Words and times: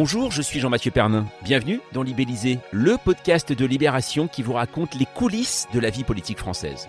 Bonjour, 0.00 0.30
je 0.30 0.42
suis 0.42 0.60
Jean-Mathieu 0.60 0.92
Pernin. 0.92 1.26
Bienvenue 1.42 1.80
dans 1.92 2.04
Libellisé, 2.04 2.60
le 2.70 2.96
podcast 3.04 3.52
de 3.52 3.66
Libération 3.66 4.28
qui 4.28 4.42
vous 4.44 4.52
raconte 4.52 4.94
les 4.94 5.06
coulisses 5.06 5.66
de 5.74 5.80
la 5.80 5.90
vie 5.90 6.04
politique 6.04 6.38
française. 6.38 6.86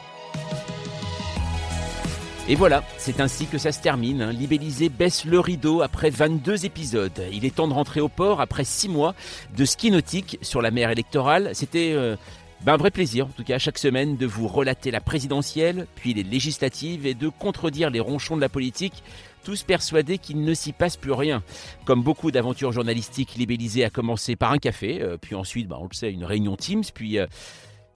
Et 2.48 2.54
voilà, 2.54 2.84
c'est 3.00 3.20
ainsi 3.20 3.48
que 3.48 3.58
ça 3.58 3.72
se 3.72 3.82
termine. 3.82 4.22
hein. 4.22 4.32
Libellisé 4.32 4.90
baisse 4.90 5.26
le 5.26 5.40
rideau 5.40 5.82
après 5.82 6.12
22 6.12 6.68
épisodes. 6.68 7.24
Il 7.32 7.46
est 7.46 7.56
temps 7.56 7.68
de 7.68 7.74
rentrer 7.74 8.00
au 8.00 8.10
port 8.10 8.42
après 8.42 8.64
6 8.64 8.90
mois 8.90 9.16
de 9.58 9.66
ski 9.66 9.90
nautique 9.90 10.38
sur 10.44 10.62
la 10.62 10.70
mer 10.70 10.92
électorale. 10.92 11.50
C'était 11.54 11.94
euh, 11.96 12.16
ben, 12.62 12.74
un 12.74 12.78
vrai 12.78 12.92
plaisir, 12.92 13.26
en 13.26 13.30
tout 13.30 13.44
cas, 13.44 13.58
chaque 13.58 13.80
semaine, 13.80 14.18
de 14.18 14.28
vous 14.28 14.48
relater 14.48 14.92
la 14.92 15.02
présidentielle, 15.02 15.88
puis 15.96 16.14
les 16.14 16.22
législatives 16.22 17.08
et 17.08 17.16
de 17.16 17.30
contredire 17.30 17.90
les 17.90 18.02
ronchons 18.02 18.36
de 18.36 18.42
la 18.42 18.50
politique 18.50 19.02
tous 19.44 19.64
persuadés 19.64 20.18
qu'il 20.18 20.42
ne 20.42 20.54
s'y 20.54 20.74
passe 20.74 20.98
plus 20.98 21.12
rien. 21.12 21.44
Comme 21.86 22.04
beaucoup 22.04 22.32
d'aventures 22.32 22.72
journalistiques, 22.72 23.36
Libellisé 23.36 23.84
a 23.84 23.90
commencé 23.90 24.36
par 24.36 24.52
un 24.52 24.58
café, 24.58 25.02
euh, 25.02 25.18
puis 25.20 25.36
ensuite, 25.36 25.68
bah, 25.68 25.78
on 25.80 25.86
le 25.86 25.94
sait, 25.94 26.12
une 26.12 26.26
réunion 26.26 26.56
Teams, 26.56 26.84
puis 26.94 27.20
euh, 27.20 27.26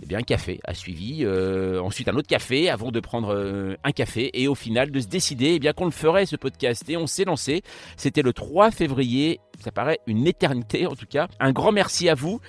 eh 0.01 0.05
bien, 0.05 0.19
un 0.19 0.23
café 0.23 0.59
a 0.65 0.73
suivi, 0.73 1.19
euh, 1.21 1.79
ensuite 1.79 2.07
un 2.07 2.15
autre 2.15 2.27
café 2.27 2.69
avant 2.69 2.91
de 2.91 2.99
prendre 2.99 3.77
un 3.83 3.91
café 3.91 4.31
et 4.33 4.47
au 4.47 4.55
final 4.55 4.91
de 4.91 4.99
se 4.99 5.07
décider 5.07 5.53
eh 5.55 5.59
bien 5.59 5.71
qu'on 5.71 5.85
le 5.85 5.91
ferait 5.91 6.25
ce 6.25 6.35
podcast 6.35 6.89
et 6.89 6.97
on 6.97 7.07
s'est 7.07 7.23
lancé. 7.23 7.61
C'était 7.95 8.21
le 8.21 8.33
3 8.33 8.71
février. 8.71 9.39
Ça 9.59 9.71
paraît 9.71 9.99
une 10.07 10.27
éternité 10.27 10.87
en 10.87 10.95
tout 10.95 11.05
cas. 11.05 11.27
Un 11.39 11.53
grand 11.53 11.71
merci 11.71 12.09
à 12.09 12.15
vous 12.15 12.41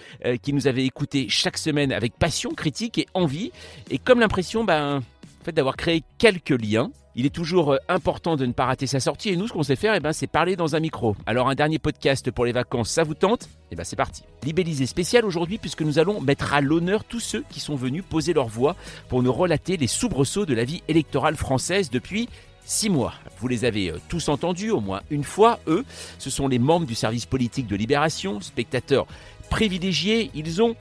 qui 0.43 0.53
nous 0.53 0.67
avez 0.67 0.85
écoutés 0.85 1.29
chaque 1.29 1.59
semaine 1.59 1.93
avec 1.93 2.19
passion, 2.19 2.51
critique 2.51 2.99
et 2.99 3.07
envie. 3.15 3.53
Et 3.89 3.99
comme 3.99 4.19
l'impression 4.19 4.65
ben, 4.65 5.03
en 5.45 5.45
fait, 5.45 5.53
d'avoir 5.53 5.77
créé 5.77 6.03
quelques 6.17 6.49
liens. 6.49 6.91
Il 7.17 7.27
est 7.27 7.35
toujours 7.35 7.73
euh, 7.73 7.79
important 7.89 8.37
de 8.37 8.45
ne 8.45 8.53
pas 8.53 8.65
rater 8.65 8.87
sa 8.87 9.01
sortie 9.01 9.31
et 9.31 9.37
nous, 9.37 9.47
ce 9.47 9.53
qu'on 9.53 9.63
sait 9.63 9.77
faire, 9.77 9.95
eh 9.95 10.01
ben, 10.01 10.13
c'est 10.13 10.27
parler 10.27 10.57
dans 10.57 10.75
un 10.75 10.81
micro. 10.81 11.17
Alors 11.27 11.49
un 11.49 11.55
dernier 11.55 11.79
podcast 11.79 12.31
pour 12.31 12.45
les 12.45 12.53
vacances, 12.53 12.91
ça 12.91 13.05
vous 13.05 13.15
tente? 13.15 13.49
Eh 13.71 13.77
ben, 13.77 13.85
c'est 13.85 13.97
parti. 13.97 14.23
Libellisé 14.45 14.87
spécial 14.87 15.25
aujourd'hui 15.25 15.59
puisque 15.59 15.83
nous 15.83 15.99
allons 15.99 16.21
mettre 16.21 16.55
à 16.55 16.61
l'honneur 16.61 17.05
tous 17.05 17.21
ceux 17.21 17.45
qui 17.51 17.61
sont 17.61 17.77
venus 17.77 18.03
poser 18.09 18.33
leur 18.33 18.49
voix 18.49 18.77
pour 19.09 19.23
nous 19.23 19.33
relater 19.33 19.77
les 19.77 19.87
soubresauts 19.87 20.47
de 20.47 20.55
la 20.55 20.65
vie 20.65 20.83
électorale 20.89 21.37
française 21.37 21.91
depuis 21.91 22.29
Six 22.67 22.89
mois. 22.89 23.13
Vous 23.41 23.49
les 23.49 23.67
avez 23.67 23.91
euh, 23.91 23.99
tous 24.09 24.29
entendus 24.31 24.71
au 24.71 24.81
moins 24.81 25.03
une 25.11 25.25
fois, 25.25 25.61
eux. 25.67 25.85
Ce 26.19 26.31
sont 26.31 26.49
les 26.49 26.59
membres 26.59 26.87
du 26.87 26.95
service 26.95 27.27
politique 27.27 27.67
de 27.67 27.77
Libération, 27.77 28.41
spectateurs 28.41 29.07
privilégiés. 29.51 30.31
Ils 30.35 30.63
ont 30.63 30.75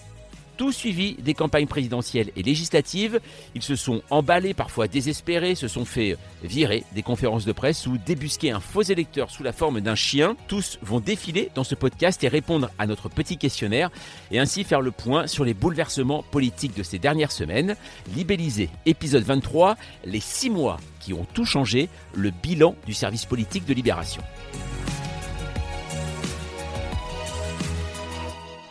tout 0.57 0.71
suivi 0.71 1.15
des 1.15 1.33
campagnes 1.33 1.67
présidentielles 1.67 2.31
et 2.35 2.43
législatives. 2.43 3.19
Ils 3.55 3.61
se 3.61 3.75
sont 3.75 4.01
emballés, 4.09 4.53
parfois 4.53 4.87
désespérés, 4.87 5.55
se 5.55 5.67
sont 5.67 5.85
fait 5.85 6.17
virer 6.43 6.83
des 6.93 7.03
conférences 7.03 7.45
de 7.45 7.51
presse 7.51 7.87
ou 7.87 7.97
débusquer 7.97 8.51
un 8.51 8.59
faux 8.59 8.81
électeur 8.81 9.29
sous 9.29 9.43
la 9.43 9.53
forme 9.53 9.81
d'un 9.81 9.95
chien. 9.95 10.35
Tous 10.47 10.79
vont 10.81 10.99
défiler 10.99 11.49
dans 11.55 11.63
ce 11.63 11.75
podcast 11.75 12.23
et 12.23 12.27
répondre 12.27 12.69
à 12.77 12.87
notre 12.87 13.09
petit 13.09 13.37
questionnaire 13.37 13.89
et 14.31 14.39
ainsi 14.39 14.63
faire 14.63 14.81
le 14.81 14.91
point 14.91 15.27
sur 15.27 15.45
les 15.45 15.53
bouleversements 15.53 16.23
politiques 16.23 16.75
de 16.75 16.83
ces 16.83 16.99
dernières 16.99 17.31
semaines. 17.31 17.75
Libellisé, 18.15 18.69
épisode 18.85 19.23
23, 19.23 19.77
les 20.05 20.19
six 20.19 20.49
mois 20.49 20.77
qui 20.99 21.13
ont 21.13 21.25
tout 21.33 21.45
changé, 21.45 21.89
le 22.15 22.31
bilan 22.31 22.75
du 22.85 22.93
service 22.93 23.25
politique 23.25 23.65
de 23.65 23.73
Libération. 23.73 24.21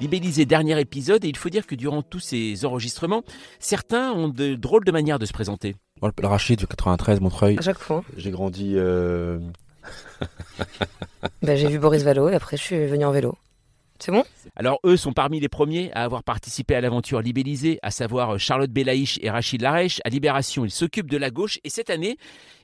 Libellisé 0.03 0.47
dernier 0.47 0.81
épisode 0.81 1.25
et 1.25 1.29
il 1.29 1.37
faut 1.37 1.49
dire 1.49 1.65
que 1.65 1.77
durant 1.77 2.03
tous 2.03 2.19
ces 2.19 2.65
enregistrements, 2.65 3.23
certains 3.61 4.11
ont 4.11 4.27
de 4.29 4.57
drôles 4.57 4.85
de 4.85 4.91
manières 4.91 5.21
de 5.21 5.27
se 5.27 5.33
présenter. 5.33 5.77
Moi, 6.01 6.11
le 6.21 6.27
Rachid 6.27 6.59
du 6.59 6.67
93, 6.67 7.21
Montreuil. 7.21 7.57
À 7.57 7.63
chaque 7.63 7.79
fois. 7.79 8.03
J'ai 8.17 8.33
grandi. 8.33 8.73
euh, 8.75 9.39
Bah, 11.43 11.55
j'ai 11.55 11.69
vu 11.69 11.79
Boris 11.79 12.03
Vallot 12.03 12.31
et 12.31 12.35
après 12.35 12.57
je 12.57 12.63
suis 12.63 12.85
venu 12.87 13.05
en 13.05 13.13
vélo. 13.13 13.37
C'est 14.01 14.11
bon? 14.11 14.25
Alors 14.57 14.81
eux 14.85 14.97
sont 14.97 15.13
parmi 15.13 15.39
les 15.39 15.49
premiers 15.49 15.93
à 15.93 16.03
avoir 16.03 16.25
participé 16.25 16.75
à 16.75 16.81
l'aventure 16.81 17.21
libellisée, 17.21 17.79
à 17.83 17.93
savoir 17.93 18.41
Charlotte 18.41 18.73
Belaïch 18.73 19.21
et 19.23 19.31
Rachid 19.31 19.63
Larèche. 19.63 20.01
À 20.05 20.09
Libération, 20.09 20.65
ils 20.65 20.73
s'occupent 20.73 21.11
de 21.13 21.17
la 21.17 21.31
gauche 21.31 21.61
et 21.63 21.71
cette 21.71 21.91
année, 21.91 22.17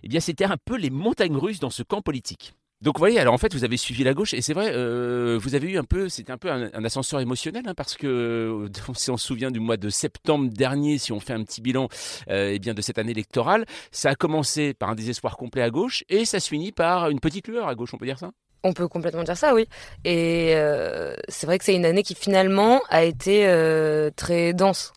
eh 0.03 0.09
bien 0.09 0.19
c'était 0.19 0.47
un 0.47 0.57
peu 0.65 0.77
les 0.77 0.91
montagnes 0.91 1.37
russes 1.37 1.61
dans 1.61 1.71
ce 1.71 1.85
camp 1.85 2.03
politique. 2.03 2.55
Donc 2.81 2.97
vous 2.97 3.01
voyez, 3.01 3.19
alors 3.19 3.35
en 3.35 3.39
fait 3.39 3.53
vous 3.55 3.65
avez 3.65 3.77
suivi 3.77 4.05
la 4.05 4.15
gauche 4.15 4.35
et 4.35 4.41
c'est 4.41 4.53
vrai, 4.53 4.71
euh, 4.73 5.37
vous 5.43 5.57
avez 5.57 5.69
eu 5.69 5.79
un 5.79 5.85
peu, 5.85 6.09
c'était 6.09 6.31
un 6.31 6.39
peu 6.39 6.49
un, 6.49 6.85
ascenseur 6.85 7.19
émotionnel 7.19 7.65
hein, 7.67 7.75
parce 7.75 7.97
que 7.97 8.07
euh, 8.07 8.69
si 8.95 9.11
on 9.11 9.17
se 9.17 9.27
souvient 9.27 9.51
du 9.51 9.59
mois 9.59 9.77
de 9.77 9.89
septembre 9.89 10.49
dernier, 10.49 10.99
si 10.99 11.11
on 11.11 11.19
fait 11.19 11.33
un 11.33 11.43
petit 11.43 11.61
bilan, 11.61 11.89
euh, 12.29 12.53
eh 12.55 12.61
bien 12.61 12.75
de 12.75 12.81
cette 12.81 12.99
année 12.99 13.11
électorale, 13.11 13.67
ça 13.91 14.11
a 14.11 14.15
commencé 14.15 14.75
par 14.75 14.91
un 14.91 14.95
désespoir 14.95 15.37
complet 15.37 15.63
à 15.63 15.71
gauche 15.71 16.05
et 16.09 16.25
ça 16.25 16.39
se 16.39 16.49
finit 16.49 16.71
par 16.71 17.11
une 17.11 17.19
petite 17.19 17.49
lueur 17.49 17.67
à 17.67 17.75
gauche, 17.75 17.93
on 17.95 17.99
peut 17.99 18.07
dire 18.07 18.21
ça? 18.21 18.31
On 18.65 18.73
peut 18.73 18.89
complètement 18.89 19.23
dire 19.23 19.37
ça, 19.37 19.55
oui. 19.55 19.69
Et 20.05 20.53
euh, 20.55 21.15
c'est 21.29 21.47
vrai 21.47 21.59
que 21.59 21.65
c'est 21.65 21.75
une 21.75 21.85
année 21.85 22.03
qui 22.03 22.15
finalement 22.15 22.81
a 22.89 23.05
été 23.05 23.47
euh, 23.47 24.11
très 24.17 24.53
dense. 24.53 24.93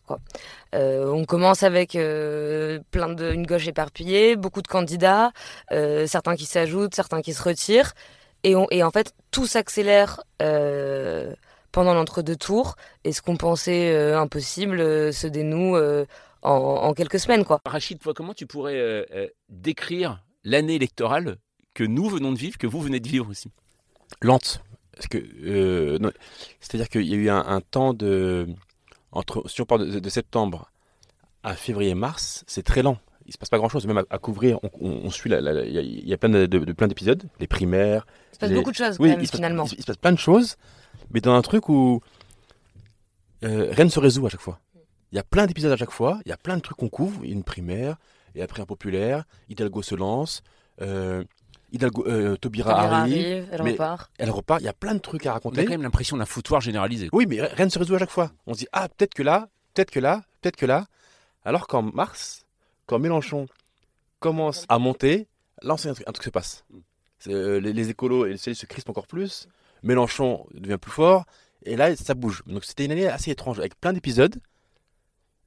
Euh, 0.74 1.06
on 1.12 1.24
commence 1.24 1.62
avec 1.62 1.92
plein 1.92 3.08
de, 3.08 3.32
une 3.32 3.46
gauche 3.46 3.68
éparpillée, 3.68 4.36
beaucoup 4.36 4.62
de 4.62 4.68
candidats, 4.68 5.32
certains 5.70 6.34
qui 6.34 6.46
s'ajoutent, 6.46 6.94
certains 6.94 7.22
qui 7.22 7.34
se 7.34 7.42
retirent. 7.42 7.92
Et, 8.44 8.54
en 8.56 8.90
fait, 8.90 9.14
tout 9.30 9.46
s'accélère 9.46 10.22
pendant 11.70 11.94
l'entre-deux 11.94 12.36
tours. 12.36 12.76
Et 13.04 13.12
ce 13.12 13.22
qu'on 13.22 13.36
pensait 13.36 13.94
impossible 14.14 15.12
se 15.12 15.26
dénoue 15.28 15.76
en, 16.42 16.94
quelques 16.94 17.20
semaines. 17.20 17.44
Quoi. 17.44 17.60
Rachid, 17.64 18.00
toi, 18.00 18.12
comment 18.12 18.34
tu 18.34 18.46
pourrais 18.46 19.06
décrire 19.48 20.24
l'année 20.42 20.74
électorale 20.74 21.36
que 21.74 21.84
nous 21.84 22.08
venons 22.08 22.32
de 22.32 22.38
vivre, 22.38 22.58
que 22.58 22.66
vous 22.66 22.80
venez 22.80 23.00
de 23.00 23.08
vivre 23.08 23.28
aussi 23.30 23.50
lente. 24.20 24.62
Parce 24.94 25.08
que, 25.08 25.18
euh, 25.18 25.98
c'est-à-dire 26.60 26.88
qu'il 26.88 27.06
y 27.06 27.14
a 27.14 27.16
eu 27.16 27.28
un, 27.30 27.38
un 27.46 27.60
temps 27.60 27.94
de. 27.94 28.46
Entre, 29.10 29.42
si 29.48 29.60
on 29.60 29.64
parle 29.64 29.90
de, 29.90 29.98
de 29.98 30.08
septembre 30.10 30.70
à 31.42 31.54
février-mars, 31.54 32.44
c'est 32.46 32.62
très 32.62 32.82
lent. 32.82 32.98
Il 33.26 33.32
se 33.32 33.38
passe 33.38 33.48
pas 33.48 33.56
grand-chose. 33.58 33.86
Même 33.86 33.98
à, 33.98 34.04
à 34.10 34.18
couvrir, 34.18 34.58
on, 34.62 34.70
on- 34.80 35.00
on 35.04 35.10
suit. 35.10 35.30
Il 35.30 35.32
y, 35.32 35.78
a- 35.78 35.82
il 35.82 36.08
y 36.08 36.12
a 36.12 36.18
plein 36.18 36.28
de, 36.28 36.46
de- 36.46 36.58
de- 36.58 36.72
plein 36.72 36.88
d'épisodes, 36.88 37.22
les 37.40 37.46
primaires. 37.46 38.06
Il 38.32 38.34
se 38.34 38.38
passe 38.40 38.50
les- 38.50 38.54
beaucoup 38.56 38.70
de 38.70 38.76
choses 38.76 38.96
quand 38.98 39.02
Oui, 39.04 39.10
même, 39.10 39.20
il 39.20 39.26
se, 39.26 39.32
passe, 39.32 39.38
finalement. 39.38 39.64
il 39.64 39.68
se- 39.70 39.74
il 39.76 39.80
se 39.80 39.86
passe 39.86 39.96
plein 39.96 40.12
de 40.12 40.18
choses, 40.18 40.56
mais 41.10 41.20
dans 41.20 41.34
un 41.34 41.42
truc 41.42 41.68
où 41.68 42.00
euh, 43.44 43.68
rien 43.72 43.84
ne 43.86 43.90
se 43.90 43.98
résout 44.00 44.26
à 44.26 44.28
chaque 44.28 44.40
fois. 44.40 44.60
Il 45.10 45.16
y 45.16 45.18
a 45.18 45.24
plein 45.24 45.46
d'épisodes 45.46 45.72
à 45.72 45.76
chaque 45.76 45.90
fois, 45.90 46.20
il 46.24 46.28
y 46.28 46.32
a 46.32 46.36
plein 46.36 46.56
de 46.56 46.62
trucs 46.62 46.76
qu'on 46.78 46.88
couvre, 46.88 47.20
il 47.24 47.30
y 47.30 47.32
a 47.32 47.34
une 47.36 47.44
primaire, 47.44 47.96
et 48.34 48.42
après 48.42 48.62
un 48.62 48.66
populaire, 48.66 49.24
Hidalgo 49.48 49.82
se 49.82 49.94
lance, 49.94 50.42
euh, 50.80 51.24
Hidalgo, 51.72 52.04
euh, 52.06 52.36
Taubira 52.36 52.70
Taubira 52.74 52.98
arrive, 53.00 53.14
arrive, 53.14 53.48
elle 53.50 53.62
mais- 53.62 53.70
repart. 53.72 54.10
elle 54.18 54.30
repart, 54.30 54.60
il 54.60 54.64
y 54.64 54.68
a 54.68 54.72
plein 54.74 54.94
de 54.94 55.00
trucs 55.00 55.26
à 55.26 55.30
On 55.30 55.32
a 55.32 55.34
raconter. 55.34 55.64
quand 55.64 55.70
même 55.70 55.82
l'impression 55.82 56.16
d'un 56.16 56.26
foutoir 56.26 56.60
généralisé. 56.60 57.08
Oui, 57.12 57.26
mais 57.26 57.40
rien 57.42 57.64
ne 57.64 57.70
se 57.70 57.78
résout 57.78 57.94
à 57.94 57.98
chaque 57.98 58.10
fois. 58.10 58.30
On 58.46 58.52
se 58.54 58.58
dit, 58.60 58.68
ah, 58.72 58.88
peut-être 58.88 59.14
que 59.14 59.22
là, 59.22 59.48
peut-être 59.74 59.90
que 59.90 60.00
là, 60.00 60.22
peut-être 60.40 60.56
que 60.56 60.66
là. 60.66 60.86
Alors 61.44 61.66
qu'en 61.66 61.82
mars, 61.82 62.44
quand 62.86 62.98
Mélenchon 62.98 63.46
commence 64.20 64.64
à 64.68 64.78
monter, 64.78 65.26
là, 65.62 65.74
on 65.74 65.76
sait 65.76 65.88
un 65.88 65.94
truc, 65.94 66.06
un 66.08 66.12
truc 66.12 66.24
se 66.24 66.30
passe. 66.30 66.64
C'est, 67.18 67.32
euh, 67.32 67.58
les, 67.58 67.72
les 67.72 67.88
écolos 67.90 68.26
et 68.26 68.30
les 68.30 68.36
socialistes 68.36 68.60
se 68.62 68.66
crispent 68.66 68.90
encore 68.90 69.06
plus. 69.06 69.48
Mélenchon 69.82 70.46
devient 70.54 70.78
plus 70.78 70.92
fort. 70.92 71.24
Et 71.64 71.76
là, 71.76 71.94
ça 71.96 72.14
bouge. 72.14 72.42
Donc 72.46 72.64
c'était 72.64 72.84
une 72.84 72.92
année 72.92 73.08
assez 73.08 73.30
étrange, 73.30 73.58
avec 73.60 73.80
plein 73.80 73.92
d'épisodes, 73.92 74.36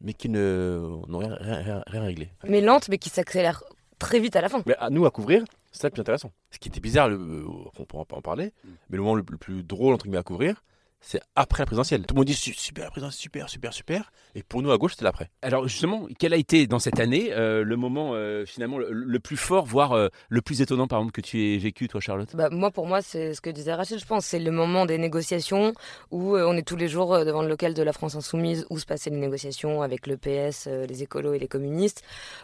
mais 0.02 0.14
qui 0.14 0.30
ne 0.30 0.82
n'ont 1.08 1.18
rien, 1.20 1.36
rien, 1.40 1.56
rien- 1.62 1.84
rien 1.88 2.02
réglé. 2.04 2.30
Mais 2.48 2.62
lente, 2.62 2.90
mais 2.90 2.98
qui 2.98 3.10
s'accélère 3.10 3.64
très 4.00 4.20
vite 4.20 4.36
à 4.36 4.42
la 4.42 4.50
fin. 4.50 4.62
Mais 4.66 4.76
à 4.78 4.90
nous 4.90 5.06
à 5.06 5.12
couvrir, 5.12 5.44
c'est 5.76 5.82
ça 5.82 5.88
le 5.88 5.92
plus 5.92 6.02
intéressant. 6.02 6.32
Ce 6.52 6.58
qui 6.58 6.70
était 6.70 6.80
bizarre, 6.80 7.10
le, 7.10 7.16
euh, 7.18 7.46
on 7.78 7.86
pourra 7.86 8.06
pas 8.06 8.16
en 8.16 8.22
parler, 8.22 8.54
mais 8.90 8.98
le 8.98 9.04
moment 9.04 9.16
le, 9.16 9.24
le 9.30 9.38
plus 9.38 9.62
drôle 9.64 9.94
entre 9.94 10.06
guillemets 10.06 10.18
à 10.20 10.24
couvrir, 10.24 10.64
c'est 11.02 11.20
après 11.36 11.62
la 11.62 11.66
présidentielle. 11.68 12.04
Tout 12.08 12.16
le 12.16 12.20
monde 12.20 12.26
dit 12.26 12.34
su- 12.34 12.54
super 12.54 12.90
présidentielle, 12.90 13.22
super, 13.22 13.50
super, 13.50 13.74
super. 13.74 14.12
Et 14.34 14.42
pour 14.42 14.64
nous 14.64 14.72
à 14.72 14.78
gauche, 14.80 14.94
c'était 14.94 15.04
l'après. 15.04 15.30
Alors 15.44 15.68
justement, 15.68 16.08
quel 16.18 16.34
a 16.34 16.38
été 16.38 16.66
dans 16.66 16.80
cette 16.80 17.00
année 17.00 17.32
euh, 17.32 17.64
le 17.64 17.76
moment 17.76 18.14
euh, 18.16 18.44
finalement 18.48 18.80
le, 18.80 18.92
le 18.92 19.20
plus 19.20 19.38
fort, 19.38 19.66
voire 19.66 19.92
euh, 19.92 20.08
le 20.30 20.42
plus 20.42 20.62
étonnant 20.62 20.88
par 20.88 20.98
exemple 21.00 21.12
que 21.12 21.22
tu 21.22 21.40
aies 21.54 21.58
vécu 21.60 21.88
toi 21.88 22.02
Charlotte? 22.02 22.36
Bah, 22.36 22.50
moi, 22.50 22.72
pour 22.72 22.88
moi, 22.88 23.04
c'est 23.04 23.36
ce 23.36 23.42
que 23.42 23.52
disait 23.52 23.74
Rachel, 23.76 24.00
je 24.00 24.06
pense. 24.06 24.26
C'est 24.26 24.40
le 24.40 24.50
moment 24.50 24.88
des 24.88 24.98
négociations 24.98 25.74
où 26.10 26.36
euh, 26.36 26.48
on 26.48 26.58
est 26.58 26.68
tous 26.68 26.78
les 26.78 26.88
jours 26.88 27.24
devant 27.24 27.44
le 27.44 27.50
local 27.50 27.76
de 27.76 27.84
la 27.84 27.94
France 27.94 28.16
Insoumise, 28.16 28.66
où 28.72 28.80
se 28.80 28.86
passaient 28.88 29.12
les 29.12 29.18
négociations 29.20 29.84
avec 29.84 30.08
le 30.08 30.18
PS, 30.18 30.66
euh, 30.68 30.88
les 30.88 31.04
écolos 31.04 31.34
et 31.36 31.40
les 31.40 31.48
communistes, 31.50 32.02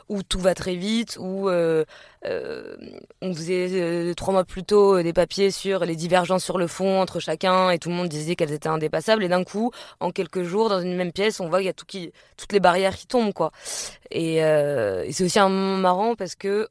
où 0.07 0.22
tout 0.22 0.39
va 0.39 0.54
très 0.54 0.75
vite, 0.75 1.18
où 1.19 1.50
euh, 2.25 2.31
euh, 2.31 2.75
on 3.21 3.33
faisait 3.33 3.68
euh, 3.71 4.13
trois 4.13 4.33
mois 4.33 4.44
plus 4.44 4.63
tôt 4.63 5.01
des 5.01 5.13
papiers 5.13 5.51
sur 5.51 5.85
les 5.85 5.95
divergences 5.95 6.44
sur 6.44 6.57
le 6.57 6.68
fond 6.68 7.01
entre 7.01 7.19
chacun 7.19 7.71
et 7.71 7.79
tout 7.79 7.89
le 7.89 7.95
monde 7.95 8.09
disait 8.09 8.35
qu'elles 8.35 8.51
étaient 8.51 8.69
indépassables. 8.69 9.23
Et 9.23 9.27
d'un 9.27 9.44
coup, 9.44 9.71
en 10.00 10.12
quelques 10.12 10.44
jours, 10.44 10.69
dans 10.69 10.81
une 10.81 10.95
même 10.95 11.12
pièce, 11.12 11.39
on 11.39 11.50
voit 11.50 11.59
qu'il 11.59 11.68
y 11.68 11.69
a 11.69 11.73
tout 11.73 11.85
qui, 11.85 12.12
toutes 12.38 12.53
les 12.53 12.59
barrières 12.59 12.95
qui 12.95 13.07
tombent, 13.07 13.33
quoi. 13.33 13.51
Et, 14.12 14.38
et 14.38 15.12
c'est 15.12 15.23
aussi 15.23 15.39
un 15.39 15.50
moment 15.50 15.77
marrant 15.77 16.15
parce 16.15 16.35
que 16.35 16.68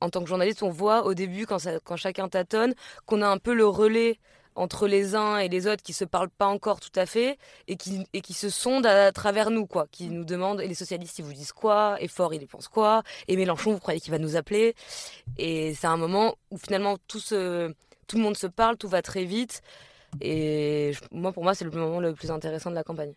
en 0.00 0.10
tant 0.10 0.20
que 0.22 0.28
journaliste, 0.28 0.62
on 0.62 0.70
voit 0.70 1.06
au 1.06 1.14
début, 1.14 1.46
quand, 1.46 1.58
ça, 1.58 1.80
quand 1.80 1.96
chacun 1.96 2.28
tâtonne, 2.28 2.74
qu'on 3.06 3.22
a 3.22 3.28
un 3.28 3.38
peu 3.38 3.54
le 3.54 3.66
relais 3.66 4.18
entre 4.54 4.86
les 4.86 5.14
uns 5.14 5.38
et 5.38 5.48
les 5.48 5.66
autres 5.66 5.82
qui 5.82 5.92
se 5.92 6.04
parlent 6.04 6.30
pas 6.30 6.46
encore 6.46 6.80
tout 6.80 6.92
à 6.94 7.06
fait 7.06 7.38
et 7.66 7.76
qui, 7.76 8.06
et 8.12 8.20
qui 8.20 8.34
se 8.34 8.48
sondent 8.48 8.86
à, 8.86 9.10
travers 9.12 9.50
nous, 9.50 9.66
quoi, 9.66 9.86
qui 9.90 10.08
nous 10.08 10.24
demandent, 10.24 10.60
et 10.60 10.68
les 10.68 10.74
socialistes, 10.74 11.18
ils 11.18 11.24
vous 11.24 11.32
disent 11.32 11.52
quoi, 11.52 11.96
et 12.00 12.08
Fort, 12.08 12.34
ils 12.34 12.46
pensent 12.46 12.68
quoi, 12.68 13.02
et 13.28 13.36
Mélenchon, 13.36 13.72
vous 13.72 13.80
croyez 13.80 14.00
qu'il 14.00 14.12
va 14.12 14.18
nous 14.18 14.36
appeler 14.36 14.74
Et 15.38 15.74
c'est 15.74 15.86
un 15.86 15.96
moment 15.96 16.36
où 16.50 16.58
finalement 16.58 16.96
tout, 17.08 17.20
tout 17.20 18.16
le 18.16 18.22
monde 18.22 18.36
se 18.36 18.46
parle, 18.46 18.76
tout 18.76 18.88
va 18.88 19.02
très 19.02 19.24
vite, 19.24 19.62
et 20.20 20.92
moi, 21.10 21.32
pour 21.32 21.42
moi, 21.42 21.54
c'est 21.54 21.64
le 21.64 21.70
moment 21.70 22.00
le 22.00 22.14
plus 22.14 22.30
intéressant 22.30 22.70
de 22.70 22.74
la 22.74 22.84
campagne. 22.84 23.14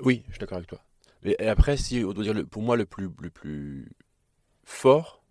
Oui, 0.00 0.22
je 0.26 0.32
suis 0.32 0.40
d'accord 0.40 0.56
avec 0.56 0.68
toi. 0.68 0.80
Et 1.22 1.48
après, 1.48 1.76
si 1.76 2.02
on 2.04 2.12
doit 2.12 2.24
dire, 2.24 2.34
pour 2.50 2.62
moi, 2.62 2.76
le 2.76 2.86
plus, 2.86 3.10
le 3.20 3.30
plus 3.30 3.90
fort, 4.64 5.22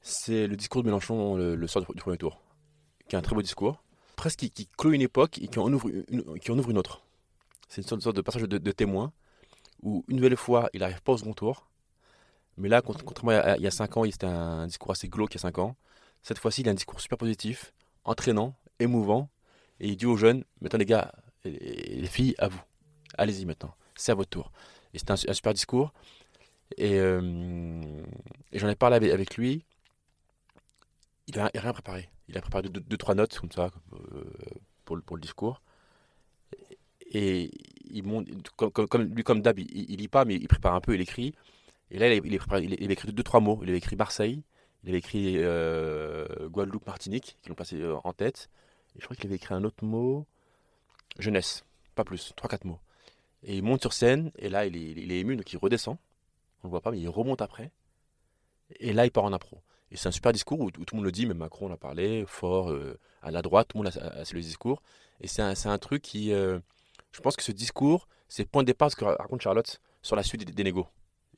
c'est 0.00 0.46
le 0.46 0.56
discours 0.56 0.82
de 0.82 0.88
Mélenchon 0.88 1.36
le, 1.36 1.66
soir 1.66 1.84
du 1.84 2.00
premier 2.00 2.18
tour, 2.18 2.40
qui 3.08 3.14
est 3.14 3.18
un 3.18 3.22
très 3.22 3.34
beau 3.34 3.42
discours 3.42 3.82
presque 4.18 4.40
qui, 4.40 4.68
clôt 4.76 4.90
une 4.90 5.00
époque 5.00 5.38
et 5.38 5.46
qui 5.46 5.58
en 5.60 5.72
ouvre 5.72 5.88
une, 5.88 6.38
qui 6.40 6.50
en 6.50 6.58
ouvre 6.58 6.70
une 6.70 6.78
autre. 6.78 7.02
C'est 7.68 7.88
une 7.90 8.00
sorte, 8.00 8.16
de 8.16 8.20
passage 8.20 8.42
de, 8.42 8.72
témoin 8.72 9.12
où 9.82 10.04
une 10.08 10.16
nouvelle 10.16 10.36
fois 10.36 10.68
il 10.74 10.80
n'arrive 10.80 11.00
pas 11.02 11.12
au 11.12 11.18
second 11.18 11.34
tour. 11.34 11.68
Mais 12.56 12.68
là, 12.68 12.82
contrairement 12.82 13.30
à, 13.30 13.56
il 13.56 13.62
y 13.62 13.66
a 13.68 13.70
5 13.70 13.96
ans, 13.96 14.04
c'était 14.10 14.26
un 14.26 14.66
discours 14.66 14.90
assez 14.90 15.08
glauque 15.08 15.32
il 15.34 15.36
y 15.36 15.38
a 15.38 15.42
5 15.42 15.58
ans. 15.58 15.76
Cette 16.22 16.38
fois-ci, 16.38 16.62
il 16.62 16.68
a 16.68 16.72
un 16.72 16.74
discours 16.74 17.00
super 17.00 17.16
positif, 17.16 17.72
entraînant, 18.04 18.56
émouvant. 18.80 19.30
Et 19.78 19.88
il 19.88 19.96
dit 19.96 20.06
aux 20.06 20.16
jeunes 20.16 20.44
Maintenant, 20.60 20.80
les 20.80 20.86
gars 20.86 21.12
et 21.44 22.00
les 22.00 22.08
filles, 22.08 22.34
à 22.38 22.48
vous. 22.48 22.60
Allez-y 23.16 23.46
maintenant. 23.46 23.72
C'est 23.94 24.10
à 24.10 24.16
votre 24.16 24.30
tour. 24.30 24.50
Et 24.94 24.98
c'était 24.98 25.12
un, 25.12 25.34
super 25.34 25.54
discours. 25.54 25.92
Euh, 26.80 28.02
et 28.52 28.58
j'en 28.58 28.68
ai 28.68 28.74
parlé 28.74 28.96
avec 29.10 29.36
lui 29.36 29.64
il 31.28 31.36
n'a 31.36 31.50
rien 31.54 31.72
préparé. 31.72 32.08
Il 32.28 32.36
a 32.36 32.40
préparé 32.40 32.68
deux, 32.68 32.96
trois 32.96 33.14
notes 33.14 33.38
comme 33.38 33.52
ça 33.52 33.70
euh, 33.92 34.24
pour, 34.84 34.96
le, 34.96 35.20
discours. 35.20 35.62
Et 37.12 37.50
il 37.90 38.04
monte, 38.04 38.26
comme, 38.56 39.14
lui, 39.14 39.22
comme 39.22 39.40
d'hab, 39.40 39.58
il, 39.58 39.90
il, 39.90 39.98
lit 39.98 40.08
pas, 40.08 40.24
mais 40.24 40.34
il 40.34 40.48
prépare 40.48 40.74
un 40.74 40.80
peu, 40.80 40.94
il 40.94 41.00
écrit. 41.00 41.34
Et 41.90 41.98
là, 41.98 42.12
il, 42.12 42.24
il, 42.24 42.38
préparé, 42.38 42.64
il, 42.64 42.84
avait 42.84 42.94
écrit 42.94 43.12
deux, 43.12 43.22
trois 43.22 43.40
mots. 43.40 43.60
Il 43.62 43.68
avait 43.68 43.78
écrit 43.78 43.96
Marseille, 43.96 44.42
il 44.82 44.90
avait 44.90 44.98
écrit 44.98 45.34
euh, 45.36 46.48
Guadeloupe, 46.48 46.86
Martinique, 46.86 47.36
qui 47.42 47.48
l'ont 47.50 47.54
passé 47.54 47.76
euh, 47.76 47.96
en 48.04 48.12
tête. 48.12 48.48
Et 48.96 49.00
je 49.00 49.04
crois 49.04 49.16
qu'il 49.16 49.26
avait 49.26 49.36
écrit 49.36 49.54
un 49.54 49.64
autre 49.64 49.84
mot, 49.84 50.26
jeunesse, 51.18 51.64
pas 51.94 52.04
plus, 52.04 52.32
trois, 52.36 52.48
quatre 52.48 52.64
mots. 52.64 52.80
Et 53.42 53.56
il 53.56 53.62
monte 53.62 53.82
sur 53.82 53.92
scène, 53.92 54.32
et 54.38 54.48
là, 54.48 54.66
il 54.66 54.76
est, 54.76 55.14
est 55.14 55.20
ému, 55.20 55.36
donc 55.36 55.52
il 55.52 55.58
redescend. 55.58 55.98
On 56.62 56.68
le 56.68 56.70
voit 56.70 56.80
pas, 56.80 56.90
mais 56.90 57.00
il 57.00 57.08
remonte 57.08 57.42
après. 57.42 57.70
Et 58.80 58.92
là, 58.92 59.04
il 59.04 59.10
part 59.10 59.24
en 59.24 59.32
impro. 59.32 59.62
Et 59.90 59.96
c'est 59.96 60.08
un 60.08 60.12
super 60.12 60.32
discours 60.32 60.60
où, 60.60 60.70
tout 60.70 60.84
le 60.92 60.96
monde 60.96 61.04
le 61.04 61.12
dit, 61.12 61.26
même 61.26 61.38
Macron 61.38 61.68
en 61.68 61.72
a 61.72 61.76
parlé, 61.76 62.24
fort, 62.26 62.70
euh, 62.70 62.98
à 63.22 63.30
la 63.30 63.42
droite, 63.42 63.68
tout 63.68 63.78
le 63.78 63.84
monde 63.84 63.92
a, 63.96 64.20
a, 64.20 64.24
le 64.32 64.40
discours. 64.40 64.82
Et 65.20 65.26
c'est 65.26 65.42
un, 65.42 65.78
truc 65.78 66.02
qui. 66.02 66.32
Euh, 66.32 66.58
je 67.12 67.20
pense 67.20 67.36
que 67.36 67.42
ce 67.42 67.52
discours, 67.52 68.06
c'est 68.28 68.44
point 68.44 68.62
de 68.62 68.66
départ, 68.66 68.90
ce 68.90 68.96
que 68.96 69.04
raconte 69.04 69.40
Charlotte, 69.40 69.80
sur 70.02 70.14
la 70.14 70.22
suite 70.22 70.44
des, 70.44 70.64
négos. 70.64 70.86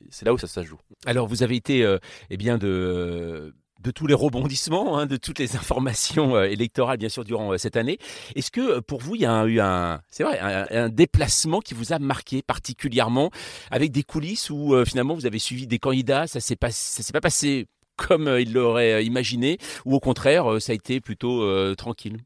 C'est 0.09 0.25
là 0.25 0.33
où 0.33 0.37
ça, 0.37 0.47
se 0.47 0.63
joue. 0.63 0.79
Alors, 1.05 1.27
vous 1.27 1.43
avez 1.43 1.55
été, 1.55 1.83
euh, 1.83 1.97
eh 2.29 2.37
bien, 2.37 2.57
de 2.57 3.53
de 3.79 3.89
tous 3.89 4.05
les 4.05 4.13
rebondissements, 4.13 4.99
hein, 4.99 5.07
de 5.07 5.17
toutes 5.17 5.39
les 5.39 5.55
informations 5.55 6.39
électorales, 6.43 6.99
bien 6.99 7.09
sûr, 7.09 7.23
durant 7.23 7.57
cette 7.57 7.75
année. 7.75 7.97
Est-ce 8.35 8.51
que 8.51 8.79
pour 8.79 9.01
vous, 9.01 9.15
il 9.15 9.21
y 9.21 9.25
a 9.25 9.43
eu 9.45 9.59
un, 9.59 10.01
c'est 10.11 10.23
vrai, 10.23 10.37
un, 10.39 10.89
déplacement 10.89 11.61
qui 11.61 11.73
vous 11.73 11.91
a 11.91 11.97
marqué 11.97 12.43
particulièrement, 12.43 13.31
avec 13.71 13.91
des 13.91 14.03
coulisses 14.03 14.51
où 14.51 14.75
finalement 14.85 15.15
vous 15.15 15.25
avez 15.25 15.39
suivi 15.39 15.65
des 15.65 15.79
candidats, 15.79 16.27
ça 16.27 16.39
s'est 16.39 16.55
pas, 16.55 16.69
s'est 16.69 17.11
pas 17.11 17.21
passé 17.21 17.65
comme 18.07 18.27
euh, 18.27 18.41
il 18.41 18.53
l'aurait 18.53 18.93
euh, 18.93 19.01
imaginé, 19.01 19.57
ou 19.85 19.95
au 19.95 19.99
contraire, 19.99 20.51
euh, 20.51 20.59
ça 20.59 20.71
a 20.71 20.75
été 20.75 20.99
plutôt 20.99 21.75
tranquille 21.75 22.19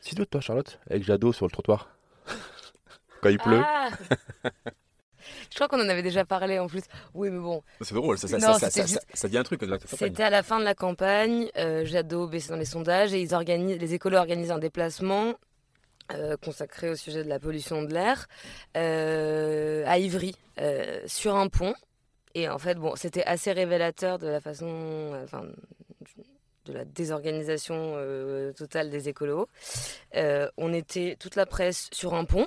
Si 0.00 0.14
toi, 0.14 0.26
toi, 0.26 0.40
Charlotte, 0.40 0.78
avec 0.90 1.04
Jadot 1.04 1.32
sur 1.32 1.46
le 1.46 1.50
trottoir, 1.50 1.88
quand 3.22 3.28
il 3.28 3.38
pleut. 3.38 3.62
Ah 3.64 3.88
je 5.50 5.54
crois 5.56 5.68
qu'on 5.68 5.84
en 5.84 5.88
avait 5.88 6.02
déjà 6.02 6.24
parlé 6.24 6.58
en 6.58 6.66
plus. 6.66 6.82
Oui, 7.14 7.30
mais 7.30 7.38
bon. 7.38 7.62
C'est 7.80 7.94
drôle, 7.94 8.18
ça, 8.18 8.28
ça, 8.28 9.28
dit 9.28 9.38
un 9.38 9.42
truc. 9.42 9.60
C'était 9.86 10.22
à 10.22 10.30
la 10.30 10.42
fin 10.42 10.58
de 10.58 10.64
la 10.64 10.74
campagne. 10.74 11.48
Jadot 11.84 12.26
baissait 12.28 12.50
dans 12.50 12.58
les 12.58 12.64
sondages 12.64 13.14
et 13.14 13.20
ils 13.20 13.34
organisent, 13.34 13.78
les 13.78 13.94
écolos 13.94 14.18
organisent 14.18 14.50
un 14.50 14.58
déplacement 14.58 15.34
consacré 16.42 16.90
au 16.90 16.94
sujet 16.94 17.24
de 17.24 17.28
la 17.28 17.40
pollution 17.40 17.82
de 17.82 17.92
l'air 17.92 18.26
à 18.74 19.98
Ivry, 19.98 20.36
sur 21.06 21.36
un 21.36 21.48
pont. 21.48 21.74
Et 22.36 22.50
en 22.50 22.58
fait, 22.58 22.74
bon, 22.74 22.94
c'était 22.96 23.24
assez 23.24 23.50
révélateur 23.50 24.18
de 24.18 24.26
la 24.26 24.42
façon, 24.42 24.66
euh, 24.68 25.24
de 26.66 26.72
la 26.74 26.84
désorganisation 26.84 27.94
euh, 27.96 28.52
totale 28.52 28.90
des 28.90 29.08
écolos. 29.08 29.48
Euh, 30.16 30.46
on 30.58 30.74
était 30.74 31.16
toute 31.18 31.34
la 31.34 31.46
presse 31.46 31.88
sur 31.92 32.12
un 32.12 32.26
pont 32.26 32.46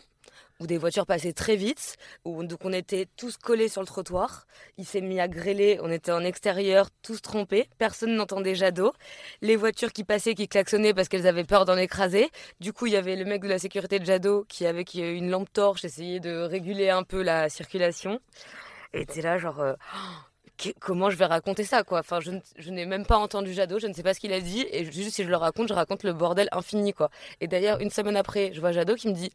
où 0.60 0.68
des 0.68 0.78
voitures 0.78 1.08
passaient 1.08 1.34
très 1.34 1.56
vite, 1.56 1.96
donc 2.26 2.60
on 2.66 2.74
était 2.74 3.08
tous 3.18 3.38
collés 3.38 3.68
sur 3.68 3.82
le 3.82 3.88
trottoir. 3.88 4.46
Il 4.78 4.86
s'est 4.86 5.02
mis 5.02 5.20
à 5.20 5.28
grêler, 5.28 5.80
on 5.82 5.90
était 5.90 6.12
en 6.12 6.24
extérieur, 6.24 6.90
tous 7.02 7.20
trempés, 7.22 7.68
personne 7.80 8.14
n'entendait 8.14 8.56
Jadot. 8.56 8.94
Les 9.42 9.56
voitures 9.56 9.92
qui 9.92 10.04
passaient, 10.04 10.36
qui 10.36 10.48
klaxonnaient 10.48 10.94
parce 10.94 11.08
qu'elles 11.08 11.28
avaient 11.28 11.46
peur 11.46 11.66
d'en 11.66 11.78
écraser. 11.78 12.30
Du 12.60 12.74
coup, 12.74 12.86
il 12.86 12.94
y 12.94 12.98
avait 12.98 13.16
le 13.16 13.26
mec 13.26 13.42
de 13.42 13.48
la 13.48 13.58
sécurité 13.58 14.00
de 14.00 14.06
Jadot 14.06 14.46
qui, 14.50 14.68
avec 14.68 14.94
une 14.94 15.32
lampe 15.32 15.52
torche, 15.52 15.84
essayait 15.84 16.20
de 16.20 16.42
réguler 16.42 16.90
un 16.90 17.04
peu 17.04 17.24
la 17.24 17.50
circulation. 17.50 18.20
Et 18.94 19.06
t'es 19.06 19.22
là, 19.22 19.38
genre, 19.38 19.60
euh, 19.60 19.74
comment 20.80 21.10
je 21.10 21.18
vais 21.18 21.26
raconter 21.26 21.64
ça, 21.64 21.84
quoi? 21.84 22.00
Enfin, 22.00 22.20
je, 22.20 22.32
je 22.58 22.70
n'ai 22.72 22.86
même 22.86 23.06
pas 23.06 23.18
entendu 23.18 23.54
Jadot, 23.54 23.80
je 23.80 23.88
ne 23.88 23.94
sais 23.94 24.04
pas 24.04 24.14
ce 24.14 24.20
qu'il 24.20 24.34
a 24.34 24.42
dit, 24.42 24.66
et 24.72 24.86
juste 24.86 25.16
si 25.16 25.24
je 25.24 25.30
le 25.30 25.38
raconte, 25.38 25.70
je 25.70 25.74
raconte 25.74 26.04
le 26.04 26.14
bordel 26.14 26.50
infini, 26.52 26.94
quoi. 26.94 27.10
Et 27.42 27.48
d'ailleurs, 27.48 27.80
une 27.82 27.90
semaine 27.92 28.18
après, 28.18 28.52
je 28.54 28.60
vois 28.60 28.72
Jadot 28.72 28.96
qui 28.96 29.08
me 29.08 29.14
dit 29.14 29.32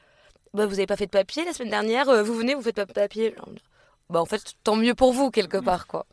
bah, 0.53 0.67
Vous 0.67 0.75
avez 0.75 0.87
pas 0.87 0.97
fait 0.97 1.07
de 1.07 1.11
papier 1.11 1.45
la 1.45 1.53
semaine 1.53 1.71
dernière, 1.71 2.09
euh, 2.09 2.23
vous 2.23 2.35
venez, 2.35 2.55
vous 2.55 2.63
faites 2.63 2.77
pas 2.77 2.85
de 2.85 2.93
papier? 2.93 3.35
bah, 4.11 4.21
en 4.21 4.27
fait, 4.27 4.55
tant 4.63 4.77
mieux 4.77 4.95
pour 4.95 5.13
vous, 5.13 5.31
quelque 5.31 5.57
part, 5.57 5.87
quoi. 5.87 6.07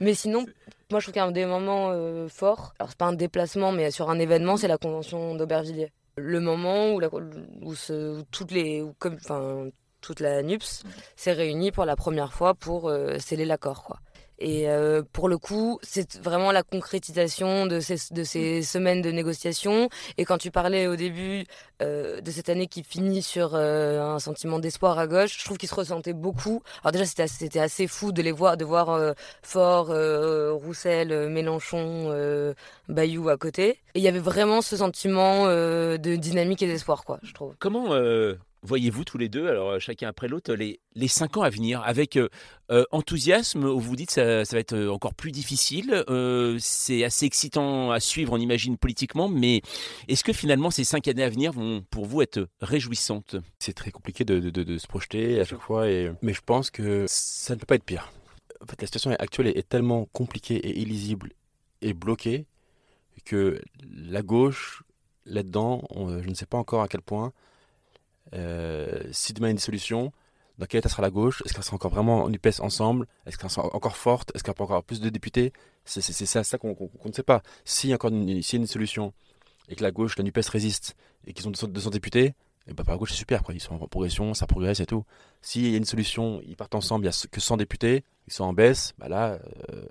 Mais 0.00 0.14
sinon, 0.14 0.46
moi, 0.90 1.00
je 1.00 1.10
trouve 1.10 1.22
a 1.22 1.30
des 1.30 1.44
moments 1.46 1.90
euh, 1.90 2.28
forts. 2.28 2.74
Alors, 2.78 2.90
c'est 2.90 2.98
pas 2.98 3.06
un 3.06 3.12
déplacement, 3.12 3.72
mais 3.72 3.90
sur 3.90 4.10
un 4.10 4.18
événement, 4.18 4.56
c'est 4.56 4.68
la 4.68 4.78
convention 4.78 5.34
d'Aubervilliers. 5.34 5.92
Le 6.16 6.40
moment 6.40 6.92
où, 6.92 7.00
la, 7.00 7.08
où, 7.12 7.74
ce, 7.74 8.22
toutes 8.30 8.50
les. 8.50 8.84
comme, 8.98 9.16
enfin, 9.22 9.68
toute 10.08 10.20
la 10.20 10.42
NUPS 10.42 10.84
s'est 11.16 11.32
réunie 11.32 11.70
pour 11.70 11.84
la 11.84 11.94
première 11.94 12.32
fois 12.32 12.54
pour 12.54 12.88
euh, 12.88 13.18
sceller 13.18 13.44
l'accord. 13.44 13.84
Quoi. 13.84 13.98
Et 14.38 14.70
euh, 14.70 15.02
pour 15.12 15.28
le 15.28 15.36
coup, 15.36 15.78
c'est 15.82 16.18
vraiment 16.22 16.50
la 16.50 16.62
concrétisation 16.62 17.66
de 17.66 17.78
ces, 17.78 17.96
de 18.10 18.24
ces 18.24 18.62
semaines 18.62 19.02
de 19.02 19.10
négociations. 19.10 19.90
Et 20.16 20.24
quand 20.24 20.38
tu 20.38 20.50
parlais 20.50 20.86
au 20.86 20.96
début 20.96 21.44
euh, 21.82 22.22
de 22.22 22.30
cette 22.30 22.48
année 22.48 22.68
qui 22.68 22.84
finit 22.84 23.20
sur 23.20 23.54
un 23.54 24.18
sentiment 24.18 24.60
d'espoir 24.60 24.98
à 24.98 25.06
gauche, 25.06 25.38
je 25.38 25.44
trouve 25.44 25.58
qu'il 25.58 25.68
se 25.68 25.74
ressentait 25.74 26.14
beaucoup. 26.14 26.62
Alors 26.82 26.92
déjà, 26.92 27.04
c'était 27.04 27.24
assez, 27.24 27.58
assez 27.58 27.86
fou 27.86 28.10
de 28.10 28.22
les 28.22 28.32
voir, 28.32 28.56
de 28.56 28.64
voir 28.64 29.14
Fort, 29.42 29.88
Roussel, 30.62 31.28
Mélenchon, 31.28 32.54
Bayou 32.88 33.28
à 33.28 33.36
côté. 33.36 33.70
Et 33.94 33.98
il 33.98 34.02
y 34.02 34.08
avait 34.08 34.20
vraiment 34.20 34.62
ce 34.62 34.78
sentiment 34.78 35.48
de 35.48 36.16
dynamique 36.16 36.62
et 36.62 36.66
d'espoir, 36.66 37.04
quoi, 37.04 37.18
je 37.22 37.34
trouve. 37.34 37.56
Comment 37.58 37.92
voyez-vous 38.62 39.04
tous 39.04 39.18
les 39.18 39.28
deux, 39.28 39.48
alors 39.48 39.70
euh, 39.70 39.78
chacun 39.78 40.08
après 40.08 40.28
l'autre, 40.28 40.54
les, 40.54 40.80
les 40.94 41.08
cinq 41.08 41.36
ans 41.36 41.42
à 41.42 41.50
venir 41.50 41.82
Avec 41.82 42.16
euh, 42.16 42.28
euh, 42.70 42.84
enthousiasme, 42.90 43.66
vous 43.66 43.80
vous 43.80 43.96
dites 43.96 44.10
ça, 44.10 44.44
ça 44.44 44.56
va 44.56 44.60
être 44.60 44.76
encore 44.88 45.14
plus 45.14 45.32
difficile, 45.32 46.04
c'est 46.58 47.04
assez 47.04 47.26
excitant 47.26 47.90
à 47.90 48.00
suivre, 48.00 48.32
on 48.32 48.38
imagine 48.38 48.76
politiquement, 48.76 49.28
mais 49.28 49.62
est-ce 50.08 50.24
que 50.24 50.32
finalement 50.32 50.70
ces 50.70 50.84
cinq 50.84 51.08
années 51.08 51.22
à 51.22 51.30
venir 51.30 51.52
vont 51.52 51.82
pour 51.90 52.06
vous 52.06 52.22
être 52.22 52.48
réjouissantes? 52.60 53.36
C'est 53.58 53.74
très 53.74 53.90
compliqué 53.90 54.24
de, 54.24 54.38
de, 54.38 54.78
se 54.78 54.86
projeter 54.86 55.40
à 55.40 55.44
chaque 55.44 55.60
fois, 55.60 55.88
et... 55.88 56.12
mais 56.22 56.32
je 56.32 56.42
pense 56.44 56.70
que 56.70 57.04
ça 57.08 57.54
ne 57.54 57.60
peut 57.60 57.66
pas 57.66 57.76
être 57.76 57.84
pire. 57.84 58.12
En 58.60 58.66
fait, 58.66 58.80
la 58.80 58.86
situation 58.86 59.12
actuelle 59.18 59.46
est 59.48 59.68
tellement 59.68 60.06
compliquée 60.12 60.56
et 60.56 60.80
illisible 60.80 61.32
et 61.80 61.94
bloquée 61.94 62.46
que 63.24 63.60
la 63.82 64.22
gauche, 64.22 64.82
là-dedans, 65.26 65.86
je 66.22 66.28
ne 66.28 66.34
sais 66.34 66.46
pas 66.46 66.58
encore 66.58 66.82
à 66.82 66.88
quel 66.88 67.02
point, 67.02 67.32
si 68.32 69.32
demain 69.32 69.46
il 69.46 69.50
y 69.50 69.50
a 69.50 69.50
une 69.50 69.56
dissolution, 69.56 70.12
dans 70.58 70.66
quel 70.66 70.78
état 70.78 70.88
sera 70.88 71.02
la 71.02 71.10
gauche? 71.10 71.42
Est-ce 71.44 71.54
qu'elle 71.54 71.62
sera 71.62 71.76
encore 71.76 71.92
vraiment 71.92 72.24
en 72.24 72.32
UPS 72.32 72.60
ensemble? 72.60 73.06
Est-ce 73.26 73.38
qu'elle 73.38 73.50
sera 73.50 73.74
encore 73.74 73.96
forte? 73.96 74.32
Est-ce 74.34 74.42
qu'elle 74.42 74.54
peut 74.54 74.64
encore 74.64 74.82
plus 74.82 75.00
de 75.00 75.08
députés? 75.08 75.52
C'est 75.84 76.02
ça, 76.02 76.44
ça 76.44 76.58
qu'on 76.58 76.76
ne 77.04 77.12
sait 77.12 77.22
pas. 77.22 77.42
S'il 77.64 77.90
y 77.90 77.94
encore 77.94 78.10
une, 78.10 78.28
une 78.28 78.66
solution 78.66 79.12
et 79.68 79.76
que 79.76 79.82
la 79.82 79.90
gauche, 79.90 80.16
la 80.18 80.24
NUPES 80.24 80.48
résiste 80.50 80.96
et 81.26 81.32
qu'ils 81.32 81.46
ont 81.46 81.50
200, 81.50 81.90
députés, 81.90 82.34
Et 82.66 82.72
bah, 82.72 82.82
à 82.86 82.96
gauche, 82.96 83.12
c'est 83.12 83.18
super. 83.18 83.42
Ils 83.50 83.60
sont 83.60 83.76
en 83.76 83.86
progression, 83.86 84.34
ça 84.34 84.46
progresse 84.46 84.80
et 84.80 84.86
tout. 84.86 85.04
S'il 85.42 85.68
y 85.68 85.74
a 85.74 85.78
une 85.78 85.84
solution, 85.84 86.40
ils 86.44 86.56
partent 86.56 86.74
ensemble, 86.74 87.04
il 87.04 87.08
n'y 87.08 87.14
a 87.14 87.26
que 87.30 87.40
100 87.40 87.56
députés, 87.58 88.04
ils 88.26 88.32
sont 88.32 88.44
en 88.44 88.52
baisse, 88.52 88.94
bah 88.98 89.08
là, 89.08 89.38
euh, 89.70 89.86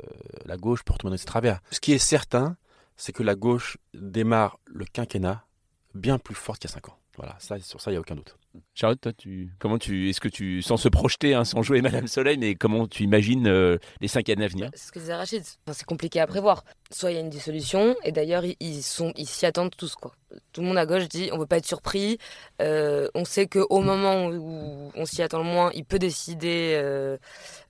la 0.45 0.57
gauche 0.57 0.83
peut 0.83 0.93
retourner 0.93 1.15
dans 1.15 1.19
ses 1.19 1.25
travers. 1.25 1.61
Ce 1.71 1.79
qui 1.79 1.93
est 1.93 1.97
certain, 1.97 2.57
c'est 2.97 3.13
que 3.13 3.23
la 3.23 3.35
gauche 3.35 3.77
démarre 3.93 4.59
le 4.65 4.85
quinquennat 4.85 5.45
bien 5.93 6.19
plus 6.19 6.35
forte 6.35 6.59
qu'il 6.59 6.69
y 6.69 6.73
a 6.73 6.75
5 6.75 6.89
ans. 6.89 6.97
Voilà, 7.17 7.35
ça, 7.39 7.59
sur 7.59 7.81
ça, 7.81 7.89
il 7.89 7.95
n'y 7.95 7.97
a 7.97 8.01
aucun 8.01 8.15
doute. 8.15 8.35
Charlotte, 8.75 9.01
toi, 9.01 9.11
tu, 9.11 9.49
comment 9.57 9.79
tu, 9.79 10.09
est-ce 10.09 10.21
que 10.21 10.27
tu, 10.27 10.61
sans 10.61 10.77
se 10.77 10.87
projeter, 10.87 11.33
hein, 11.33 11.45
sans 11.45 11.63
jouer 11.63 11.81
Madame 11.81 12.07
Soleil, 12.07 12.37
mais 12.37 12.53
comment 12.53 12.87
tu 12.87 13.03
imagines 13.03 13.47
euh, 13.47 13.79
les 14.01 14.07
cinq 14.07 14.29
années 14.29 14.45
à 14.45 14.47
venir? 14.47 14.69
C'est 14.75 14.87
ce 14.87 14.91
que 14.91 14.99
disait 14.99 15.15
Rachid. 15.15 15.41
Enfin, 15.41 15.73
c'est 15.73 15.85
compliqué 15.85 16.19
à 16.19 16.27
prévoir. 16.27 16.63
Soit 16.91 17.11
il 17.11 17.15
y 17.15 17.17
a 17.17 17.21
une 17.21 17.31
dissolution, 17.31 17.95
et 18.03 18.11
d'ailleurs 18.11 18.45
ils, 18.45 18.55
ils 18.59 18.83
sont, 18.83 19.13
ils 19.15 19.27
s'y 19.27 19.45
attendent 19.47 19.75
tous 19.75 19.95
quoi. 19.95 20.13
Tout 20.53 20.61
le 20.61 20.67
monde 20.67 20.77
à 20.77 20.85
gauche 20.85 21.07
dit 21.09 21.29
on 21.33 21.39
veut 21.39 21.47
pas 21.47 21.57
être 21.57 21.65
surpris. 21.65 22.19
Euh, 22.61 23.09
on 23.15 23.25
sait 23.25 23.47
que 23.47 23.65
au 23.69 23.81
moment 23.81 24.27
où 24.27 24.91
on 24.95 25.05
s'y 25.05 25.23
attend 25.23 25.39
le 25.39 25.45
moins, 25.45 25.71
il 25.73 25.85
peut 25.85 25.99
décider 25.99 26.75
euh, 26.75 27.17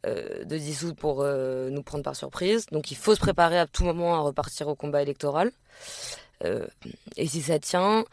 euh, 0.05 0.43
de 0.43 0.57
dissoudre 0.57 0.95
pour 0.95 1.21
euh, 1.21 1.69
nous 1.69 1.83
prendre 1.83 2.03
par 2.03 2.15
surprise. 2.15 2.65
Donc 2.71 2.91
il 2.91 2.97
faut 2.97 3.15
se 3.15 3.19
préparer 3.19 3.57
à 3.57 3.65
tout 3.65 3.85
moment 3.85 4.15
à 4.15 4.19
repartir 4.19 4.67
au 4.67 4.75
combat 4.75 5.01
électoral. 5.01 5.51
Euh, 6.43 6.67
et 7.15 7.27
si 7.27 7.41
ça 7.41 7.59
tient, 7.59 8.05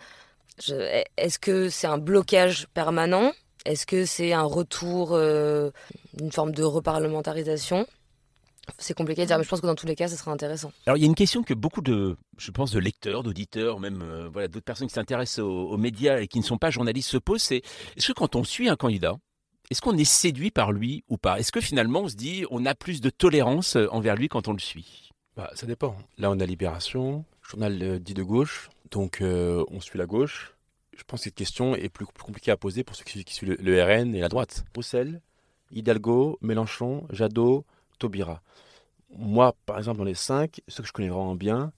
est-ce 1.17 1.39
que 1.39 1.69
c'est 1.69 1.87
un 1.87 1.99
blocage 1.99 2.67
permanent? 2.75 3.33
Est-ce 3.65 3.87
que 3.87 4.05
c'est 4.05 4.33
un 4.33 4.43
retour, 4.43 5.11
euh, 5.13 5.71
une 6.21 6.31
forme 6.31 6.53
de 6.53 6.63
reparlementarisation? 6.63 7.87
C'est 8.79 8.95
compliqué 8.95 9.23
à 9.23 9.27
dire, 9.27 9.39
mais 9.39 9.45
je 9.45 9.49
pense 9.49 9.61
que 9.61 9.67
dans 9.67 9.75
tous 9.75 9.87
les 9.87 9.95
cas, 9.95 10.09
ça 10.09 10.17
sera 10.17 10.31
intéressant. 10.31 10.73
Alors 10.87 10.97
il 10.97 11.01
y 11.01 11.05
a 11.05 11.07
une 11.07 11.15
question 11.15 11.43
que 11.43 11.55
beaucoup 11.55 11.83
de, 11.83 12.17
je 12.39 12.51
pense, 12.51 12.73
de 12.73 12.79
lecteurs, 12.79 13.23
d'auditeurs, 13.23 13.79
même 13.79 14.03
euh, 14.03 14.29
voilà, 14.33 14.49
d'autres 14.49 14.65
personnes 14.65 14.89
qui 14.89 14.95
s'intéressent 14.95 15.41
aux, 15.41 15.71
aux 15.71 15.77
médias 15.77 16.21
et 16.21 16.29
qui 16.29 16.39
ne 16.39 16.45
sont 16.45 16.59
pas 16.59 16.71
journalistes 16.71 17.11
se 17.11 17.19
posent, 17.19 17.43
c'est 17.43 17.63
est-ce 17.97 18.09
que 18.09 18.13
quand 18.13 18.37
on 18.37 18.45
suit 18.45 18.69
un 18.69 18.77
candidat, 18.77 19.17
est-ce 19.71 19.81
qu'on 19.81 19.97
est 19.97 20.05
séduit 20.05 20.51
par 20.51 20.73
lui 20.73 21.05
ou 21.09 21.17
pas? 21.17 21.39
Est-ce 21.39 21.53
que 21.53 21.61
finalement 21.61 22.01
on 22.01 22.09
se 22.09 22.17
dit 22.17 22.45
on 22.51 22.65
a 22.67 22.75
plus 22.75 23.01
de 23.01 23.11
tolérance 23.11 23.77
envers 23.91 24.15
lui 24.15 24.29
quand 24.29 24.49
on 24.49 24.53
le 24.53 24.59
suit? 24.59 25.11
Bah, 25.37 25.51
ça 25.55 25.67
dépend. 25.67 25.97
Là, 26.19 26.31
on 26.31 26.39
a 26.39 26.47
Libération, 26.47 27.25
journal 27.43 27.83
euh, 27.83 27.99
dit 27.99 28.15
de 28.15 28.23
gauche, 28.23 28.71
donc 28.91 29.21
euh, 29.21 29.65
on 29.69 29.81
suit 29.81 29.99
la 29.99 30.07
gauche. 30.07 30.55
Je 30.97 31.03
pense 31.05 31.21
que 31.21 31.25
cette 31.25 31.35
question 31.35 31.75
est 31.75 31.89
plus, 31.89 32.07
compliquée 32.07 32.51
à 32.51 32.57
poser 32.57 32.85
pour 32.85 32.95
ceux 32.95 33.05
qui, 33.05 33.25
suivent 33.35 33.57
le, 33.59 33.83
RN 33.83 34.15
et 34.15 34.21
la 34.21 34.29
droite. 34.29 34.65
Bruxelles, 34.73 35.21
Hidalgo, 35.73 36.39
Mélenchon, 36.41 37.07
Jadot, 37.11 37.65
Taubira. 37.99 38.43
Moi, 39.11 39.57
par 39.67 39.79
exemple, 39.79 39.99
dans 39.99 40.05
les 40.05 40.15
cinq, 40.15 40.61
ceux 40.69 40.83
que 40.83 40.89
je 40.89 40.93
connais 40.93 41.09
vraiment 41.09 41.35
bien, 41.35 41.73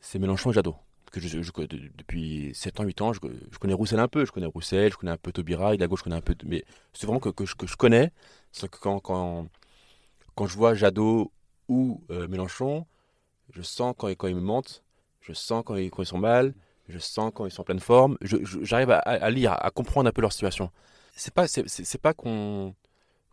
c'est 0.00 0.18
Mélenchon 0.18 0.50
et 0.50 0.54
Jadot. 0.54 0.76
Que 1.12 1.20
je, 1.20 1.42
je- 1.42 1.66
de- 1.66 1.90
depuis 1.96 2.50
7 2.54 2.80
ans, 2.80 2.84
8 2.84 3.00
ans, 3.00 3.12
je, 3.12 3.20
connais 3.20 3.74
Roussel 3.74 4.00
un 4.00 4.08
peu. 4.08 4.24
Je 4.24 4.32
connais 4.32 4.46
Roussel, 4.46 4.90
je 4.90 4.96
connais 4.96 5.12
un 5.12 5.16
peu 5.16 5.30
Taubira, 5.30 5.74
Hidalgo, 5.74 5.96
je 5.96 6.02
connais 6.02 6.16
un 6.16 6.20
peu. 6.20 6.34
Mais 6.44 6.64
c'est 6.92 7.06
vraiment 7.06 7.20
que, 7.20 7.44
je, 7.44 7.76
connais. 7.76 8.10
C'est 8.50 8.68
que 8.68 8.78
quand, 8.78 8.98
quand, 9.00 9.46
quand 10.34 10.46
je 10.46 10.56
vois 10.56 10.74
Jadot 10.74 11.30
ou 11.68 12.02
euh, 12.10 12.26
Mélenchon, 12.28 12.86
je 13.52 13.62
sens 13.62 13.94
quand, 13.96 14.08
quand 14.08 14.26
ils 14.26 14.34
me 14.34 14.40
mentent, 14.40 14.82
je 15.24 15.32
sens 15.32 15.62
quand 15.66 15.76
ils, 15.76 15.90
quand 15.90 16.02
ils 16.02 16.06
sont 16.06 16.18
mal, 16.18 16.54
je 16.88 16.98
sens 16.98 17.32
quand 17.34 17.46
ils 17.46 17.50
sont 17.50 17.62
en 17.62 17.64
pleine 17.64 17.80
forme. 17.80 18.16
J'arrive 18.22 18.90
à, 18.92 18.98
à 18.98 19.30
lire, 19.30 19.52
à 19.52 19.70
comprendre 19.70 20.08
un 20.08 20.12
peu 20.12 20.22
leur 20.22 20.32
situation. 20.32 20.70
C'est 21.16 21.34
pas, 21.34 21.46
c'est, 21.48 21.98
pas 21.98 22.14
qu'on, 22.14 22.74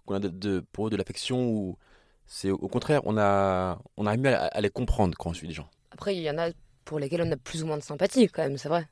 a 0.09 0.19
de, 0.19 0.29
de- 0.29 0.63
pour 0.71 0.87
eux 0.87 0.89
de 0.89 0.97
l'affection 0.97 1.47
ou 1.49 1.77
c'est 2.25 2.49
au 2.51 2.67
contraire, 2.69 3.01
on 3.05 3.17
a, 3.17 3.79
on 3.97 4.05
arrive 4.07 4.21
mieux 4.21 4.33
à, 4.35 4.45
à 4.45 4.61
les 4.61 4.69
comprendre 4.69 5.15
quand 5.17 5.31
on 5.31 5.33
suit 5.33 5.47
des 5.47 5.53
gens. 5.53 5.69
Après, 5.91 6.15
il 6.15 6.21
y 6.21 6.29
en 6.29 6.37
a 6.37 6.49
pour 6.85 6.99
lesquels 6.99 7.21
on 7.23 7.31
a 7.31 7.37
plus 7.37 7.63
ou 7.63 7.67
moins 7.67 7.77
de 7.77 7.83
sympathie, 7.83 8.27
quand 8.27 8.43
même, 8.43 8.57
c'est 8.57 8.69
vrai. 8.69 8.87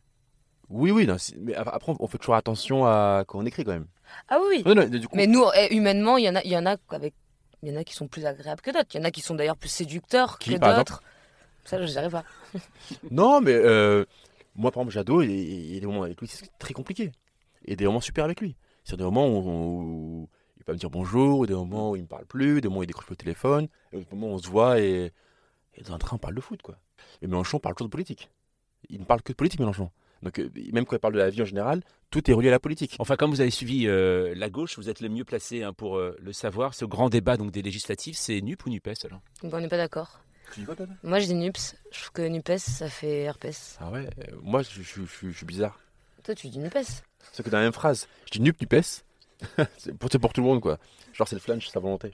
Oui, 0.69 0.91
oui, 0.91 1.07
non, 1.07 1.15
mais 1.39 1.55
ap- 1.55 1.69
après 1.71 1.93
on 1.99 2.07
fait 2.07 2.19
toujours 2.19 2.35
attention 2.35 2.85
à 2.85 3.23
quand 3.27 3.39
on 3.39 3.45
écrit 3.45 3.63
quand 3.63 3.71
même. 3.71 3.87
Ah 4.27 4.39
oui. 4.47 4.63
Non, 4.65 4.75
non, 4.75 4.87
du 4.87 5.07
coup, 5.07 5.15
Mais 5.15 5.25
nous, 5.27 5.45
eh, 5.55 5.73
humainement, 5.75 6.17
il 6.17 6.25
y 6.25 6.29
en 6.29 6.35
a, 6.35 6.43
il 6.43 6.51
y 6.51 6.57
en 6.57 6.65
a 6.65 6.75
avec, 6.89 7.13
il 7.63 7.69
y 7.69 7.75
en 7.75 7.79
a 7.79 7.83
qui 7.83 7.93
sont 7.93 8.07
plus 8.07 8.25
agréables 8.25 8.61
que 8.61 8.71
d'autres. 8.71 8.89
Il 8.93 8.97
y 8.97 9.01
en 9.01 9.03
a 9.05 9.11
qui 9.11 9.21
sont 9.21 9.35
d'ailleurs 9.35 9.57
plus 9.57 9.69
séducteurs 9.69 10.37
Qui, 10.37 10.53
que 10.53 10.75
d'autres. 10.75 11.01
Ça, 11.65 11.81
je 11.81 11.91
dirais 11.91 12.09
pas. 12.09 12.23
non, 13.11 13.41
mais 13.41 13.53
euh, 13.53 14.05
moi 14.55 14.71
par 14.71 14.81
exemple, 14.81 14.93
Jadot, 14.93 15.21
il, 15.21 15.29
il 15.31 15.73
y 15.73 15.77
a 15.77 15.79
des 15.79 15.85
moments 15.87 16.03
avec 16.03 16.19
lui, 16.19 16.27
c'est 16.27 16.49
très 16.57 16.73
compliqué. 16.73 17.11
Et 17.65 17.75
des 17.75 17.85
moments 17.85 18.01
super 18.01 18.25
avec 18.25 18.41
lui. 18.41 18.55
C'est 18.83 18.97
des 18.97 19.03
moments 19.03 19.27
où, 19.27 19.39
où 19.39 20.29
il 20.57 20.63
va 20.65 20.73
me 20.73 20.79
dire 20.79 20.89
bonjour, 20.89 21.45
des 21.45 21.53
moments 21.53 21.91
où 21.91 21.95
il 21.95 22.03
me 22.03 22.07
parle 22.07 22.25
plus, 22.25 22.61
des 22.61 22.67
moments 22.67 22.79
où 22.79 22.83
il 22.83 22.87
décroche 22.87 23.09
le 23.09 23.15
téléphone, 23.15 23.67
et 23.91 23.99
des 23.99 24.07
moments 24.11 24.27
où 24.27 24.35
on 24.35 24.37
se 24.39 24.47
voit 24.47 24.79
et, 24.79 25.11
et 25.75 25.83
dans 25.83 25.93
un 25.93 25.97
train 25.97 26.15
on 26.15 26.19
parle 26.19 26.35
de 26.35 26.41
foot 26.41 26.61
quoi. 26.61 26.75
Et 27.21 27.27
Mélenchon 27.27 27.59
parle 27.59 27.75
toujours 27.75 27.89
de 27.89 27.91
politique. 27.91 28.29
Il 28.89 28.99
ne 28.99 29.05
parle 29.05 29.21
que 29.21 29.31
de 29.31 29.35
politique 29.37 29.59
Mélenchon. 29.59 29.91
Donc 30.23 30.39
euh, 30.39 30.49
même 30.73 30.85
quand 30.85 30.95
il 30.95 30.99
parle 30.99 31.13
de 31.13 31.19
la 31.19 31.29
vie 31.29 31.41
en 31.41 31.45
général, 31.45 31.81
tout 32.09 32.29
est 32.29 32.33
relié 32.33 32.49
à 32.49 32.51
la 32.51 32.59
politique. 32.59 32.95
Enfin, 32.99 33.15
comme 33.15 33.31
vous 33.31 33.41
avez 33.41 33.51
suivi 33.51 33.87
euh, 33.87 34.33
la 34.35 34.49
gauche, 34.49 34.77
vous 34.77 34.89
êtes 34.89 34.99
le 35.01 35.09
mieux 35.09 35.23
placé 35.23 35.63
hein, 35.63 35.73
pour 35.73 35.97
euh, 35.97 36.17
le 36.19 36.33
savoir. 36.33 36.73
Ce 36.73 36.85
grand 36.85 37.09
débat 37.09 37.37
donc 37.37 37.51
des 37.51 37.61
législatives, 37.61 38.17
c'est 38.17 38.41
NUP 38.41 38.65
ou 38.65 38.69
NUPES 38.69 39.05
alors? 39.05 39.21
On 39.43 39.59
n'est 39.59 39.67
pas 39.67 39.77
d'accord. 39.77 40.19
Tu 40.53 40.61
dis 40.61 40.65
quoi 40.65 40.75
toi 40.75 40.85
Moi, 41.03 41.19
je 41.19 41.25
dis 41.25 41.33
NUPS. 41.35 41.75
Je 41.91 41.99
trouve 41.99 42.11
que 42.11 42.21
NUPES, 42.27 42.57
ça 42.59 42.89
fait 42.89 43.21
herpès. 43.23 43.77
Ah 43.79 43.89
ouais, 43.91 44.09
euh, 44.19 44.35
moi 44.41 44.61
je, 44.63 44.81
je- 44.81 45.01
je- 45.05 45.29
je 45.29 45.37
suis 45.37 45.45
bizarre. 45.45 45.79
Toi, 46.23 46.35
tu 46.35 46.47
dis 46.49 46.59
NUPES. 46.59 47.03
C'est 47.31 47.43
que 47.43 47.49
dans 47.49 47.57
la 47.57 47.63
même 47.65 47.73
phrase, 47.73 48.07
je 48.25 48.31
dis 48.31 48.41
nup, 48.41 48.59
nupes. 48.61 48.83
c'est 49.77 49.97
pour, 49.97 50.09
tout 50.09 50.41
le 50.41 50.47
monde 50.47 50.61
quoi. 50.61 50.77
Genre 51.13 51.27
c'est 51.27 51.35
le 51.35 51.41
flanche, 51.41 51.67
sa 51.67 51.79
volonté. 51.79 52.11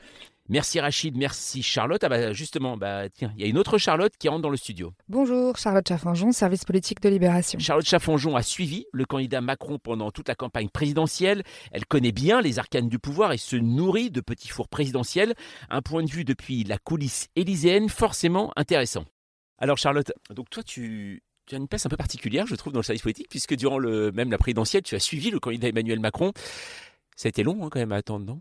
Merci 0.48 0.79
Rachid, 0.79 1.17
merci 1.17 1.63
Charlotte. 1.63 2.03
Ah 2.03 2.10
bah 2.10 2.34
justement, 2.34 2.77
bah 2.77 3.10
tiens, 3.10 3.34
il 3.36 3.41
y 3.41 3.46
a 3.46 3.48
une 3.48 3.58
autre 3.58 3.77
Charlotte 3.77 4.13
qui 4.17 4.29
rentre 4.29 4.44
dans 4.44 4.50
le 4.50 4.58
studio. 4.58 4.94
Bonjour, 5.10 5.58
Charlotte 5.58 5.88
Chaffinjon, 5.88 6.32
service 6.32 6.65
politique 6.65 7.01
de 7.01 7.10
Libération. 7.10 7.58
Charlotte 7.58 7.86
Chaffonjon 7.86 8.36
a 8.36 8.44
suivi 8.44 8.86
le 8.94 9.05
candidat 9.05 9.41
Macron 9.41 9.79
pendant 9.79 10.12
toute 10.12 10.27
la 10.27 10.36
campagne 10.36 10.70
présidentielle. 10.70 11.44
Elle 11.72 11.86
connaît 11.86 12.12
bien 12.12 12.41
les 12.41 12.60
arcanes 12.60 12.89
du 12.89 13.00
pouvoir 13.00 13.32
et 13.32 13.38
se 13.38 13.55
nourrit 13.55 14.12
de 14.12 14.22
petits 14.22 14.50
fours 14.50 14.67
présidentiels. 14.67 15.34
Un 15.70 15.82
point 15.82 16.03
de 16.03 16.12
vue 16.12 16.25
depuis 16.25 16.63
la 16.63 16.77
coulisse 16.77 17.27
élyséenne 17.36 17.89
forcément 17.89 18.51
intéressant. 18.55 19.05
Alors 19.58 19.77
Charlotte, 19.77 20.12
donc 20.29 20.50
toi 20.50 20.62
tu, 20.62 21.24
tu 21.46 21.55
as 21.55 21.58
une 21.58 21.67
place 21.67 21.86
un 21.86 21.89
peu 21.89 21.98
particulière, 21.98 22.48
je 22.48 22.55
trouve, 22.55 22.74
dans 22.74 22.79
le 22.79 22.84
service 22.84 23.01
politique, 23.01 23.29
puisque 23.29 23.55
durant 23.55 23.77
le, 23.77 24.12
même 24.12 24.32
la 24.32 24.38
présidentielle, 24.38 24.84
tu 24.84 24.96
as 24.96 25.00
suivi 25.00 25.32
le 25.32 25.39
candidat 25.39 25.70
Emmanuel 25.70 26.00
Macron. 26.00 26.34
Ça 27.17 27.27
a 27.27 27.29
été 27.29 27.43
long 27.43 27.57
hein, 27.63 27.69
quand 27.72 27.79
même 27.79 27.93
à 27.93 27.95
attendre, 27.95 28.25
non? 28.25 28.39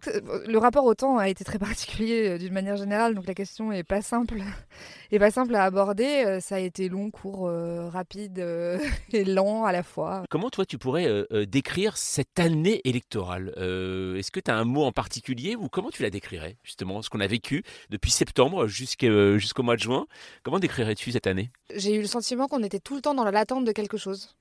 Le 0.49 0.57
rapport 0.59 0.85
au 0.85 0.95
temps 0.95 1.17
a 1.17 1.29
été 1.29 1.45
très 1.45 1.59
particulier 1.61 2.31
euh, 2.31 2.39
d'une 2.39 2.53
manière 2.53 2.77
générale, 2.77 3.15
donc 3.15 3.27
la 3.27 3.35
question 3.35 3.71
est 3.71 3.85
pas 3.85 4.03
simple, 4.03 4.41
est 5.13 5.19
pas 5.21 5.31
simple 5.31 5.55
à 5.55 5.63
aborder. 5.65 6.25
Euh, 6.27 6.41
Ça 6.41 6.57
a 6.57 6.59
été 6.59 6.89
long, 6.89 7.13
court, 7.13 7.47
euh, 7.47 7.89
rapide 7.89 8.41
euh, 8.41 8.79
et 9.13 9.25
lent 9.25 9.65
à 9.65 9.71
la 9.71 9.85
fois. 9.85 10.25
Comment 10.29 10.51
toi 10.51 10.67
tu 10.67 10.77
pourrais 10.77 11.07
euh, 11.07 11.25
euh, 11.31 11.47
décrire 11.47 11.97
cette 11.97 12.41
année 12.41 12.81
électorale? 12.85 13.55
Euh, 13.59 14.17
Est-ce 14.17 14.33
que 14.33 14.41
tu 14.41 14.51
as 14.51 14.57
un 14.57 14.65
mot 14.65 14.83
en 14.83 14.93
particulier 14.93 15.55
ou 15.55 15.69
comment 15.69 15.91
tu 15.91 16.03
la 16.03 16.11
décrirais 16.11 16.57
justement 16.65 17.01
ce 17.01 17.11
qu'on 17.11 17.21
a 17.21 17.29
vécu 17.29 17.63
depuis 17.91 18.11
septembre 18.11 18.65
euh, 18.65 19.39
jusqu'au 19.39 19.63
mois 19.63 19.77
de 19.77 19.81
juin? 19.83 20.07
Comment 20.43 20.59
décrirais-tu 20.59 21.13
cette 21.13 21.29
année? 21.29 21.51
J'ai 21.77 21.95
eu 21.95 22.01
le 22.01 22.09
sentiment 22.09 22.49
qu'on 22.49 22.63
était 22.65 22.81
tout 22.81 22.97
le 22.97 23.03
temps 23.03 23.15
dans 23.15 23.25
l'attente 23.25 23.65
de 23.65 23.73
quelque 23.73 23.99
chose 23.99 24.35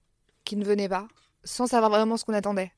qui 0.43 0.55
ne 0.55 0.65
venait 0.65 0.89
pas, 0.89 1.07
sans 1.43 1.67
savoir 1.67 1.91
vraiment 1.91 2.17
ce 2.17 2.25
qu'on 2.25 2.33
attendait. 2.33 2.71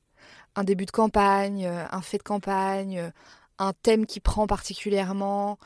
Un 0.56 0.64
début 0.64 0.86
de 0.86 0.90
campagne, 0.90 1.66
euh, 1.66 1.84
un 1.90 2.00
fait 2.00 2.18
de 2.18 2.22
campagne, 2.22 2.98
euh, 2.98 3.10
un 3.58 3.72
thème 3.72 4.06
qui 4.06 4.20
prend 4.20 4.46
particulièrement, 4.46 5.58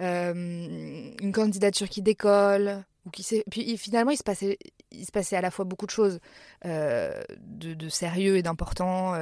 euh, 0.00 0.32
une 0.34 1.32
candidature 1.32 1.88
qui 1.88 2.02
décolle. 2.02 2.84
Ou 3.06 3.10
qui 3.10 3.42
Puis 3.50 3.76
finalement, 3.78 4.10
il 4.10 4.16
se, 4.16 4.22
passait, 4.22 4.58
il 4.90 5.06
se 5.06 5.12
passait 5.12 5.36
à 5.36 5.40
la 5.40 5.50
fois 5.50 5.64
beaucoup 5.64 5.86
de 5.86 5.90
choses 5.90 6.18
de, 6.64 7.88
sérieux 7.88 8.36
et 8.36 8.42
d'important. 8.42 9.14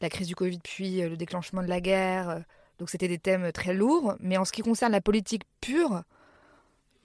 la 0.00 0.08
crise 0.08 0.28
du 0.28 0.36
Covid, 0.36 0.60
puis 0.62 1.00
le 1.02 1.16
déclenchement 1.16 1.62
de 1.62 1.66
la 1.66 1.80
guerre. 1.80 2.42
donc 2.78 2.88
c'était 2.88 3.08
des 3.08 3.18
thèmes 3.18 3.52
très 3.52 3.74
lourds. 3.74 4.14
Mais 4.20 4.38
en 4.38 4.46
ce 4.46 4.52
qui 4.52 4.62
concerne 4.62 4.92
la 4.92 5.02
politique 5.02 5.42
pure, 5.60 6.04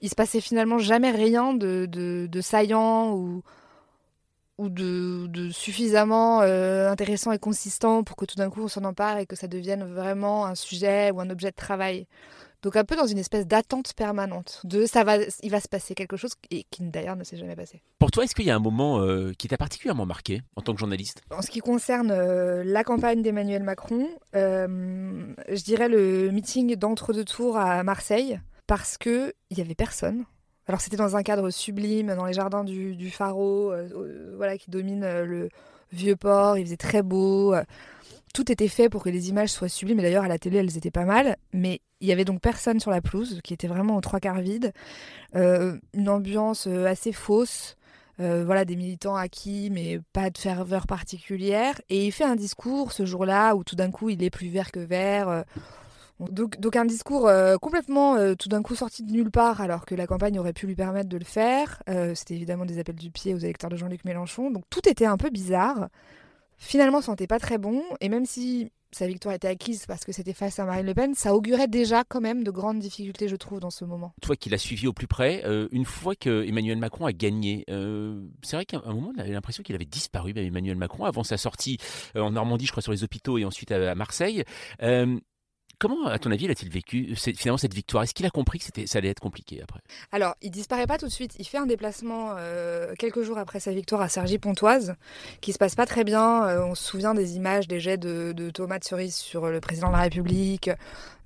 il 0.00 0.08
se 0.08 0.14
passait 0.14 0.40
finalement 0.40 0.78
jamais 0.78 1.10
rien 1.10 1.52
de, 1.54 1.86
de, 1.86 2.26
de 2.30 2.40
saillant 2.40 3.12
ou, 3.12 3.42
ou 4.58 4.68
de, 4.68 5.26
de 5.26 5.50
suffisamment 5.50 6.42
euh, 6.42 6.88
intéressant 6.90 7.32
et 7.32 7.38
consistant 7.38 8.04
pour 8.04 8.16
que 8.16 8.24
tout 8.24 8.36
d'un 8.36 8.50
coup 8.50 8.62
on 8.62 8.68
s'en 8.68 8.84
empare 8.84 9.18
et 9.18 9.26
que 9.26 9.36
ça 9.36 9.48
devienne 9.48 9.84
vraiment 9.84 10.46
un 10.46 10.54
sujet 10.54 11.10
ou 11.10 11.20
un 11.20 11.30
objet 11.30 11.50
de 11.50 11.56
travail. 11.56 12.06
Donc 12.62 12.76
un 12.76 12.84
peu 12.84 12.96
dans 12.96 13.06
une 13.06 13.18
espèce 13.18 13.46
d'attente 13.46 13.92
permanente 13.92 14.62
de 14.64 14.86
ça 14.86 15.04
va, 15.04 15.16
il 15.42 15.50
va 15.50 15.60
se 15.60 15.68
passer 15.68 15.94
quelque 15.94 16.16
chose 16.16 16.32
et 16.50 16.64
qui 16.70 16.82
d'ailleurs 16.82 17.16
ne 17.16 17.24
s'est 17.24 17.36
jamais 17.36 17.56
passé. 17.56 17.82
Pour 17.98 18.10
toi, 18.10 18.24
est-ce 18.24 18.34
qu'il 18.34 18.46
y 18.46 18.50
a 18.50 18.56
un 18.56 18.60
moment 18.60 19.00
euh, 19.00 19.32
qui 19.36 19.48
t'a 19.48 19.58
particulièrement 19.58 20.06
marqué 20.06 20.40
en 20.56 20.62
tant 20.62 20.72
que 20.72 20.78
journaliste? 20.78 21.20
En 21.30 21.42
ce 21.42 21.50
qui 21.50 21.60
concerne 21.60 22.10
euh, 22.10 22.64
la 22.64 22.82
campagne 22.82 23.20
d'Emmanuel 23.20 23.62
Macron, 23.64 24.08
je 24.32 25.62
dirais 25.62 25.88
le 25.88 26.30
meeting 26.30 26.76
d'entre-deux 26.76 27.24
tours 27.24 27.58
à 27.58 27.82
Marseille, 27.82 28.40
parce 28.66 28.96
que 28.96 29.34
il 29.50 29.58
y 29.58 29.60
avait 29.60 29.74
personne. 29.74 30.24
Alors 30.66 30.80
c'était 30.80 30.96
dans 30.96 31.16
un 31.16 31.22
cadre 31.22 31.50
sublime, 31.50 32.14
dans 32.14 32.24
les 32.24 32.32
jardins 32.32 32.64
du, 32.64 32.96
du 32.96 33.10
Pharaon, 33.10 33.70
euh, 33.70 33.88
euh, 33.94 34.34
voilà, 34.36 34.56
qui 34.56 34.70
domine 34.70 35.04
euh, 35.04 35.24
le 35.26 35.48
vieux 35.92 36.16
port. 36.16 36.56
Il 36.56 36.64
faisait 36.64 36.76
très 36.76 37.02
beau. 37.02 37.54
tout 38.32 38.50
était 38.50 38.68
fait 38.68 38.88
pour 38.88 39.02
que 39.02 39.10
les 39.10 39.28
images 39.28 39.50
soient 39.50 39.68
sublimes. 39.68 40.00
Et 40.00 40.02
d'ailleurs, 40.02 40.24
à 40.24 40.28
la 40.28 40.38
télé, 40.38 40.58
elles 40.58 40.76
étaient 40.76 40.90
pas 40.90 41.04
mal. 41.04 41.36
Mais 41.52 41.80
il 42.00 42.08
y 42.08 42.12
avait 42.12 42.24
donc 42.24 42.40
personne 42.40 42.80
sur 42.80 42.90
la 42.90 43.00
pelouse, 43.00 43.40
qui 43.44 43.52
était 43.52 43.68
vraiment 43.68 43.96
aux 43.96 44.00
trois 44.00 44.20
quarts 44.20 44.40
vide. 44.40 44.72
Une 45.34 46.08
ambiance 46.08 46.66
assez 46.66 47.12
fausse. 47.12 47.76
voilà, 48.18 48.64
des 48.64 48.74
militants 48.74 49.14
acquis, 49.14 49.70
mais 49.70 50.00
pas 50.12 50.30
de 50.30 50.38
ferveur 50.38 50.86
particulière. 50.86 51.80
Et 51.90 52.06
il 52.06 52.12
fait 52.12 52.24
un 52.24 52.36
discours 52.36 52.90
ce 52.90 53.06
jour-là 53.06 53.54
où 53.54 53.62
tout 53.62 53.76
d'un 53.76 53.90
coup 53.92 54.08
il 54.08 54.22
est 54.24 54.30
plus 54.30 54.48
vert 54.48 54.72
que 54.72 54.80
vert. 54.80 55.44
Donc, 56.30 56.76
un 56.76 56.84
discours 56.84 57.28
euh, 57.28 57.56
complètement 57.56 58.16
euh, 58.16 58.34
tout 58.34 58.48
d'un 58.48 58.62
coup 58.62 58.74
sorti 58.74 59.02
de 59.02 59.12
nulle 59.12 59.30
part 59.30 59.60
alors 59.60 59.86
que 59.86 59.94
la 59.94 60.06
campagne 60.06 60.38
aurait 60.38 60.52
pu 60.52 60.66
lui 60.66 60.74
permettre 60.74 61.08
de 61.08 61.18
le 61.18 61.24
faire. 61.24 61.82
Euh, 61.88 62.14
C'était 62.14 62.34
évidemment 62.34 62.64
des 62.64 62.78
appels 62.78 62.96
du 62.96 63.10
pied 63.10 63.34
aux 63.34 63.38
électeurs 63.38 63.70
de 63.70 63.76
Jean-Luc 63.76 64.04
Mélenchon. 64.04 64.50
Donc 64.50 64.64
tout 64.70 64.88
était 64.88 65.06
un 65.06 65.16
peu 65.16 65.30
bizarre. 65.30 65.88
Finalement, 66.56 67.00
ça 67.00 67.06
sentait 67.06 67.26
pas 67.26 67.38
très 67.38 67.58
bon. 67.58 67.82
Et 68.00 68.08
même 68.08 68.26
si 68.26 68.70
sa 68.92 69.08
victoire 69.08 69.34
était 69.34 69.48
acquise 69.48 69.86
parce 69.86 70.04
que 70.04 70.12
c'était 70.12 70.32
face 70.32 70.58
à 70.60 70.64
Marine 70.64 70.86
Le 70.86 70.94
Pen, 70.94 71.14
ça 71.14 71.34
augurait 71.34 71.66
déjà 71.66 72.04
quand 72.04 72.20
même 72.20 72.44
de 72.44 72.50
grandes 72.52 72.78
difficultés, 72.78 73.26
je 73.26 73.34
trouve, 73.34 73.58
dans 73.58 73.70
ce 73.70 73.84
moment. 73.84 74.12
Toi 74.22 74.36
qui 74.36 74.50
l'as 74.50 74.58
suivi 74.58 74.86
au 74.86 74.92
plus 74.92 75.08
près, 75.08 75.42
une 75.72 75.84
fois 75.84 76.14
que 76.14 76.46
Emmanuel 76.46 76.78
Macron 76.78 77.04
a 77.04 77.12
gagné, 77.12 77.64
c'est 78.42 78.54
vrai 78.54 78.64
qu'à 78.64 78.80
un 78.84 78.94
moment 78.94 79.10
on 79.16 79.20
avait 79.20 79.32
l'impression 79.32 79.64
qu'il 79.64 79.74
avait 79.74 79.84
disparu, 79.84 80.32
Emmanuel 80.36 80.76
Macron, 80.76 81.06
avant 81.06 81.24
sa 81.24 81.36
sortie 81.36 81.78
en 82.14 82.30
Normandie, 82.30 82.66
je 82.66 82.70
crois, 82.70 82.84
sur 82.84 82.92
les 82.92 83.02
hôpitaux 83.02 83.36
et 83.36 83.44
ensuite 83.44 83.72
à 83.72 83.96
Marseille. 83.96 84.44
Comment, 85.84 86.06
à 86.06 86.18
ton 86.18 86.30
avis, 86.30 86.48
a-t-il 86.48 86.70
vécu 86.70 87.14
finalement 87.14 87.58
cette 87.58 87.74
victoire? 87.74 88.04
Est-ce 88.04 88.14
qu'il 88.14 88.24
a 88.24 88.30
compris 88.30 88.58
que 88.58 88.64
c'était, 88.64 88.86
ça 88.86 89.00
allait 89.00 89.10
être 89.10 89.20
compliqué 89.20 89.60
après? 89.62 89.80
Alors, 90.12 90.34
il 90.40 90.50
disparaît 90.50 90.86
pas 90.86 90.96
tout 90.96 91.04
de 91.04 91.12
suite. 91.12 91.34
Il 91.38 91.44
fait 91.44 91.58
un 91.58 91.66
déplacement 91.66 92.30
euh, 92.38 92.94
quelques 92.98 93.20
jours 93.20 93.36
après 93.36 93.60
sa 93.60 93.70
victoire 93.70 94.00
à 94.00 94.08
Cergy-Pontoise, 94.08 94.94
qui 95.42 95.52
se 95.52 95.58
passe 95.58 95.74
pas 95.74 95.84
très 95.84 96.02
bien. 96.02 96.46
Euh, 96.46 96.64
on 96.64 96.74
se 96.74 96.82
souvient 96.82 97.12
des 97.12 97.36
images, 97.36 97.68
des 97.68 97.80
jets 97.80 97.98
de, 97.98 98.32
de 98.32 98.48
tomates 98.48 98.84
cerises 98.84 99.14
sur 99.14 99.48
le 99.50 99.60
président 99.60 99.88
de 99.88 99.92
la 99.92 100.00
République, 100.00 100.70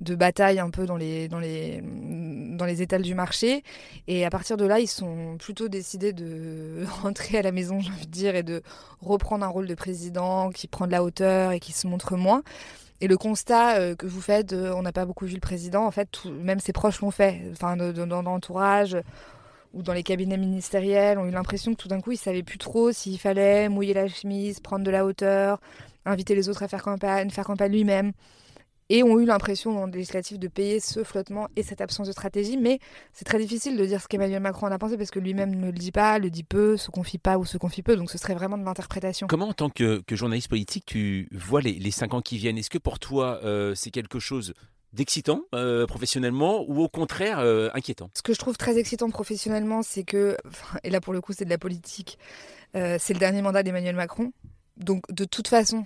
de 0.01 0.17
batailles 0.17 0.59
un 0.59 0.71
peu 0.71 0.87
dans 0.87 0.97
les, 0.97 1.29
dans 1.29 1.39
les, 1.39 1.81
dans 1.81 2.65
les 2.65 2.83
étals 2.83 3.03
du 3.03 3.15
marché. 3.15 3.63
Et 4.09 4.25
à 4.25 4.31
partir 4.31 4.57
de 4.57 4.65
là, 4.65 4.81
ils 4.81 4.89
sont 4.89 5.37
plutôt 5.39 5.69
décidés 5.69 6.13
de 6.13 6.85
rentrer 7.03 7.39
à 7.39 7.43
la 7.43 7.53
maison, 7.53 7.79
j'ai 7.79 7.93
envie 7.93 8.07
de 8.07 8.11
dire, 8.11 8.35
et 8.35 8.43
de 8.43 8.63
reprendre 9.03 9.45
un 9.45 9.49
rôle 9.49 9.69
de 9.69 9.75
président 9.77 10.51
qui 10.51 10.67
prend 10.67 10.89
de 10.89 10.93
la 10.93 11.05
hauteur 11.05 11.53
et 11.53 11.61
qui 11.61 11.71
se 11.71 11.87
montre 11.87 12.17
moins. 12.17 12.43
Et 13.01 13.07
le 13.07 13.17
constat 13.17 13.77
euh, 13.79 13.95
que 13.95 14.07
vous 14.07 14.21
faites, 14.21 14.53
on 14.53 14.83
n'a 14.83 14.93
pas 14.93 15.05
beaucoup 15.07 15.25
vu 15.27 15.35
le 15.35 15.41
président, 15.41 15.85
en 15.87 15.91
fait, 15.91 16.07
tout- 16.11 16.31
même 16.31 16.59
ses 16.61 16.73
proches 16.73 17.01
l'ont 17.01 17.11
fait, 17.13 17.43
enfin, 17.53 17.77
dans 17.77 18.23
l'entourage 18.23 18.97
ou 19.75 19.83
dans 19.83 19.93
les 19.93 20.03
cabinets 20.03 20.37
ministériels, 20.39 21.19
ont 21.19 21.27
eu 21.27 21.31
l'impression 21.31 21.73
que 21.75 21.77
tout 21.83 21.89
d'un 21.89 22.01
coup, 22.01 22.13
ils 22.13 22.17
savaient 22.17 22.43
plus 22.43 22.59
trop 22.59 22.91
s'il 22.93 23.19
fallait 23.19 23.69
mouiller 23.69 23.95
la 23.95 24.09
chemise, 24.09 24.61
prendre 24.61 24.85
de 24.85 24.91
la 24.91 25.05
hauteur, 25.05 25.61
inviter 26.07 26.35
les 26.35 26.49
autres 26.49 26.63
à 26.63 26.69
faire 26.69 26.83
campagne, 26.83 27.31
faire 27.31 27.45
campagne 27.45 27.73
lui-même. 27.73 28.13
Et 28.91 29.03
ont 29.03 29.21
eu 29.21 29.27
l'impression 29.27 29.75
dans 29.75 29.87
le 29.87 29.93
législatif 29.93 30.39
de 30.39 30.49
payer 30.49 30.81
ce 30.81 31.05
flottement 31.05 31.49
et 31.57 31.63
cette 31.63 31.81
absence 31.81 32.07
de 32.07 32.13
stratégie. 32.13 32.57
Mais 32.57 32.79
c'est 33.13 33.25
très 33.25 33.39
difficile 33.39 33.77
de 33.77 33.85
dire 33.85 34.01
ce 34.01 34.09
qu'Emmanuel 34.09 34.41
Macron 34.41 34.67
en 34.67 34.73
a 34.73 34.79
pensé 34.79 34.97
parce 34.97 35.11
que 35.11 35.19
lui-même 35.19 35.55
ne 35.55 35.67
le 35.67 35.73
dit 35.73 35.93
pas, 35.93 36.19
le 36.19 36.31
dit 36.31 36.45
peu, 36.45 36.77
se 36.77 36.91
confie 36.91 37.19
pas 37.19 37.37
ou 37.37 37.45
se 37.45 37.59
confie 37.59 37.83
peu. 37.83 37.97
Donc 37.97 38.11
ce 38.11 38.17
serait 38.17 38.35
vraiment 38.35 38.57
de 38.57 38.65
l'interprétation. 38.65 39.27
Comment, 39.27 39.49
en 39.49 39.53
tant 39.53 39.69
que, 39.69 40.03
que 40.07 40.17
journaliste 40.17 40.49
politique, 40.49 40.87
tu 40.87 41.29
vois 41.33 41.61
les, 41.61 41.73
les 41.73 41.91
cinq 41.91 42.15
ans 42.15 42.23
qui 42.23 42.39
viennent? 42.39 42.57
Est-ce 42.57 42.71
que 42.71 42.79
pour 42.79 42.99
toi, 42.99 43.41
euh, 43.45 43.75
c'est 43.75 43.91
quelque 43.91 44.19
chose 44.19 44.55
d'excitant 44.95 45.43
euh, 45.55 45.87
professionnellement 45.87 46.65
ou 46.67 46.81
au 46.81 46.89
contraire 46.89 47.41
euh, 47.41 47.69
inquiétant? 47.75 48.11
Ce 48.15 48.23
que 48.23 48.33
je 48.33 48.39
trouve 48.39 48.57
très 48.57 48.79
excitant 48.79 49.11
professionnellement, 49.11 49.83
c'est 49.83 50.03
que, 50.03 50.35
et 50.83 50.89
là 50.89 51.03
pour 51.03 51.13
le 51.13 51.21
coup 51.21 51.35
c'est 51.35 51.45
de 51.45 51.51
la 51.51 51.59
politique, 51.59 52.19
c'est 52.73 53.13
le 53.13 53.19
dernier 53.19 53.43
mandat 53.43 53.63
d'Emmanuel 53.63 53.97
Macron. 53.97 54.33
Donc 54.79 55.03
de 55.13 55.27
toute 55.27 55.49
façon, 55.49 55.85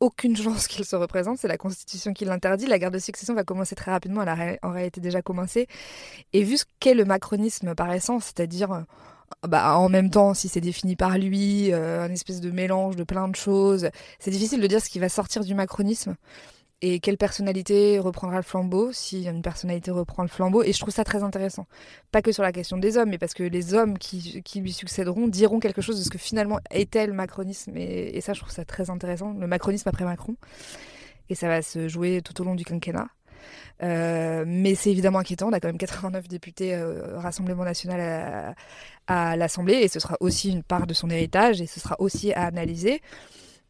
aucune 0.00 0.36
chance 0.36 0.68
qu'il 0.68 0.84
se 0.84 0.96
représente, 0.96 1.38
c'est 1.38 1.48
la 1.48 1.58
Constitution 1.58 2.12
qui 2.12 2.24
l'interdit. 2.24 2.66
La 2.66 2.78
guerre 2.78 2.90
de 2.90 2.98
succession 2.98 3.34
va 3.34 3.44
commencer 3.44 3.74
très 3.74 3.90
rapidement, 3.90 4.22
elle 4.22 4.28
a 4.28 4.56
en 4.62 4.72
réalité 4.72 5.00
déjà 5.00 5.22
commencé. 5.22 5.66
Et 6.32 6.42
vu 6.42 6.56
ce 6.56 6.64
qu'est 6.80 6.94
le 6.94 7.04
macronisme 7.04 7.74
par 7.74 7.92
essence, 7.92 8.26
c'est-à-dire 8.26 8.72
euh, 8.72 8.80
bah, 9.46 9.76
en 9.76 9.88
même 9.88 10.10
temps, 10.10 10.34
si 10.34 10.48
c'est 10.48 10.60
défini 10.60 10.96
par 10.96 11.18
lui, 11.18 11.72
euh, 11.72 12.02
un 12.04 12.10
espèce 12.10 12.40
de 12.40 12.50
mélange 12.50 12.96
de 12.96 13.04
plein 13.04 13.28
de 13.28 13.36
choses, 13.36 13.90
c'est 14.18 14.30
difficile 14.30 14.60
de 14.60 14.66
dire 14.66 14.80
ce 14.80 14.90
qui 14.90 14.98
va 14.98 15.08
sortir 15.08 15.44
du 15.44 15.54
macronisme 15.54 16.14
et 16.80 17.00
quelle 17.00 17.16
personnalité 17.16 17.98
reprendra 17.98 18.36
le 18.36 18.42
flambeau, 18.42 18.92
si 18.92 19.24
une 19.24 19.42
personnalité 19.42 19.90
reprend 19.90 20.22
le 20.22 20.28
flambeau? 20.28 20.62
Et 20.62 20.72
je 20.72 20.78
trouve 20.78 20.94
ça 20.94 21.02
très 21.02 21.24
intéressant. 21.24 21.66
Pas 22.12 22.22
que 22.22 22.30
sur 22.30 22.44
la 22.44 22.52
question 22.52 22.76
des 22.76 22.96
hommes, 22.96 23.10
mais 23.10 23.18
parce 23.18 23.34
que 23.34 23.42
les 23.42 23.74
hommes 23.74 23.98
qui, 23.98 24.42
lui 24.54 24.72
succéderont 24.72 25.26
diront 25.26 25.58
quelque 25.58 25.82
chose 25.82 25.98
de 25.98 26.04
ce 26.04 26.10
que 26.10 26.18
finalement 26.18 26.60
était 26.70 27.08
le 27.08 27.12
macronisme. 27.12 27.76
Et, 27.76 28.20
ça, 28.20 28.32
je 28.32 28.40
trouve 28.40 28.52
ça 28.52 28.64
très 28.64 28.90
intéressant, 28.90 29.32
le 29.32 29.48
macronisme 29.48 29.88
après 29.88 30.04
Macron. 30.04 30.36
Et 31.30 31.34
ça 31.34 31.48
va 31.48 31.62
se 31.62 31.88
jouer 31.88 32.22
tout 32.22 32.40
au 32.40 32.44
long 32.44 32.54
du 32.54 32.64
quinquennat. 32.64 33.08
Euh, 33.82 34.44
mais 34.46 34.76
c'est 34.76 34.92
évidemment 34.92 35.18
inquiétant. 35.18 35.48
On 35.48 35.52
a 35.52 35.58
quand 35.58 35.68
même 35.68 35.78
89 35.78 36.28
députés 36.28 36.74
euh, 36.74 37.18
Rassemblement 37.18 37.64
national 37.64 38.54
à 39.08 39.36
l'Assemblée 39.36 39.74
et 39.74 39.88
ce 39.88 39.98
sera 39.98 40.16
aussi 40.20 40.50
une 40.50 40.62
part 40.62 40.86
de 40.86 40.94
son 40.94 41.10
héritage 41.10 41.60
et 41.60 41.66
ce 41.66 41.80
sera 41.80 41.96
aussi 41.98 42.32
à 42.32 42.44
analyser. 42.44 43.00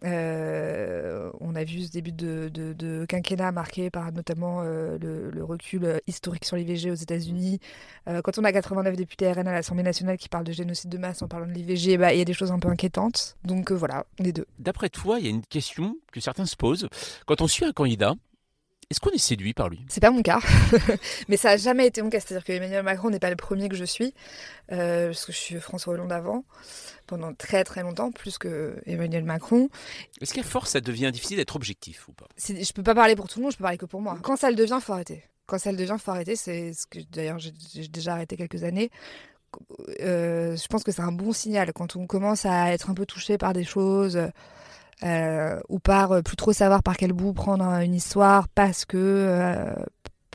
Euh, 0.04 1.30
on 1.40 1.54
a 1.56 1.64
vu 1.64 1.82
ce 1.82 1.90
début 1.90 2.12
de, 2.12 3.04
quinquennat 3.08 3.52
marqué 3.52 3.90
par 3.90 4.12
notamment 4.12 4.62
euh, 4.62 4.98
le, 4.98 5.44
recul 5.44 6.00
historique 6.06 6.44
sur 6.44 6.56
l'IVG 6.56 6.90
aux 6.90 6.94
États-Unis. 6.94 7.58
Euh, 8.08 8.20
quand 8.22 8.38
on 8.38 8.44
a 8.44 8.52
89 8.52 8.96
députés 8.96 9.30
RN 9.32 9.48
à 9.48 9.52
l'Assemblée 9.52 9.82
nationale 9.82 10.16
qui 10.16 10.28
parlent 10.28 10.44
de 10.44 10.52
génocide 10.52 10.90
de 10.90 10.98
masse 10.98 11.22
en 11.22 11.28
parlant 11.28 11.46
de 11.46 11.52
l'IVG, 11.52 11.96
bah, 11.96 12.12
il 12.12 12.18
y 12.18 12.22
a 12.22 12.24
des 12.24 12.32
choses 12.32 12.52
un 12.52 12.58
peu 12.58 12.68
inquiétantes. 12.68 13.36
Donc 13.44 13.72
euh, 13.72 13.74
voilà, 13.74 14.04
les 14.18 14.32
deux. 14.32 14.46
D'après 14.58 14.88
toi, 14.88 15.18
il 15.18 15.24
y 15.24 15.28
a 15.28 15.30
une 15.30 15.44
question 15.44 15.96
que 16.12 16.20
certains 16.20 16.46
se 16.46 16.56
posent. 16.56 16.88
Quand 17.26 17.40
on 17.40 17.46
suit 17.46 17.64
un 17.64 17.72
candidat, 17.72 18.14
est-ce 18.90 19.00
qu'on 19.00 19.10
est 19.10 19.18
séduit 19.18 19.52
par 19.52 19.68
lui? 19.68 19.84
C'est 19.88 20.00
pas 20.00 20.10
mon 20.10 20.22
cas, 20.22 20.40
mais 21.28 21.36
ça 21.36 21.50
a 21.50 21.56
jamais 21.58 21.86
été 21.86 22.00
mon 22.00 22.08
cas. 22.08 22.20
C'est-à-dire 22.20 22.44
que 22.44 22.52
Emmanuel 22.52 22.82
Macron 22.82 23.10
n'est 23.10 23.18
pas 23.18 23.28
le 23.28 23.36
premier 23.36 23.68
que 23.68 23.76
je 23.76 23.84
suis, 23.84 24.14
euh, 24.72 25.08
parce 25.08 25.26
que 25.26 25.32
je 25.32 25.36
suis 25.36 25.60
François 25.60 25.92
Hollande 25.92 26.10
avant, 26.10 26.44
pendant 27.06 27.34
très 27.34 27.64
très 27.64 27.82
longtemps, 27.82 28.10
plus 28.10 28.38
que 28.38 28.80
Emmanuel 28.86 29.24
Macron. 29.24 29.68
Est-ce 30.22 30.32
qu'à 30.32 30.42
force, 30.42 30.70
ça 30.70 30.80
devient 30.80 31.10
difficile 31.12 31.36
d'être 31.36 31.54
objectif 31.54 32.08
ou 32.08 32.12
pas? 32.12 32.28
Je 32.38 32.72
peux 32.72 32.82
pas 32.82 32.94
parler 32.94 33.14
pour 33.14 33.28
tout 33.28 33.40
le 33.40 33.42
monde, 33.42 33.52
je 33.52 33.58
peux 33.58 33.64
parler 33.64 33.76
que 33.76 33.84
pour 33.86 34.00
moi. 34.00 34.18
Quand 34.22 34.36
ça 34.36 34.48
le 34.48 34.56
devient, 34.56 34.78
faut 34.80 34.94
arrêter. 34.94 35.22
Quand 35.46 35.58
ça 35.58 35.70
le 35.70 35.76
devient, 35.76 35.96
faut 35.98 36.10
arrêter. 36.10 36.34
C'est 36.34 36.72
ce 36.72 36.86
que 36.86 37.00
d'ailleurs 37.12 37.38
j'ai 37.38 37.52
j'ai 37.74 37.88
déjà 37.88 38.14
arrêté 38.14 38.38
quelques 38.38 38.64
années. 38.64 38.90
Euh, 40.00 40.56
je 40.56 40.66
pense 40.66 40.82
que 40.82 40.92
c'est 40.92 41.02
un 41.02 41.12
bon 41.12 41.32
signal 41.32 41.72
quand 41.74 41.96
on 41.96 42.06
commence 42.06 42.46
à 42.46 42.72
être 42.72 42.88
un 42.88 42.94
peu 42.94 43.04
touché 43.04 43.36
par 43.36 43.52
des 43.52 43.64
choses 43.64 44.18
euh, 45.04 45.58
ou 45.68 45.78
par 45.78 46.12
euh, 46.12 46.22
plus 46.22 46.36
trop 46.36 46.52
savoir 46.52 46.82
par 46.82 46.96
quel 46.96 47.12
bout 47.12 47.32
prendre 47.32 47.64
un- 47.64 47.80
une 47.82 47.94
histoire 47.94 48.48
parce 48.48 48.84
que 48.84 48.96
euh, 48.96 49.72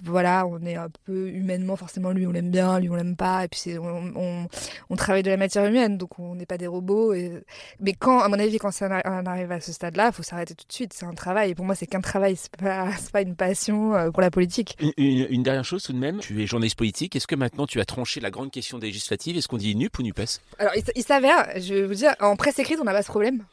voilà, 0.05 0.45
on 0.45 0.59
est 0.65 0.75
un 0.75 0.89
peu 1.05 1.29
humainement 1.29 1.77
forcément 1.77 2.11
lui 2.11 2.27
on 2.27 2.31
l'aime 2.31 2.51
bien, 2.51 2.77
lui 2.79 2.89
on 2.89 2.95
l'aime 2.95 3.15
pas 3.15 3.45
et 3.45 3.47
puis 3.47 3.77
on, 3.79 4.11
on, 4.17 4.47
on 4.89 4.95
travaille 4.97 5.23
de 5.23 5.29
la 5.29 5.37
matière 5.37 5.63
humaine 5.65 5.97
donc 5.97 6.19
on 6.19 6.35
n'est 6.35 6.45
pas 6.45 6.57
des 6.57 6.67
robots. 6.67 7.13
Et... 7.13 7.31
Mais 7.79 7.93
quand 7.93 8.19
à 8.19 8.27
mon 8.27 8.37
avis 8.37 8.57
quand 8.57 8.71
ça 8.71 8.87
arrive 9.25 9.51
à 9.53 9.61
ce 9.61 9.71
stade-là, 9.71 10.07
il 10.07 10.13
faut 10.13 10.23
s'arrêter 10.23 10.55
tout 10.55 10.65
de 10.67 10.73
suite. 10.73 10.91
C'est 10.93 11.05
un 11.05 11.13
travail 11.13 11.51
et 11.51 11.55
pour 11.55 11.63
moi 11.63 11.73
c'est 11.75 11.87
qu'un 11.87 12.01
travail, 12.01 12.35
c'est 12.35 12.51
pas 12.57 12.87
pas 13.13 13.21
une 13.21 13.35
passion 13.37 14.11
pour 14.11 14.21
la 14.21 14.29
politique. 14.31 14.75
une, 14.81 14.91
une- 14.97 15.27
une 15.29 15.43
dernière 15.43 15.63
chose 15.63 15.83
tout 15.83 15.93
de 15.93 15.99
même, 15.99 16.19
tu 16.19 16.41
es 16.41 16.47
journaliste 16.47 16.77
politique, 16.77 17.15
est-ce 17.15 17.27
que 17.27 17.35
maintenant 17.35 17.65
tu 17.65 17.79
as 17.79 17.85
tranché 17.85 18.19
la 18.19 18.29
grande 18.31 18.51
question 18.51 18.79
des 18.79 18.87
législatives 18.87 19.37
Est-ce 19.37 19.47
qu'on 19.47 19.57
dit 19.57 19.73
NUP 19.75 19.97
ou 19.99 20.03
NUPES? 20.03 20.39
Alors, 20.59 20.73
il 20.95 21.03
s'avère, 21.03 21.47
je 21.61 21.75
vais 21.75 21.85
vous 21.85 21.93
dire, 21.93 22.13
en 22.19 22.35
presse 22.35 22.59
écrite, 22.59 22.77
on 22.81 22.83
n'a 22.83 22.91
pas 22.93 23.03
ce 23.03 23.07
problème. 23.09 23.43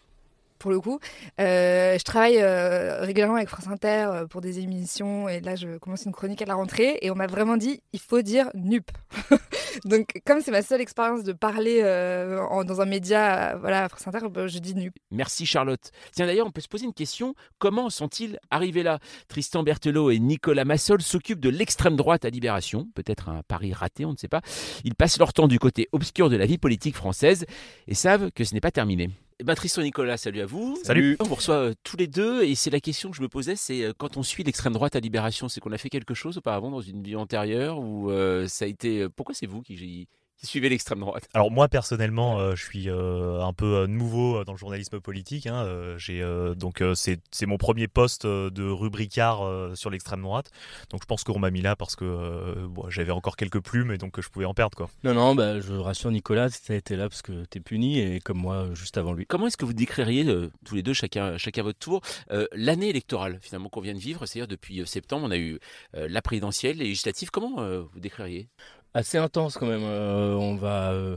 Pour 0.61 0.71
le 0.71 0.79
coup, 0.79 1.01
Euh, 1.41 1.99
je 1.99 2.05
travaille 2.05 2.39
euh, 2.39 3.01
régulièrement 3.01 3.37
avec 3.37 3.49
France 3.49 3.67
Inter 3.67 4.09
euh, 4.13 4.27
pour 4.27 4.43
des 4.43 4.59
émissions 4.59 5.27
et 5.27 5.41
là 5.41 5.57
je 5.57 5.79
commence 5.79 6.05
une 6.05 6.13
chronique 6.13 6.43
à 6.43 6.45
la 6.45 6.55
rentrée 6.55 6.99
et 7.01 7.11
on 7.11 7.15
m'a 7.15 7.27
vraiment 7.27 7.57
dit 7.57 7.81
il 7.95 8.01
faut 8.01 8.21
dire 8.21 8.51
nup. 8.55 8.91
Donc 9.87 10.21
comme 10.27 10.43
c'est 10.43 10.51
ma 10.51 10.61
seule 10.61 10.83
expérience 10.83 11.23
de 11.23 11.33
parler 11.33 11.81
dans 11.81 12.81
un 12.81 12.85
média, 12.85 13.57
voilà 13.57 13.85
à 13.85 13.89
France 13.89 14.07
Inter, 14.07 14.29
bah, 14.31 14.47
je 14.49 14.59
dis 14.59 14.75
nup. 14.75 14.95
Merci 15.11 15.47
Charlotte. 15.47 15.91
Tiens 16.13 16.27
d'ailleurs, 16.27 16.47
on 16.47 16.51
peut 16.51 16.61
se 16.61 16.69
poser 16.69 16.85
une 16.85 16.93
question. 16.93 17.35
Comment 17.59 17.89
sont-ils 17.89 18.39
arrivés 18.51 18.83
là? 18.83 18.99
Tristan 19.29 19.63
Berthelot 19.63 20.11
et 20.11 20.19
Nicolas 20.19 20.67
Massol 20.67 21.01
s'occupent 21.01 21.41
de 21.41 21.49
l'extrême 21.49 21.97
droite 21.97 22.25
à 22.27 22.31
Libération. 22.31 22.89
Peut-être 22.95 23.31
un 23.31 23.43
pari 23.43 23.73
raté, 23.73 24.05
on 24.05 24.13
ne 24.13 24.17
sait 24.19 24.29
pas. 24.29 24.43
Ils 24.85 24.95
passent 24.95 25.19
leur 25.19 25.33
temps 25.33 25.49
du 25.49 25.59
côté 25.59 25.89
obscur 25.93 26.29
de 26.29 26.37
la 26.37 26.45
vie 26.45 26.59
politique 26.59 26.97
française 26.97 27.47
et 27.89 27.95
savent 27.95 28.31
que 28.33 28.45
ce 28.45 28.53
n'est 28.55 28.61
pas 28.61 28.73
terminé. 28.73 29.11
Ben, 29.45 29.55
Tristan 29.55 29.83
Nicolas, 29.83 30.19
salut 30.19 30.41
à 30.41 30.47
vous. 30.47 30.79
Salut. 30.85 31.17
On 31.21 31.25
vous 31.25 31.35
reçoit 31.35 31.55
euh, 31.55 31.75
tous 31.83 31.97
les 31.97 32.07
deux 32.07 32.43
et 32.43 32.55
c'est 32.55 32.71
la 32.71 32.81
question 32.81 33.11
que 33.11 33.17
je 33.17 33.23
me 33.23 33.29
posais, 33.29 33.57
c'est 33.57 33.85
euh, 33.85 33.93
quand 33.97 34.19
on 34.19 34.23
suit 34.23 34.43
l'extrême 34.43 34.75
droite 34.75 34.97
à 34.97 35.01
Libération, 35.01 35.49
c'est 35.49 35.61
qu'on 35.61 35.73
a 35.73 35.79
fait 35.79 35.89
quelque 35.89 36.13
chose 36.13 36.37
auparavant 36.37 36.71
dans 36.71 36.83
une 36.83 37.03
vie 37.03 37.17
antérieure 37.17 37.79
ou 37.79 38.11
euh, 38.11 38.47
ça 38.49 38.67
a 38.67 38.69
été... 38.69 39.09
Pourquoi 39.09 39.35
c'est 39.35 39.47
vous 39.47 39.63
qui, 39.63 40.09
qui 40.41 40.47
suivez 40.47 40.69
l'extrême 40.69 41.01
droite 41.01 41.29
Alors 41.35 41.51
moi 41.51 41.69
personnellement, 41.69 42.39
euh, 42.41 42.55
je 42.57 42.65
suis 42.65 42.89
euh, 42.89 43.43
un 43.43 43.53
peu 43.53 43.77
euh, 43.77 43.87
nouveau 43.87 44.43
dans 44.45 44.53
le 44.53 44.59
journalisme 44.59 45.01
politique. 45.01 45.47
hein, 45.47 45.67
j'ai 45.99 46.23
euh, 46.23 46.55
donc 46.55 46.81
euh, 46.81 46.95
c'est 46.95 47.21
c'est 47.31 47.47
mon 47.47 47.59
premier 47.59 47.89
poste 47.89 48.27
de 48.27 48.71
rubricard 48.71 49.45
euh, 49.45 49.75
sur 49.75 49.91
l'extrême 49.91 50.23
droite. 50.23 50.51
Donc 50.91 51.03
je 51.03 51.07
pense 51.07 51.25
qu'on 51.25 51.39
m'a 51.39 51.51
mis 51.51 51.61
là 51.63 51.77
parce 51.77 51.95
que 51.95 52.05
euh, 52.05 52.67
bon, 52.69 52.89
j'avais 52.89 53.13
encore 53.13 53.37
quelques 53.37 53.61
plumes 53.61 53.93
et 53.93 53.99
donc 53.99 54.21
je 54.21 54.29
pouvais 54.29 54.47
en 54.47 54.55
perdre 54.55 54.77
quoi. 54.77 54.91
Non, 55.05 55.15
non, 55.15 55.35
bah, 55.35 55.61
je 55.61 55.75
rassure 55.75 56.11
Nicolas, 56.11 56.49
tu 56.51 56.73
été 56.75 56.97
là 56.97 57.09
parce 57.09 57.23
que 57.23 57.45
t'es 57.45 57.61
puni 57.61 57.99
et 57.99 58.21
comme 58.21 58.39
moi, 58.39 58.69
juste 58.75 58.97
avant 58.97 59.13
lui. 59.13 59.27
Comment 59.27 59.47
est-ce 59.47 59.57
que 59.57 59.65
vous 59.65 59.73
décririez, 59.73 60.27
euh, 60.27 60.51
tous 60.65 60.75
les 60.75 60.83
deux, 60.83 60.95
chacun, 60.95 61.37
chacun 61.37 61.61
à 61.61 61.65
votre 61.65 61.79
tour, 61.79 62.01
euh, 62.31 62.47
l'année 62.53 62.89
électorale 62.89 63.39
finalement 63.43 63.69
qu'on 63.69 63.81
vient 63.81 63.95
de 63.95 63.99
vivre? 63.99 64.27
C'est-à-dire 64.27 64.49
depuis 64.49 64.83
septembre, 64.87 65.27
on 65.27 65.31
a 65.31 65.37
eu 65.37 65.59
euh, 65.95 66.09
la 66.09 66.23
présidentielle, 66.23 66.79
les 66.79 66.85
législatives. 66.85 67.31
Comment 67.31 67.61
euh, 67.61 67.83
vous 67.93 68.01
décririez? 68.01 68.49
Assez 68.95 69.19
intense 69.19 69.57
quand 69.57 69.67
même. 69.67 69.83
euh, 69.85 70.35
on 70.35 70.57
va 70.57 70.91
euh, 70.93 71.17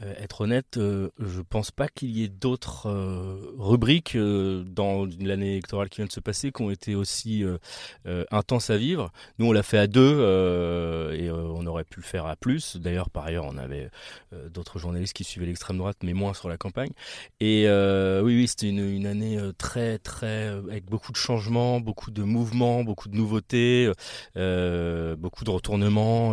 être 0.00 0.42
honnête, 0.42 0.76
euh, 0.76 1.10
je 1.18 1.40
pense 1.40 1.70
pas 1.70 1.88
qu'il 1.88 2.10
y 2.10 2.22
ait 2.22 2.28
d'autres 2.28 2.88
euh, 2.88 3.54
rubriques 3.58 4.16
dans 4.16 5.06
l'année 5.20 5.52
électorale 5.52 5.88
qui 5.88 5.96
vient 5.96 6.06
de 6.06 6.12
se 6.12 6.20
passer 6.20 6.52
qui 6.52 6.62
ont 6.62 6.70
été 6.70 6.94
aussi 6.94 7.44
intenses 8.30 8.70
à 8.70 8.76
vivre. 8.76 9.12
Nous, 9.38 9.46
on 9.46 9.52
l'a 9.52 9.62
fait 9.62 9.78
à 9.78 9.86
deux 9.86 10.20
et 11.14 11.30
on 11.30 11.66
aurait 11.66 11.84
pu 11.84 12.00
le 12.00 12.04
faire 12.04 12.26
à 12.26 12.36
plus. 12.36 12.76
D'ailleurs, 12.76 13.10
par 13.10 13.24
ailleurs, 13.24 13.44
on 13.44 13.56
avait 13.58 13.90
d'autres 14.50 14.78
journalistes 14.78 15.14
qui 15.14 15.24
suivaient 15.24 15.46
l'extrême 15.46 15.78
droite, 15.78 15.98
mais 16.02 16.12
moins 16.12 16.34
sur 16.34 16.48
la 16.48 16.56
campagne. 16.56 16.90
Et 17.40 17.66
oui, 17.68 18.36
oui, 18.36 18.48
c'était 18.48 18.68
une, 18.68 19.06
année 19.06 19.38
très, 19.58 19.98
très 19.98 20.48
avec 20.48 20.86
beaucoup 20.86 21.12
de 21.12 21.16
changements, 21.16 21.80
beaucoup 21.80 22.10
de 22.10 22.22
mouvements, 22.22 22.84
beaucoup 22.84 23.08
de 23.08 23.16
nouveautés, 23.16 23.90
beaucoup 24.34 25.44
de 25.44 25.50
retournements. 25.50 26.32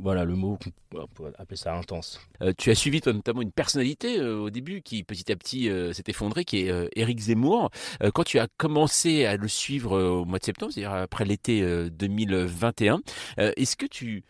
voilà, 0.00 0.24
le 0.24 0.34
mot 0.34 0.58
on 0.94 1.06
pourrait 1.08 1.32
appeler 1.38 1.56
ça 1.56 1.74
intense. 1.74 2.20
Suivi 2.76 3.00
toi, 3.00 3.12
notamment 3.12 3.42
une 3.42 3.52
personnalité 3.52 4.18
euh, 4.18 4.38
au 4.38 4.50
début 4.50 4.82
qui 4.82 5.02
petit 5.02 5.30
à 5.32 5.36
petit 5.36 5.68
euh, 5.68 5.92
s'est 5.92 6.04
effondrée, 6.08 6.44
qui 6.44 6.62
est 6.62 6.70
euh, 6.70 6.88
Éric 6.94 7.18
Zemmour. 7.18 7.70
quand 8.14 8.24
tu 8.24 8.38
as 8.38 8.48
commencé 8.56 9.24
à 9.24 9.36
le 9.36 9.48
suivre 9.48 9.98
au 9.98 10.24
mois 10.24 10.38
de 10.38 10.44
septembre, 10.44 10.72
c'est-à-dire 10.72 10.92
après 10.92 11.24
l'été 11.24 11.64
2021, 11.90 13.00
est-ce 13.38 13.76
que 13.76 13.86
tu 13.86 14.24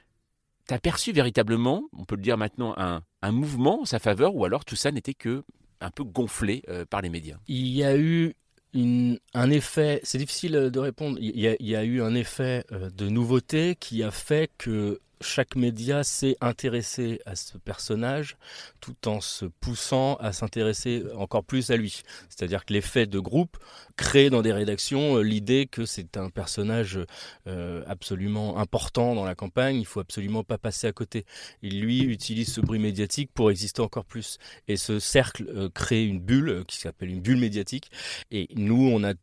as 0.71 0.79
perçu 0.79 1.13
véritablement, 1.13 1.85
on 1.93 2.05
peut 2.05 2.17
le 2.17 2.23
dire 2.23 2.39
maintenant, 2.39 2.75
un, 2.77 3.03
mouvement 3.33 3.83
en 3.83 3.85
sa 3.85 3.99
faveur 3.99 4.35
ou 4.37 4.45
alors 4.45 4.65
tout 4.65 4.77
ça 4.77 4.93
n'était 4.93 5.15
que 5.15 5.43
un 5.81 5.91
peu 5.91 6.05
gonflé 6.05 6.63
par 6.91 7.03
les 7.03 7.09
médias? 7.09 7.39
Il 7.49 7.69
y 7.69 7.85
a 7.85 7.97
eu 7.97 8.35
un 8.75 9.51
effet, 9.51 10.01
c'est 10.03 10.19
difficile 10.19 10.53
de 10.53 10.79
répondre, 10.79 11.19
il 11.21 11.39
y, 11.41 11.77
a, 11.77 11.85
eu 11.85 12.03
un 12.03 12.15
effet 12.15 12.65
de 12.71 13.09
nouveauté 13.09 13.77
qui 13.79 14.03
a 14.03 14.11
fait 14.11 14.51
que 14.59 15.01
chaque 15.21 15.57
média 15.57 16.05
s'est 16.05 16.37
intéressé 16.41 17.21
à 17.27 17.37
ce 17.37 17.59
personnage 17.59 18.37
tout 18.81 19.09
en 19.09 19.21
se 19.21 19.47
poussant 19.47 20.17
à 20.17 20.33
s'intéresser 20.33 21.05
encore 21.17 21.45
plus 21.45 21.71
à 21.71 21.77
lui. 21.77 22.03
C'est-à-dire 22.29 22.65
que 22.65 22.73
l'effet 22.73 23.07
de 23.07 23.19
groupe 23.19 23.57
crée 23.97 24.31
dans 24.31 24.43
des 24.43 24.53
rédactions 24.53 25.17
euh, 25.17 25.23
l'idée 25.23 25.67
que 25.67 25.87
c'est 25.87 26.17
un 26.17 26.31
personnage 26.31 26.99
euh, 27.47 27.83
absolument 27.87 28.59
important 28.59 29.15
dans 29.15 29.25
la 29.25 29.35
campagne, 29.35 29.77
il 29.77 29.87
faut 29.87 30.01
absolument 30.01 30.45
pas 30.45 30.59
passer 30.59 30.87
à 30.87 30.93
côté. 30.93 31.25
Il 31.63 31.81
lui 31.81 32.03
utilise 32.03 32.53
ce 32.53 32.61
bruit 32.61 32.79
médiatique 32.79 33.31
pour 33.33 33.51
exister 33.51 33.81
encore 33.81 34.05
plus. 34.05 34.39
Et 34.69 34.77
ce 34.77 34.99
cercle 34.99 35.47
euh, 35.49 35.69
crée 35.69 36.05
une 36.05 36.21
bulle 36.21 36.65
qui 36.67 36.79
s'appelle 36.79 37.11
une 37.11 37.21
bulle 37.21 37.39
médiatique. 37.39 37.91
Et 38.31 38.49
nous, 38.55 38.91
on 38.93 39.03
a 39.05 39.15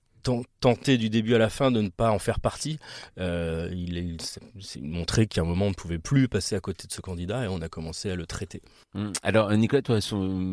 tenté 0.60 0.98
du 0.98 1.10
début 1.10 1.36
à 1.36 1.38
la 1.38 1.50
fin 1.50 1.72
de 1.72 1.82
ne 1.82 1.90
pas 1.90 2.12
en 2.12 2.20
faire 2.20 2.40
partie. 2.40 2.80
Euh, 3.20 3.70
il 3.72 4.18
s'est 4.22 4.82
montré 4.82 5.28
qu'à 5.28 5.42
un 5.42 5.46
moment 5.46 5.66
on 5.66 5.70
ne 5.70 5.76
pouvait 5.76 6.00
plus 6.00 6.28
passer 6.28 6.56
à 6.56 6.60
côté 6.60 6.88
de 6.88 6.94
ce 6.94 7.02
candidat 7.02 7.46
et 7.46 7.48
on 7.48 7.62
a 7.62 7.70
commencé 7.70 8.10
à 8.10 8.16
le 8.16 8.26
traiter. 8.26 8.62
Hum. 8.96 9.12
Alors 9.22 9.52
Nicolas, 9.54 9.82
toi, 9.82 10.00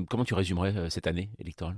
comment 0.08 0.24
tu 0.24 0.34
résumerais 0.34 0.76
euh, 0.76 0.90
cette 0.90 1.06
année 1.06 1.30
électorale? 1.38 1.76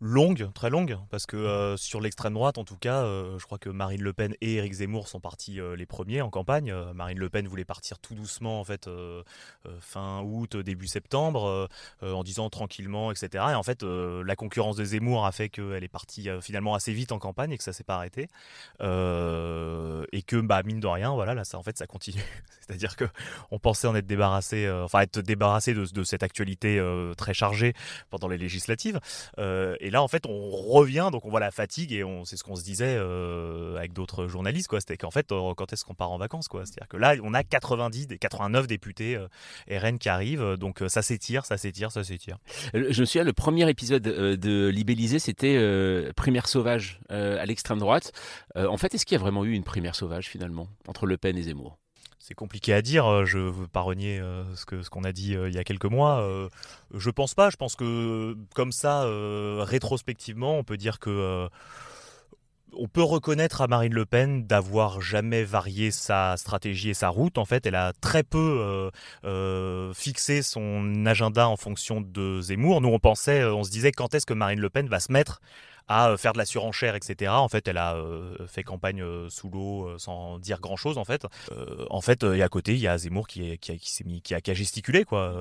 Longue, 0.00 0.50
très 0.54 0.70
longue, 0.70 0.98
parce 1.10 1.26
que 1.26 1.36
euh, 1.36 1.76
sur 1.76 2.00
l'extrême 2.00 2.32
droite, 2.32 2.56
en 2.56 2.64
tout 2.64 2.76
cas, 2.76 3.04
euh, 3.04 3.38
je 3.38 3.44
crois 3.44 3.58
que 3.58 3.68
Marine 3.68 4.02
Le 4.02 4.14
Pen 4.14 4.34
et 4.40 4.54
Éric 4.54 4.72
Zemmour 4.72 5.08
sont 5.08 5.20
partis 5.20 5.60
euh, 5.60 5.76
les 5.76 5.84
premiers 5.84 6.22
en 6.22 6.30
campagne. 6.30 6.74
Marine 6.94 7.18
Le 7.18 7.28
Pen 7.28 7.46
voulait 7.46 7.66
partir 7.66 7.98
tout 7.98 8.14
doucement, 8.14 8.60
en 8.60 8.64
fait, 8.64 8.88
fin 9.80 10.22
août, 10.22 10.56
début 10.56 10.86
septembre, 10.86 11.68
en 12.02 12.22
disant 12.22 12.48
tranquillement, 12.48 13.10
etc. 13.10 13.44
Et 13.50 13.54
en 13.54 13.62
fait, 13.62 13.82
la 13.82 14.36
concurrence 14.36 14.76
de 14.76 14.84
Zemmour 14.84 15.26
a 15.26 15.32
fait 15.32 15.48
qu'elle 15.48 15.84
est 15.84 15.88
partie 15.88 16.28
finalement 16.40 16.74
assez 16.74 16.92
vite 16.92 17.12
en 17.12 17.18
campagne 17.18 17.52
et 17.52 17.58
que 17.58 17.64
ça 17.64 17.72
s'est 17.72 17.84
pas 17.84 17.96
arrêté. 17.96 18.28
et 18.80 20.22
que, 20.22 20.40
bah, 20.40 20.62
mine 20.62 20.80
de 20.80 20.86
rien, 20.86 21.12
voilà, 21.12 21.34
là, 21.34 21.44
ça, 21.44 21.58
en 21.58 21.62
fait, 21.62 21.76
ça 21.76 21.86
continue. 21.86 22.22
C'est-à-dire 22.60 22.96
que 22.96 23.04
on 23.50 23.58
pensait 23.58 23.86
en 23.86 23.94
être 23.94 24.06
débarrassé, 24.06 24.70
enfin, 24.70 25.00
être 25.00 25.20
débarrassé 25.20 25.74
de, 25.74 25.84
de 25.84 26.02
cette 26.04 26.22
actualité 26.22 26.82
très 27.16 27.34
chargée 27.34 27.74
pendant 28.08 28.28
les 28.28 28.38
législatives. 28.38 29.00
et 29.38 29.89
et 29.90 29.92
là, 29.92 30.04
en 30.04 30.06
fait, 30.06 30.24
on 30.28 30.50
revient, 30.50 31.08
donc 31.10 31.24
on 31.24 31.30
voit 31.30 31.40
la 31.40 31.50
fatigue 31.50 31.92
et 31.92 32.04
c'est 32.24 32.36
ce 32.36 32.44
qu'on 32.44 32.54
se 32.54 32.62
disait 32.62 32.94
euh, 32.96 33.76
avec 33.76 33.92
d'autres 33.92 34.28
journalistes, 34.28 34.68
quoi. 34.68 34.78
C'était 34.78 34.96
qu'en 34.96 35.10
fait, 35.10 35.32
euh, 35.32 35.52
quand 35.56 35.72
est-ce 35.72 35.84
qu'on 35.84 35.94
part 35.94 36.12
en 36.12 36.16
vacances, 36.16 36.46
quoi? 36.46 36.64
C'est-à-dire 36.64 36.86
que 36.86 36.96
là, 36.96 37.16
on 37.24 37.34
a 37.34 37.42
90, 37.42 38.06
89 38.20 38.68
députés 38.68 39.16
euh, 39.16 39.26
RN 39.68 39.98
qui 39.98 40.08
arrivent, 40.08 40.54
donc 40.54 40.84
ça 40.86 41.02
s'étire, 41.02 41.44
ça 41.44 41.56
s'étire, 41.56 41.90
ça 41.90 42.04
s'étire. 42.04 42.38
Je 42.72 43.00
me 43.00 43.04
souviens, 43.04 43.24
le 43.24 43.32
premier 43.32 43.68
épisode 43.68 44.04
de 44.04 44.68
Libellisé, 44.68 45.18
c'était 45.18 45.58
primaire 46.14 46.46
sauvage 46.46 47.00
à 47.08 47.44
l'extrême 47.44 47.80
droite. 47.80 48.12
en 48.54 48.76
fait, 48.76 48.94
est-ce 48.94 49.04
qu'il 49.04 49.16
y 49.16 49.18
a 49.18 49.20
vraiment 49.20 49.44
eu 49.44 49.54
une 49.54 49.64
primaire 49.64 49.96
sauvage 49.96 50.28
finalement 50.28 50.68
entre 50.86 51.06
Le 51.06 51.16
Pen 51.16 51.36
et 51.36 51.42
Zemmour? 51.42 51.80
C'est 52.30 52.34
compliqué 52.36 52.72
à 52.72 52.80
dire. 52.80 53.06
Euh, 53.06 53.24
je 53.24 53.38
veux 53.38 53.66
pas 53.66 53.80
renier 53.80 54.20
euh, 54.20 54.44
ce 54.54 54.64
que 54.64 54.82
ce 54.82 54.90
qu'on 54.90 55.02
a 55.02 55.10
dit 55.10 55.34
euh, 55.34 55.48
il 55.48 55.54
y 55.54 55.58
a 55.58 55.64
quelques 55.64 55.86
mois. 55.86 56.24
je 56.94 57.10
pense 57.10 57.34
pas. 57.34 57.50
Je 57.50 57.56
pense 57.56 57.74
que 57.74 58.36
comme 58.54 58.70
ça, 58.70 59.04
rétrospectivement, 59.64 60.56
on 60.56 60.64
peut 60.64 60.76
dire 60.76 61.00
que 61.00 61.48
on 62.72 62.86
peut 62.86 63.02
reconnaître 63.02 63.62
à 63.62 63.66
Marine 63.66 63.92
Le 63.92 64.06
Pen 64.06 64.46
d'avoir 64.46 65.00
jamais 65.00 65.42
varié 65.42 65.90
sa 65.90 66.36
stratégie 66.36 66.90
et 66.90 66.94
sa 66.94 67.08
route. 67.08 67.36
En 67.36 67.44
fait, 67.44 67.66
elle 67.66 67.74
a 67.74 67.92
très 68.00 68.22
peu 68.22 68.90
fixé 69.94 70.42
son 70.42 71.04
agenda 71.06 71.48
en 71.48 71.56
fonction 71.56 72.00
de 72.00 72.40
Zemmour. 72.40 72.80
Nous, 72.80 72.90
on 72.90 73.00
pensait, 73.00 73.44
on 73.44 73.64
se 73.64 73.70
disait 73.70 73.90
quand 73.90 74.14
est-ce 74.14 74.26
que 74.26 74.34
Marine 74.34 74.60
Le 74.60 74.70
Pen 74.70 74.88
va 74.88 75.00
se 75.00 75.10
mettre 75.10 75.40
à 75.90 76.10
euh, 76.10 76.16
faire 76.16 76.32
de 76.32 76.38
la 76.38 76.46
surenchère, 76.46 76.94
etc. 76.94 77.32
En 77.32 77.48
fait, 77.48 77.66
elle 77.66 77.76
a 77.76 77.96
euh, 77.96 78.46
fait 78.46 78.62
campagne 78.62 79.02
euh, 79.02 79.28
sous 79.28 79.50
l'eau 79.50 79.98
sans 79.98 80.38
dire 80.38 80.60
grand 80.60 80.76
chose. 80.76 80.96
En 80.98 81.04
fait, 81.04 81.26
en 81.90 82.00
fait, 82.00 82.22
et 82.22 82.42
à 82.42 82.48
côté, 82.48 82.74
il 82.74 82.80
y 82.80 82.86
a 82.86 82.96
Zemmour 82.96 83.26
qui, 83.26 83.58
qui, 83.58 83.90
s'est 83.90 84.04
mis, 84.04 84.22
qui 84.22 84.34
a, 84.34 84.40
qui 84.40 84.52
a 84.52 85.04
quoi, 85.04 85.34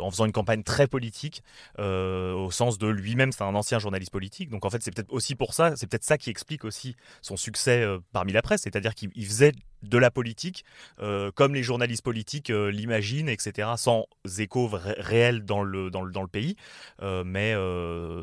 en 0.00 0.10
faisant 0.10 0.24
une 0.24 0.32
campagne 0.32 0.62
très 0.62 0.86
politique, 0.86 1.42
au 1.78 2.50
sens 2.50 2.78
de 2.78 2.86
lui-même, 2.86 3.32
c'est 3.32 3.42
un 3.42 3.54
ancien 3.54 3.78
journaliste 3.78 4.12
politique. 4.12 4.48
Donc 4.48 4.64
en 4.64 4.70
fait, 4.70 4.82
c'est 4.82 4.94
peut-être 4.94 5.12
aussi 5.12 5.34
pour 5.34 5.52
ça, 5.52 5.76
c'est 5.76 5.86
peut-être 5.86 6.04
ça 6.04 6.16
qui 6.16 6.30
explique 6.30 6.64
aussi 6.64 6.96
son 7.20 7.36
succès 7.36 7.84
parmi 8.12 8.32
la 8.32 8.40
presse, 8.40 8.62
c'est-à-dire 8.62 8.94
qu'il 8.94 9.26
faisait 9.26 9.52
de 9.88 9.98
la 9.98 10.10
politique, 10.10 10.64
euh, 11.00 11.30
comme 11.32 11.54
les 11.54 11.62
journalistes 11.62 12.02
politiques 12.02 12.50
euh, 12.50 12.70
l'imaginent, 12.70 13.28
etc., 13.28 13.70
sans 13.76 14.06
écho 14.38 14.70
réel 14.72 15.44
dans 15.44 15.62
le, 15.62 15.90
dans 15.90 16.02
le, 16.02 16.12
dans 16.12 16.22
le 16.22 16.28
pays. 16.28 16.56
Euh, 17.02 17.24
mais 17.24 17.54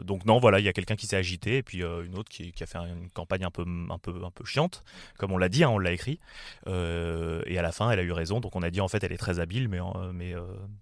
donc 0.04 0.26
non, 0.26 0.40
voilà, 0.40 0.60
il 0.60 0.66
y 0.66 0.70
a 0.70 0.74
quelqu'un 0.74 0.96
qui 0.96 1.08
s'est 1.08 1.16
agité, 1.16 1.58
et 1.58 1.64
puis 1.64 1.80
une 1.80 2.18
autre 2.18 2.30
qui, 2.30 2.54
a 2.62 2.66
fait 2.66 2.78
une 2.78 3.10
campagne 3.10 3.44
un 3.44 3.52
peu, 3.52 3.66
un 3.90 3.98
peu, 3.98 4.14
un 4.24 4.32
peu 4.32 4.46
chiante, 4.46 4.84
comme 5.18 5.32
on 5.32 5.38
l'a 5.38 5.50
dit, 5.50 5.64
hein, 5.64 5.70
on 5.70 5.80
l'a 5.80 5.92
écrit. 5.92 6.20
et 6.68 7.58
à 7.58 7.62
la 7.62 7.72
fin, 7.72 7.90
elle 7.92 8.00
a 8.00 8.04
eu 8.04 8.12
raison, 8.12 8.40
donc 8.40 8.56
on 8.56 8.62
a 8.62 8.70
dit 8.70 8.82
en 8.82 8.88
fait, 8.88 9.04
elle 9.04 9.14
est 9.14 9.18
très 9.18 9.40
habile, 9.40 9.68
mais, 9.68 9.80
mais 10.14 10.34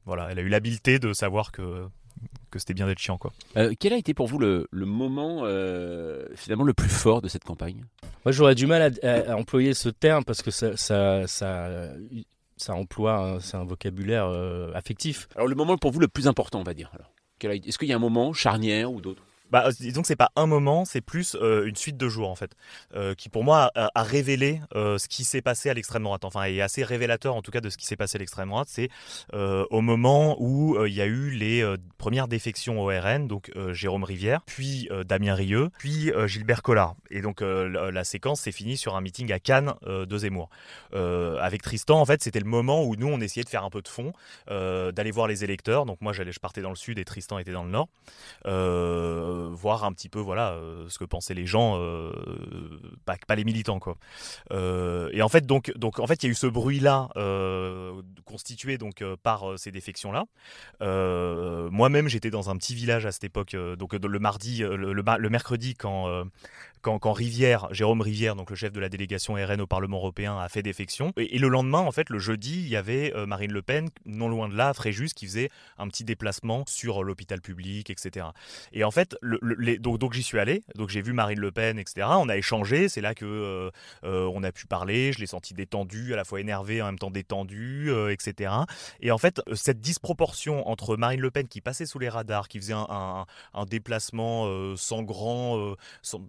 voilà, 0.06 0.30
elle 0.32 0.40
a 0.40 0.42
eu 0.42 0.50
l'habileté 0.50 1.00
de 1.00 1.14
savoir 1.14 1.52
que 1.52 1.88
que 2.50 2.60
c'était 2.60 2.74
bien 2.74 2.88
d'être 2.88 3.00
chiant. 3.00 3.18
Quoi. 3.18 3.32
quel 3.80 3.94
a 3.94 3.98
été 3.98 4.14
pour 4.14 4.28
vous 4.28 4.40
le, 4.40 4.68
le 4.72 4.86
moment 4.86 5.44
finalement 6.36 6.64
le 6.64 6.74
plus 6.74 6.90
fort 6.90 7.22
de 7.22 7.28
cette 7.28 7.44
campagne? 7.44 7.86
Moi, 8.26 8.32
j'aurais 8.32 8.56
du 8.56 8.68
mal 8.68 8.94
à, 9.04 9.36
employer 9.36 9.74
ce 9.74 9.90
terme 9.90 10.24
parce 10.24 10.42
que 10.42 10.52
ça, 10.52 10.78
ça, 10.78 11.26
ça, 11.28 12.74
emploie, 12.74 13.40
c'est 13.42 13.58
un 13.58 13.64
vocabulaire 13.64 14.26
euh, 14.28 14.72
affectif. 14.76 15.28
Alors, 15.36 15.48
le 15.48 15.56
moment 15.56 15.78
pour 15.78 15.92
vous 15.92 16.00
le 16.00 16.08
plus 16.08 16.28
important, 16.28 16.60
on 16.60 16.64
va 16.64 16.74
dire. 16.74 16.92
Est-ce 17.42 17.80
qu'il 17.80 17.88
y 17.88 17.94
a 17.94 17.96
un 17.96 18.00
moment 18.00 18.34
charnière 18.34 18.92
ou 18.92 19.02
d'autres 19.02 19.24
bah, 19.52 19.70
disons 19.78 20.02
que 20.02 20.08
c'est 20.08 20.16
pas 20.16 20.32
un 20.36 20.46
moment, 20.46 20.86
c'est 20.86 21.02
plus 21.02 21.36
euh, 21.36 21.66
une 21.66 21.76
suite 21.76 21.98
de 21.98 22.08
jours 22.08 22.30
en 22.30 22.36
fait, 22.36 22.56
euh, 22.96 23.14
qui 23.14 23.28
pour 23.28 23.44
moi 23.44 23.72
a, 23.76 24.04
révélé 24.04 24.62
euh, 24.76 24.98
ce 24.98 25.08
qui 25.08 25.24
s'est 25.24 25.42
passé 25.42 25.70
à 25.70 25.74
l'extrême 25.74 26.04
droite. 26.04 26.24
Enfin, 26.24 26.44
est 26.44 26.62
assez 26.62 26.84
révélateur 26.84 27.36
en 27.36 27.42
tout 27.42 27.52
cas 27.52 27.60
de 27.60 27.70
ce 27.70 27.78
qui 27.78 27.86
s'est 27.86 27.98
passé 27.98 28.18
à 28.18 28.20
l'extrême 28.20 28.50
droite. 28.50 28.70
C'est 28.70 28.90
au 29.34 29.82
moment 29.82 30.38
où 30.40 30.84
il 30.86 30.94
y 30.94 31.02
a 31.02 31.06
eu 31.06 31.30
les 31.32 31.64
premières 31.98 32.28
défections 32.28 32.82
au 32.82 32.88
RN, 32.88 33.28
donc 33.28 33.52
Jérôme 33.72 34.04
Rivière, 34.04 34.42
puis 34.46 34.90
Damien 35.06 35.36
Rieu, 35.36 35.70
puis 35.78 36.12
Gilbert 36.26 36.62
Collard. 36.62 36.96
Et 37.10 37.22
donc 37.22 37.42
la, 37.42 38.04
séquence 38.04 38.42
s'est 38.42 38.52
finie 38.52 38.78
sur 38.78 38.96
un 38.96 39.02
meeting 39.02 39.32
à 39.32 39.40
Cannes 39.40 39.74
de 39.86 40.18
Zemmour. 40.18 40.50
avec 40.94 41.62
Tristan, 41.62 42.00
en 42.00 42.06
fait, 42.06 42.24
c'était 42.24 42.40
le 42.40 42.46
moment 42.46 42.84
où 42.84 42.96
nous 42.96 43.08
on 43.08 43.20
essayait 43.20 43.44
de 43.44 43.50
faire 43.50 43.64
un 43.64 43.70
peu 43.70 43.82
de 43.82 43.88
fond, 43.88 44.14
d'aller 44.48 45.12
voir 45.12 45.28
les 45.28 45.44
électeurs. 45.44 45.86
Donc 45.86 46.00
moi 46.02 46.14
je 46.14 46.24
partais 46.40 46.62
dans 46.62 46.70
le 46.70 46.76
sud 46.76 47.00
et 47.00 47.06
Tristan 47.06 47.38
était 47.38 47.52
dans 47.52 47.64
le 47.64 47.72
nord 47.72 47.90
voir 49.50 49.84
un 49.84 49.94
petit 49.94 50.10
peu 50.10 50.20
voilà 50.20 50.52
euh, 50.52 50.88
ce 50.90 50.98
que 51.00 51.06
pensaient 51.06 51.34
les 51.34 51.46
gens, 51.46 51.78
euh, 51.78 52.12
pas, 53.06 53.16
pas, 53.28 53.36
les 53.36 53.44
militants 53.44 53.80
quoi. 53.80 53.98
Euh, 54.52 55.10
et 55.14 55.22
en 55.22 55.30
fait 55.30 55.46
donc 55.46 55.72
donc 55.78 56.00
en 56.00 56.08
fait 56.08 56.24
il 56.24 56.28
y 56.28 56.30
a 56.30 56.32
eu 56.32 56.36
ce 56.36 56.48
bruit 56.48 56.80
là 56.80 57.10
constitué 58.26 58.78
donc 58.78 59.04
par 59.24 59.58
ces 59.58 59.72
défections 59.72 60.12
là. 60.12 60.26
Moi-même 61.70 62.08
j'étais 62.08 62.30
dans 62.30 62.50
un 62.50 62.58
petit 62.58 62.76
village 62.76 63.06
à 63.06 63.12
cette 63.12 63.24
époque 63.24 63.56
donc 63.78 63.94
le 63.94 64.20
mardi 64.20 64.60
le, 64.60 65.30
mercredi 65.30 65.76
quand 65.76 66.26
quand, 66.82 67.00
quand 67.00 67.14
Rivière, 67.14 67.68
Jérôme 67.72 68.02
Rivière, 68.02 68.36
donc 68.36 68.50
le 68.50 68.56
chef 68.56 68.72
de 68.72 68.80
la 68.80 68.90
délégation 68.90 69.34
RN 69.36 69.62
au 69.62 69.68
Parlement 69.68 69.98
européen, 69.98 70.38
a 70.40 70.50
fait 70.50 70.64
défection. 70.64 71.14
Et, 71.18 71.40
le 71.40 71.48
lendemain, 71.48 71.80
en 71.80 71.92
fait, 71.92 72.10
le 72.10 72.20
jeudi, 72.20 72.60
il 72.62 72.68
y 72.70 72.76
avait 72.76 73.14
euh, 73.16 73.26
Marine 73.26 73.52
Le 73.52 73.62
Pen, 73.62 73.90
non 74.06 74.30
loin 74.30 74.50
de 74.50 74.56
là, 74.56 74.74
Fréjus, 74.74 75.10
qui 75.16 75.26
faisait 75.26 75.50
un 75.78 75.88
petit 75.88 76.04
déplacement 76.04 76.64
sur 76.68 77.04
l'hôpital 77.04 77.42
public, 77.42 77.90
etc. 77.90 78.28
Et 78.74 78.84
en 78.84 78.92
fait, 78.92 79.16
donc, 79.80 79.98
donc 80.00 80.14
j'y 80.14 80.24
suis 80.24 80.40
allé, 80.40 80.64
donc 80.76 80.90
j'ai 80.90 81.02
vu 81.02 81.14
Marine 81.14 81.40
Le 81.40 81.52
Pen, 81.52 81.80
etc. 81.80 82.08
On 82.12 82.30
a 82.30 82.38
échangé, 82.38 82.90
c'est 82.90 83.02
là 83.02 83.14
que 83.16 83.26
euh, 83.26 83.70
euh, 84.04 84.30
on 84.34 84.44
a 84.44 84.52
pu 84.52 84.68
parler. 84.68 85.12
Je 85.14 85.20
l'ai 85.20 85.28
senti 85.28 85.54
détendu, 85.54 86.14
à 86.14 86.16
la 86.16 86.24
fois 86.24 86.40
énervé, 86.42 86.82
en 86.82 86.86
même 86.88 87.00
temps 87.00 87.12
détendu, 87.12 87.90
euh, 87.90 88.12
etc. 88.12 88.54
Et 89.00 89.12
en 89.12 89.18
fait, 89.18 89.42
euh, 89.48 89.56
cette 89.56 89.80
disproportion 89.82 90.68
entre 90.68 90.98
Marine 90.98 91.22
Le 91.22 91.32
Pen 91.32 91.48
qui 91.48 91.62
passait 91.62 91.86
sous 91.86 92.00
les 92.00 92.10
radars, 92.10 92.48
qui 92.48 92.58
faisait 92.60 92.74
un, 92.74 92.88
un- 92.90 93.26
un 93.54 93.66
déplacement 93.66 94.46
euh, 94.48 94.76
sans 94.78 95.04
grand, 95.04 95.58
euh, 95.60 95.76
sans, 96.02 96.22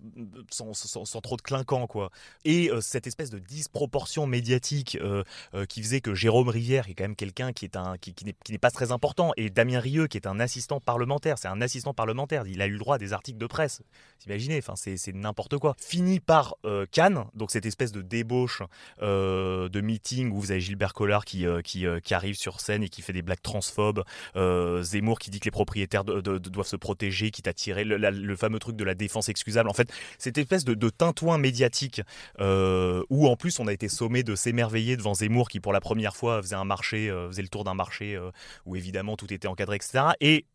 sans, 0.50 1.20
trop 1.20 1.36
de 1.36 1.42
clinquant, 1.42 1.86
quoi, 1.86 2.10
et 2.44 2.70
euh, 2.70 2.80
cette 2.80 3.06
espèce 3.06 3.30
de 3.30 3.38
disproportion 3.38 4.26
médiatique 4.26 4.98
euh, 5.00 5.22
euh, 5.54 5.64
qui 5.64 5.82
faisait 5.82 6.00
que 6.00 6.14
Jérôme 6.14 6.48
Rivière, 6.48 6.88
est 6.88 6.94
quand 6.94 7.04
même 7.04 7.16
quelqu'un 7.16 7.52
qui 7.52 7.64
est 7.64 7.76
un 7.76 7.96
qui, 7.98 8.14
qui 8.14 8.24
n'est 8.24 8.58
pas 8.58 8.70
très 8.70 8.92
important, 8.92 9.32
et 9.36 9.50
Damien 9.50 9.80
Rieu, 9.80 10.06
qui 10.06 10.16
est 10.16 10.26
un 10.26 10.40
assistant 10.40 10.80
parlementaire, 10.80 11.38
c'est 11.38 11.48
un 11.48 11.60
assistant 11.60 11.94
parlementaire, 11.94 12.44
il 12.46 12.60
a 12.62 12.66
eu 12.66 12.72
le 12.72 12.78
droit 12.78 12.96
à 12.96 12.98
des 12.98 13.12
articles 13.12 13.38
de 13.38 13.46
presse. 13.46 13.82
Imaginez, 14.26 14.58
enfin 14.58 14.76
c'est 14.76 14.96
c'est 14.96 15.12
n'importe 15.12 15.58
quoi. 15.58 15.74
Fini 15.78 16.20
par 16.20 16.54
Cannes, 16.92 17.24
donc 17.34 17.50
cette 17.50 17.66
espèce 17.66 17.90
de 17.90 18.02
débauche 18.02 18.62
de 19.00 19.80
meeting 19.80 20.30
où 20.30 20.40
vous 20.40 20.52
avez 20.52 20.60
Gilbert 20.60 20.94
Collard 20.94 21.24
qui 21.24 21.44
qui, 21.64 22.14
arrive 22.14 22.36
sur 22.36 22.60
scène 22.60 22.82
et 22.84 22.88
qui 22.88 23.02
fait 23.02 23.12
des 23.12 23.22
blagues 23.22 23.42
transphobes, 23.42 24.04
Zemmour 24.34 25.18
qui 25.18 25.30
dit 25.30 25.40
que 25.40 25.46
les 25.46 25.50
propriétaires 25.50 26.04
doivent 26.04 26.66
se 26.66 26.76
protéger, 26.76 27.30
qui 27.30 27.42
t'a 27.42 27.52
tiré 27.52 27.84
le, 27.84 27.96
le 27.96 28.36
fameux 28.36 28.58
truc 28.58 28.76
de 28.76 28.84
la 28.84 28.94
défense 28.94 29.28
excusable. 29.28 29.68
En 29.68 29.74
fait, 29.74 29.92
espèce 30.38 30.64
de, 30.64 30.74
de 30.74 30.88
tintouin 30.90 31.38
médiatique 31.38 32.02
euh, 32.40 33.02
où 33.10 33.26
en 33.26 33.36
plus 33.36 33.58
on 33.58 33.66
a 33.66 33.72
été 33.72 33.88
sommé 33.88 34.22
de 34.22 34.34
s'émerveiller 34.34 34.96
devant 34.96 35.14
Zemmour 35.14 35.48
qui 35.48 35.60
pour 35.60 35.72
la 35.72 35.80
première 35.80 36.16
fois 36.16 36.42
faisait 36.42 36.56
un 36.56 36.64
marché, 36.64 37.10
euh, 37.10 37.28
faisait 37.28 37.42
le 37.42 37.48
tour 37.48 37.64
d'un 37.64 37.74
marché 37.74 38.16
euh, 38.16 38.30
où 38.66 38.76
évidemment 38.76 39.16
tout 39.16 39.32
était 39.32 39.48
encadré, 39.48 39.76
etc. 39.76 40.04
Et 40.20 40.46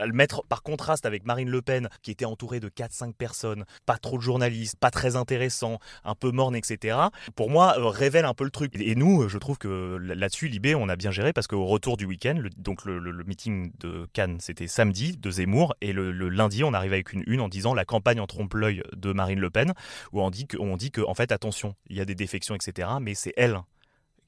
à 0.00 0.06
le 0.06 0.12
mettre 0.12 0.42
par 0.48 0.62
contraste 0.62 1.06
avec 1.06 1.24
Marine 1.26 1.48
Le 1.50 1.62
Pen 1.62 1.88
qui 2.02 2.10
était 2.10 2.24
entourée 2.24 2.60
de 2.60 2.68
4-5 2.68 3.12
personnes, 3.14 3.64
pas 3.86 3.98
trop 3.98 4.16
de 4.18 4.22
journalistes, 4.22 4.76
pas 4.78 4.90
très 4.90 5.16
intéressant, 5.16 5.78
un 6.04 6.14
peu 6.14 6.30
morne, 6.30 6.56
etc. 6.56 6.96
Pour 7.34 7.50
moi, 7.50 7.74
euh, 7.78 7.86
révèle 7.88 8.24
un 8.24 8.34
peu 8.34 8.44
le 8.44 8.50
truc. 8.50 8.72
Et 8.78 8.94
nous, 8.94 9.22
euh, 9.22 9.28
je 9.28 9.38
trouve 9.38 9.58
que 9.58 9.96
là-dessus, 10.00 10.48
Libé, 10.48 10.74
on 10.74 10.88
a 10.88 10.96
bien 10.96 11.10
géré 11.10 11.32
parce 11.32 11.46
qu'au 11.46 11.64
retour 11.66 11.96
du 11.96 12.04
week-end, 12.06 12.36
le- 12.38 12.50
donc 12.56 12.84
le, 12.84 12.98
le- 12.98 13.24
meeting 13.24 13.72
de 13.80 14.06
Cannes, 14.12 14.38
c'était 14.40 14.68
samedi 14.68 15.16
de 15.16 15.30
Zemmour, 15.30 15.74
et 15.80 15.92
le, 15.92 16.12
le 16.12 16.28
lundi, 16.28 16.62
on 16.64 16.72
arrive 16.74 16.92
avec 16.92 17.12
une 17.12 17.24
une 17.26 17.40
en 17.40 17.48
disant 17.48 17.74
la 17.74 17.84
campagne 17.84 18.20
en 18.20 18.26
trompe-l'œil 18.26 18.82
de 18.94 19.12
Marine 19.12 19.40
Le 19.40 19.50
Pen, 19.50 19.72
où 20.12 20.20
on 20.22 20.30
dit 20.30 20.46
que, 20.46 20.56
on 20.58 20.76
dit 20.76 20.90
que 20.90 21.00
en 21.00 21.14
fait, 21.14 21.32
attention, 21.32 21.74
il 21.90 21.96
y 21.96 22.00
a 22.00 22.04
des 22.04 22.14
défections, 22.14 22.54
etc. 22.54 22.88
Mais 23.00 23.14
c'est 23.14 23.32
elle 23.36 23.58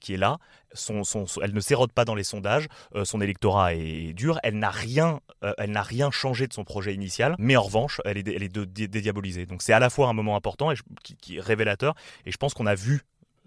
qui 0.00 0.14
est 0.14 0.18
là. 0.18 0.38
Elle 1.42 1.54
ne 1.54 1.60
s'érode 1.60 1.92
pas 1.92 2.04
dans 2.04 2.14
les 2.14 2.24
sondages. 2.24 2.68
euh, 2.94 3.04
son 3.04 3.20
électorat 3.20 3.74
est 3.74 4.12
dur. 4.12 4.38
Elle 4.42 4.58
n'a 4.58 4.70
rien, 4.70 5.20
euh, 5.44 5.52
rien 5.58 6.10
changé 6.10 6.46
de 6.46 6.52
son 6.52 6.64
projet 6.64 6.94
initial. 6.94 7.34
Mais 7.38 7.56
en 7.56 7.62
revanche, 7.62 8.00
elle 8.04 8.18
est, 8.18 8.22
dédiabolisée. 8.22 9.46
Donc 9.46 9.62
c'est 9.62 9.72
à 9.72 9.78
la 9.78 9.90
fois 9.90 10.08
un 10.08 10.12
moment 10.12 10.36
important 10.36 10.70
et 10.70 10.76
qui 11.20 11.36
est 11.36 11.40
révélateur. 11.40 11.94
Et 12.26 12.32
je 12.32 12.36
pense 12.36 12.54
qu'on 12.54 12.66
a 12.66 12.74
vu 12.74 13.02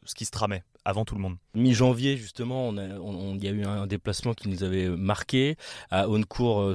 ce 0.05 0.15
qui 0.15 0.25
se 0.25 0.31
tramait 0.31 0.63
avant 0.83 1.05
tout 1.05 1.13
le 1.13 1.21
monde. 1.21 1.37
Mi-janvier, 1.53 2.17
justement, 2.17 2.67
on 2.67 2.77
a- 2.77 2.97
on- 2.97 3.13
on- 3.13 3.35
il 3.35 3.43
y 3.43 3.47
a 3.47 3.51
eu 3.51 3.63
un 3.63 3.85
déplacement 3.85 4.33
qui 4.33 4.49
nous 4.49 4.63
avait 4.63 4.87
marqué 4.87 5.55
à 5.91 6.09
Honnecourt 6.09 6.61
euh, 6.61 6.73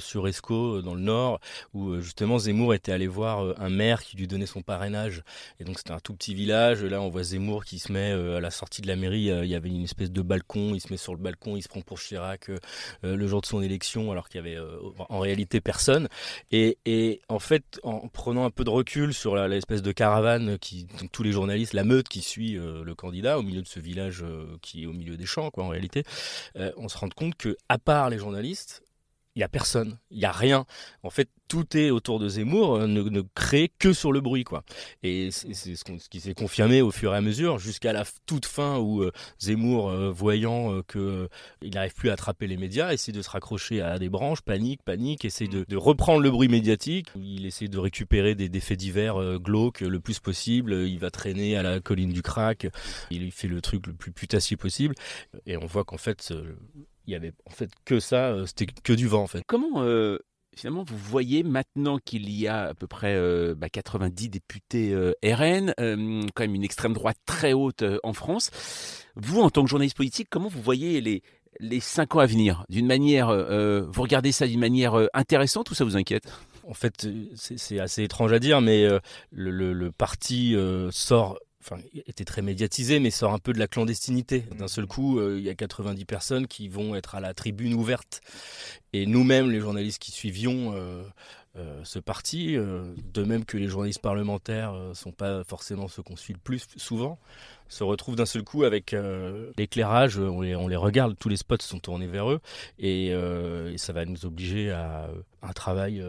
euh, 0.50 0.82
dans 0.82 0.94
le 0.94 1.00
Nord, 1.00 1.40
où 1.74 1.90
euh, 1.90 2.00
justement 2.00 2.38
Zemmour 2.38 2.74
était 2.74 2.92
allé 2.92 3.08
voir 3.08 3.54
un 3.60 3.68
maire 3.68 4.04
qui 4.04 4.16
lui 4.16 4.28
donnait 4.28 4.46
son 4.46 4.62
parrainage. 4.62 5.24
Et 5.58 5.64
donc 5.64 5.78
c'était 5.78 5.90
un 5.90 5.98
tout 5.98 6.14
petit 6.14 6.34
village. 6.34 6.84
Là, 6.84 7.00
on 7.00 7.08
voit 7.08 7.24
Zemmour 7.24 7.64
qui 7.64 7.80
se 7.80 7.90
met 7.90 8.12
à 8.12 8.38
la 8.40 8.50
sortie 8.52 8.80
de 8.80 8.86
la 8.86 8.94
mairie. 8.94 9.24
Il 9.42 9.48
y 9.48 9.54
avait 9.56 9.70
une 9.70 9.82
espèce 9.82 10.12
de 10.12 10.22
balcon. 10.22 10.72
Il 10.74 10.80
se 10.80 10.92
met 10.92 10.96
sur 10.96 11.12
le 11.14 11.20
balcon. 11.20 11.56
Il 11.56 11.62
se 11.62 11.68
prend 11.68 11.80
pour 11.80 11.98
Chirac 11.98 12.48
le 13.02 13.26
jour 13.26 13.40
de 13.40 13.46
son 13.46 13.60
élection, 13.60 14.12
alors 14.12 14.28
qu'il 14.28 14.40
y 14.40 14.46
avait 14.46 14.58
en 15.08 15.18
réalité 15.18 15.60
personne. 15.60 16.08
Et, 16.52 16.78
et 16.86 17.22
en 17.28 17.40
fait, 17.40 17.80
en 17.82 18.06
prenant 18.08 18.44
un 18.44 18.50
peu 18.50 18.62
de 18.62 18.70
recul 18.70 19.12
sur 19.14 19.34
l'espèce 19.48 19.82
de 19.82 19.90
caravane 19.90 20.58
qui, 20.58 20.84
donc 21.00 21.10
tous 21.10 21.24
les 21.24 21.32
journalistes, 21.32 21.72
la 21.72 21.84
meute 21.84 22.08
qui 22.08 22.20
suit 22.20 22.52
le 22.52 22.94
candidat 22.94 23.15
au 23.24 23.42
milieu 23.42 23.62
de 23.62 23.68
ce 23.68 23.81
village 23.81 24.22
euh, 24.22 24.57
qui 24.62 24.85
est 24.85 24.87
au 24.87 24.92
milieu 24.92 25.16
des 25.16 25.26
champs, 25.26 25.50
quoi, 25.50 25.64
en 25.64 25.68
réalité, 25.68 26.05
euh, 26.57 26.72
on 26.76 26.88
se 26.88 26.98
rend 26.98 27.09
compte 27.09 27.35
que, 27.37 27.57
à 27.68 27.79
part 27.79 28.11
les 28.11 28.18
journalistes, 28.18 28.83
il 29.37 29.40
y 29.40 29.42
a 29.42 29.49
personne, 29.49 29.99
il 30.11 30.18
y 30.18 30.25
a 30.25 30.33
rien. 30.33 30.66
En 31.03 31.11
fait, 31.11 31.29
tout 31.49 31.77
est 31.77 31.90
autour 31.90 32.18
de 32.18 32.29
Zemmour, 32.29 32.77
euh, 32.77 32.87
ne, 32.87 33.03
ne 33.03 33.20
crée 33.35 33.70
que 33.79 33.92
sur 33.92 34.11
le 34.12 34.20
bruit, 34.20 34.44
quoi. 34.44 34.64
Et 35.03 35.31
c'est 35.31 35.55
ce, 35.55 35.85
qui 35.85 36.20
s'est 36.20 36.35
confirmé 36.35 36.83
au 36.83 36.90
fur 36.90 37.14
et 37.14 37.16
à 37.16 37.20
mesure, 37.20 37.59
jusqu'à 37.59 37.92
la 37.92 38.05
toute 38.27 38.46
fin 38.46 38.79
où 38.79 39.03
euh, 39.03 39.12
Zemmour, 39.38 39.90
euh, 39.90 40.11
voyant 40.11 40.72
euh, 40.72 40.83
que 40.83 40.99
euh, 40.99 41.29
il 41.62 41.75
n'arrive 41.75 41.94
plus 41.94 42.11
à 42.11 42.14
attraper 42.14 42.46
les 42.46 42.57
médias, 42.57 42.92
essaie 42.92 43.12
de 43.12 43.22
se 43.22 43.31
raccrocher 43.31 43.81
à 43.81 43.99
des 43.99 44.09
branches, 44.09 44.40
panique, 44.40 44.83
panique, 44.83 45.25
essaie 45.25 45.49
de, 45.49 45.77
reprendre 45.77 46.20
le 46.20 46.31
bruit 46.31 46.49
médiatique. 46.49 47.09
Il 47.16 47.46
essaie 47.46 47.68
de 47.68 47.79
récupérer 47.79 48.35
des, 48.35 48.61
faits 48.61 48.79
divers 48.79 49.38
glauques 49.38 49.81
le 49.81 50.01
plus 50.01 50.18
possible. 50.18 50.72
Il 50.72 50.99
va 50.99 51.11
traîner 51.11 51.57
à 51.57 51.62
la 51.62 51.81
colline 51.81 52.12
du 52.12 52.22
crack. 52.22 52.66
Il 53.11 53.31
fait 53.33 53.49
le 53.49 53.61
truc 53.61 53.87
le 53.87 53.92
plus 53.92 54.12
putassier 54.12 54.57
possible. 54.57 54.94
Et 55.46 55.57
on 55.57 55.66
voit 55.66 55.85
qu'en 55.85 55.99
fait, 55.99 56.33
il 57.07 57.12
y 57.12 57.16
avait 57.16 57.33
en 57.47 57.51
fait 57.51 57.71
que 57.85 58.01
ça, 58.01 58.29
euh, 58.29 58.47
c'était 58.47 58.66
que 58.66 58.92
du 58.92 59.07
vent 59.09 59.23
en 59.23 59.27
fait. 59.27 59.42
Comment 59.47 59.83
euh, 59.83 60.19
finalement 60.57 60.85
vous 60.87 60.97
voyez 60.97 61.42
maintenant 61.42 61.99
qu'il 61.99 62.31
y 62.31 62.49
a 62.49 62.69
à 62.69 62.75
peu 62.75 62.87
près 62.87 63.14
euh, 63.14 63.55
bah, 63.55 63.69
90 63.69 64.29
députés 64.29 64.92
euh, 64.92 65.12
RN, 65.25 65.73
quand 66.35 66.42
même 66.45 66.55
une 66.55 66.64
extrême 66.64 66.92
droite 66.95 67.19
très 67.27 67.53
haute 67.53 67.85
en 68.03 68.12
France, 68.12 68.51
vous 69.16 69.40
en 69.40 69.51
tant 69.51 69.62
que 69.64 69.71
journaliste 69.71 69.97
politique, 69.97 70.29
comment 70.31 70.49
vous 70.49 70.62
voyez 70.62 71.01
les 71.01 71.23
les 71.59 71.81
cinq 71.81 72.14
ans 72.16 72.19
à 72.19 72.27
venir? 72.27 72.64
D'une 72.69 72.87
manière, 72.87 73.29
vous 73.29 74.03
regardez 74.03 74.31
ça 74.31 74.47
d'une 74.47 74.61
manière 74.61 74.95
intéressante 75.14 75.71
ou 75.71 75.75
ça 75.75 75.85
vous 75.85 75.97
inquiète? 75.97 76.31
En 76.69 76.75
fait, 76.75 77.09
c'est 77.35 77.79
assez 77.81 78.03
étrange 78.03 78.33
à 78.35 78.38
dire, 78.38 78.61
mais 78.61 78.87
le, 79.31 79.51
le- 79.51 79.73
le 79.73 79.90
parti 79.92 80.55
euh, 80.55 80.90
sort, 80.90 81.38
enfin, 81.68 81.83
était 82.07 82.24
très 82.24 82.42
médiatisé, 82.42 83.00
mais 83.00 83.11
sort 83.11 83.33
un 83.33 83.38
peu 83.38 83.52
de 83.52 83.59
la 83.59 83.66
clandestinité. 83.66 84.44
D'un 84.59 84.68
seul 84.68 84.87
coup, 84.87 85.18
euh, 85.18 85.37
il 85.38 85.44
y 85.44 85.50
a 85.50 85.55
90 85.55 86.05
personnes 86.05 86.46
qui 86.46 86.68
vont 86.68 86.94
être 86.94 87.14
à 87.14 87.20
la 87.20 87.35
tribune 87.35 87.74
ouverte. 87.74 88.20
Et 88.92 89.07
nous-mêmes, 89.07 89.50
les 89.50 89.61
journalistes 89.61 90.00
qui 90.00 90.12
suivions 90.12 90.72
euh, 90.74 91.02
euh, 91.57 91.81
ce 91.85 91.98
parti, 91.98 92.57
de 92.57 93.22
même 93.22 93.44
que 93.44 93.57
les 93.57 93.66
journalistes 93.66 94.00
parlementaires 94.00 94.72
ne 94.72 94.94
sont 94.94 95.12
pas 95.12 95.42
forcément 95.44 95.88
ceux 95.88 96.02
qu'on 96.02 96.16
suit 96.16 96.35
le 96.35 96.38
plus 96.38 96.66
souvent, 96.76 97.18
se 97.68 97.83
retrouvent 97.83 98.16
d'un 98.16 98.26
seul 98.26 98.44
coup 98.44 98.64
avec 98.64 98.94
l'éclairage, 99.57 100.18
on 100.18 100.40
les, 100.40 100.55
on 100.55 100.68
les 100.68 100.76
regarde, 100.76 101.16
tous 101.18 101.29
les 101.29 101.37
spots 101.37 101.57
sont 101.61 101.79
tournés 101.79 102.07
vers 102.07 102.31
eux, 102.31 102.40
et, 102.79 103.09
et 103.09 103.79
ça 103.79 103.92
va 103.92 104.05
nous 104.05 104.26
obliger 104.26 104.70
à 104.70 105.09
un 105.42 105.52
travail 105.52 106.02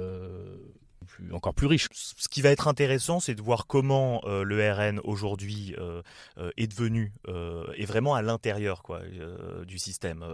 encore 1.32 1.53
plus 1.53 1.67
riche. 1.67 1.88
Ce 1.93 2.27
qui 2.27 2.41
va 2.41 2.49
être 2.49 2.67
intéressant, 2.67 3.19
c'est 3.19 3.36
de 3.36 3.41
voir 3.41 3.67
comment 3.67 4.21
euh, 4.25 4.43
le 4.43 4.71
RN 4.71 4.99
aujourd'hui 5.03 5.75
euh, 5.77 6.01
euh, 6.38 6.51
est 6.58 6.67
devenu, 6.67 7.12
est 7.77 7.86
vraiment 7.86 8.15
à 8.15 8.21
l'intérieur 8.21 8.84
quoi, 8.84 9.01
du 9.65 9.77
système. 9.80 10.25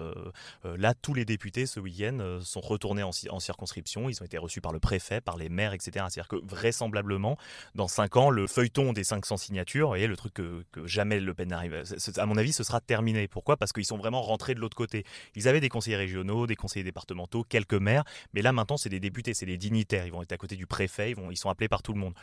Là, 0.63 0.93
tous 0.93 1.13
les 1.13 1.25
députés 1.25 1.65
ce 1.65 1.79
week-end 1.79 2.39
sont 2.41 2.61
retournés 2.61 3.03
en, 3.03 3.11
ci- 3.11 3.29
en 3.29 3.39
circonscription. 3.39 4.09
Ils 4.09 4.21
ont 4.21 4.25
été 4.25 4.37
reçus 4.37 4.61
par 4.61 4.71
le 4.71 4.79
préfet, 4.79 5.21
par 5.21 5.37
les 5.37 5.49
maires, 5.49 5.73
etc. 5.73 5.91
C'est-à-dire 6.09 6.27
que 6.27 6.37
vraisemblablement, 6.43 7.37
dans 7.75 7.87
5 7.87 8.17
ans, 8.17 8.29
le 8.29 8.47
feuilleton 8.47 8.93
des 8.93 9.03
500 9.03 9.37
signatures, 9.37 9.87
voyez, 9.87 10.07
le 10.07 10.15
truc 10.17 10.33
que, 10.33 10.63
que 10.71 10.85
jamais 10.87 11.19
Le 11.19 11.33
Pen 11.33 11.49
n'arrive, 11.49 11.83
à 12.17 12.25
mon 12.25 12.37
avis, 12.37 12.53
ce 12.53 12.63
sera 12.63 12.79
terminé. 12.81 13.27
Pourquoi? 13.27 13.57
Parce 13.57 13.73
qu'ils 13.73 13.85
sont 13.85 13.97
vraiment 13.97 14.21
rentrés 14.21 14.55
de 14.55 14.59
l'autre 14.59 14.77
côté. 14.77 15.05
Ils 15.35 15.47
avaient 15.47 15.59
des 15.61 15.69
conseillers 15.69 15.97
régionaux, 15.97 16.47
des 16.47 16.55
conseillers 16.55 16.83
départementaux, 16.83 17.43
quelques 17.43 17.73
maires, 17.73 18.03
mais 18.33 18.41
là 18.41 18.51
maintenant, 18.51 18.77
c'est 18.77 18.89
des 18.89 18.99
députés, 18.99 19.33
c'est 19.33 19.45
des 19.45 19.57
dignitaires. 19.57 20.05
Ils 20.05 20.11
vont 20.11 20.21
être 20.21 20.31
à 20.31 20.37
côté 20.37 20.55
du 20.55 20.67
préfet, 20.73 21.13
ils, 21.29 21.37
sont 21.37 21.49
appelés 21.49 21.67
par 21.67 21.83
tout 21.83 21.93
le 21.93 21.99
monde. 21.99 22.15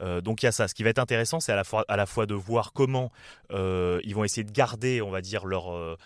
Euh, 0.00 0.22
donc 0.22 0.42
il 0.42 0.46
y 0.46 0.48
a 0.48 0.52
ça. 0.52 0.66
Ce 0.66 0.74
qui 0.74 0.82
va 0.82 0.88
être 0.88 0.98
intéressant, 0.98 1.40
c'est 1.40 1.52
à 1.52 1.56
la 1.96 2.06
fois, 2.06 2.26
de 2.26 2.34
voir 2.34 2.72
comment 2.72 3.12
euh, 3.52 4.00
ils 4.02 4.14
vont 4.14 4.24
essayer 4.24 4.44
de 4.44 4.50
garder, 4.50 5.02
on 5.02 5.10
va 5.10 5.20
dire, 5.20 5.44
leur, 5.44 5.70
euh, 5.70 5.96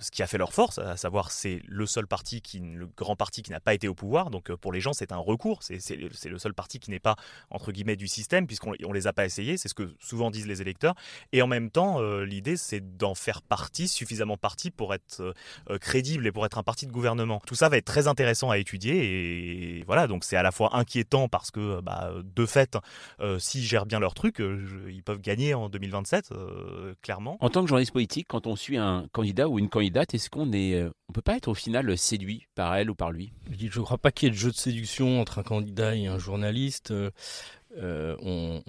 ce 0.00 0.10
qui 0.10 0.22
a 0.22 0.26
fait 0.26 0.36
leur 0.36 0.52
force, 0.52 0.78
à 0.78 0.96
savoir 0.96 1.30
c'est 1.30 1.62
le 1.66 1.86
seul 1.86 2.06
parti, 2.06 2.42
le 2.60 2.86
grand 2.86 3.16
parti 3.16 3.42
qui 3.42 3.50
n'a 3.50 3.60
pas 3.60 3.72
été 3.72 3.88
au 3.88 3.94
pouvoir. 3.94 4.28
Donc 4.28 4.52
pour 4.56 4.70
les 4.70 4.80
gens, 4.80 4.92
c'est 4.92 5.12
un 5.12 5.16
recours. 5.16 5.62
C'est 5.62 5.96
le 5.96 6.38
seul 6.38 6.52
parti 6.52 6.78
qui 6.78 6.90
n'est 6.90 7.00
pas, 7.00 7.16
entre 7.50 7.72
guillemets, 7.72 7.96
du 7.96 8.08
système, 8.08 8.46
puisqu'on 8.46 8.74
on 8.84 8.92
les 8.92 9.06
a 9.06 9.14
pas 9.14 9.24
essayés. 9.24 9.56
C'est 9.56 9.68
ce 9.68 9.74
que 9.74 9.94
souvent 9.98 10.30
disent 10.30 10.46
les 10.46 10.60
électeurs. 10.60 10.94
Et 11.32 11.40
en 11.40 11.46
même 11.46 11.70
temps, 11.70 12.02
l'idée, 12.20 12.58
c'est 12.58 12.96
d'en 12.98 13.14
faire 13.14 13.40
partie, 13.40 13.88
suffisamment 13.88 14.36
partie 14.36 14.70
pour 14.70 14.92
être 14.92 15.34
crédible 15.80 16.26
et 16.26 16.32
pour 16.32 16.44
être 16.44 16.58
un 16.58 16.62
parti 16.62 16.86
de 16.86 16.92
gouvernement. 16.92 17.40
Tout 17.46 17.54
ça 17.54 17.70
va 17.70 17.78
être 17.78 17.86
très 17.86 18.08
intéressant 18.08 18.50
à 18.50 18.58
étudier. 18.58 19.78
Et 19.78 19.84
voilà, 19.86 20.06
donc 20.06 20.24
c'est 20.24 20.36
à 20.36 20.42
la 20.42 20.52
fois 20.52 20.76
inquiétant 20.76 20.97
parce 21.04 21.50
que, 21.50 21.80
bah, 21.80 22.12
de 22.22 22.46
fait, 22.46 22.76
euh, 23.20 23.38
s'ils 23.38 23.62
gèrent 23.62 23.86
bien 23.86 24.00
leur 24.00 24.14
truc, 24.14 24.40
euh, 24.40 24.64
je- 24.66 24.90
ils 24.90 25.02
peuvent 25.02 25.20
gagner 25.20 25.54
en 25.54 25.68
2027, 25.68 26.32
euh, 26.32 26.94
clairement. 27.02 27.36
En 27.40 27.48
tant 27.50 27.62
que 27.62 27.68
journaliste 27.68 27.92
politique, 27.92 28.26
quand 28.28 28.46
on 28.46 28.56
suit 28.56 28.76
un 28.76 29.06
candidat 29.12 29.48
ou 29.48 29.58
une 29.58 29.68
candidate, 29.68 30.14
est-ce 30.14 30.30
qu'on 30.30 30.52
est, 30.52 30.74
euh, 30.74 30.90
on 31.08 31.12
peut 31.12 31.22
pas 31.22 31.36
être 31.36 31.48
au 31.48 31.54
final 31.54 31.96
séduit 31.96 32.46
par 32.54 32.74
elle 32.76 32.90
ou 32.90 32.94
par 32.94 33.10
lui? 33.10 33.32
Je 33.50 33.78
ne 33.78 33.84
crois 33.84 33.98
pas 33.98 34.10
qu'il 34.12 34.26
y 34.26 34.28
ait 34.28 34.34
de 34.34 34.38
jeu 34.38 34.50
de 34.50 34.56
séduction 34.56 35.20
entre 35.20 35.38
un 35.38 35.42
candidat 35.42 35.94
et 35.94 36.06
un 36.06 36.18
journaliste. 36.18 36.90
Euh, 36.90 38.16
on, 38.22 38.62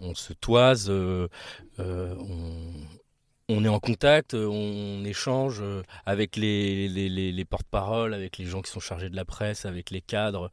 on, 0.00 0.14
se 0.14 0.32
toise, 0.34 0.90
on, 0.90 1.28
on 3.48 3.64
est 3.64 3.68
en 3.68 3.80
contact, 3.80 4.34
on 4.34 5.04
échange 5.04 5.62
avec 6.06 6.36
les, 6.36 6.88
les, 6.88 7.08
les, 7.08 7.44
porte-paroles, 7.44 8.14
avec 8.14 8.38
les 8.38 8.44
gens 8.44 8.60
qui 8.60 8.70
sont 8.70 8.80
chargés 8.80 9.08
de 9.08 9.16
la 9.16 9.24
presse, 9.24 9.64
avec 9.64 9.90
les 9.90 10.00
cadres. 10.00 10.50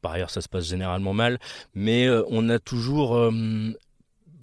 Par 0.00 0.12
ailleurs, 0.12 0.30
ça 0.30 0.40
se 0.40 0.48
passe 0.48 0.68
généralement 0.68 1.14
mal, 1.14 1.38
mais 1.74 2.08
on 2.28 2.48
a 2.48 2.58
toujours 2.58 3.30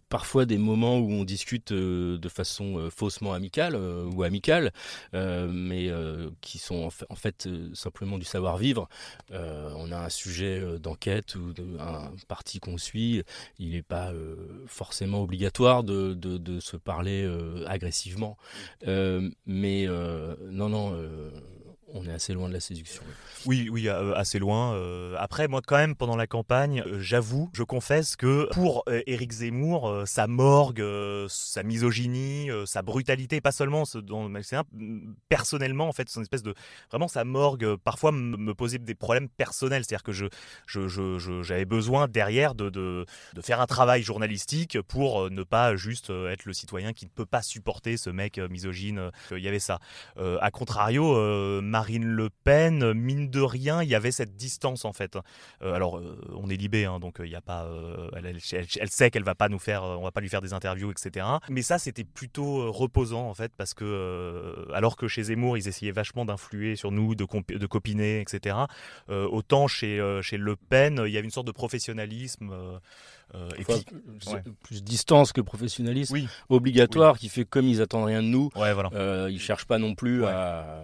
parfois 0.10 0.46
des 0.46 0.58
moments 0.58 0.98
où 1.00 1.12
on 1.12 1.24
discute 1.24 1.72
euh, 1.72 2.18
de 2.18 2.30
façon 2.30 2.78
euh, 2.78 2.90
faussement 2.90 3.34
amicale 3.34 3.76
euh, 3.76 4.06
ou 4.06 4.24
amicale, 4.24 4.72
mais 5.14 5.92
qui 6.42 6.58
sont 6.58 6.90
en 7.10 7.16
fait, 7.16 7.48
simplement 7.74 8.18
du 8.18 8.26
savoir-vivre. 8.26 8.88
on 9.32 9.92
a 9.92 9.98
un 9.98 10.10
sujet 10.10 10.62
d'enquête 10.80 11.36
ou 11.36 11.54
un 11.80 12.12
parti 12.28 12.60
qu'on 12.60 12.78
suit, 12.78 13.24
il 13.60 13.72
n'est 13.72 13.82
pas 13.82 14.12
forcément 14.68 15.22
obligatoire 15.22 15.84
de, 15.84 16.14
de 16.14 16.60
se 16.60 16.78
parler 16.78 17.28
agressivement. 17.66 18.38
mais 19.46 19.88
non, 19.88 20.70
non 20.70 20.96
on 21.94 22.06
est 22.06 22.12
assez 22.12 22.34
loin 22.34 22.50
de 22.50 22.54
la 22.54 22.60
séduction. 22.60 23.02
Oui, 23.46 23.70
oui, 23.72 23.88
euh, 23.88 24.14
assez 24.16 24.40
loin. 24.40 24.74
Euh, 24.74 25.16
après, 25.18 25.48
moi, 25.48 25.62
quand 25.66 25.78
même, 25.78 25.96
pendant 25.96 26.18
la 26.18 26.28
campagne, 26.28 26.84
euh, 26.86 27.00
j'avoue, 27.00 27.50
je 27.54 27.64
confesse 27.64 28.16
que 28.16 28.50
pour 28.52 28.84
Éric 29.06 29.32
Zemmour, 29.32 30.04
sa 30.06 30.28
morgue, 30.28 30.84
sa 31.30 31.64
misogynie, 31.64 32.50
sa 32.66 32.82
brutalité, 32.82 33.40
pas 33.40 33.52
seulement, 33.52 33.84
dans, 34.04 34.30
personnellement, 35.30 35.88
en 35.88 35.94
fait, 35.94 36.10
son 36.10 36.22
espèce 36.22 36.44
de 36.44 36.54
vraiment 36.90 37.08
sa 37.08 37.24
morgue, 37.24 37.76
parfois 37.78 38.12
me 38.12 38.54
posait 38.54 38.80
des 38.80 38.96
problèmes 38.96 39.30
personnels. 39.30 39.84
C'est-à-dire 39.86 40.04
que 40.04 40.12
je, 40.12 41.42
j'avais 41.44 41.66
besoin 41.66 42.08
derrière 42.08 42.56
de, 42.56 42.70
de, 42.70 43.06
faire 43.42 43.62
un 43.62 43.66
travail 43.68 44.02
journalistique 44.02 44.82
pour 44.82 45.30
ne 45.30 45.44
pas 45.44 45.76
juste 45.76 46.10
être 46.10 46.46
le 46.46 46.54
citoyen 46.54 46.92
qui 46.92 47.06
ne 47.06 47.12
peut 47.12 47.26
pas 47.26 47.42
supporter 47.42 47.96
ce 47.96 48.10
mec 48.10 48.40
misogyne. 48.40 49.12
Il 49.32 49.40
y 49.40 49.48
avait 49.48 49.60
ça. 49.60 49.80
a 50.18 50.52
contrario, 50.52 51.62
Marine 51.78 52.06
Le 52.06 52.32
Pen, 52.44 52.94
mine 52.94 53.30
de 53.30 53.40
rien, 53.40 53.84
il 53.84 53.90
y 53.90 53.94
avait 53.94 54.12
cette 54.12 54.36
distance 54.36 54.84
en 54.84 54.94
fait. 54.94 55.16
Euh, 55.62 55.76
alors, 55.76 56.00
euh, 56.00 56.20
on 56.36 56.50
est 56.50 56.56
libé, 56.56 56.86
hein, 56.86 57.00
donc 57.00 57.20
euh, 57.20 57.28
il 57.28 57.32
y 57.32 57.36
a 57.36 57.42
pas, 57.42 57.70
elle, 58.16 58.90
sait 58.90 59.12
qu'elle 59.12 59.24
va 59.24 59.36
pas 59.36 59.48
nous 59.48 59.60
faire, 59.60 59.84
on 59.84 60.02
va 60.02 60.10
pas 60.10 60.22
lui 60.22 60.30
faire 60.30 60.42
des 60.42 60.54
interviews, 60.54 60.90
etc. 60.90 61.28
Mais 61.50 61.62
ça, 61.62 61.78
c'était 61.78 62.04
plutôt 62.04 62.72
reposant 62.72 63.30
en 63.30 63.36
fait, 63.36 63.52
parce 63.56 63.76
que 63.76 64.68
alors 64.74 64.98
que 64.98 65.08
chez 65.08 65.22
Zemmour, 65.22 65.56
ils 65.56 65.68
essayaient 65.68 65.92
vachement 65.92 66.26
d'influer 66.26 66.76
sur 66.76 66.92
nous, 66.92 67.14
de, 67.14 67.28
de 67.56 67.66
copiner, 67.68 68.22
etc. 68.22 68.56
autant 69.08 69.68
chez, 69.68 70.02
chez 70.24 70.38
Le 70.38 70.56
Pen, 70.56 71.04
il 71.06 71.12
y 71.12 71.18
avait 71.18 71.26
une 71.26 71.32
sorte 71.32 71.46
de 71.46 71.52
professionnalisme. 71.52 72.52
et 73.36 73.64
puis, 73.64 73.86
plus 74.64 74.84
distance 74.84 75.32
que 75.32 75.42
professionnalisme 75.42 76.28
obligatoire 76.50 77.20
qui 77.20 77.30
fait 77.30 77.46
comme 77.46 77.68
ils 77.68 77.84
attendent 77.84 78.06
rien 78.06 78.24
de 78.24 78.30
nous. 78.30 78.50
Ouais, 78.56 78.74
voilà. 78.74 79.30
ils 79.30 79.40
cherchent 79.40 79.68
pas 79.68 79.78
non 79.78 79.94
plus 79.94 80.26
à 80.26 80.84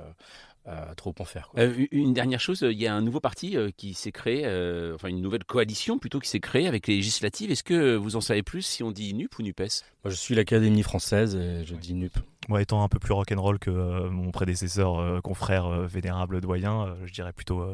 trop 0.96 1.14
en 1.20 1.26
faire. 1.26 1.52
Euh, 1.58 1.86
une 1.92 2.14
dernière 2.14 2.40
chose, 2.40 2.62
il 2.62 2.80
y 2.80 2.88
a 2.88 2.96
un 2.96 3.02
nouveau 3.02 3.20
parti 3.20 3.58
euh, 3.58 3.70
qui 3.76 3.94
s'est 3.94 4.12
créé, 4.12 4.44
euh, 4.46 4.96
enfin 4.96 5.10
une 5.10 5.22
nouvelle 5.22 5.44
coalition 5.44 6.00
plutôt 6.00 6.20
qui 6.20 6.30
s'est 6.30 6.40
créée 6.40 6.68
avec 6.68 6.88
les 6.88 6.96
législatives. 6.96 7.52
Est-ce 7.52 7.64
que 7.64 7.96
vous 7.96 8.16
en 8.16 8.22
savez 8.22 8.44
plus 8.44 8.62
si 8.62 8.84
on 8.84 8.92
dit 8.92 9.14
NUP 9.14 9.38
ou 9.38 9.44
NUPES? 9.44 9.84
Moi 10.04 10.12
je 10.12 10.16
suis 10.16 10.36
l'Académie 10.36 10.84
française 10.84 11.36
et 11.36 11.66
je 11.66 11.76
dis 11.76 11.94
NUP. 11.94 12.18
Moi 12.50 12.62
étant 12.62 12.84
un 12.84 12.88
peu 12.88 13.00
plus 13.00 13.14
rock'n'roll 13.14 13.60
que 13.60 14.10
mon 14.10 14.32
prédécesseur, 14.32 15.22
confrère 15.22 15.70
vénérable 15.88 16.42
doyen, 16.42 16.96
je 17.06 17.14
dirais 17.14 17.34
plutôt 17.34 17.66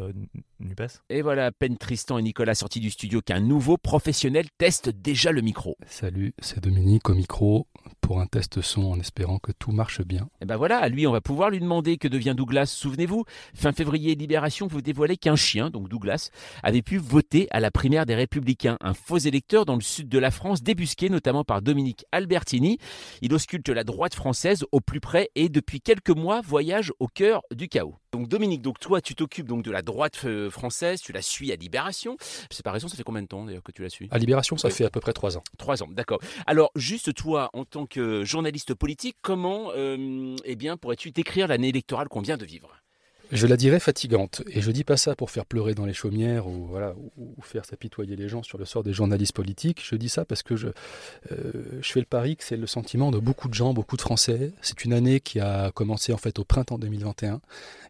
NUPES. 0.59 1.01
Et 1.09 1.21
voilà, 1.21 1.47
à 1.47 1.51
peine 1.51 1.77
Tristan 1.77 2.17
et 2.17 2.21
Nicolas 2.21 2.55
sortis 2.55 2.79
du 2.79 2.89
studio 2.91 3.21
qu'un 3.21 3.39
nouveau 3.39 3.77
professionnel 3.77 4.45
teste 4.57 4.89
déjà 4.89 5.31
le 5.31 5.41
micro. 5.41 5.75
Salut, 5.87 6.33
c'est 6.39 6.63
Dominique 6.63 7.09
au 7.09 7.15
micro 7.15 7.67
pour 8.01 8.19
un 8.19 8.25
test 8.25 8.61
son 8.61 8.83
en 8.85 8.99
espérant 8.99 9.39
que 9.39 9.51
tout 9.51 9.71
marche 9.71 10.01
bien. 10.01 10.29
Et 10.41 10.45
ben 10.45 10.57
voilà, 10.57 10.79
à 10.79 10.89
lui 10.89 11.07
on 11.07 11.11
va 11.11 11.21
pouvoir 11.21 11.49
lui 11.49 11.59
demander 11.59 11.97
que 11.97 12.07
devient 12.07 12.33
Douglas. 12.35 12.67
Souvenez-vous, 12.67 13.25
fin 13.55 13.71
février, 13.71 14.15
Libération 14.15 14.67
vous 14.67 14.81
dévoilait 14.81 15.17
qu'un 15.17 15.35
chien, 15.35 15.69
donc 15.69 15.89
Douglas, 15.89 16.29
avait 16.63 16.81
pu 16.81 16.97
voter 16.97 17.47
à 17.51 17.59
la 17.59 17.71
primaire 17.71 18.05
des 18.05 18.15
Républicains, 18.15 18.77
un 18.81 18.93
faux 18.93 19.17
électeur 19.17 19.65
dans 19.65 19.75
le 19.75 19.81
sud 19.81 20.09
de 20.09 20.19
la 20.19 20.31
France, 20.31 20.61
débusqué 20.61 21.09
notamment 21.09 21.43
par 21.43 21.61
Dominique 21.61 22.05
Albertini. 22.11 22.77
Il 23.21 23.33
ausculte 23.33 23.69
la 23.69 23.83
droite 23.83 24.13
française 24.13 24.58
au 24.71 24.81
plus 24.81 24.99
près 24.99 25.29
et 25.35 25.49
depuis 25.49 25.81
quelques 25.81 26.09
mois 26.09 26.41
voyage 26.41 26.91
au 26.99 27.07
cœur 27.07 27.41
du 27.51 27.67
chaos. 27.67 27.95
Donc 28.11 28.27
Dominique, 28.27 28.61
donc 28.61 28.79
toi 28.79 29.01
tu 29.01 29.15
t'occupes 29.15 29.47
donc 29.47 29.63
de 29.63 29.71
la 29.71 29.81
droite 29.81 30.21
euh, 30.25 30.49
française, 30.49 31.01
tu 31.01 31.11
la 31.11 31.21
suis 31.21 31.51
à 31.51 31.55
Libération. 31.55 32.17
C'est 32.49 32.63
pas 32.63 32.71
raison, 32.71 32.87
ça 32.87 32.97
fait 32.97 33.03
combien 33.03 33.21
de 33.21 33.27
temps 33.27 33.45
d'ailleurs 33.45 33.63
que 33.63 33.71
tu 33.71 33.81
la 33.81 33.89
suis? 33.89 34.07
À 34.11 34.17
Libération, 34.17 34.57
ça 34.57 34.69
fait 34.69 34.85
à 34.85 34.89
peu 34.89 34.99
près 34.99 35.13
trois 35.13 35.37
ans. 35.37 35.43
Trois 35.57 35.83
ans, 35.83 35.87
d'accord. 35.91 36.19
Alors 36.47 36.71
juste 36.75 37.13
toi, 37.13 37.49
en 37.53 37.65
tant 37.65 37.85
que 37.85 38.23
journaliste 38.23 38.73
politique, 38.73 39.17
comment 39.21 39.71
euh, 39.75 40.35
eh 40.43 40.55
bien 40.55 40.77
pourrais-tu 40.77 41.11
décrire 41.11 41.47
l'année 41.47 41.69
électorale 41.69 42.07
qu'on 42.09 42.21
vient 42.21 42.37
de 42.37 42.45
vivre? 42.45 42.75
Je 43.31 43.47
la 43.47 43.57
dirais 43.57 43.79
fatigante. 43.79 44.41
Et 44.47 44.61
je 44.61 44.71
dis 44.71 44.83
pas 44.83 44.97
ça 44.97 45.15
pour 45.15 45.29
faire 45.29 45.45
pleurer 45.45 45.75
dans 45.75 45.85
les 45.85 45.93
chaumières 45.93 46.47
ou, 46.47 46.69
faire 47.41 47.65
s'apitoyer 47.65 48.15
les 48.15 48.27
gens 48.27 48.43
sur 48.43 48.57
le 48.57 48.65
sort 48.65 48.83
des 48.83 48.93
journalistes 48.93 49.33
politiques. 49.33 49.83
Je 49.83 49.95
dis 49.95 50.09
ça 50.09 50.25
parce 50.25 50.43
que 50.43 50.55
je, 50.55 50.67
euh, 51.31 51.79
je 51.81 51.91
fais 51.91 51.99
le 51.99 52.05
pari 52.05 52.37
que 52.37 52.43
c'est 52.43 52.57
le 52.57 52.67
sentiment 52.67 53.11
de 53.11 53.19
beaucoup 53.19 53.47
de 53.47 53.53
gens, 53.53 53.73
beaucoup 53.73 53.97
de 53.97 54.01
Français. 54.01 54.51
C'est 54.61 54.83
une 54.83 54.93
année 54.93 55.19
qui 55.19 55.39
a 55.39 55.71
commencé 55.71 56.13
en 56.13 56.17
fait 56.17 56.39
au 56.39 56.43
printemps 56.43 56.77
2021. 56.77 57.41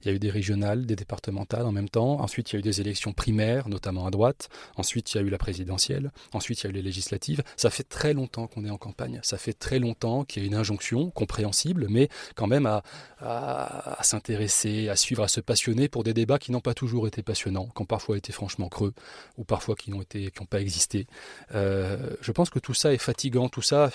Il 0.02 0.08
y 0.08 0.12
a 0.12 0.13
eu 0.13 0.19
des 0.19 0.30
régionales, 0.30 0.86
des 0.86 0.95
départementales 0.95 1.65
en 1.65 1.71
même 1.71 1.89
temps. 1.89 2.21
Ensuite, 2.21 2.52
il 2.52 2.56
y 2.56 2.58
a 2.58 2.60
eu 2.60 2.63
des 2.63 2.82
élections 2.82 3.12
primaires, 3.13 3.69
notamment 3.69 4.06
à 4.06 4.12
droite. 4.12 4.49
Ensuite, 4.75 5.13
il 5.13 5.17
y 5.17 5.19
a 5.19 5.23
eu 5.23 5.30
la 5.30 5.38
présidentielle. 5.38 6.12
Ensuite, 6.34 6.62
il 6.62 6.63
y 6.65 6.67
a 6.67 6.69
eu 6.69 6.73
les 6.73 6.82
législatives. 6.82 7.43
Ça 7.58 7.69
fait 7.69 7.84
très 7.84 8.13
longtemps 8.13 8.47
qu'on 8.47 8.65
est 8.65 8.69
en 8.69 8.78
campagne. 8.78 9.19
Ça 9.23 9.38
fait 9.38 9.54
très 9.54 9.80
longtemps 9.80 10.23
qu'il 10.23 10.43
y 10.43 10.45
a 10.45 10.47
une 10.47 10.56
injonction 10.56 11.12
compréhensible, 11.12 11.88
mais 11.89 12.10
quand 12.36 12.47
même 12.47 12.65
à 12.65 14.04
s'intéresser, 14.04 14.89
à 14.89 14.95
suivre, 14.95 15.28
se 15.29 15.39
passionner 15.41 15.87
pour 15.87 16.03
des 16.03 16.13
débats 16.13 16.39
qui 16.39 16.51
n'ont 16.51 16.61
pas 16.61 16.73
toujours 16.73 17.07
été 17.07 17.23
passionnants, 17.23 17.69
qui 17.75 17.81
ont 17.81 17.85
parfois 17.85 18.17
été 18.17 18.31
franchement 18.31 18.69
creux, 18.69 18.93
ou 19.37 19.43
parfois 19.43 19.75
qui 19.75 19.91
n'ont 19.91 20.01
été, 20.01 20.31
qui 20.31 20.39
n'ont 20.39 20.47
pas 20.47 20.61
existé. 20.61 21.07
Euh, 21.55 22.15
je 22.21 22.31
pense 22.31 22.49
que 22.49 22.59
tout 22.59 22.73
ça 22.73 22.93
est 22.93 22.97
fatigant, 22.97 23.49
tout 23.49 23.61
ça 23.61 23.91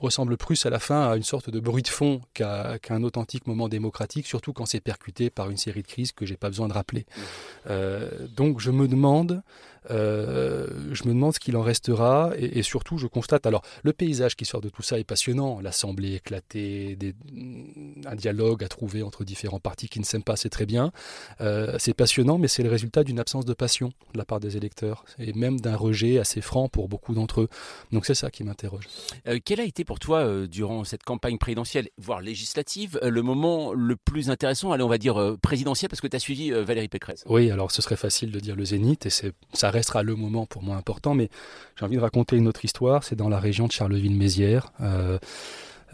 ressemble 0.00 0.36
plus 0.36 0.64
à 0.64 0.70
la 0.70 0.78
fin 0.78 1.10
à 1.10 1.16
une 1.16 1.22
sorte 1.22 1.50
de 1.50 1.60
bruit 1.60 1.82
de 1.82 1.88
fond 1.88 2.22
qu'à 2.34 2.78
un 2.88 3.02
authentique 3.02 3.46
moment 3.46 3.68
démocratique, 3.68 4.26
surtout 4.26 4.52
quand 4.52 4.66
c'est 4.66 4.80
percuté 4.80 5.30
par 5.30 5.50
une 5.50 5.56
série 5.56 5.82
de 5.82 5.86
crises 5.86 6.12
que 6.12 6.24
j'ai 6.24 6.36
pas 6.36 6.48
besoin 6.48 6.68
de 6.68 6.72
rappeler. 6.72 7.00
Mmh. 7.00 7.20
Euh, 7.70 8.08
donc 8.28 8.60
je 8.60 8.70
me 8.70 8.88
demande 8.88 9.42
euh, 9.90 10.66
je 10.92 11.04
me 11.04 11.08
demande 11.08 11.34
ce 11.34 11.40
qu'il 11.40 11.56
en 11.56 11.62
restera 11.62 12.32
et, 12.36 12.62
surtout 12.62 12.98
je 12.98 13.06
constate, 13.06 13.46
alors 13.46 13.62
le 13.82 13.92
paysage 13.92 14.36
qui 14.36 14.44
sort 14.44 14.60
de 14.60 14.68
tout 14.68 14.82
ça 14.82 14.98
est 14.98 15.04
passionnant, 15.04 15.60
l'assemblée 15.60 16.14
éclatée, 16.14 16.96
des, 16.96 17.14
un 18.06 18.14
dialogue 18.14 18.62
à 18.62 18.68
trouver 18.68 19.02
entre 19.02 19.24
différents 19.24 19.58
partis 19.58 19.88
qui 19.88 19.98
ne 19.98 20.04
s'aiment 20.04 20.22
pas, 20.22 20.36
c'est 20.36 20.50
très 20.50 20.66
bien, 20.66 20.92
euh, 21.40 21.76
c'est 21.78 21.94
passionnant 21.94 22.38
mais 22.38 22.48
c'est 22.48 22.62
le 22.62 22.70
résultat 22.70 23.04
d'une 23.04 23.18
absence 23.18 23.44
de 23.44 23.54
passion 23.54 23.92
de 24.12 24.18
la 24.18 24.24
part 24.24 24.40
des 24.40 24.56
électeurs 24.56 25.04
et 25.18 25.32
même 25.32 25.60
d'un 25.60 25.76
rejet 25.76 26.18
assez 26.18 26.40
franc 26.40 26.68
pour 26.68 26.88
beaucoup 26.88 27.14
d'entre 27.14 27.42
eux. 27.42 27.48
Donc 27.90 28.06
c'est 28.06 28.14
ça 28.14 28.30
qui 28.30 28.44
m'interroge. 28.44 28.84
Euh, 29.26 29.38
quel 29.44 29.60
a 29.60 29.64
été 29.64 29.84
pour 29.84 29.98
toi 29.98 30.46
durant 30.46 30.84
cette 30.84 31.02
campagne 31.02 31.38
présidentielle, 31.38 31.88
voire 31.98 32.20
législative, 32.20 32.98
le 33.02 33.22
moment 33.22 33.72
le 33.72 33.96
plus 33.96 34.30
intéressant, 34.30 34.72
allez 34.72 34.84
on 34.84 34.88
va 34.88 34.98
dire 34.98 35.36
présidentiel 35.42 35.88
parce 35.88 36.00
que 36.00 36.06
tu 36.06 36.16
as 36.16 36.20
suivi 36.20 36.50
Valérie 36.50 36.88
Pécresse? 36.88 37.24
Oui, 37.26 37.50
alors 37.50 37.70
ce 37.72 37.82
serait 37.82 37.96
facile 37.96 38.30
de 38.30 38.40
dire 38.40 38.56
le 38.56 38.64
zénith 38.64 39.06
et 39.06 39.10
c'est 39.10 39.32
ça 39.52 39.71
restera 39.72 40.02
le 40.02 40.14
moment 40.14 40.46
pour 40.46 40.62
moi 40.62 40.76
important, 40.76 41.14
mais 41.14 41.28
j'ai 41.76 41.84
envie 41.84 41.96
de 41.96 42.00
raconter 42.00 42.36
une 42.36 42.48
autre 42.48 42.64
histoire. 42.64 43.02
C'est 43.04 43.16
dans 43.16 43.28
la 43.28 43.40
région 43.40 43.66
de 43.66 43.72
Charleville-Mézières, 43.72 44.72
euh, 44.80 45.18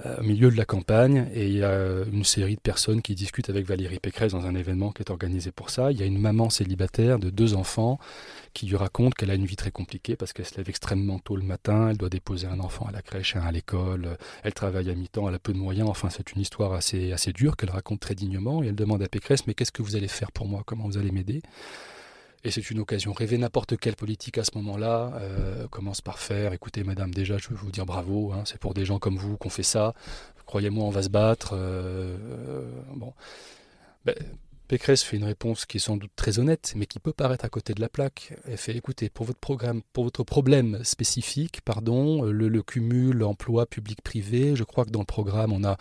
euh, 0.07 0.19
au 0.19 0.23
milieu 0.23 0.49
de 0.51 0.57
la 0.57 0.65
campagne, 0.65 1.29
et 1.35 1.47
il 1.49 1.57
y 1.57 1.65
a 1.65 2.05
une 2.13 2.23
série 2.23 2.55
de 2.55 2.61
personnes 2.61 3.03
qui 3.03 3.17
discutent 3.17 3.51
avec 3.51 3.67
Valérie 3.67 3.99
Pécresse 3.99 4.31
dans 4.31 4.47
un 4.47 4.55
événement 4.55 4.93
qui 4.93 5.03
est 5.03 5.11
organisé 5.11 5.51
pour 5.51 5.71
ça. 5.71 5.91
Il 5.91 5.99
y 5.99 6.05
a 6.05 6.07
une 6.07 6.21
maman 6.21 6.51
célibataire 6.51 7.19
de 7.19 7.31
deux 7.31 7.55
enfants 7.55 7.99
qui 8.55 8.67
lui 8.67 8.77
raconte 8.77 9.15
qu'elle 9.15 9.31
a 9.33 9.35
une 9.35 9.45
vie 9.45 9.57
très 9.57 9.73
compliquée 9.73 10.15
parce 10.15 10.33
qu'elle 10.33 10.47
se 10.47 10.57
lève 10.57 10.69
extrêmement 10.69 11.19
tôt 11.19 11.35
le 11.35 11.43
matin, 11.43 11.89
elle 11.91 11.97
doit 11.97 12.11
déposer 12.11 12.47
un 12.47 12.61
enfant 12.61 12.87
à 12.87 12.93
la 12.93 13.03
crèche, 13.03 13.35
un 13.35 13.41
à 13.41 13.51
l'école, 13.51 14.17
elle 14.45 14.55
travaille 14.55 14.89
à 14.89 14.95
mi-temps, 14.95 15.29
elle 15.29 15.35
a 15.35 15.41
peu 15.41 15.53
de 15.53 15.59
moyens. 15.59 15.89
Enfin, 15.89 16.11
c'est 16.11 16.33
une 16.33 16.43
histoire 16.43 16.75
assez 16.75 17.33
dure 17.35 17.57
qu'elle 17.57 17.71
raconte 17.71 17.99
très 17.99 18.15
dignement, 18.15 18.63
et 18.63 18.69
elle 18.69 18.77
demande 18.77 19.03
à 19.03 19.09
Pécresse, 19.09 19.49
mais 19.49 19.55
qu'est-ce 19.55 19.73
que 19.73 19.83
vous 19.83 19.97
allez 19.97 20.09
faire 20.09 20.31
pour 20.31 20.47
moi? 20.47 20.63
Comment 20.65 20.87
vous 20.87 20.99
allez 20.99 21.11
m'aider? 21.11 21.43
Et 22.45 22.51
c'est 22.51 22.71
une 22.71 22.79
occasion. 22.79 23.13
Rêver 23.13 23.39
n'importe 23.39 23.77
quelle 23.77 23.97
politique 23.97 24.39
à 24.39 24.45
ce 24.45 24.51
moment-là 24.57 25.13
euh, 25.21 25.67
commence 25.69 26.01
par 26.01 26.19
faire 26.19 26.53
écoutez, 26.53 26.85
madame, 26.85 27.13
déjà, 27.13 27.39
je 27.39 27.49
veux 27.49 27.57
vous 27.57 27.71
dire 27.71 27.87
bravo. 27.87 28.33
Hein, 28.33 28.43
c'est 28.45 28.59
pour 28.59 28.75
des 28.75 28.85
gens 28.85 28.99
comme 28.99 29.17
vous 29.17 29.37
qu'on 29.37 29.51
fait 29.51 29.63
ça. 29.63 29.95
Croyez-moi, 30.47 30.85
on 30.85 30.91
va 30.91 31.03
se 31.03 31.09
battre. 31.09 31.51
Euh, 31.55 32.17
euh, 32.17 32.71
bon. 32.95 33.13
Ben, 34.05 34.15
Pécresse 34.69 35.03
fait 35.03 35.17
une 35.17 35.25
réponse 35.25 35.65
qui 35.65 35.79
est 35.79 35.81
sans 35.81 35.97
doute 35.97 36.11
très 36.15 36.39
honnête, 36.39 36.75
mais 36.77 36.85
qui 36.85 36.99
peut 37.01 37.15
paraître 37.15 37.45
à 37.45 37.49
côté 37.49 37.73
de 37.73 37.81
la 37.81 37.89
plaque. 37.89 38.35
Elle 38.47 38.59
fait 38.59 38.77
écoutez, 38.77 39.09
pour 39.09 39.25
votre 39.25 39.39
programme, 39.39 39.81
pour 39.95 40.05
votre 40.05 40.25
problème 40.25 40.85
spécifique, 40.85 41.63
pardon, 41.63 42.23
le, 42.23 42.63
cumul 42.63 43.25
emploi 43.25 43.65
public-privé, 43.65 44.57
je 44.57 44.65
crois 44.65 44.85
que 44.85 44.91
dans 44.91 45.01
le 45.01 45.07
programme, 45.07 45.55
on 45.55 45.61
n'a 45.61 45.79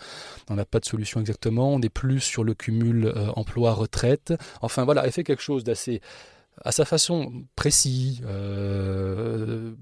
on 0.48 0.56
pas 0.56 0.80
de 0.80 0.86
solution 0.86 1.20
exactement. 1.20 1.74
On 1.74 1.82
est 1.82 1.90
plus 1.90 2.20
sur 2.20 2.44
le 2.44 2.54
cumul 2.54 3.12
emploi-retraite. 3.36 4.32
Enfin 4.62 4.84
voilà, 4.84 5.04
elle 5.04 5.12
fait 5.12 5.24
quelque 5.24 5.42
chose 5.42 5.64
d'assez 5.64 6.00
à 6.64 6.72
sa 6.72 6.84
façon 6.84 7.44
précis, 7.56 8.20
euh, 8.24 9.74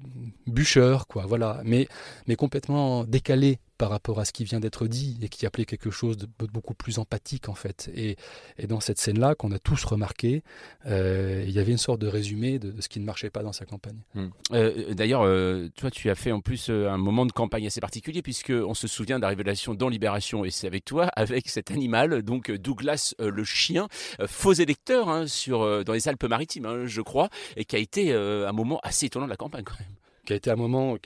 bûcheur, 0.47 1.07
quoi, 1.07 1.25
voilà, 1.27 1.61
mais, 1.65 1.89
mais 2.27 2.37
complètement 2.37 3.05
décalé 3.05 3.59
par 3.79 3.91
rapport 3.91 4.21
à 4.21 4.25
ce 4.25 4.33
qui 4.33 4.45
vient 4.45 4.61
d'être 4.61 4.87
dit 4.87 5.19
et 5.23 5.29
qui 5.29 5.47
appelait 5.47 5.65
quelque 5.65 5.91
chose 5.91 6.17
de 6.17 6.27
beaucoup 6.47 6.75
plus 6.75 6.99
empathique 6.99 7.49
en 7.49 7.55
fait. 7.55 7.91
Et, 7.95 8.17
et 8.59 8.67
dans 8.67 8.81
cette 8.81 8.99
scène-là, 8.99 9.35
qu'on 9.35 9.53
a 9.53 9.59
tous 9.59 9.85
remarqué, 9.85 10.43
euh, 10.87 11.45
il 11.47 11.53
y 11.53 11.59
avait 11.59 11.73
une 11.73 11.79
sorte 11.79 12.01
de 12.01 12.07
résumé 12.07 12.59
de, 12.59 12.81
ce 12.81 12.89
qui 12.89 13.01
ne 13.01 13.05
marchait 13.05 13.31
pas 13.31 13.43
dans 13.43 13.53
sa 13.53 13.65
campagne. 13.65 13.99
Hmm. 14.15 14.29
Euh, 14.53 14.95
D'ailleurs, 14.95 15.23
euh, 15.23 15.69
toi, 15.77 15.91
tu 15.91 16.11
as 16.11 16.15
fait 16.15 16.33
en 16.33 16.41
plus 16.41 16.71
un 16.71 16.99
moment 16.99 17.27
de 17.27 17.33
campagne 17.33 17.67
assez 17.67 17.81
particulier 17.81 18.23
puisque 18.23 18.51
on 18.51 18.75
se 18.75 18.89
souvient 18.89 19.17
de 19.17 19.23
la 19.23 19.29
révélation 19.29 19.75
dans 19.75 19.89
Libération 19.89 20.45
et 20.45 20.51
c'est 20.51 20.67
avec 20.67 20.85
toi, 20.85 21.07
avec 21.17 21.49
cet 21.49 21.71
animal, 21.71 22.23
donc 22.23 22.51
Douglas 22.51 23.15
le 23.19 23.45
chien, 23.45 23.89
faux 24.27 24.53
électeur 24.53 25.09
hein, 25.09 25.27
sur 25.27 25.85
dans 25.85 25.93
les 25.93 26.09
Alpes-Maritimes, 26.09 26.67
hein, 26.67 26.87
je 26.87 27.01
crois, 27.01 27.29
et 27.57 27.65
qui 27.65 27.77
a 27.77 27.79
été 27.79 28.13
un 28.13 28.53
moment 28.53 28.81
assez 28.83 29.07
étonnant 29.07 29.27
de 29.27 29.31
la 29.31 29.37
campagne 29.37 29.65
quand 29.65 29.79
même 29.79 29.96
qui 30.27 30.33
a 30.33 30.37
été 30.37 30.51
un 30.51 30.57
moment 30.57 30.99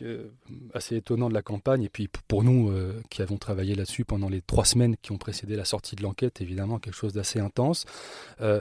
assez 0.75 0.97
étonnant 0.97 1.29
de 1.29 1.35
la 1.35 1.43
campagne. 1.43 1.85
Et 1.85 1.89
puis 1.89 2.09
pour 2.27 2.43
nous 2.43 2.71
euh, 2.71 3.01
qui 3.11 3.23
avons 3.23 3.37
travaillé 3.37 3.77
là-dessus 3.77 4.05
pendant 4.05 4.29
les 4.29 4.41
trois 4.41 4.65
semaines 4.65 4.97
qui 5.01 5.13
ont 5.13 5.19
précédé 5.19 5.55
la 5.55 5.65
sortie 5.65 5.95
de 5.95 6.03
l'enquête, 6.03 6.41
évidemment 6.41 6.79
quelque 6.79 6.97
chose 6.97 7.13
d'assez 7.13 7.39
intense. 7.39 7.85
Euh, 8.41 8.61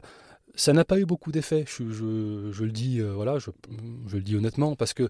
ça 0.55 0.73
n'a 0.73 0.83
pas 0.83 0.99
eu 0.99 1.05
beaucoup 1.05 1.31
d'effet, 1.31 1.63
je, 1.67 1.83
euh, 2.03 3.13
voilà, 3.13 3.37
je, 3.39 3.49
le 4.11 4.21
dis 4.21 4.35
honnêtement, 4.35 4.75
parce 4.75 4.93
que 4.93 5.07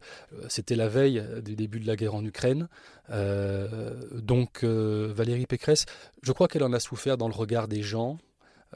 c'était 0.48 0.76
la 0.76 0.88
veille 0.88 1.24
du 1.44 1.56
début 1.56 1.80
de 1.80 1.88
la 1.88 1.96
guerre 1.96 2.14
en 2.14 2.24
Ukraine. 2.24 2.68
donc 3.10 4.64
Valérie 4.64 5.48
Pécresse, 5.48 5.86
je 6.22 6.32
crois 6.34 6.48
qu'elle 6.48 6.64
en 6.64 6.74
a 6.74 6.80
souffert 6.80 7.18
dans 7.18 7.28
le 7.28 7.34
regard 7.34 7.68
des 7.68 7.82
gens, 7.82 8.20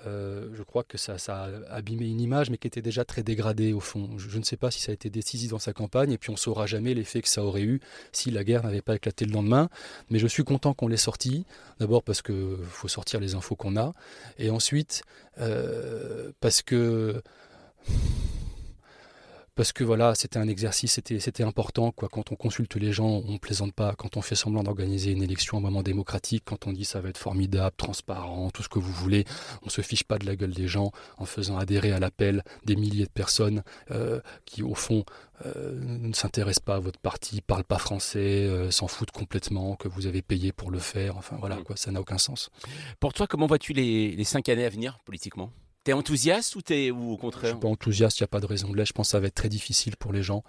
euh, 0.08 0.50
je 0.54 0.64
crois 0.64 0.84
que 0.84 0.98
ça, 0.98 1.16
a 1.28 1.50
abîmé 1.74 2.06
une 2.06 2.20
image, 2.20 2.50
mais 2.50 2.58
qui 2.58 2.68
était 2.68 2.82
déjà 2.82 3.06
très 3.06 3.24
dégradée 3.24 3.74
au 3.74 3.80
fond. 3.80 4.18
Je, 4.18 4.38
ne 4.38 4.44
sais 4.44 4.58
pas 4.58 4.72
si 4.72 4.82
ça 4.82 4.92
a 4.92 4.94
été 4.94 5.10
décisif 5.10 5.52
dans 5.52 5.60
sa 5.60 5.74
campagne, 5.74 6.12
et 6.12 6.18
puis 6.18 6.30
on 6.30 6.34
ne 6.34 6.38
saura 6.38 6.66
jamais 6.66 6.94
l'effet 6.94 7.22
que 7.22 7.30
ça 7.30 7.44
aurait 7.44 7.62
eu 7.62 7.80
si 8.12 8.32
la 8.32 8.44
guerre 8.44 8.64
n'avait 8.64 8.82
pas 8.82 8.96
éclaté 8.96 9.26
le 9.26 9.32
lendemain. 9.32 9.70
Mais 10.10 10.20
je 10.20 10.28
suis 10.28 10.44
content 10.44 10.74
qu'on 10.74 10.88
l'ait 10.88 10.98
sorti. 10.98 11.46
D'abord 11.80 12.04
parce 12.04 12.22
qu'il 12.22 12.58
faut 12.70 12.88
sortir 12.88 13.20
les 13.20 13.36
infos 13.36 13.56
qu'on 13.56 13.78
a, 13.78 13.94
et 14.38 14.50
ensuite 14.50 15.04
euh, 15.40 16.32
parce 16.40 16.62
que 16.62 17.22
parce 19.56 19.72
que 19.72 19.84
voilà, 19.84 20.16
c'était 20.16 20.40
un 20.40 20.48
exercice, 20.48 20.94
c'était, 20.94 21.44
important. 21.44 21.92
Quoi. 21.92 22.10
Quand 22.10 22.32
on 22.32 22.36
consulte 22.36 22.76
les 22.76 22.92
gens, 22.92 23.22
on 23.28 23.34
ne 23.34 23.38
plaisante 23.38 23.74
pas. 23.74 23.94
Quand 23.96 24.18
on 24.18 24.22
fait 24.22 24.36
semblant 24.36 24.64
d'organiser 24.64 25.12
une 25.12 25.22
élection 25.22 25.58
à 25.58 25.60
un 25.60 25.64
moment 25.64 25.84
démocratique, 25.84 26.44
quand 26.46 26.66
on 26.66 26.74
dit 26.74 26.86
ça 26.86 27.02
va 27.02 27.10
être 27.10 27.18
formidable, 27.18 27.76
transparent, 27.78 28.50
tout 28.50 28.64
ce 28.64 28.70
que 28.70 28.80
vous 28.80 28.92
voulez, 28.92 29.26
on 29.62 29.68
ne 29.68 29.72
se 29.72 29.82
fiche 29.82 30.04
pas 30.04 30.18
de 30.18 30.26
la 30.26 30.36
gueule 30.36 30.54
des 30.54 30.68
gens 30.68 30.92
en 31.18 31.26
faisant 31.26 31.58
adhérer 31.58 31.92
à 31.92 32.00
l'appel 32.00 32.44
des 32.66 32.76
milliers 32.76 33.06
de 33.06 33.12
personnes 33.12 33.64
euh, 33.92 34.22
qui, 34.46 34.64
au 34.64 34.74
fond, 34.74 35.06
euh, 35.46 35.80
ne 35.80 36.14
s'intéressent 36.14 36.64
pas 36.64 36.76
à 36.76 36.80
votre 36.80 37.00
parti, 37.00 37.42
parlent 37.42 37.64
pas 37.64 37.78
français, 37.78 38.48
euh, 38.48 38.72
s'en 38.72 38.88
foutent 38.88 39.12
complètement, 39.12 39.76
que 39.76 39.88
vous 39.88 40.08
avez 40.08 40.22
payé 40.22 40.52
pour 40.52 40.72
le 40.72 40.80
faire. 40.80 41.18
Enfin 41.18 41.38
voilà, 41.40 41.58
quoi, 41.58 41.76
ça 41.76 41.92
n'a 41.92 42.02
aucun 42.02 42.18
sens. 42.18 42.50
Pour 43.00 43.14
toi, 43.14 43.28
comment 43.28 43.46
vois-tu 43.46 43.74
les, 43.74 44.16
les 44.16 44.24
cinq 44.24 44.50
années 44.50 44.66
à 44.66 44.70
venir 44.70 45.00
politiquement? 45.06 45.52
T'es 45.84 45.92
enthousiaste 45.92 46.56
ou, 46.56 46.62
es, 46.70 46.92
ou 46.92 47.12
au 47.12 47.18
contraire? 47.18 47.52
Je 47.52 47.56
suis 47.56 47.60
pas 47.60 47.68
enthousiaste, 47.68 48.20
il 48.20 48.24
n'y 48.24 48.26
a 48.26 48.28
pas 48.28 48.40
de 48.40 48.46
raison 48.46 48.70
de 48.70 48.78
l'être. 48.78 48.88
Je 48.88 48.94
pense 48.94 49.08
que 49.08 49.12
ça 49.12 49.20
va 49.20 49.28
être 49.28 49.36
très 49.36 49.50
difficile 49.50 49.98
pour 49.98 50.14
les 50.14 50.24
gens. 50.24 50.44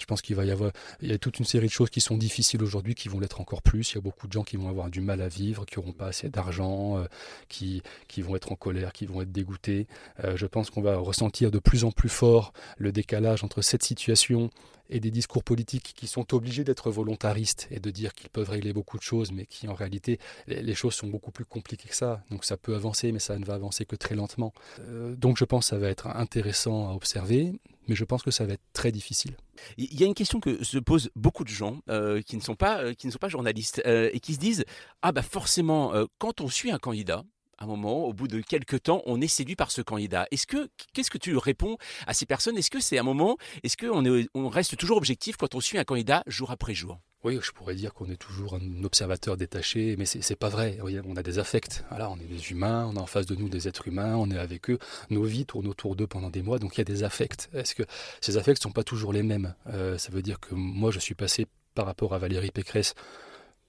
Je 0.00 0.04
pense 0.04 0.20
qu'il 0.20 0.34
va 0.34 0.44
y 0.44 0.50
avoir 0.50 0.72
il 1.00 1.10
y 1.10 1.12
a 1.12 1.18
toute 1.18 1.38
une 1.38 1.44
série 1.44 1.68
de 1.68 1.72
choses 1.72 1.90
qui 1.90 2.00
sont 2.00 2.16
difficiles 2.16 2.62
aujourd'hui, 2.62 2.96
qui 2.96 3.08
vont 3.08 3.20
l'être 3.20 3.40
encore 3.40 3.62
plus. 3.62 3.92
Il 3.92 3.94
y 3.96 3.98
a 3.98 4.00
beaucoup 4.00 4.26
de 4.26 4.32
gens 4.32 4.42
qui 4.42 4.56
vont 4.56 4.68
avoir 4.68 4.90
du 4.90 5.00
mal 5.00 5.20
à 5.20 5.28
vivre, 5.28 5.64
qui 5.64 5.78
n'auront 5.78 5.92
pas 5.92 6.06
assez 6.06 6.28
d'argent, 6.28 6.98
euh, 6.98 7.04
qui, 7.48 7.82
qui 8.08 8.20
vont 8.20 8.34
être 8.34 8.50
en 8.50 8.56
colère, 8.56 8.92
qui 8.92 9.06
vont 9.06 9.22
être 9.22 9.30
dégoûtés. 9.30 9.86
Euh, 10.24 10.36
je 10.36 10.46
pense 10.46 10.70
qu'on 10.70 10.82
va 10.82 10.96
ressentir 10.96 11.52
de 11.52 11.60
plus 11.60 11.84
en 11.84 11.92
plus 11.92 12.08
fort 12.08 12.52
le 12.76 12.90
décalage 12.90 13.44
entre 13.44 13.62
cette 13.62 13.84
situation 13.84 14.50
et 14.90 15.00
des 15.00 15.10
discours 15.10 15.44
politiques 15.44 15.92
qui 15.96 16.06
sont 16.06 16.34
obligés 16.34 16.64
d'être 16.64 16.90
volontaristes 16.90 17.68
et 17.70 17.80
de 17.80 17.90
dire 17.90 18.12
qu'ils 18.12 18.28
peuvent 18.28 18.50
régler 18.50 18.72
beaucoup 18.72 18.98
de 18.98 19.02
choses, 19.02 19.32
mais 19.32 19.46
qui 19.46 19.68
en 19.68 19.74
réalité, 19.74 20.18
les, 20.46 20.74
choses 20.74 20.94
sont 20.94 21.06
beaucoup 21.06 21.30
plus 21.30 21.44
compliquées 21.44 21.88
que 21.88 21.96
ça. 21.96 22.22
Donc 22.30 22.44
ça 22.44 22.56
peut 22.56 22.74
avancer, 22.74 23.12
mais 23.12 23.18
ça 23.18 23.38
ne 23.38 23.44
va 23.44 23.54
avancer 23.54 23.84
que 23.84 23.96
très 23.96 24.14
lentement. 24.14 24.52
Euh, 24.80 25.14
donc 25.14 25.38
je 25.38 25.44
pense 25.44 25.66
que 25.66 25.70
ça 25.70 25.78
va 25.78 25.88
être 25.88 26.08
intéressant 26.08 26.90
à 26.90 26.94
observer, 26.94 27.52
mais 27.88 27.94
je 27.94 28.04
pense 28.04 28.22
que 28.22 28.30
ça 28.30 28.44
va 28.44 28.54
être 28.54 28.62
très 28.72 28.92
difficile. 28.92 29.36
Il 29.76 29.98
y 29.98 30.04
a 30.04 30.06
une 30.06 30.14
question 30.14 30.40
que 30.40 30.64
se 30.64 30.78
posent 30.78 31.10
beaucoup 31.14 31.44
de 31.44 31.50
gens 31.50 31.80
euh, 31.88 32.22
qui, 32.22 32.36
ne 32.36 32.42
sont 32.42 32.56
pas, 32.56 32.82
euh, 32.82 32.94
qui 32.94 33.06
ne 33.06 33.12
sont 33.12 33.18
pas 33.18 33.28
journalistes 33.28 33.82
et 33.84 34.20
qui 34.20 34.34
se 34.34 34.40
disent 34.40 34.64
Ah, 35.02 35.12
bah 35.12 35.22
forcément, 35.22 35.92
quand 36.18 36.40
on 36.40 36.48
suit 36.48 36.70
un 36.70 36.78
candidat, 36.78 37.24
un 37.60 37.66
moment, 37.66 38.06
au 38.06 38.14
bout 38.14 38.26
de 38.26 38.40
quelques 38.40 38.84
temps, 38.84 39.02
on 39.04 39.20
est 39.20 39.28
séduit 39.28 39.54
par 39.54 39.70
ce 39.70 39.82
candidat. 39.82 40.26
Est-ce 40.30 40.46
que 40.46 40.70
qu'est-ce 40.94 41.10
que 41.10 41.18
tu 41.18 41.36
réponds 41.36 41.76
à 42.06 42.14
ces 42.14 42.24
personnes? 42.24 42.56
Est-ce 42.56 42.70
que 42.70 42.80
c'est 42.80 42.98
un 42.98 43.02
moment 43.02 43.36
Est-ce 43.62 43.76
qu'on 43.76 44.02
on 44.34 44.48
reste 44.48 44.76
toujours 44.78 44.96
objectif 44.96 45.36
quand 45.36 45.54
on 45.54 45.60
suit 45.60 45.76
un 45.78 45.84
candidat 45.84 46.22
jour 46.26 46.50
après 46.50 46.74
jour? 46.74 46.98
Oui, 47.22 47.38
je 47.42 47.50
pourrais 47.50 47.74
dire 47.74 47.92
qu'on 47.92 48.08
est 48.10 48.16
toujours 48.16 48.54
un 48.54 48.82
observateur 48.82 49.36
détaché, 49.36 49.94
mais 49.98 50.06
c'est 50.06 50.36
pas 50.36 50.48
vrai. 50.48 50.78
On 51.04 51.16
a 51.16 51.22
des 51.22 51.38
affects. 51.38 51.84
Voilà, 51.90 52.08
on 52.10 52.16
est 52.16 52.24
des 52.24 52.50
humains, 52.50 52.90
on 52.90 52.96
a 52.96 53.00
en 53.00 53.06
face 53.06 53.26
de 53.26 53.34
nous 53.34 53.50
des 53.50 53.68
êtres 53.68 53.88
humains, 53.88 54.16
on 54.16 54.30
est 54.30 54.38
avec 54.38 54.70
eux. 54.70 54.78
Nos 55.10 55.24
vies 55.24 55.44
tournent 55.44 55.66
autour 55.68 55.96
d'eux 55.96 56.06
pendant 56.06 56.30
des 56.30 56.40
mois, 56.40 56.58
donc 56.58 56.76
il 56.76 56.78
y 56.78 56.80
a 56.80 56.84
des 56.84 57.02
affects. 57.02 57.50
Est-ce 57.52 57.74
que 57.74 57.82
ces 58.22 58.38
affects 58.38 58.56
ne 58.60 58.62
sont 58.62 58.72
pas 58.72 58.84
toujours 58.84 59.12
les 59.12 59.22
mêmes? 59.22 59.54
Euh, 59.66 59.98
Ça 59.98 60.10
veut 60.10 60.22
dire 60.22 60.40
que 60.40 60.54
moi, 60.54 60.90
je 60.90 60.98
suis 60.98 61.14
passé 61.14 61.46
par 61.74 61.84
rapport 61.84 62.14
à 62.14 62.18
Valérie 62.18 62.50
Pécresse 62.52 62.94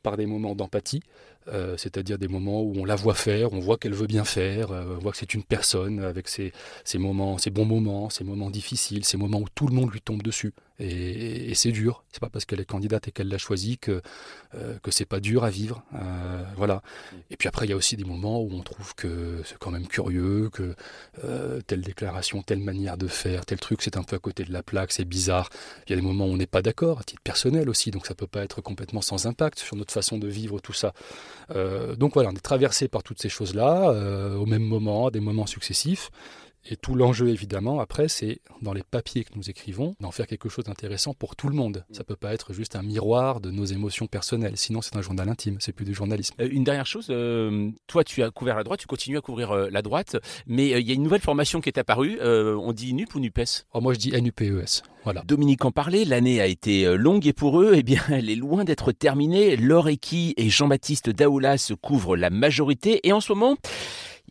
par 0.01 0.17
des 0.17 0.25
moments 0.25 0.55
d'empathie, 0.55 1.01
euh, 1.47 1.75
c'est-à-dire 1.75 2.19
des 2.19 2.27
moments 2.27 2.61
où 2.61 2.73
on 2.77 2.85
la 2.85 2.95
voit 2.95 3.15
faire, 3.15 3.51
on 3.53 3.59
voit 3.59 3.77
qu'elle 3.77 3.93
veut 3.93 4.07
bien 4.07 4.23
faire, 4.23 4.71
euh, 4.71 4.95
on 4.97 4.99
voit 4.99 5.11
que 5.11 5.17
c'est 5.17 5.33
une 5.33 5.43
personne 5.43 5.99
avec 5.99 6.27
ses, 6.27 6.51
moments, 6.95 7.37
ses 7.39 7.49
bons 7.49 7.65
moments, 7.65 8.09
ses 8.09 8.23
moments 8.23 8.51
difficiles, 8.51 9.05
ces 9.05 9.17
moments 9.17 9.39
où 9.39 9.47
tout 9.55 9.67
le 9.67 9.73
monde 9.73 9.91
lui 9.91 10.01
tombe 10.01 10.21
dessus. 10.21 10.53
Et, 10.79 11.53
c'est 11.53 11.71
dur. 11.71 12.03
C'est 12.11 12.19
pas 12.19 12.29
parce 12.29 12.45
qu'elle 12.45 12.59
est 12.59 12.65
candidate 12.65 13.07
et 13.07 13.11
qu'elle 13.11 13.27
l'a 13.27 13.37
choisi 13.37 13.77
que 13.77 14.01
euh, 14.55 14.79
que 14.79 14.89
c'est 14.89 15.05
pas 15.05 15.19
dur 15.19 15.43
à 15.43 15.51
vivre. 15.51 15.83
voilà. 16.57 16.81
Et 17.29 17.37
puis 17.37 17.47
après, 17.47 17.67
il 17.67 17.69
y 17.69 17.73
a 17.73 17.75
aussi 17.75 17.97
des 17.97 18.03
moments 18.03 18.41
où 18.41 18.49
on 18.51 18.61
trouve 18.61 18.95
que 18.95 19.41
c'est 19.45 19.59
quand 19.59 19.69
même 19.69 19.87
curieux, 19.87 20.49
que 20.49 20.75
telle 21.67 21.81
déclaration, 21.81 22.41
telle 22.41 22.61
manière 22.61 22.97
de 22.97 23.07
faire, 23.07 23.45
tel 23.45 23.59
truc, 23.59 23.81
c'est 23.83 23.97
un 23.97 24.03
peu 24.03 24.15
à 24.15 24.19
côté 24.19 24.43
de 24.43 24.51
la 24.51 24.63
plaque, 24.63 24.91
c'est 24.91 25.05
bizarre. 25.05 25.49
Il 25.85 25.91
y 25.91 25.93
a 25.93 25.95
des 25.97 26.01
moments 26.01 26.25
où 26.25 26.29
on 26.29 26.37
n'est 26.37 26.47
pas 26.47 26.63
d'accord, 26.63 26.99
à 26.99 27.03
titre 27.03 27.21
personnel 27.21 27.69
aussi, 27.69 27.91
donc 27.91 28.07
ça 28.07 28.15
peut 28.15 28.27
pas 28.27 28.43
être 28.43 28.61
complètement 28.61 29.01
sans 29.01 29.27
impact 29.27 29.59
sur 29.59 29.75
notre 29.75 29.93
façon 29.93 30.17
de 30.17 30.27
vivre 30.27 30.59
tout 30.59 30.73
ça. 30.73 30.93
Euh, 31.55 31.95
donc 31.95 32.13
voilà, 32.13 32.29
on 32.29 32.33
est 32.33 32.39
traversé 32.39 32.87
par 32.87 33.03
toutes 33.03 33.21
ces 33.21 33.29
choses-là, 33.29 33.89
euh, 33.89 34.35
au 34.35 34.45
même 34.45 34.63
moment, 34.63 35.07
à 35.07 35.11
des 35.11 35.19
moments 35.19 35.45
successifs. 35.45 36.11
Et 36.69 36.75
tout 36.75 36.95
l'enjeu, 36.95 37.29
évidemment, 37.29 37.79
après, 37.79 38.07
c'est 38.07 38.39
dans 38.61 38.73
les 38.73 38.83
papiers 38.83 39.23
que 39.23 39.31
nous 39.35 39.49
écrivons, 39.49 39.95
d'en 39.99 40.11
faire 40.11 40.27
quelque 40.27 40.49
chose 40.49 40.65
d'intéressant 40.65 41.13
pour 41.13 41.35
tout 41.35 41.49
le 41.49 41.55
monde. 41.55 41.85
Ça 41.91 42.03
peut 42.03 42.15
pas 42.15 42.33
être 42.33 42.53
juste 42.53 42.75
un 42.75 42.83
miroir 42.83 43.41
de 43.41 43.49
nos 43.49 43.65
émotions 43.65 44.07
personnelles. 44.07 44.57
Sinon, 44.57 44.81
c'est 44.81 44.95
un 44.95 45.01
journal 45.01 45.27
intime, 45.27 45.57
c'est 45.59 45.73
plus 45.73 45.85
du 45.85 45.93
journalisme. 45.93 46.35
Euh, 46.39 46.49
une 46.51 46.63
dernière 46.63 46.85
chose, 46.85 47.07
toi, 47.87 48.03
tu 48.03 48.23
as 48.23 48.29
couvert 48.29 48.55
la 48.55 48.63
droite, 48.63 48.79
tu 48.79 48.87
continues 48.87 49.17
à 49.17 49.21
couvrir 49.21 49.53
la 49.55 49.81
droite, 49.81 50.17
mais 50.45 50.69
il 50.69 50.87
y 50.87 50.91
a 50.91 50.93
une 50.93 51.03
nouvelle 51.03 51.21
formation 51.21 51.61
qui 51.61 51.69
est 51.69 51.79
apparue. 51.79 52.19
on 52.21 52.73
dit 52.73 52.93
NUP 52.93 53.15
ou 53.15 53.19
NUPES 53.19 53.65
oh, 53.73 53.81
Moi, 53.81 53.93
je 53.93 53.99
dis 53.99 54.11
NUPES. 54.11 54.83
Voilà. 55.03 55.23
Dominique 55.25 55.65
en 55.65 55.71
parlait, 55.71 56.05
l'année 56.05 56.41
a 56.41 56.45
été 56.45 56.95
longue 56.95 57.25
et 57.25 57.33
pour 57.33 57.59
eux, 57.61 57.73
eh 57.75 57.83
bien, 57.83 58.01
elle 58.09 58.29
est 58.29 58.35
loin 58.35 58.63
d'être 58.63 58.91
terminée. 58.91 59.55
Laure 59.55 59.89
Equi 59.89 60.33
et 60.37 60.49
Jean-Baptiste 60.49 61.09
Daoulas 61.09 61.71
couvrent 61.81 62.15
la 62.15 62.29
majorité 62.29 62.99
et 63.07 63.13
en 63.13 63.19
ce 63.19 63.33
moment, 63.33 63.57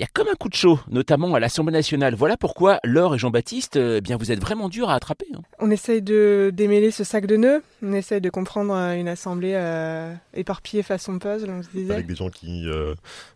il 0.01 0.05
y 0.05 0.07
a 0.07 0.09
comme 0.15 0.29
un 0.29 0.35
coup 0.35 0.49
de 0.49 0.55
chaud, 0.55 0.81
notamment 0.89 1.35
à 1.35 1.41
l'Assemblée 1.41 1.75
nationale. 1.75 2.15
Voilà 2.15 2.39
pourquoi 2.39 2.81
Laure 2.85 3.17
et 3.17 3.19
Jean-Baptiste, 3.19 3.77
euh, 3.77 3.99
eh 3.99 4.01
bien 4.01 4.17
vous 4.17 4.33
êtes 4.33 4.41
vraiment 4.41 4.71
durs 4.71 4.89
à 4.89 4.95
attraper. 4.95 5.27
Hein. 5.35 5.43
On 5.59 5.71
essaye 5.71 6.01
de 6.01 6.51
démêler 6.55 6.91
ce 6.91 7.05
sac 7.05 7.27
de 7.27 7.37
nœuds, 7.37 7.63
on 7.83 7.93
essaye 7.93 8.23
de 8.23 8.31
comprendre 8.31 8.73
euh, 8.73 8.95
une 8.95 9.09
assemblée 9.09 9.53
euh, 9.55 10.15
éparpillée 10.33 10.83
façon 10.83 11.19
puzzle, 11.19 11.51
on 11.51 11.63
se 11.63 11.69
disait. 11.69 11.93
Avec 11.93 12.07
des 12.07 12.15
gens 12.15 12.31
qui 12.31 12.67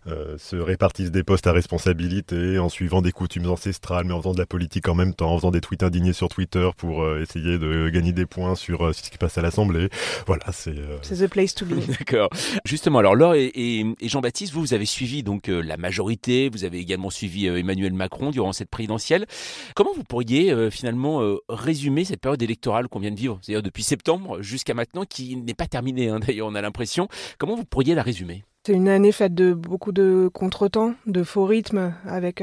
se 0.07 0.57
répartissent 0.57 1.11
des 1.11 1.23
postes 1.23 1.47
à 1.47 1.53
responsabilité 1.53 2.59
en 2.59 2.71
suivant 2.71 3.03
des 3.03 3.13
coutumes 3.13 3.51
ancestrales, 3.51 4.07
mais 4.07 4.15
en 4.15 4.21
faisant 4.21 4.33
de 4.33 4.39
la 4.39 4.47
politique 4.47 4.89
en 4.89 4.95
même 4.95 5.13
temps, 5.13 5.33
en 5.33 5.37
faisant 5.37 5.51
des 5.51 5.61
tweets 5.61 5.83
indignés 5.83 6.15
sur 6.15 6.31
Twitter 6.31 6.71
pour 6.79 7.07
essayer 7.19 7.59
de 7.59 7.91
gagner 7.91 8.13
des 8.13 8.25
points 8.25 8.55
sur 8.55 8.95
ce 8.95 9.03
qui 9.03 9.19
passe 9.19 9.37
à 9.37 9.43
l'Assemblée. 9.43 9.91
Voilà, 10.27 10.45
c'est. 10.51 10.77
C'est 11.03 11.27
the 11.27 11.29
place 11.29 11.55
to 11.55 11.67
be. 11.67 11.75
D'accord. 11.99 12.31
Justement, 12.65 13.01
alors 13.01 13.17
Laure 13.17 13.35
et, 13.35 13.51
et 13.55 14.09
Jean-Baptiste, 14.09 14.55
vous, 14.55 14.61
vous 14.61 14.73
avez 14.73 14.87
suivi 14.87 15.23
donc 15.23 15.49
la 15.49 15.77
majorité 15.77 16.49
vous 16.55 16.65
avez 16.65 16.79
également 16.79 17.11
suivi 17.11 17.49
euh, 17.49 17.59
Emmanuel 17.59 17.93
Macron 17.93 18.31
durant 18.31 18.53
cette 18.53 18.71
présidentielle. 18.71 19.27
Comment 19.75 19.93
vous 19.95 20.05
pourriez 20.05 20.53
euh, 20.53 20.71
finalement 20.71 21.21
euh, 21.21 21.39
résumer 21.49 22.05
cette 22.05 22.21
période 22.21 22.43
électorale 22.43 22.89
qu'on 22.89 23.01
vient 23.01 23.11
de 23.11 23.17
vivre, 23.19 23.39
c'est-à-dire 23.43 23.63
depuis 23.63 23.83
septembre 23.83 24.41
jusqu'à 24.41 24.75
maintenant, 24.75 25.05
qui 25.05 25.37
n'est 25.37 25.55
pas 25.55 25.67
terminée 25.67 26.09
hein, 26.09 26.21
d'ailleurs, 26.27 26.47
on 26.47 26.55
a 26.55 26.63
l'impression. 26.63 27.09
Comment 27.39 27.57
vous 27.57 27.65
pourriez 27.65 27.95
la 27.95 28.03
résumer? 28.03 28.45
C'est 28.67 28.73
une 28.73 28.89
année 28.89 29.13
faite 29.13 29.35
de 29.35 29.53
beaucoup 29.53 29.93
de 29.93 30.31
contretemps, 30.33 30.95
de 31.07 31.23
faux 31.23 31.45
rythmes, 31.45 31.93
avec 32.07 32.43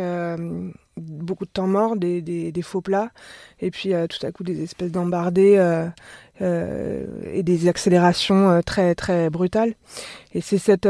beaucoup 0.96 1.46
de 1.46 1.50
temps 1.50 1.66
mort, 1.66 1.96
des, 1.96 2.54
faux 2.62 2.82
plats, 2.82 3.10
et 3.60 3.72
puis 3.72 3.94
tout 4.08 4.24
à 4.24 4.32
coup 4.32 4.44
des 4.44 4.62
espèces 4.62 4.92
d'embardées 4.92 5.58
et 6.40 7.42
des 7.42 7.68
accélérations 7.68 8.62
très 8.64 8.94
très 8.94 9.32
brutales. 9.32 9.74
Et 10.36 10.42
c'est 10.42 10.60
cette 10.60 10.88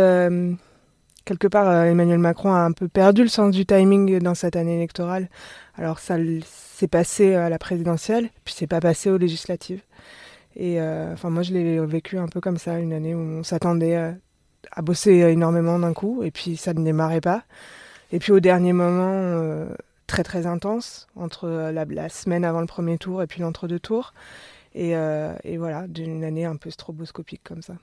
quelque 1.26 1.48
part, 1.48 1.68
euh, 1.68 1.84
Emmanuel 1.86 2.20
Macron 2.20 2.54
a 2.54 2.60
un 2.60 2.72
peu 2.72 2.88
perdu 2.88 3.24
le 3.24 3.30
sens 3.30 3.52
du 3.54 3.66
timing 3.66 4.20
dans 4.20 4.36
cette 4.36 4.56
année 4.56 4.76
électorale. 4.76 5.30
Alors 5.76 6.00
ça 6.00 6.18
s'est 6.46 6.88
passé 6.88 7.36
à 7.36 7.50
la 7.50 7.60
présidentielle, 7.60 8.30
puis 8.46 8.54
c'est 8.58 8.68
pas 8.68 8.80
passé 8.80 9.10
aux 9.10 9.18
législatives. 9.18 9.82
Et 10.56 10.82
euh, 10.82 11.14
enfin, 11.14 11.30
moi, 11.30 11.44
je 11.44 11.54
l'ai 11.54 11.80
vécu 11.86 12.18
un 12.18 12.28
peu 12.28 12.42
comme 12.42 12.58
ça, 12.58 12.78
une 12.80 12.94
année 12.94 13.16
où 13.16 13.20
on 13.20 13.44
s'attendait 13.44 13.96
à, 13.96 14.82
bosser 14.82 15.12
énormément 15.12 15.80
d'un 15.80 15.94
coup, 15.94 16.24
et 16.24 16.32
puis 16.32 16.58
ça 16.58 16.74
ne 16.74 16.84
démarrait 16.84 17.22
pas. 17.22 17.44
Et 18.12 18.20
puis 18.20 18.32
au 18.32 18.40
dernier 18.40 18.74
moment, 18.74 19.12
euh, 19.14 19.70
très 20.08 20.24
très 20.24 20.46
intense, 20.46 21.08
entre 21.16 21.72
la, 21.72 22.10
semaine 22.10 22.44
avant 22.44 22.60
le 22.62 22.68
premier 22.68 22.98
tour 22.98 23.24
et 23.24 23.28
puis 23.28 23.42
l'entre-deux 23.42 23.80
tours. 23.80 24.14
Euh, 24.76 25.36
et 25.44 25.58
voilà, 25.58 25.88
d'une 25.88 26.24
année 26.24 26.46
un 26.46 26.56
peu 26.56 26.70
stroboscopique 26.70 27.42
comme 27.44 27.62
ça. 27.62 27.76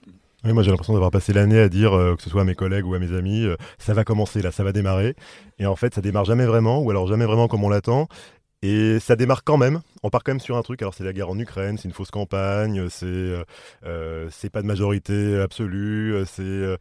Oui, 0.45 0.53
moi 0.53 0.63
j'ai 0.63 0.71
l'impression 0.71 0.93
d'avoir 0.93 1.11
passé 1.11 1.33
l'année 1.33 1.59
à 1.59 1.69
dire, 1.69 1.93
euh, 1.93 2.15
que 2.15 2.23
ce 2.23 2.31
soit 2.31 2.43
à 2.43 2.45
mes 2.45 2.55
collègues 2.55 2.87
ou 2.87 2.95
à 2.95 3.01
mes 3.01 3.13
amis, 3.13 3.43
euh, 3.43 3.57
ça 3.79 3.93
va 3.93 4.05
commencer 4.05 4.41
là, 4.41 4.53
ça 4.53 4.63
va 4.63 4.73
démarrer. 4.73 5.17
Et 5.59 5.67
en 5.67 5.75
fait, 5.75 5.95
ça 5.95 6.01
démarre 6.01 6.25
jamais 6.25 6.47
vraiment, 6.47 6.81
ou 6.81 6.91
alors 6.91 7.09
jamais 7.09 7.25
vraiment 7.25 7.49
comme 7.49 7.65
on 7.65 7.69
l'attend. 7.69 8.07
Et 8.63 8.99
ça 9.01 9.17
démarre 9.17 9.43
quand 9.45 9.57
même. 9.57 9.81
On 10.03 10.11
part 10.11 10.23
quand 10.23 10.33
même 10.33 10.41
sur 10.41 10.57
un 10.57 10.63
truc. 10.63 10.81
Alors 10.83 10.95
c'est 10.95 11.05
la 11.05 11.13
guerre 11.13 11.31
en 11.31 11.39
Ukraine, 11.39 11.77
c'est 11.77 11.89
une 11.89 11.95
fausse 11.95 12.11
campagne, 12.11 12.89
c'est 12.89 13.07
euh, 13.85 14.29
pas 14.53 14.63
de 14.63 14.67
majorité 14.67 15.39
absolue, 15.41 16.25
c'est 16.27 16.77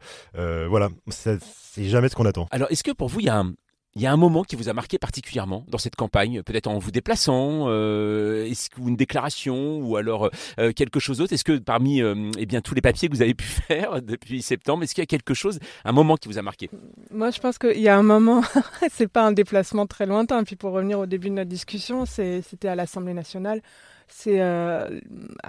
voilà, 0.68 0.88
c'est 1.08 1.38
jamais 1.76 2.08
ce 2.08 2.14
qu'on 2.14 2.26
attend. 2.26 2.46
Alors 2.50 2.70
est-ce 2.70 2.84
que 2.84 2.92
pour 2.92 3.08
vous 3.08 3.20
il 3.20 3.26
y 3.26 3.28
a 3.28 3.38
un, 3.38 3.54
il 3.94 4.02
y 4.02 4.06
a 4.06 4.12
un 4.12 4.16
moment 4.16 4.44
qui 4.44 4.54
vous 4.54 4.68
a 4.68 4.72
marqué 4.72 4.98
particulièrement 4.98 5.64
dans 5.68 5.78
cette 5.78 5.96
campagne, 5.96 6.42
peut-être 6.42 6.68
en 6.68 6.78
vous 6.78 6.90
déplaçant, 6.90 7.64
euh, 7.68 8.52
une 8.78 8.96
déclaration 8.96 9.78
ou 9.78 9.96
alors 9.96 10.30
euh, 10.58 10.72
quelque 10.72 11.00
chose 11.00 11.18
d'autre? 11.18 11.32
Est-ce 11.32 11.44
que 11.44 11.58
parmi 11.58 12.00
euh, 12.02 12.30
eh 12.38 12.46
bien 12.46 12.60
tous 12.60 12.74
les 12.74 12.80
papiers 12.80 13.08
que 13.08 13.14
vous 13.14 13.22
avez 13.22 13.34
pu 13.34 13.46
faire 13.68 14.00
depuis 14.02 14.42
septembre, 14.42 14.84
est-ce 14.84 14.94
qu'il 14.94 15.02
y 15.02 15.06
a 15.06 15.06
quelque 15.06 15.34
chose, 15.34 15.58
un 15.84 15.92
moment 15.92 16.16
qui 16.16 16.28
vous 16.28 16.38
a 16.38 16.42
marqué? 16.42 16.70
Moi, 17.10 17.30
je 17.30 17.40
pense 17.40 17.58
qu'il 17.58 17.80
y 17.80 17.88
a 17.88 17.96
un 17.96 18.02
moment, 18.02 18.42
c'est 18.90 19.08
pas 19.08 19.22
un 19.22 19.32
déplacement 19.32 19.86
très 19.86 20.06
lointain. 20.06 20.44
Puis 20.44 20.56
pour 20.56 20.72
revenir 20.72 20.98
au 20.98 21.06
début 21.06 21.30
de 21.30 21.34
notre 21.34 21.50
discussion, 21.50 22.04
c'était 22.06 22.68
à 22.68 22.74
l'Assemblée 22.74 23.14
nationale, 23.14 23.62
c'est 24.06 24.40
à 24.40 24.88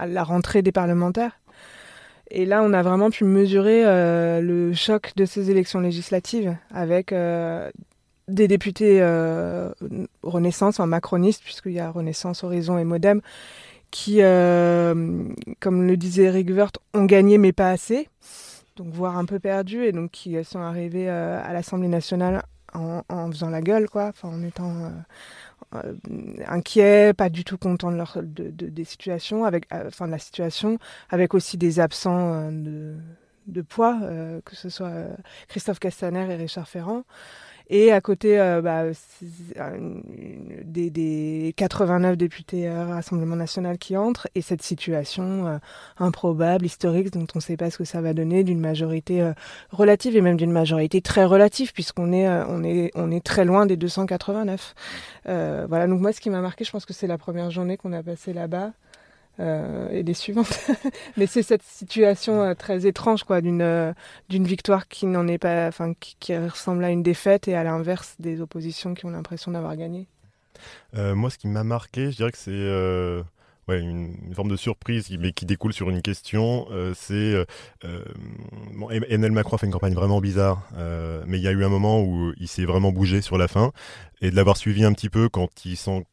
la 0.06 0.24
rentrée 0.24 0.62
des 0.62 0.72
parlementaires. 0.72 1.40
Et 2.30 2.46
là, 2.46 2.62
on 2.62 2.72
a 2.72 2.82
vraiment 2.82 3.10
pu 3.10 3.24
mesurer 3.24 3.84
euh, 3.84 4.40
le 4.40 4.72
choc 4.72 5.12
de 5.16 5.24
ces 5.24 5.50
élections 5.50 5.80
législatives 5.80 6.56
avec 6.72 7.12
euh, 7.12 7.70
des 8.34 8.48
députés 8.48 8.98
euh, 9.00 9.70
Renaissance, 10.22 10.80
enfin 10.80 10.86
macronistes, 10.86 11.42
puisqu'il 11.42 11.72
y 11.72 11.80
a 11.80 11.90
Renaissance, 11.90 12.44
Horizon 12.44 12.78
et 12.78 12.84
Modem, 12.84 13.20
qui, 13.90 14.18
euh, 14.20 15.24
comme 15.58 15.86
le 15.86 15.96
disait 15.96 16.24
Eric 16.24 16.50
Woerth, 16.50 16.78
ont 16.94 17.04
gagné 17.04 17.38
mais 17.38 17.52
pas 17.52 17.70
assez, 17.70 18.08
donc 18.76 18.88
voire 18.92 19.18
un 19.18 19.24
peu 19.24 19.38
perdu, 19.38 19.84
et 19.84 19.92
donc 19.92 20.10
qui 20.10 20.42
sont 20.44 20.60
arrivés 20.60 21.08
euh, 21.08 21.42
à 21.44 21.52
l'Assemblée 21.52 21.88
nationale 21.88 22.42
en, 22.72 23.02
faisant 23.32 23.50
la 23.50 23.60
gueule, 23.60 23.88
quoi, 23.88 24.12
en 24.22 24.44
étant 24.44 24.92
inquiets, 26.46 27.12
pas 27.12 27.28
du 27.28 27.42
tout 27.42 27.58
contents 27.58 27.90
de, 27.90 27.96
leur, 27.96 28.18
de, 28.22 28.50
de 28.50 28.66
des 28.68 28.84
situations, 28.84 29.44
avec, 29.44 29.66
la 29.72 30.18
situation, 30.18 30.78
avec 31.08 31.34
aussi 31.34 31.58
des 31.58 31.80
absents 31.80 32.52
de, 32.52 32.94
de 33.48 33.62
poids, 33.62 33.98
que 34.44 34.54
ce 34.54 34.68
soit 34.68 34.92
Christophe 35.48 35.80
Castaner 35.80 36.32
et 36.32 36.36
Richard 36.36 36.68
Ferrand. 36.68 37.02
Et 37.72 37.92
à 37.92 38.00
côté 38.00 38.40
euh, 38.40 38.60
bah, 38.60 38.82
des, 40.64 40.90
des, 40.90 41.54
89 41.56 42.16
députés 42.16 42.66
à 42.66 42.84
Rassemblement 42.84 43.36
national 43.36 43.78
qui 43.78 43.96
entrent, 43.96 44.26
et 44.34 44.42
cette 44.42 44.62
situation 44.62 45.46
euh, 45.46 45.58
improbable, 45.96 46.66
historique, 46.66 47.12
dont 47.12 47.28
on 47.32 47.38
ne 47.38 47.40
sait 47.40 47.56
pas 47.56 47.70
ce 47.70 47.78
que 47.78 47.84
ça 47.84 48.00
va 48.00 48.12
donner, 48.12 48.42
d'une 48.42 48.58
majorité 48.58 49.22
euh, 49.22 49.32
relative 49.70 50.16
et 50.16 50.20
même 50.20 50.36
d'une 50.36 50.50
majorité 50.50 51.00
très 51.00 51.24
relative, 51.24 51.72
puisqu'on 51.72 52.12
est, 52.12 52.28
on 52.28 52.64
est, 52.64 52.90
on 52.96 53.12
est 53.12 53.24
très 53.24 53.44
loin 53.44 53.66
des 53.66 53.76
289. 53.76 54.74
voilà, 55.24 55.86
donc 55.86 56.00
moi 56.00 56.12
ce 56.12 56.20
qui 56.20 56.28
m'a 56.28 56.40
marqué, 56.40 56.64
je 56.64 56.72
pense 56.72 56.84
que 56.84 56.92
c'est 56.92 57.06
la 57.06 57.18
première 57.18 57.52
journée 57.52 57.76
qu'on 57.76 57.92
a 57.92 58.02
passée 58.02 58.32
là-bas. 58.32 58.72
Euh, 59.40 59.88
et 59.90 60.02
les 60.02 60.12
suivantes. 60.12 60.60
Mais 61.16 61.26
c'est 61.26 61.42
cette 61.42 61.62
situation 61.62 62.42
euh, 62.42 62.54
très 62.54 62.86
étrange, 62.86 63.24
quoi, 63.24 63.40
d'une 63.40 63.62
euh, 63.62 63.92
d'une 64.28 64.44
victoire 64.44 64.86
qui 64.86 65.06
n'en 65.06 65.26
est 65.26 65.38
pas, 65.38 65.66
enfin, 65.66 65.94
qui, 65.98 66.36
ressemble 66.36 66.84
à 66.84 66.90
une 66.90 67.02
défaite 67.02 67.48
et 67.48 67.54
à 67.54 67.64
l'inverse 67.64 68.16
des 68.18 68.42
oppositions 68.42 68.92
qui 68.92 69.06
ont 69.06 69.10
l'impression 69.10 69.52
d'avoir 69.52 69.76
gagné. 69.76 70.08
moi, 70.94 71.30
ce 71.30 71.38
qui 71.38 71.48
m'a 71.48 71.64
marqué, 71.64 72.10
je 72.10 72.16
dirais 72.16 72.32
que 72.32 72.38
c'est 72.38 72.52
une, 73.78 74.34
forme 74.34 74.50
de 74.50 74.56
surprise, 74.56 75.08
mais 75.18 75.32
qui 75.32 75.46
découle 75.46 75.72
sur 75.72 75.88
une 75.88 76.02
question. 76.02 76.66
C'est 76.94 77.44
euh, 77.84 78.04
Emmanuel 78.90 79.32
Macron 79.32 79.56
fait 79.56 79.66
une 79.66 79.72
campagne 79.72 79.94
vraiment 79.94 80.20
bizarre, 80.20 80.68
mais 81.26 81.38
il 81.38 81.42
y 81.42 81.48
a 81.48 81.52
eu 81.52 81.64
un 81.64 81.68
moment 81.68 82.02
où 82.02 82.32
il 82.38 82.48
s'est 82.48 82.66
vraiment 82.66 82.92
bougé 82.92 83.22
sur 83.22 83.38
la 83.38 83.48
fin, 83.48 83.72
et 84.20 84.30
de 84.30 84.36
l'avoir 84.36 84.58
suivi 84.58 84.84
un 84.84 84.92
petit 84.92 85.08
peu 85.08 85.28
quand 85.28 85.64
il 85.64 85.76
sent 85.76 86.04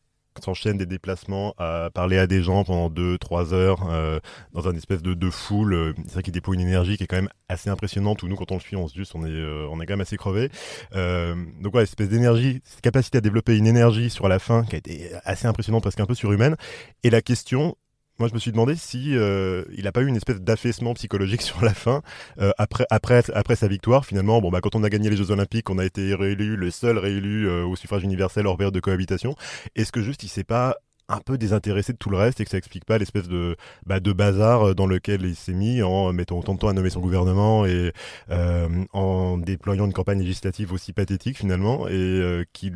s'enchaînent 0.44 0.78
des 0.78 0.86
déplacements 0.86 1.54
à 1.58 1.90
parler 1.94 2.18
à 2.18 2.28
des 2.28 2.42
gens 2.42 2.64
pendant 2.64 2.90
2-3 2.90 3.54
heures 3.54 3.88
euh, 3.90 4.20
dans 4.54 4.68
un 4.68 4.76
espèce 4.76 5.02
de, 5.02 5.30
foule. 5.30 5.74
Euh, 5.74 5.94
c'est 6.06 6.14
vrai 6.14 6.24
qu'il 6.24 6.34
déploie 6.34 6.56
une 6.56 6.62
énergie 6.62 6.98
qui 6.98 7.04
est 7.04 7.08
quand 7.08 7.18
même 7.18 7.30
assez 7.50 7.70
impressionnante 7.70 8.24
où 8.24 8.28
nous, 8.28 8.36
quand 8.36 8.52
on 8.52 8.56
le 8.56 8.62
suit, 8.62 8.76
on 8.76 8.88
se 8.88 8.94
dit 8.94 9.10
on 9.14 9.26
est, 9.26 9.30
euh, 9.30 9.68
on 9.70 9.82
est 9.82 9.86
quand 9.86 9.94
même 9.94 10.02
assez 10.02 10.18
crevé. 10.18 10.50
Donc 10.94 11.72
voilà, 11.72 11.84
espèce 11.84 12.10
d'énergie, 12.10 12.62
cette 12.64 12.82
capacité 12.82 13.18
à 13.18 13.22
développer 13.22 13.58
une 13.58 13.68
énergie 13.68 14.10
sur 14.10 14.28
la 14.28 14.40
fin 14.40 14.64
qui 14.64 14.76
a 14.76 14.78
été 14.78 15.12
assez 15.24 15.48
impressionnante, 15.48 15.84
presque 15.84 16.00
un 16.00 16.06
peu 16.06 16.16
surhumaine. 16.16 16.56
Et 17.04 17.10
la 17.10 17.22
question, 17.22 17.76
moi, 18.20 18.28
je 18.28 18.34
me 18.34 18.40
suis 18.40 18.52
demandé 18.52 18.76
si 18.76 19.16
euh, 19.16 19.64
il 19.76 19.84
n'a 19.84 19.92
pas 19.92 20.02
eu 20.02 20.08
une 20.08 20.16
espèce 20.16 20.42
d'affaissement 20.42 20.94
psychologique 20.96 21.42
sur 21.44 21.64
la 21.64 21.74
fin 21.74 22.02
euh, 22.40 22.52
après 22.58 23.56
sa 23.56 23.68
victoire. 23.68 24.06
Finalement, 24.06 24.42
bon 24.42 24.50
bah 24.50 24.60
quand 24.62 24.76
on 24.76 24.84
a 24.84 24.90
gagné 24.90 25.10
les 25.10 25.18
Jeux 25.18 25.32
Olympiques, 25.32 25.70
on 25.70 25.78
a 25.78 25.86
été 25.86 26.16
réélu 26.16 26.56
le 26.56 26.72
seul 26.72 26.98
réélu 26.98 27.48
euh, 27.48 27.66
au 27.66 27.76
suffrage 27.76 28.04
universel 28.04 28.48
hors 28.48 28.58
période 28.58 28.74
de 28.74 28.80
cohabitation. 28.80 29.36
Est-ce 29.76 29.92
que 29.92 30.02
juste 30.02 30.24
il 30.24 30.30
s'est 30.30 30.44
pas 30.44 30.78
un 31.10 31.20
peu 31.20 31.38
désintéressé 31.38 31.94
de 31.94 31.98
tout 31.98 32.10
le 32.10 32.18
reste 32.18 32.42
et 32.42 32.46
que 32.46 32.50
ça 32.50 32.58
explique 32.58 32.86
pas 32.86 32.98
l'espèce 32.98 33.28
de, 33.28 33.56
bah, 33.86 34.00
de 34.00 34.14
bazar 34.14 34.76
dans 34.76 34.88
lequel 34.88 35.22
il 35.24 35.36
s'est 35.36 35.54
mis 35.54 35.82
en 35.82 36.12
mettant 36.14 36.40
autant 36.40 36.54
de 36.54 36.60
temps 36.60 36.68
à 36.68 36.74
nommer 36.74 36.90
son 36.90 37.00
gouvernement 37.00 37.66
et 37.66 37.94
euh, 38.30 38.68
en 38.94 39.38
déployant 39.38 39.86
une 39.86 39.94
campagne 39.94 40.20
législative 40.20 40.74
aussi 40.74 40.94
pathétique 40.94 41.38
finalement 41.38 41.88
et 41.88 41.94
euh, 41.94 42.44
qui 42.54 42.72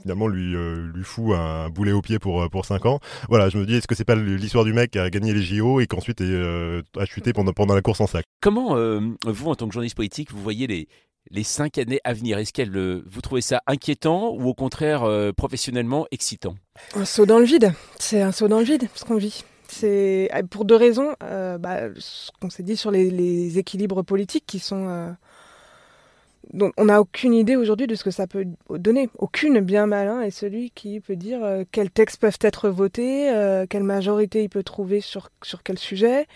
finalement 0.00 0.28
lui, 0.28 0.54
euh, 0.54 0.90
lui 0.94 1.04
fout 1.04 1.34
un 1.34 1.68
boulet 1.68 1.92
au 1.92 2.02
pied 2.02 2.18
pour, 2.18 2.48
pour 2.50 2.64
5 2.64 2.86
ans. 2.86 3.00
Voilà, 3.28 3.48
je 3.48 3.58
me 3.58 3.66
dis, 3.66 3.74
est-ce 3.74 3.86
que 3.86 3.94
c'est 3.94 4.04
pas 4.04 4.14
l'histoire 4.14 4.64
du 4.64 4.72
mec 4.72 4.92
qui 4.92 4.98
a 4.98 5.10
gagné 5.10 5.32
les 5.32 5.42
JO 5.42 5.80
et 5.80 5.86
qu'ensuite 5.86 6.20
euh, 6.20 6.82
a 6.98 7.04
chuté 7.04 7.32
pendant, 7.32 7.52
pendant 7.52 7.74
la 7.74 7.82
course 7.82 8.00
en 8.00 8.06
sac? 8.06 8.24
Comment, 8.40 8.76
euh, 8.76 9.00
vous, 9.26 9.50
en 9.50 9.54
tant 9.54 9.68
que 9.68 9.72
journaliste 9.74 9.96
politique, 9.96 10.32
vous 10.32 10.42
voyez 10.42 10.66
les, 10.66 10.88
les 11.30 11.44
cinq 11.44 11.78
années 11.78 12.00
à 12.04 12.12
venir 12.12 12.38
Est-ce 12.38 12.52
qu'elle, 12.52 12.76
euh, 12.76 13.02
vous 13.06 13.20
trouvez 13.20 13.40
ça 13.40 13.62
inquiétant 13.66 14.32
ou 14.34 14.48
au 14.48 14.54
contraire 14.54 15.04
euh, 15.04 15.32
professionnellement 15.32 16.06
excitant? 16.10 16.54
Un 16.94 17.04
saut 17.04 17.26
dans 17.26 17.38
le 17.38 17.44
vide. 17.44 17.72
C'est 17.98 18.22
un 18.22 18.32
saut 18.32 18.48
dans 18.48 18.58
le 18.58 18.64
vide 18.64 18.88
ce 18.94 19.04
qu'on 19.04 19.16
vit. 19.16 19.44
C'est 19.68 20.30
pour 20.50 20.64
deux 20.64 20.76
raisons. 20.76 21.14
Euh, 21.22 21.58
bah, 21.58 21.88
ce 21.96 22.30
qu'on 22.40 22.50
s'est 22.50 22.62
dit 22.62 22.76
sur 22.76 22.90
les, 22.90 23.58
équilibres 23.58 24.02
politiques 24.02 24.44
qui 24.46 24.58
sont. 24.58 24.88
Euh, 24.88 25.10
dont 26.52 26.72
on 26.76 26.86
n'a 26.86 27.00
aucune 27.00 27.34
idée 27.34 27.56
aujourd'hui 27.56 27.86
de 27.86 27.94
ce 27.94 28.04
que 28.04 28.10
ça 28.10 28.26
peut 28.26 28.46
donner. 28.70 29.08
Aucune 29.18 29.60
bien 29.60 29.86
malin 29.86 30.22
est 30.22 30.30
celui 30.30 30.70
qui 30.70 31.00
peut 31.00 31.16
dire 31.16 31.42
euh, 31.44 31.64
quels 31.70 31.90
textes 31.90 32.20
peuvent 32.20 32.38
être 32.40 32.68
votés, 32.68 33.30
euh, 33.30 33.66
quelle 33.68 33.84
majorité 33.84 34.42
il 34.42 34.48
peut 34.48 34.62
trouver 34.62 35.00
sur 35.00 35.30
quel 35.62 35.78
sujet 35.78 36.26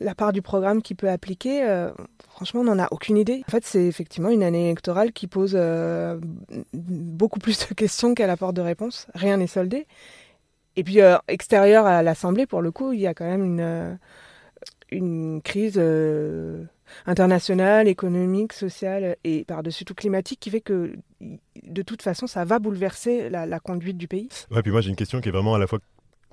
la 0.00 0.14
part 0.14 0.32
du 0.32 0.42
programme 0.42 0.82
qu'il 0.82 0.96
peut 0.96 1.08
appliquer, 1.08 1.64
euh, 1.64 1.90
franchement, 2.28 2.60
on 2.60 2.64
n'en 2.64 2.78
a 2.78 2.88
aucune 2.90 3.16
idée. 3.16 3.42
En 3.48 3.50
fait, 3.50 3.64
c'est 3.64 3.86
effectivement 3.86 4.30
une 4.30 4.42
année 4.42 4.66
électorale 4.66 5.12
qui 5.12 5.26
pose 5.26 5.52
euh, 5.54 6.18
beaucoup 6.72 7.38
plus 7.38 7.68
de 7.68 7.74
questions 7.74 8.14
qu'elle 8.14 8.30
apporte 8.30 8.54
de 8.54 8.60
réponses. 8.60 9.06
Rien 9.14 9.36
n'est 9.36 9.46
soldé. 9.46 9.86
Et 10.76 10.84
puis, 10.84 11.00
euh, 11.00 11.16
extérieur 11.26 11.86
à 11.86 12.02
l'Assemblée, 12.02 12.46
pour 12.46 12.62
le 12.62 12.70
coup, 12.70 12.92
il 12.92 13.00
y 13.00 13.06
a 13.06 13.14
quand 13.14 13.26
même 13.26 13.44
une, 13.44 13.98
une 14.90 15.42
crise 15.42 15.80
internationale, 17.06 17.88
économique, 17.88 18.52
sociale 18.52 19.16
et 19.24 19.44
par-dessus 19.44 19.84
tout 19.84 19.94
climatique 19.94 20.40
qui 20.40 20.50
fait 20.50 20.60
que, 20.60 20.94
de 21.20 21.82
toute 21.82 22.02
façon, 22.02 22.26
ça 22.26 22.44
va 22.44 22.58
bouleverser 22.58 23.28
la, 23.30 23.60
conduite 23.60 23.98
du 23.98 24.08
pays. 24.08 24.28
Ouais, 24.50 24.62
puis 24.62 24.70
moi, 24.70 24.80
j'ai 24.80 24.90
une 24.90 24.96
question 24.96 25.20
qui 25.20 25.28
est 25.28 25.32
vraiment 25.32 25.54
à 25.54 25.58
la 25.58 25.66
fois 25.66 25.80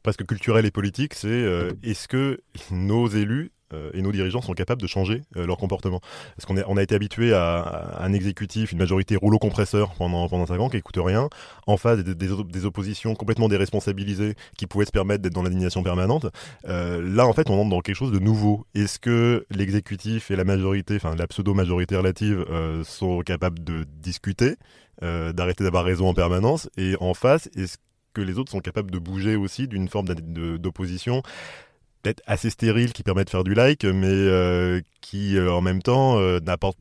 presque 0.06 0.26
culturelle 0.28 0.68
et 0.68 0.72
politique, 0.72 1.16
c'est 1.16 1.28
euh, 1.28 1.72
est-ce 1.82 2.08
que 2.08 2.40
nos 2.70 3.08
élus 3.08 3.52
euh, 3.74 3.90
et 3.94 4.02
nos 4.02 4.12
dirigeants 4.12 4.42
sont 4.42 4.54
capables 4.54 4.82
de 4.82 4.88
changer 4.88 5.24
euh, 5.38 5.48
leur 5.48 5.58
comportement. 5.58 6.00
Parce 6.36 6.46
qu'on 6.46 6.56
on 6.68 6.78
a 6.78 6.84
été 6.84 6.94
habitué 6.94 7.34
à, 7.34 7.98
un 8.00 8.14
exécutif, 8.14 8.72
une 8.72 8.78
majorité 8.78 9.16
rouleau 9.16 9.40
compresseur 9.40 9.94
pendant, 9.96 10.30
pendant 10.30 10.46
5 10.46 10.60
ans 10.60 10.70
qui 10.70 10.78
écoute 10.78 10.98
rien, 10.98 11.30
en 11.66 11.78
face 11.78 12.00
des, 12.00 12.66
oppositions 12.66 13.16
complètement 13.16 13.48
déresponsabilisées 13.48 14.36
qui 14.58 14.68
pouvaient 14.68 14.86
se 14.86 14.92
permettre 14.92 15.24
d'être 15.24 15.34
dans 15.34 15.44
l'indignation 15.44 15.84
permanente. 15.84 16.28
Euh, 16.68 17.02
là, 17.02 17.28
en 17.28 17.34
fait, 17.34 17.50
on 17.50 17.60
entre 17.60 17.70
dans 17.70 17.82
quelque 17.82 17.96
chose 17.96 18.12
de 18.12 18.20
nouveau. 18.20 18.66
Est-ce 18.76 19.00
que 19.00 19.46
l'exécutif 19.50 20.32
et 20.32 20.36
la 20.36 20.44
majorité, 20.44 20.96
enfin 20.96 21.16
la 21.16 21.28
pseudo-majorité 21.28 21.96
relative, 21.96 22.46
sont 22.84 23.22
capables 23.22 23.64
de 23.64 23.86
discuter, 24.02 24.56
d'arrêter 25.02 25.64
d'avoir 25.64 25.86
raison 25.86 26.08
en 26.08 26.14
permanence? 26.14 26.70
Et 26.78 26.96
en 27.00 27.14
face, 27.14 27.50
est-ce 27.56 27.78
que 28.14 28.22
les 28.22 28.40
autres 28.40 28.52
sont 28.52 28.60
capables 28.60 28.92
de 28.92 28.98
bouger 28.98 29.36
aussi 29.36 29.68
d'une 29.68 29.88
forme 29.88 30.08
d'opposition 30.08 31.22
peut-être 32.06 32.24
assez 32.28 32.50
stérile 32.50 32.94
qui 32.94 33.04
permet 33.04 33.26
de 33.26 33.30
faire 33.30 33.44
du 33.44 33.56
like, 33.56 33.84
mais 33.84 34.08
euh, 34.08 34.80
qui 35.02 35.38
euh, 35.38 35.52
en 35.52 35.62
même 35.62 35.82
temps 35.82 36.20
euh, 36.20 36.40
n'apporte 36.40 36.78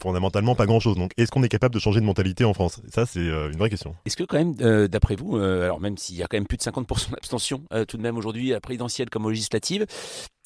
fondamentalement 0.00 0.54
pas 0.54 0.66
grand 0.66 0.78
chose. 0.78 0.94
Donc, 0.96 1.10
est-ce 1.16 1.32
qu'on 1.32 1.42
est 1.42 1.48
capable 1.48 1.74
de 1.74 1.80
changer 1.80 1.98
de 2.00 2.04
mentalité 2.04 2.44
en 2.44 2.54
France? 2.54 2.80
Ça, 2.88 3.04
c'est 3.04 3.26
une 3.26 3.56
vraie 3.56 3.70
question. 3.70 3.96
Est-ce 4.06 4.16
que, 4.16 4.22
quand 4.22 4.38
même, 4.38 4.54
d'après 4.86 5.16
vous, 5.16 5.36
alors 5.38 5.80
même 5.80 5.98
s'il 5.98 6.14
y 6.14 6.22
a 6.22 6.28
quand 6.28 6.36
même 6.36 6.46
plus 6.46 6.56
de 6.56 6.62
50% 6.62 7.10
d'abstention 7.10 7.64
tout 7.88 7.96
de 7.96 8.02
même 8.02 8.16
aujourd'hui, 8.16 8.54
à 8.54 8.60
présidentielle 8.60 9.10
comme 9.10 9.26
aux 9.26 9.30
législatives, 9.30 9.86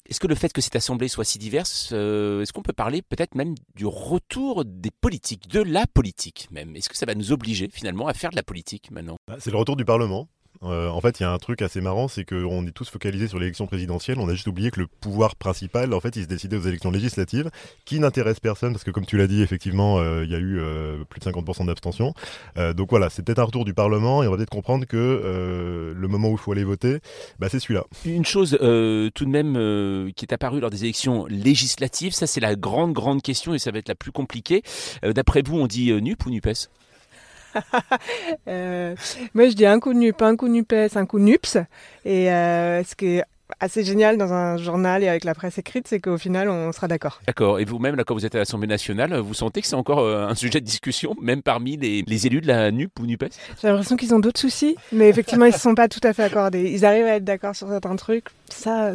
est-ce 0.09 0.19
que 0.19 0.25
le 0.25 0.33
fait 0.33 0.51
que 0.51 0.59
cette 0.59 0.75
assemblée 0.75 1.07
soit 1.07 1.23
si 1.23 1.37
diverse, 1.37 1.91
est-ce 1.91 2.51
qu'on 2.51 2.63
peut 2.63 2.73
parler 2.73 3.03
peut-être 3.03 3.35
même 3.35 3.53
du 3.75 3.85
retour 3.85 4.65
des 4.65 4.89
politiques, 4.89 5.47
de 5.49 5.61
la 5.61 5.85
politique 5.85 6.47
même? 6.49 6.75
Est-ce 6.75 6.89
que 6.89 6.97
ça 6.97 7.05
va 7.05 7.13
nous 7.13 7.31
obliger 7.31 7.69
finalement 7.71 8.07
à 8.07 8.15
faire 8.15 8.31
de 8.31 8.35
la 8.35 8.43
politique 8.43 8.89
maintenant? 8.89 9.17
Bah, 9.27 9.35
C'est 9.37 9.51
le 9.51 9.57
retour 9.57 9.75
du 9.75 9.85
Parlement. 9.85 10.27
Euh, 10.65 10.89
en 10.89 11.01
fait, 11.01 11.19
il 11.19 11.23
y 11.23 11.25
a 11.25 11.31
un 11.31 11.37
truc 11.37 11.61
assez 11.61 11.81
marrant, 11.81 12.07
c'est 12.07 12.25
qu'on 12.25 12.65
est 12.65 12.71
tous 12.71 12.89
focalisés 12.89 13.27
sur 13.27 13.39
l'élection 13.39 13.67
présidentielle. 13.67 14.19
On 14.19 14.29
a 14.29 14.33
juste 14.33 14.47
oublié 14.47 14.71
que 14.71 14.79
le 14.79 14.87
pouvoir 14.87 15.35
principal, 15.35 15.93
en 15.93 15.99
fait, 15.99 16.15
il 16.15 16.23
se 16.23 16.27
décidait 16.27 16.57
aux 16.57 16.61
élections 16.61 16.91
législatives, 16.91 17.49
qui 17.85 17.99
n'intéressent 17.99 18.39
personne, 18.39 18.73
parce 18.73 18.83
que 18.83 18.91
comme 18.91 19.05
tu 19.05 19.17
l'as 19.17 19.27
dit, 19.27 19.41
effectivement, 19.41 19.99
euh, 19.99 20.23
il 20.23 20.31
y 20.31 20.35
a 20.35 20.39
eu 20.39 20.59
euh, 20.59 21.03
plus 21.09 21.19
de 21.19 21.25
50% 21.25 21.65
d'abstention. 21.65 22.13
donc 22.75 22.89
voilà, 22.89 23.09
c'est 23.09 23.23
peut-être 23.23 23.39
un 23.39 23.45
retour 23.45 23.65
du 23.65 23.73
Parlement, 23.73 24.23
et 24.23 24.27
on 24.27 24.31
va 24.31 24.37
peut-être 24.37 24.49
comprendre 24.49 24.85
que 24.85 25.93
le 25.95 26.07
moment 26.07 26.29
où 26.29 26.33
il 26.33 26.37
faut 26.37 26.51
aller 26.51 26.63
voter, 26.63 26.99
bah, 27.39 27.47
c'est 27.49 27.59
celui-là. 27.59 27.85
Une 28.05 28.25
chose 28.25 28.51
tout 28.51 29.25
de 29.25 29.29
même 29.29 30.11
qui 30.13 30.25
est 30.25 30.33
apparue 30.33 30.59
lors 30.59 30.69
des 30.69 30.83
élections 30.83 31.25
législatives, 31.27 32.13
ça 32.13 32.27
c'est 32.27 32.39
la 32.39 32.55
grande, 32.55 32.93
grande 32.93 33.21
question, 33.21 33.53
et 33.53 33.59
ça 33.59 33.71
va 33.71 33.79
être 33.79 33.87
la 33.87 33.95
plus 33.95 34.11
compliquée. 34.11 34.63
D'après 35.03 35.41
vous, 35.45 35.57
on 35.57 35.67
dit 35.67 35.91
NUP 35.91 36.25
ou 36.25 36.29
NUPES? 36.29 36.69
euh, 38.47 38.95
moi, 39.33 39.47
je 39.49 39.53
dis 39.53 39.65
un 39.65 39.79
coup 39.79 39.93
de 39.93 39.99
NUP, 39.99 40.21
un 40.21 40.35
coup 40.35 40.47
de 40.47 40.53
NUPES, 40.53 40.95
un 40.95 41.05
coup 41.05 41.19
de 41.19 41.23
NUPS. 41.23 41.57
Et 42.05 42.31
euh, 42.31 42.83
ce 42.83 42.95
qui 42.95 43.07
est 43.07 43.23
assez 43.59 43.83
génial 43.83 44.17
dans 44.17 44.33
un 44.33 44.57
journal 44.57 45.03
et 45.03 45.07
avec 45.07 45.23
la 45.23 45.33
presse 45.33 45.57
écrite, 45.57 45.87
c'est 45.87 45.99
qu'au 45.99 46.17
final, 46.17 46.49
on 46.49 46.71
sera 46.71 46.87
d'accord. 46.87 47.21
D'accord. 47.27 47.59
Et 47.59 47.65
vous-même, 47.65 47.95
là, 47.95 48.03
quand 48.03 48.13
vous 48.13 48.25
êtes 48.25 48.35
à 48.35 48.39
l'Assemblée 48.39 48.67
nationale, 48.67 49.15
vous 49.17 49.33
sentez 49.33 49.61
que 49.61 49.67
c'est 49.67 49.75
encore 49.75 49.99
euh, 49.99 50.27
un 50.27 50.35
sujet 50.35 50.59
de 50.59 50.65
discussion, 50.65 51.15
même 51.21 51.41
parmi 51.41 51.77
les, 51.77 52.03
les 52.05 52.27
élus 52.27 52.41
de 52.41 52.47
la 52.47 52.71
NUP 52.71 52.99
ou 52.99 53.05
NUPES? 53.05 53.29
J'ai 53.61 53.67
l'impression 53.67 53.95
qu'ils 53.95 54.13
ont 54.13 54.19
d'autres 54.19 54.39
soucis, 54.39 54.75
mais 54.91 55.09
effectivement, 55.09 55.45
ils 55.45 55.53
ne 55.53 55.57
sont 55.57 55.75
pas 55.75 55.87
tout 55.87 56.01
à 56.03 56.13
fait 56.13 56.23
accordés. 56.23 56.71
Ils 56.71 56.85
arrivent 56.85 57.05
à 57.05 57.15
être 57.15 57.23
d'accord 57.23 57.55
sur 57.55 57.67
certains 57.67 57.95
trucs. 57.95 58.27
Ça, 58.53 58.93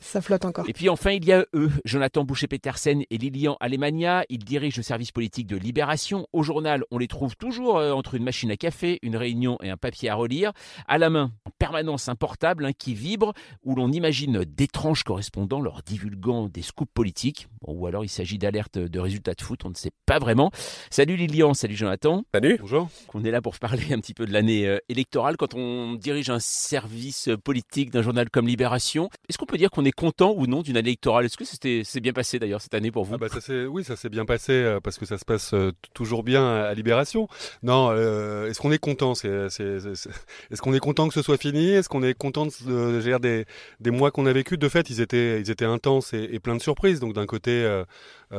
ça, 0.00 0.20
flotte 0.20 0.44
encore. 0.44 0.68
Et 0.68 0.72
puis 0.72 0.88
enfin, 0.88 1.12
il 1.12 1.24
y 1.24 1.32
a 1.32 1.44
eux, 1.54 1.70
Jonathan 1.84 2.24
Boucher-Petersen 2.24 3.02
et 3.10 3.18
Lilian 3.18 3.56
Alemania. 3.58 4.24
Ils 4.28 4.44
dirigent 4.44 4.76
le 4.76 4.82
service 4.82 5.10
politique 5.10 5.46
de 5.46 5.56
Libération. 5.56 6.26
Au 6.32 6.42
journal, 6.42 6.84
on 6.90 6.98
les 6.98 7.08
trouve 7.08 7.34
toujours 7.36 7.78
euh, 7.78 7.92
entre 7.92 8.14
une 8.14 8.22
machine 8.22 8.50
à 8.50 8.56
café, 8.56 8.98
une 9.02 9.16
réunion 9.16 9.58
et 9.62 9.70
un 9.70 9.76
papier 9.76 10.10
à 10.10 10.14
relire. 10.14 10.52
À 10.86 10.98
la 10.98 11.10
main, 11.10 11.32
en 11.46 11.50
permanence, 11.58 12.08
un 12.08 12.14
portable 12.14 12.66
hein, 12.66 12.72
qui 12.76 12.94
vibre, 12.94 13.32
où 13.64 13.74
l'on 13.74 13.90
imagine 13.90 14.44
d'étranges 14.44 15.02
correspondants 15.02 15.60
leur 15.60 15.82
divulguant 15.82 16.48
des 16.48 16.62
scoops 16.62 16.92
politiques. 16.92 17.48
ou 17.66 17.86
alors 17.86 18.04
il 18.04 18.08
s'agit 18.08 18.38
d'alertes 18.38 18.78
de 18.78 19.00
résultats 19.00 19.34
de 19.34 19.40
foot, 19.40 19.64
on 19.64 19.70
ne 19.70 19.74
sait 19.74 19.92
pas 20.06 20.18
vraiment. 20.18 20.50
Salut 20.90 21.16
Lilian, 21.16 21.54
salut 21.54 21.76
Jonathan. 21.76 22.22
Salut. 22.34 22.58
Bonjour. 22.60 22.88
On 23.14 23.24
est 23.24 23.30
là 23.30 23.40
pour 23.40 23.58
parler 23.58 23.92
un 23.92 23.98
petit 23.98 24.14
peu 24.14 24.26
de 24.26 24.32
l'année 24.32 24.66
euh, 24.66 24.78
électorale. 24.88 25.36
Quand 25.36 25.54
on 25.54 25.94
dirige 25.94 26.30
un 26.30 26.40
service 26.40 27.30
politique 27.42 27.90
d'un 27.90 28.02
journal 28.02 28.28
comme 28.30 28.46
Libération, 28.46 28.89
est-ce 28.96 29.38
qu'on 29.38 29.46
peut 29.46 29.58
dire 29.58 29.70
qu'on 29.70 29.84
est 29.84 29.92
content 29.92 30.34
ou 30.36 30.46
non 30.46 30.62
d'une 30.62 30.76
année 30.76 30.90
électorale? 30.90 31.24
Est-ce 31.24 31.36
que 31.36 31.44
c'était 31.44 31.82
c'est 31.84 32.00
bien 32.00 32.12
passé 32.12 32.38
d'ailleurs 32.38 32.60
cette 32.60 32.74
année 32.74 32.90
pour 32.90 33.04
vous? 33.04 33.14
Ah 33.14 33.18
bah 33.18 33.28
Oui, 33.70 33.84
ça 33.84 33.96
s'est 33.96 34.08
bien 34.08 34.24
passé 34.24 34.52
euh, 34.52 34.80
parce 34.80 34.98
que 34.98 35.06
ça 35.06 35.18
se 35.18 35.24
passe 35.24 35.54
euh, 35.54 35.72
toujours 35.94 36.22
bien 36.22 36.46
à 36.46 36.74
Libération. 36.74 37.28
Non, 37.62 37.92
est-ce 37.92 38.60
qu'on 38.60 38.72
est 38.72 38.78
content? 38.78 39.12
Est-ce 39.12 40.60
qu'on 40.60 40.74
est 40.74 40.80
content 40.80 41.08
que 41.08 41.14
ce 41.14 41.22
soit 41.22 41.38
fini? 41.38 41.70
Est-ce 41.70 41.88
qu'on 41.88 42.02
est 42.02 42.14
content 42.14 42.46
de 42.46 43.00
gérer 43.00 43.18
des, 43.18 43.44
des 43.80 43.90
mois 43.90 44.10
qu'on 44.10 44.26
a 44.26 44.32
vécu, 44.32 44.56
de 44.58 44.68
fait, 44.68 44.90
ils 44.90 45.00
étaient, 45.00 45.40
ils 45.40 45.50
étaient 45.50 45.64
intenses 45.64 46.12
et, 46.12 46.28
et 46.32 46.40
plein 46.40 46.56
de 46.56 46.62
surprises. 46.62 47.00
Donc 47.00 47.14
d'un 47.14 47.26
côté 47.26 47.50
euh, 47.50 47.80
euh, 47.80 47.84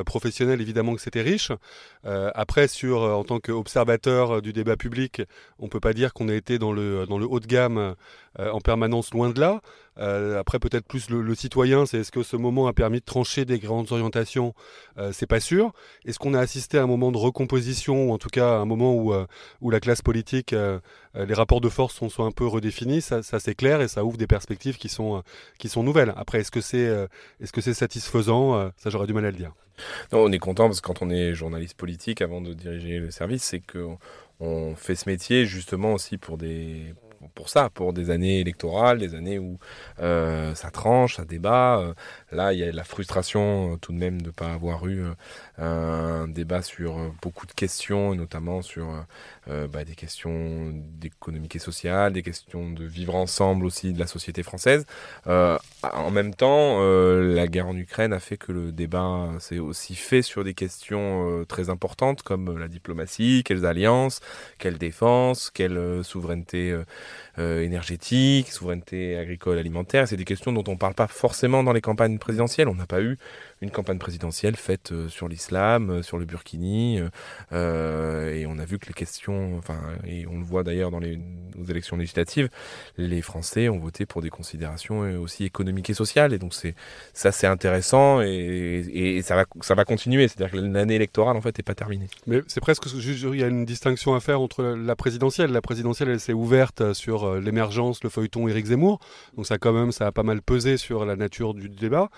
professionnel, 0.05 0.61
évidemment 0.61 0.95
que 0.95 1.01
c'était 1.01 1.21
riche. 1.21 1.51
Euh, 2.05 2.31
après, 2.33 2.67
sur 2.67 3.01
en 3.01 3.23
tant 3.23 3.39
qu'observateur 3.39 4.41
du 4.41 4.53
débat 4.53 4.77
public, 4.77 5.21
on 5.59 5.67
peut 5.67 5.79
pas 5.79 5.93
dire 5.93 6.13
qu'on 6.13 6.29
a 6.29 6.33
été 6.33 6.59
dans 6.59 6.71
le 6.71 7.05
dans 7.05 7.17
le 7.17 7.25
haut 7.25 7.39
de 7.39 7.47
gamme 7.47 7.95
en 8.39 8.61
permanence, 8.61 9.13
loin 9.13 9.29
de 9.29 9.39
là. 9.41 9.61
après, 10.39 10.59
peut-être 10.59 10.87
plus 10.87 11.09
le, 11.09 11.35
citoyen, 11.35 11.85
c'est 11.85 11.99
est-ce 11.99 12.11
que 12.11 12.23
ce 12.23 12.37
moment 12.37 12.67
a 12.67 12.73
permis 12.73 12.99
de 12.99 13.05
trancher 13.05 13.43
des 13.43 13.59
grandes 13.59 13.91
orientations? 13.91 14.53
C'est 15.11 15.27
pas 15.27 15.41
sûr. 15.41 15.73
Est-ce 16.05 16.17
qu'on 16.17 16.33
a 16.33 16.39
assisté 16.39 16.77
à 16.77 16.83
un 16.83 16.87
moment 16.87 17.11
de 17.11 17.17
recomposition, 17.17 18.09
ou 18.09 18.13
en 18.13 18.17
tout 18.17 18.29
cas 18.29 18.53
à 18.53 18.57
un 18.59 18.65
moment 18.65 18.95
où, 18.95 19.13
où 19.59 19.69
la 19.69 19.79
classe 19.81 20.01
politique, 20.01 20.55
les 21.15 21.33
rapports 21.33 21.61
de 21.61 21.69
force 21.69 21.95
sont, 21.95 22.09
sont 22.09 22.25
un 22.25 22.31
peu 22.31 22.47
redéfinis 22.47 23.01
Ça, 23.01 23.23
ça 23.23 23.39
c'est 23.39 23.55
clair 23.55 23.81
et 23.81 23.87
ça 23.87 24.03
ouvre 24.05 24.17
des 24.17 24.27
perspectives 24.27 24.77
qui 24.77 24.89
sont, 24.89 25.23
qui 25.57 25.69
sont 25.69 25.83
nouvelles. 25.83 26.13
Après, 26.15 26.39
est-ce 26.39 26.51
que 26.51 26.61
c'est 26.61 26.89
est-ce 27.41 27.51
que 27.51 27.61
c'est 27.61 27.73
satisfaisant 27.73 28.71
Ça, 28.77 28.89
j'aurais 28.89 29.07
du 29.07 29.13
mal 29.13 29.25
à 29.25 29.31
le 29.31 29.37
dire. 29.37 29.53
Non, 30.11 30.19
on 30.19 30.31
est 30.31 30.39
content 30.39 30.67
parce 30.67 30.81
que 30.81 30.87
quand 30.87 31.01
on 31.01 31.09
est 31.09 31.33
journaliste 31.33 31.75
politique, 31.75 32.21
avant 32.21 32.41
de 32.41 32.53
diriger 32.53 32.99
le 32.99 33.11
service, 33.11 33.43
c'est 33.43 33.61
qu'on 33.61 34.75
fait 34.75 34.95
ce 34.95 35.09
métier 35.09 35.45
justement 35.45 35.93
aussi 35.93 36.17
pour 36.17 36.37
des 36.37 36.93
pour 37.35 37.49
ça, 37.49 37.69
pour 37.69 37.93
des 37.93 38.09
années 38.09 38.39
électorales, 38.39 38.97
des 38.97 39.15
années 39.15 39.39
où 39.39 39.57
euh, 39.99 40.55
ça 40.55 40.71
tranche, 40.71 41.17
ça 41.17 41.25
débat. 41.25 41.93
Euh, 42.31 42.35
là, 42.35 42.53
il 42.53 42.59
y 42.59 42.63
a 42.63 42.71
la 42.71 42.83
frustration 42.83 43.73
euh, 43.73 43.77
tout 43.77 43.91
de 43.91 43.97
même 43.97 44.21
de 44.21 44.27
ne 44.27 44.31
pas 44.31 44.53
avoir 44.53 44.87
eu 44.87 45.03
un 45.57 46.27
débat 46.27 46.61
sur 46.61 47.13
beaucoup 47.21 47.45
de 47.45 47.51
questions, 47.51 48.15
notamment 48.15 48.61
sur 48.61 49.05
bah, 49.47 49.83
des 49.83 49.95
questions 49.95 50.71
d'économique 50.73 51.55
et 51.55 51.59
sociale, 51.59 52.13
des 52.13 52.23
questions 52.23 52.71
de 52.71 52.83
vivre 52.85 53.15
ensemble 53.15 53.65
aussi 53.65 53.93
de 53.93 53.99
la 53.99 54.07
société 54.07 54.43
française. 54.43 54.85
en 55.25 56.11
même 56.11 56.33
temps, 56.33 56.81
la 56.81 57.47
guerre 57.47 57.67
en 57.67 57.75
Ukraine 57.75 58.13
a 58.13 58.19
fait 58.19 58.37
que 58.37 58.51
le 58.51 58.71
débat 58.71 59.29
s'est 59.39 59.59
aussi 59.59 59.95
fait 59.95 60.21
sur 60.21 60.43
des 60.43 60.53
questions 60.53 61.45
très 61.47 61.69
importantes 61.69 62.23
comme 62.23 62.57
la 62.57 62.67
diplomatie, 62.67 63.43
quelles 63.45 63.65
alliances, 63.65 64.21
quelle 64.57 64.77
défense, 64.77 65.51
quelle 65.51 66.03
souveraineté 66.03 66.75
euh, 67.39 67.61
énergétique, 67.61 68.51
souveraineté 68.51 69.17
agricole, 69.17 69.57
alimentaire. 69.57 70.05
C'est 70.05 70.17
des 70.17 70.25
questions 70.25 70.51
dont 70.51 70.65
on 70.67 70.71
ne 70.71 70.77
parle 70.77 70.95
pas 70.95 71.07
forcément 71.07 71.63
dans 71.63 71.71
les 71.71 71.79
campagnes 71.79 72.17
présidentielles. 72.17 72.67
On 72.67 72.75
n'a 72.75 72.85
pas 72.85 73.01
eu 73.01 73.17
une 73.61 73.71
campagne 73.71 73.99
présidentielle 73.99 74.57
faite 74.57 74.91
euh, 74.91 75.07
sur 75.07 75.29
l'islam, 75.29 75.89
euh, 75.89 76.01
sur 76.01 76.17
le 76.17 76.25
burkini, 76.25 76.97
et 77.51 78.45
on 78.47 78.59
a 78.59 78.65
vu 78.65 78.79
que 78.79 78.87
les 78.87 78.93
questions, 78.93 79.57
enfin, 79.57 79.79
et 80.05 80.27
on 80.27 80.39
le 80.39 80.43
voit 80.43 80.63
d'ailleurs 80.63 80.91
dans 80.91 80.99
les 80.99 81.19
élections 81.69 81.95
législatives, 81.95 82.49
les 82.97 83.21
Français 83.21 83.69
ont 83.69 83.79
voté 83.79 84.05
pour 84.05 84.21
des 84.21 84.29
considérations 84.29 84.99
aussi 85.21 85.45
économiques 85.45 85.89
et 85.89 85.93
sociales, 85.93 86.33
et 86.33 86.39
donc 86.39 86.53
c'est 86.53 86.75
ça 87.13 87.31
c'est 87.31 87.47
intéressant 87.47 88.21
et, 88.21 88.83
et, 88.93 89.21
ça 89.21 89.35
va 89.35 89.45
ça 89.61 89.75
va 89.75 89.85
continuer, 89.85 90.27
c'est-à-dire 90.27 90.51
que 90.51 90.57
l'année 90.57 90.95
électorale 90.95 91.37
en 91.37 91.41
fait 91.41 91.57
n'est 91.57 91.63
pas 91.63 91.75
terminée. 91.75 92.07
Mais 92.27 92.41
c'est 92.47 92.61
presque 92.61 92.85
il 92.93 93.39
y 93.39 93.43
a 93.43 93.47
une 93.47 93.65
distinction 93.65 94.15
à 94.15 94.19
faire 94.19 94.41
entre 94.41 94.63
la 94.63 94.95
présidentielle, 94.95 95.51
la 95.51 95.61
présidentielle 95.61 96.09
elle 96.09 96.19
s'est 96.19 96.33
ouverte 96.33 96.93
sur 96.93 97.20
l'émergence, 97.39 98.03
le 98.03 98.09
feuilleton 98.09 98.47
Éric 98.47 98.67
Zemmour, 98.67 98.99
donc 99.35 99.45
ça 99.45 99.57
quand 99.57 99.73
même 99.73 99.91
ça 99.91 100.07
a 100.07 100.11
pas 100.11 100.23
mal 100.23 100.41
pesé 100.41 100.77
sur 100.77 101.05
la 101.05 101.15
nature 101.15 101.53
du 101.53 101.69
débat. 101.69 102.09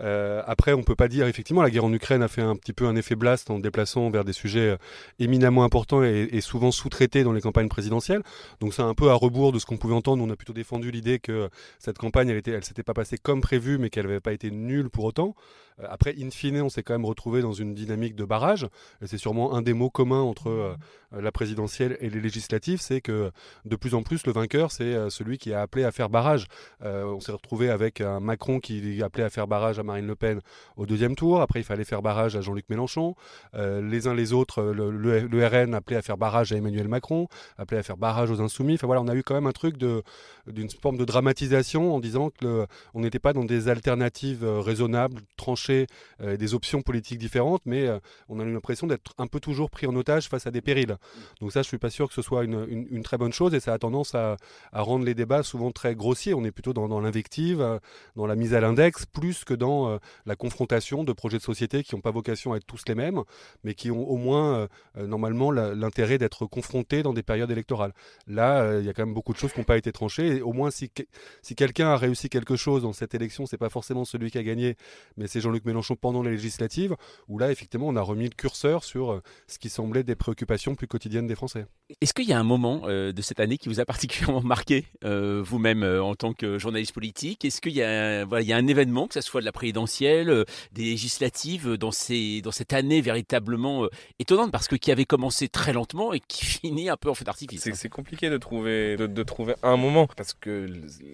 Euh, 0.00 0.42
après, 0.46 0.72
on 0.72 0.82
peut 0.82 0.94
pas 0.94 1.08
dire, 1.08 1.26
effectivement, 1.26 1.62
la 1.62 1.70
guerre 1.70 1.84
en 1.84 1.92
Ukraine 1.92 2.22
a 2.22 2.28
fait 2.28 2.42
un 2.42 2.56
petit 2.56 2.72
peu 2.72 2.86
un 2.86 2.96
effet 2.96 3.16
blast 3.16 3.50
en 3.50 3.58
déplaçant 3.58 4.10
vers 4.10 4.24
des 4.24 4.32
sujets 4.32 4.70
euh, 4.70 4.76
éminemment 5.18 5.64
importants 5.64 6.02
et, 6.02 6.40
souvent 6.40 6.70
sous-traités 6.70 7.24
dans 7.24 7.32
les 7.32 7.40
campagnes 7.40 7.68
présidentielles. 7.68 8.22
Donc 8.60 8.74
c'est 8.74 8.82
un 8.82 8.94
peu 8.94 9.10
à 9.10 9.14
rebours 9.14 9.52
de 9.52 9.58
ce 9.58 9.66
qu'on 9.66 9.76
pouvait 9.76 9.94
entendre. 9.94 10.22
On 10.22 10.30
a 10.30 10.36
plutôt 10.36 10.52
défendu 10.52 10.90
l'idée 10.90 11.18
que 11.18 11.48
cette 11.78 11.98
campagne, 11.98 12.28
elle, 12.28 12.36
était, 12.36 12.52
elle 12.52 12.64
s'était 12.64 12.82
pas 12.82 12.94
passée 12.94 13.18
comme 13.18 13.40
prévu, 13.40 13.78
mais 13.78 13.90
qu'elle 13.90 14.06
n'avait 14.06 14.20
pas 14.20 14.32
été 14.32 14.50
nulle 14.50 14.88
pour 14.88 15.04
autant. 15.04 15.34
Euh, 15.80 15.86
après, 15.88 16.14
in 16.18 16.30
fine, 16.30 16.60
on 16.60 16.68
s'est 16.68 16.82
quand 16.82 16.94
même 16.94 17.04
retrouvé 17.04 17.42
dans 17.42 17.52
une 17.52 17.74
dynamique 17.74 18.14
de 18.14 18.24
barrage. 18.24 18.68
C'est 19.04 19.18
sûrement 19.18 19.54
un 19.54 19.62
des 19.62 19.72
mots 19.72 19.90
communs 19.90 20.22
entre 20.22 20.48
euh, 20.50 20.74
la 21.12 21.32
présidentielle 21.32 21.96
et 22.00 22.10
les 22.10 22.20
législatives, 22.20 22.80
c'est 22.80 23.00
que 23.00 23.30
de 23.64 23.76
plus 23.76 23.94
en 23.94 24.02
plus, 24.02 24.26
le 24.26 24.32
vainqueur, 24.32 24.72
c'est 24.72 24.94
euh, 24.94 25.10
celui 25.10 25.38
qui 25.38 25.52
a 25.52 25.62
appelé 25.62 25.84
à 25.84 25.92
faire 25.92 26.08
barrage. 26.08 26.46
on 26.82 27.20
s'est 27.20 27.32
retrouvé 27.32 27.70
avec 27.70 28.00
un 28.00 28.20
Macron 28.20 28.60
qui 28.60 29.02
appelait 29.02 29.24
à 29.24 29.30
faire 29.30 29.46
barrage 29.46 29.78
à 29.78 29.82
Marine 29.82 30.06
Le 30.06 30.16
Pen 30.16 30.40
au 30.76 30.86
deuxième 30.86 31.16
tour. 31.16 31.40
Après, 31.40 31.60
il 31.60 31.64
fallait 31.64 31.84
faire 31.84 32.02
barrage 32.02 32.36
à 32.36 32.40
Jean-Luc 32.40 32.68
Mélenchon. 32.68 33.14
les 33.54 34.06
uns 34.06 34.14
les 34.14 34.32
autres, 34.32 34.62
le, 34.62 35.46
RN 35.46 35.74
appelait 35.74 35.96
à 35.96 36.02
faire 36.02 36.16
barrage 36.16 36.52
à 36.52 36.56
Emmanuel 36.56 36.88
Macron, 36.88 37.28
appelait 37.56 37.78
à 37.78 37.82
faire 37.82 37.96
barrage 37.96 38.30
aux 38.30 38.40
Insoumis. 38.40 38.74
Enfin 38.74 38.86
voilà, 38.86 39.02
on 39.02 39.08
a 39.08 39.14
eu 39.14 39.22
quand 39.22 39.34
même 39.34 39.46
un 39.46 39.52
truc 39.52 39.76
d'une 39.76 40.70
forme 40.82 40.96
de 40.96 41.04
dramatisation 41.04 41.94
en 41.94 42.00
disant 42.00 42.30
que 42.30 42.66
on 42.94 43.00
n'était 43.00 43.18
pas 43.18 43.32
dans 43.32 43.44
des 43.44 43.68
alternatives 43.68 44.44
raisonnables, 44.44 45.20
tranchées 45.36 45.67
euh, 45.70 46.36
des 46.36 46.54
options 46.54 46.82
politiques 46.82 47.18
différentes, 47.18 47.62
mais 47.64 47.86
euh, 47.86 47.98
on 48.28 48.40
a 48.40 48.44
l'impression 48.44 48.86
d'être 48.86 49.14
un 49.18 49.26
peu 49.26 49.40
toujours 49.40 49.70
pris 49.70 49.86
en 49.86 49.94
otage 49.94 50.28
face 50.28 50.46
à 50.46 50.50
des 50.50 50.60
périls. 50.60 50.96
Donc 51.40 51.52
ça, 51.52 51.62
je 51.62 51.68
suis 51.68 51.78
pas 51.78 51.90
sûr 51.90 52.08
que 52.08 52.14
ce 52.14 52.22
soit 52.22 52.44
une, 52.44 53.02
très 53.02 53.18
bonne 53.18 53.32
chose 53.32 53.54
et 53.54 53.60
ça 53.60 53.72
a 53.72 53.78
tendance 53.78 54.14
à, 54.14 54.36
rendre 54.72 55.04
les 55.04 55.14
débats 55.14 55.42
souvent 55.42 55.70
très 55.70 55.94
grossiers. 55.94 56.34
On 56.34 56.44
est 56.44 56.50
plutôt 56.50 56.72
dans, 56.72 57.00
l'invective, 57.00 57.60
euh, 57.60 57.78
dans 58.16 58.26
la 58.26 58.34
mise 58.34 58.54
à 58.54 58.60
l'index, 58.60 59.06
plus 59.06 59.44
que 59.44 59.54
dans 59.54 59.98
la 60.26 60.36
confrontation 60.36 61.04
de 61.04 61.12
projets 61.12 61.38
de 61.38 61.42
société 61.42 61.82
qui 61.82 61.94
n'ont 61.94 62.00
pas 62.00 62.10
vocation 62.10 62.52
à 62.52 62.56
être 62.56 62.66
tous 62.66 62.82
les 62.88 62.94
mêmes, 62.94 63.22
mais 63.64 63.74
qui 63.74 63.90
ont 63.90 64.08
au 64.08 64.16
moins 64.16 64.68
normalement 64.96 65.50
l'intérêt 65.50 66.18
d'être 66.18 66.46
confrontés 66.46 67.02
dans 67.02 67.12
des 67.12 67.22
périodes 67.22 67.50
électorales. 67.50 67.92
Là, 68.26 68.78
il 68.78 68.86
y 68.86 68.88
a 68.88 68.92
quand 68.92 69.04
même 69.04 69.14
beaucoup 69.14 69.32
de 69.32 69.38
choses 69.38 69.52
qui 69.52 69.60
n'ont 69.60 69.64
pas 69.64 69.76
été 69.76 69.92
tranchées. 69.92 70.42
Au 70.42 70.52
moins, 70.52 70.70
si, 70.70 70.90
si 71.42 71.54
quelqu'un 71.54 71.88
a 71.88 71.96
réussi 71.96 72.28
quelque 72.28 72.56
chose 72.56 72.82
dans 72.82 72.92
cette 72.92 73.14
élection, 73.14 73.46
c'est 73.46 73.58
pas 73.58 73.70
forcément 73.70 74.04
celui 74.04 74.30
qui 74.30 74.38
a 74.38 74.42
gagné, 74.42 74.76
mais 75.16 75.26
c'est 75.26 75.40
Jean-Luc 75.40 75.57
Jean-Luc 75.58 75.64
Mélenchon 75.64 75.96
pendant 75.96 76.22
les 76.22 76.30
législatives, 76.30 76.96
où 77.28 77.38
là, 77.38 77.50
effectivement, 77.50 77.88
on 77.88 77.96
a 77.96 78.02
remis 78.02 78.24
le 78.24 78.34
curseur 78.34 78.84
sur 78.84 79.20
ce 79.46 79.58
qui 79.58 79.68
semblait 79.68 80.04
des 80.04 80.14
préoccupations 80.14 80.74
plus 80.74 80.86
quotidiennes 80.86 81.26
des 81.26 81.34
Français. 81.34 81.66
Est-ce 82.00 82.14
qu'il 82.14 82.28
y 82.28 82.32
a 82.32 82.38
un 82.38 82.44
moment 82.44 82.86
de 82.86 83.22
cette 83.22 83.40
année 83.40 83.58
qui 83.58 83.68
vous 83.68 83.80
a 83.80 83.84
particulièrement 83.84 84.42
marqué, 84.42 84.86
vous-même, 85.02 85.82
en 85.82 86.14
tant 86.14 86.32
que 86.32 86.58
journaliste 86.58 86.92
politique? 86.92 87.44
Est-ce 87.44 87.60
qu'il 87.60 87.72
y, 87.72 87.82
a, 87.82 88.24
voilà, 88.24 88.42
il 88.42 88.48
y 88.48 88.52
a 88.52 88.56
un 88.56 88.66
événement, 88.66 89.08
que 89.08 89.14
ce 89.14 89.20
soit 89.20 89.40
de 89.40 89.46
la 89.46 89.52
présidentielle, 89.52 90.44
des 90.72 90.84
législatives, 90.84 91.76
dans, 91.76 91.90
ces, 91.90 92.40
dans 92.42 92.52
cette 92.52 92.72
année 92.72 93.00
véritablement 93.00 93.88
étonnante, 94.18 94.52
parce 94.52 94.68
que 94.68 94.76
qui 94.76 94.92
avait 94.92 95.04
commencé 95.04 95.48
très 95.48 95.72
lentement 95.72 96.12
et 96.12 96.20
qui 96.20 96.44
finit 96.44 96.88
un 96.88 96.96
peu 96.96 97.10
en 97.10 97.14
feu 97.14 97.24
d'artifice 97.24 97.68
C'est 97.72 97.88
compliqué 97.88 98.30
de 98.30 98.36
trouver, 98.36 98.96
de, 98.96 99.22
trouver 99.22 99.54
un 99.62 99.76
moment, 99.76 100.06
parce 100.16 100.34
que 100.34 100.66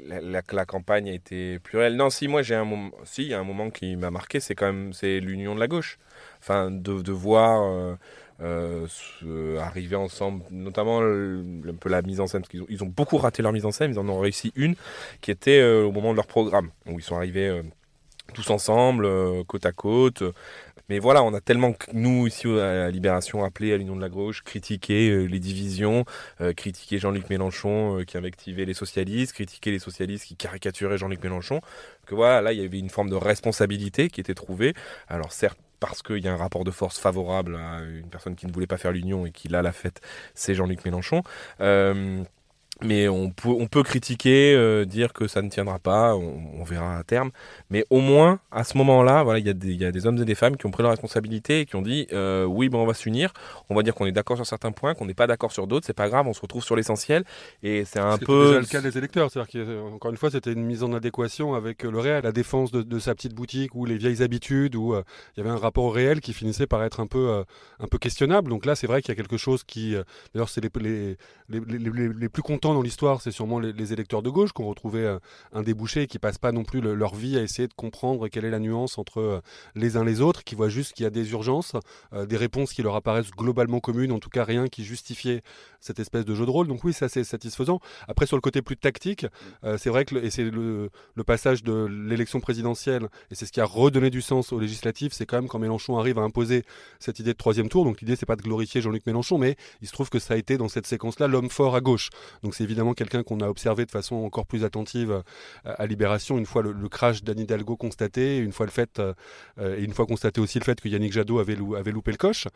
la, 0.06 0.42
la, 0.50 0.64
campagne 0.66 1.08
a 1.08 1.12
été 1.12 1.58
plurielle. 1.58 1.96
Non, 1.96 2.10
si, 2.10 2.28
moi 2.28 2.42
j'ai 2.42 2.54
un 2.54 2.64
moment, 2.64 2.90
si, 3.04 3.22
il 3.22 3.28
y 3.28 3.34
a 3.34 3.40
un 3.40 3.44
moment 3.44 3.70
qui 3.70 3.96
m'a 3.96 4.10
marqué, 4.10 4.33
c'est 4.40 4.54
quand 4.54 4.66
même 4.66 4.92
c'est 4.92 5.20
l'union 5.20 5.54
de 5.54 5.60
la 5.60 5.68
gauche. 5.68 5.98
Enfin, 6.40 6.70
de, 6.70 7.12
voir 7.12 7.96
euh, 8.40 9.58
arriver 9.60 9.96
ensemble, 9.96 10.42
notamment 10.50 11.00
un 11.00 11.74
peu 11.78 11.88
la 11.88 12.02
mise 12.02 12.20
en 12.20 12.26
scène, 12.26 12.40
parce 12.40 12.50
qu'ils 12.50 12.62
ont, 12.62 12.66
ils 12.68 12.82
ont 12.82 12.88
beaucoup 12.88 13.16
raté 13.16 13.42
leur 13.42 13.52
mise 13.52 13.64
en 13.64 13.70
scène, 13.70 13.92
ils 13.92 13.98
en 13.98 14.08
ont 14.08 14.18
réussi 14.18 14.52
une 14.56 14.74
qui 15.20 15.30
était 15.30 15.60
euh, 15.60 15.84
au 15.84 15.92
moment 15.92 16.10
de 16.10 16.16
leur 16.16 16.26
programme, 16.26 16.70
où 16.86 16.98
ils 16.98 17.02
sont 17.02 17.16
arrivés 17.16 17.48
euh, 17.48 17.62
tous 18.34 18.50
ensemble, 18.50 19.08
côte 19.44 19.66
à 19.66 19.72
côte. 19.72 20.24
Mais 20.88 20.98
voilà, 20.98 21.22
on 21.22 21.32
a 21.34 21.40
tellement, 21.40 21.74
nous, 21.92 22.26
ici 22.26 22.46
à 22.46 22.90
Libération, 22.90 23.44
appelé 23.44 23.72
à 23.72 23.76
l'Union 23.76 23.96
de 23.96 24.00
la 24.00 24.08
Gauche, 24.08 24.42
critiqué 24.42 25.26
les 25.26 25.38
divisions, 25.38 26.04
critiqué 26.56 26.98
Jean-Luc 26.98 27.30
Mélenchon 27.30 28.04
qui 28.06 28.18
invectivait 28.18 28.64
les 28.64 28.74
socialistes, 28.74 29.32
critiqué 29.32 29.70
les 29.70 29.78
socialistes 29.78 30.26
qui 30.26 30.36
caricaturaient 30.36 30.98
Jean-Luc 30.98 31.22
Mélenchon, 31.22 31.60
que 32.06 32.14
voilà, 32.14 32.42
là, 32.42 32.52
il 32.52 32.60
y 32.60 32.64
avait 32.64 32.78
une 32.78 32.90
forme 32.90 33.10
de 33.10 33.16
responsabilité 33.16 34.10
qui 34.10 34.20
était 34.20 34.34
trouvée. 34.34 34.74
Alors 35.08 35.32
certes, 35.32 35.58
parce 35.80 36.02
qu'il 36.02 36.18
y 36.18 36.28
a 36.28 36.32
un 36.32 36.36
rapport 36.36 36.64
de 36.64 36.70
force 36.70 36.98
favorable 36.98 37.56
à 37.56 37.82
une 37.82 38.08
personne 38.08 38.36
qui 38.36 38.46
ne 38.46 38.52
voulait 38.52 38.66
pas 38.66 38.78
faire 38.78 38.92
l'union 38.92 39.26
et 39.26 39.32
qui 39.32 39.48
là 39.48 39.60
l'a 39.60 39.72
fait, 39.72 40.00
c'est 40.34 40.54
Jean-Luc 40.54 40.84
Mélenchon. 40.84 41.22
Euh, 41.60 42.22
mais 42.82 43.08
on 43.08 43.30
peut, 43.30 43.48
on 43.48 43.66
peut 43.66 43.82
critiquer, 43.82 44.54
euh, 44.54 44.84
dire 44.84 45.12
que 45.12 45.28
ça 45.28 45.42
ne 45.42 45.48
tiendra 45.48 45.78
pas, 45.78 46.16
on, 46.16 46.64
verra 46.64 46.98
à 46.98 47.04
terme. 47.04 47.30
Mais 47.70 47.84
au 47.90 48.00
moins, 48.00 48.40
à 48.50 48.64
ce 48.64 48.76
moment-là, 48.78 49.22
voilà, 49.22 49.38
il 49.38 49.46
y, 49.46 49.74
y, 49.76 49.84
a 49.84 49.92
des 49.92 50.06
hommes 50.06 50.18
et 50.18 50.24
des 50.24 50.34
femmes 50.34 50.56
qui 50.56 50.66
ont 50.66 50.70
pris 50.70 50.82
leur 50.82 50.90
responsabilité 50.90 51.60
et 51.60 51.66
qui 51.66 51.76
ont 51.76 51.82
dit 51.82 52.08
euh, 52.12 52.44
oui, 52.44 52.68
bon, 52.68 52.82
on 52.82 52.86
va 52.86 52.94
s'unir. 52.94 53.32
On 53.70 53.74
va 53.74 53.82
dire 53.82 53.94
qu'on 53.94 54.06
est 54.06 54.12
d'accord 54.12 54.36
sur 54.36 54.46
certains 54.46 54.72
points, 54.72 54.94
qu'on 54.94 55.06
n'est 55.06 55.14
pas 55.14 55.26
d'accord 55.26 55.52
sur 55.52 55.66
d'autres. 55.66 55.86
C'est 55.86 55.92
pas 55.92 56.08
grave, 56.08 56.26
on 56.26 56.32
se 56.32 56.40
retrouve 56.40 56.64
sur 56.64 56.74
l'essentiel. 56.74 57.24
Et 57.62 57.84
c'est 57.84 58.00
un 58.00 58.18
peu. 58.18 58.46
déjà 58.48 58.60
le 58.60 58.66
cas 58.66 58.80
des 58.80 58.98
électeurs. 58.98 59.30
C'est-à-dire 59.30 59.66
qu'encore 59.66 60.10
une 60.10 60.16
fois, 60.16 60.30
c'était 60.30 60.52
une 60.52 60.64
mise 60.64 60.82
en 60.82 60.92
adéquation 60.94 61.54
avec 61.54 61.84
le 61.84 61.98
réel, 61.98 62.24
la 62.24 62.32
défense 62.32 62.72
de, 62.72 62.98
sa 62.98 63.14
petite 63.14 63.34
boutique 63.34 63.74
ou 63.74 63.84
les 63.84 63.98
vieilles 63.98 64.22
habitudes, 64.22 64.74
où 64.74 64.94
euh, 64.94 65.02
il 65.36 65.40
y 65.40 65.46
avait 65.46 65.54
un 65.54 65.58
rapport 65.58 65.84
au 65.84 65.90
réel 65.90 66.20
qui 66.20 66.32
finissait 66.32 66.66
par 66.66 66.82
être 66.82 67.00
un 67.00 67.06
peu, 67.06 67.44
un 67.78 67.86
peu 67.86 67.98
questionnable. 67.98 68.48
Donc 68.50 68.66
là, 68.66 68.74
c'est 68.74 68.86
vrai 68.86 69.00
qu'il 69.02 69.10
y 69.10 69.12
a 69.12 69.16
quelque 69.16 69.36
chose 69.36 69.62
qui. 69.62 69.94
D'ailleurs, 70.34 70.48
c'est 70.48 70.62
les, 70.62 70.70
les, 70.80 71.16
les, 71.48 71.78
les, 71.78 72.08
les 72.08 72.28
plus 72.28 72.42
contents 72.42 72.63
dans 72.72 72.82
l'histoire, 72.82 73.20
c'est 73.20 73.30
sûrement 73.30 73.58
les, 73.58 73.92
électeurs 73.92 74.22
de 74.22 74.30
gauche 74.30 74.52
qui 74.52 74.62
ont 74.62 74.68
retrouvé 74.68 75.00
euh, 75.00 75.18
un 75.52 75.62
débouché 75.62 76.02
et 76.02 76.06
qui 76.06 76.18
passent 76.18 76.38
pas 76.38 76.52
non 76.52 76.64
plus 76.64 76.80
leur 76.80 77.14
vie 77.14 77.36
à 77.36 77.42
essayer 77.42 77.68
de 77.68 77.74
comprendre 77.74 78.28
quelle 78.28 78.44
est 78.44 78.50
la 78.50 78.58
nuance 78.58 78.96
entre 78.96 79.20
euh, 79.20 79.40
les 79.74 79.96
uns 79.96 80.04
les 80.04 80.20
autres, 80.20 80.44
qui 80.44 80.54
voient 80.54 80.68
juste 80.68 80.94
qu'il 80.94 81.04
y 81.04 81.06
a 81.06 81.10
des 81.10 81.32
urgences, 81.32 81.72
euh, 82.12 82.24
des 82.24 82.36
réponses 82.36 82.72
qui 82.72 82.82
leur 82.82 82.94
apparaissent 82.94 83.30
globalement 83.32 83.80
communes, 83.80 84.12
en 84.12 84.18
tout 84.18 84.30
cas 84.30 84.44
rien 84.44 84.68
qui 84.68 84.84
justifiait 84.84 85.42
cette 85.80 85.98
espèce 85.98 86.24
de 86.24 86.34
jeu 86.34 86.46
de 86.46 86.50
rôle. 86.50 86.66
Donc 86.66 86.82
oui, 86.84 86.92
ça 86.94 87.08
c'est 87.08 87.24
satisfaisant. 87.24 87.80
Après 88.08 88.26
sur 88.26 88.36
le 88.36 88.40
côté 88.40 88.62
plus 88.62 88.76
tactique, 88.76 89.26
c'est 89.76 89.90
vrai 89.90 90.06
que 90.06 90.14
et 90.16 90.30
c'est 90.30 90.44
le, 90.44 90.90
passage 91.26 91.62
de 91.62 91.86
l'élection 91.86 92.40
présidentielle 92.40 93.08
et 93.30 93.34
c'est 93.34 93.46
ce 93.46 93.52
qui 93.52 93.60
a 93.60 93.64
redonné 93.64 94.10
du 94.10 94.22
sens 94.22 94.52
aux 94.52 94.60
législatives, 94.60 95.12
c'est 95.12 95.26
quand 95.26 95.36
même 95.36 95.48
quand 95.48 95.58
Mélenchon 95.58 95.98
arrive 95.98 96.18
à 96.18 96.22
imposer 96.22 96.64
cette 96.98 97.18
idée 97.18 97.32
de 97.32 97.38
troisième 97.38 97.68
tour. 97.68 97.84
Donc 97.84 98.00
l'idée 98.00 98.16
c'est 98.16 98.26
pas 98.26 98.36
de 98.36 98.42
glorifier 98.42 98.80
Jean-Luc 98.80 99.06
Mélenchon, 99.06 99.38
mais 99.38 99.56
il 99.82 99.88
se 99.88 99.92
trouve 99.92 100.10
que 100.10 100.18
ça 100.18 100.34
a 100.34 100.36
été 100.36 100.56
dans 100.56 100.68
cette 100.68 100.86
séquence-là 100.86 101.28
l'homme 101.28 101.50
fort 101.50 101.74
à 101.74 101.80
gauche. 101.80 102.10
Donc 102.42 102.53
c'est 102.54 102.64
évidemment 102.64 102.94
quelqu'un 102.94 103.22
qu'on 103.22 103.40
a 103.40 103.48
observé 103.48 103.84
de 103.84 103.90
façon 103.90 104.16
encore 104.16 104.46
plus 104.46 104.64
attentive 104.64 105.10
euh, 105.10 105.22
à 105.64 105.86
Libération, 105.86 106.38
une 106.38 106.46
fois 106.46 106.62
le, 106.62 106.88
crash 106.88 107.24
d'Anne 107.24 107.40
Hidalgo 107.40 107.76
constaté, 107.76 108.38
une 108.38 108.52
fois 108.52 108.66
le 108.66 108.72
fait, 108.72 108.98
euh, 109.00 109.14
et 109.58 109.82
une 109.82 109.92
fois 109.92 110.06
constaté 110.06 110.40
aussi 110.40 110.58
le 110.58 110.64
fait 110.64 110.80
que 110.80 110.88
Yannick 110.88 111.12
Jadot 111.12 111.38
avait, 111.38 111.56
loupé 111.56 112.10
le 112.10 112.16
coche. 112.16 112.46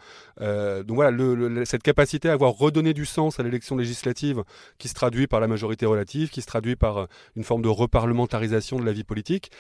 Euh, 0.40 0.82
donc 0.82 0.96
voilà, 0.96 1.64
cette 1.64 1.82
capacité 1.82 2.28
à 2.28 2.32
avoir 2.32 2.53
redonné 2.53 2.94
du 2.94 3.07
sens 3.07 3.40
à 3.40 3.42
l'élection 3.42 3.76
législative 3.76 4.44
qui 4.78 4.88
se 4.88 4.94
traduit 4.94 5.26
par 5.26 5.40
la 5.40 5.49
majorité 5.49 5.86
relative, 5.86 6.30
qui 6.30 6.42
se 6.42 6.46
traduit 6.46 6.76
par 6.76 7.09
une 7.36 7.44
forme 7.44 7.62
de 7.62 7.68
reparlementarisation 7.68 8.78
de 8.78 8.84
la 8.84 8.92
vie 8.92 9.05
politique, 9.05 9.51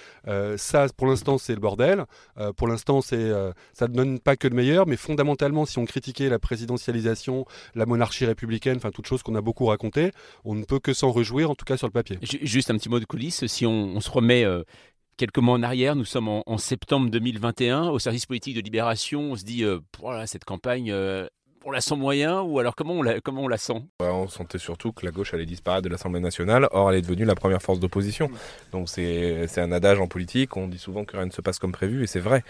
ça 0.56 0.86
pour 0.96 1.06
l'instant 1.06 1.38
c'est 1.38 1.54
le 1.54 1.60
bordel. 1.60 2.04
pour 2.56 2.68
l'instant 2.68 3.00
c'est 3.00 3.32
ça 3.72 3.88
ne 3.88 3.94
donne 3.94 4.20
pas 4.20 4.36
que 4.36 4.46
le 4.48 4.54
meilleur, 4.54 4.86
mais 4.86 4.96
fondamentalement 4.96 5.66
si 5.66 5.78
on 5.78 5.84
critiquait 5.84 6.28
la 6.28 6.38
présidentialisation, 6.38 7.46
la 7.74 7.86
monarchie 7.86 8.26
républicaine, 8.26 8.76
enfin 8.76 8.90
toutes 8.90 9.06
choses 9.06 9.22
qu'on 9.22 9.34
a 9.34 9.40
beaucoup 9.40 9.66
racontées, 9.66 10.12
on 10.44 10.54
ne 10.54 10.64
peut 10.64 10.80
que 10.80 10.92
s'en 10.92 11.12
réjouir, 11.12 11.50
en 11.50 11.54
tout 11.54 11.64
cas 11.64 11.76
sur 11.76 11.86
le 11.86 11.92
papier. 11.92 12.18
Juste 12.22 12.70
un 12.70 12.76
petit 12.76 12.88
mot 12.88 13.00
de 13.00 13.04
coulisses, 13.04 13.46
si 13.46 13.66
on, 13.66 14.00
se 14.00 14.10
remet 14.10 14.44
euh, 14.44 14.62
quelques 15.16 15.38
mois 15.38 15.54
en 15.54 15.62
arrière, 15.62 15.96
nous 15.96 16.04
sommes 16.04 16.28
en, 16.28 16.58
septembre 16.58 17.10
2021, 17.10 17.88
au 17.88 17.98
service 17.98 18.26
politique 18.26 18.56
de 18.56 18.60
Libération, 18.60 19.32
on 19.32 19.36
se 19.36 19.44
dit, 19.44 19.64
euh, 19.64 19.80
voilà, 20.00 20.26
cette 20.26 20.44
campagne, 20.44 20.90
euh, 20.90 21.26
on 21.64 21.70
la 21.70 21.80
sent 21.80 21.96
moyen 21.96 22.40
ou 22.40 22.58
alors 22.58 22.74
comment 22.74 22.94
on 22.94 23.02
la, 23.02 23.20
comment 23.20 23.42
on 23.42 23.48
la 23.48 23.58
sent? 23.58 23.82
On 24.00 24.28
sentait 24.28 24.58
surtout 24.58 24.92
que 24.92 25.04
la 25.04 25.12
gauche 25.12 25.34
allait 25.34 25.46
disparaître 25.46 25.82
de 25.82 25.88
l'Assemblée 25.88 26.20
nationale, 26.20 26.68
or 26.70 26.90
elle 26.90 26.98
est 26.98 27.02
devenue 27.02 27.24
la 27.24 27.34
première 27.34 27.62
force 27.62 27.80
d'opposition. 27.80 28.30
Donc 28.72 28.88
c'est 28.88 29.58
un 29.58 29.72
adage 29.72 30.00
en 30.00 30.06
politique, 30.06 30.56
on 30.56 30.68
dit 30.68 30.78
souvent 30.78 31.04
que 31.04 31.16
rien 31.16 31.26
ne 31.26 31.30
se 31.30 31.40
passe 31.40 31.58
comme 31.58 31.72
prévu 31.72 32.02
et 32.02 32.06
c'est 32.06 32.20
vrai. 32.20 32.44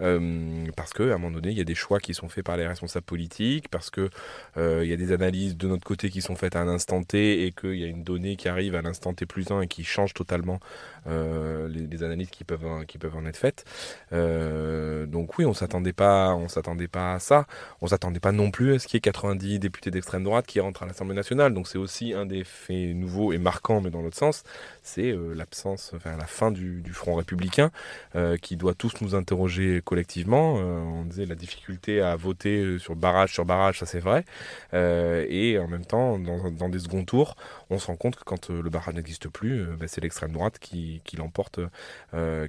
Euh, 0.00 0.66
parce 0.76 0.92
qu'à 0.92 1.04
un 1.04 1.18
moment 1.18 1.30
donné, 1.30 1.50
il 1.50 1.58
y 1.58 1.60
a 1.60 1.64
des 1.64 1.74
choix 1.74 2.00
qui 2.00 2.14
sont 2.14 2.28
faits 2.28 2.44
par 2.44 2.56
les 2.56 2.66
responsables 2.66 3.04
politiques, 3.04 3.68
parce 3.68 3.90
qu'il 3.90 4.08
euh, 4.56 4.84
il 4.84 4.90
y 4.90 4.92
a 4.92 4.96
des 4.96 5.12
analyses 5.12 5.56
de 5.56 5.68
notre 5.68 5.84
côté 5.84 6.10
qui 6.10 6.22
sont 6.22 6.36
faites 6.36 6.56
à 6.56 6.60
un 6.60 6.68
instant 6.68 7.02
T 7.02 7.46
et 7.46 7.52
qu'il 7.52 7.76
y 7.76 7.84
a 7.84 7.88
une 7.88 8.02
donnée 8.02 8.36
qui 8.36 8.48
arrive 8.48 8.74
à 8.74 8.82
l'instant 8.82 9.12
T 9.12 9.26
plus 9.26 9.50
1 9.50 9.62
et 9.62 9.68
qui 9.68 9.84
change 9.84 10.14
totalement 10.14 10.58
euh, 11.06 11.68
les, 11.68 12.02
analyses 12.02 12.30
qui 12.30 12.44
peuvent, 12.44 12.84
qui 12.86 12.98
peuvent 12.98 13.16
en 13.16 13.26
être 13.26 13.36
faites. 13.36 13.64
donc 14.10 15.38
oui, 15.38 15.44
on 15.44 15.54
s'attendait 15.54 15.92
pas, 15.92 16.34
on 16.34 16.48
s'attendait 16.48 16.88
pas 16.88 17.14
à 17.14 17.18
ça. 17.18 17.46
On 17.80 17.86
s'attendait 17.86 18.20
pas 18.20 18.32
non 18.32 18.50
plus 18.50 18.63
qu'il 18.72 18.94
y 18.94 18.98
ait 18.98 19.00
90 19.00 19.58
députés 19.58 19.90
d'extrême 19.90 20.24
droite 20.24 20.46
qui 20.46 20.60
rentrent 20.60 20.82
à 20.82 20.86
l'Assemblée 20.86 21.14
nationale. 21.14 21.54
Donc 21.54 21.68
c'est 21.68 21.78
aussi 21.78 22.12
un 22.14 22.26
des 22.26 22.44
faits 22.44 22.94
nouveaux 22.96 23.32
et 23.32 23.38
marquants, 23.38 23.80
mais 23.80 23.90
dans 23.90 24.02
l'autre 24.02 24.16
sens, 24.16 24.42
c'est 24.84 25.10
euh, 25.10 25.34
l'absence, 25.34 25.92
enfin 25.96 26.16
la 26.16 26.26
fin 26.26 26.52
du, 26.52 26.82
Front 26.92 27.16
républicain, 27.16 27.70
euh, 28.14 28.36
qui 28.36 28.56
doit 28.56 28.74
tous 28.74 29.00
nous 29.00 29.16
interroger 29.16 29.80
collectivement. 29.84 30.58
Euh, 30.58 30.78
on 30.78 31.04
disait 31.04 31.26
la 31.26 31.34
difficulté 31.34 32.00
à 32.00 32.14
voter 32.14 32.78
sur 32.78 32.94
barrage 32.94 33.32
sur 33.32 33.44
barrage, 33.44 33.80
ça 33.80 33.86
c'est 33.86 33.98
vrai. 33.98 34.24
et 34.72 35.58
en 35.58 35.66
même 35.66 35.84
temps, 35.84 36.18
dans, 36.18 36.68
des 36.68 36.78
seconds 36.78 37.04
tours, 37.04 37.34
on 37.70 37.78
se 37.78 37.86
rend 37.86 37.96
compte 37.96 38.16
que 38.16 38.24
quand 38.24 38.50
le 38.50 38.70
barrage 38.70 38.94
n'existe 38.94 39.28
plus, 39.28 39.64
bah, 39.78 39.86
c'est 39.88 40.02
l'extrême 40.02 40.32
droite 40.32 40.58
qui, 40.58 41.00
l'emporte, 41.16 41.58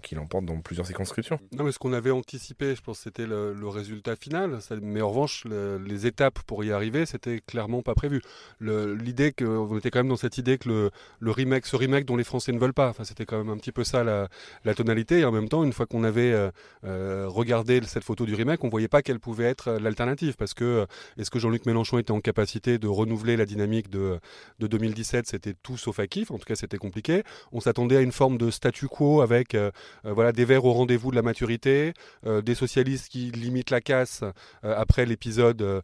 qui 0.04 0.16
l'emporte 0.16 0.46
dans 0.46 0.60
plusieurs 0.60 0.86
circonscriptions. 0.86 1.40
Non, 1.58 1.64
mais 1.64 1.72
ce 1.72 1.80
qu'on 1.80 1.94
avait 1.94 2.12
anticipé, 2.12 2.76
je 2.76 2.82
pense, 2.82 3.00
c'était 3.00 3.26
le, 3.26 3.56
résultat 3.68 4.16
final. 4.16 4.60
Mais 4.82 5.02
en 5.02 5.10
revanche, 5.10 5.46
les 5.46 6.06
étapes 6.06 6.40
pour 6.46 6.64
y 6.64 6.72
arriver, 6.72 7.06
c'était 7.06 7.40
clairement 7.40 7.82
pas 7.82 7.96
prévu. 7.96 8.22
L'idée 8.60 9.32
que, 9.32 9.46
on 9.46 9.78
était 9.78 9.90
quand 9.90 10.00
même 10.00 10.10
dans 10.10 10.18
cette 10.18 10.38
idée 10.38 10.58
que 10.58 10.68
le, 10.70 10.92
le, 11.20 11.32
remake, 11.32 11.66
ce 11.66 11.76
remake 11.76 12.06
dont 12.06 12.18
les 12.18 12.25
Français 12.26 12.52
ne 12.52 12.60
veulent 12.60 12.74
pas, 12.74 12.90
enfin, 12.90 13.04
c'était 13.04 13.26
quand 13.26 13.38
même 13.38 13.50
un 13.50 13.58
petit 13.58 13.72
peu 13.72 13.84
ça 13.84 14.04
la, 14.04 14.74
tonalité. 14.76 15.20
Et 15.20 15.26
en 15.26 15.32
même 15.32 15.48
temps, 15.48 15.64
une 15.64 15.74
fois 15.74 15.86
qu'on 15.86 16.04
avait 16.04 16.32
euh, 16.32 16.52
euh, 16.84 17.26
regardé 17.28 17.82
cette 17.86 18.04
photo 18.04 18.26
du 18.26 18.36
remake, 18.36 18.64
on 18.64 18.70
voyait 18.70 18.88
pas 18.88 19.02
quelle 19.02 19.20
pouvait 19.20 19.46
être 19.46 19.70
euh, 19.70 19.80
l'alternative. 19.80 20.36
Parce 20.36 20.54
que 20.54 20.86
est-ce 21.18 21.32
que 21.32 21.40
Jean-Luc 21.40 21.66
Mélenchon 21.66 21.98
était 21.98 22.12
en 22.12 22.20
capacité 22.20 22.78
de 22.78 22.88
renouveler 22.88 23.38
la 23.38 23.46
dynamique 23.46 23.90
de, 23.90 24.20
de 24.60 24.68
2017 24.68 25.28
C'était 25.28 25.54
tout 25.54 25.78
sauf 25.78 26.00
acquis. 26.00 26.26
En 26.30 26.38
tout 26.38 26.46
cas, 26.46 26.56
c'était 26.56 26.78
compliqué. 26.78 27.24
On 27.52 27.60
s'attendait 27.60 27.98
à 27.98 28.02
une 28.02 28.12
forme 28.12 28.38
de 28.38 28.52
statu 28.52 28.88
quo 28.88 29.22
avec 29.22 29.58
voilà 30.04 30.32
des 30.32 30.46
verts 30.46 30.66
au 30.66 30.74
rendez-vous 30.74 31.12
de 31.12 31.16
la 31.16 31.22
maturité, 31.22 31.94
des 32.26 32.56
socialistes 32.56 33.10
qui 33.10 33.32
limitent 33.32 33.70
la 33.70 33.82
casse 33.82 34.24
après 34.64 35.06
l'épisode 35.06 35.82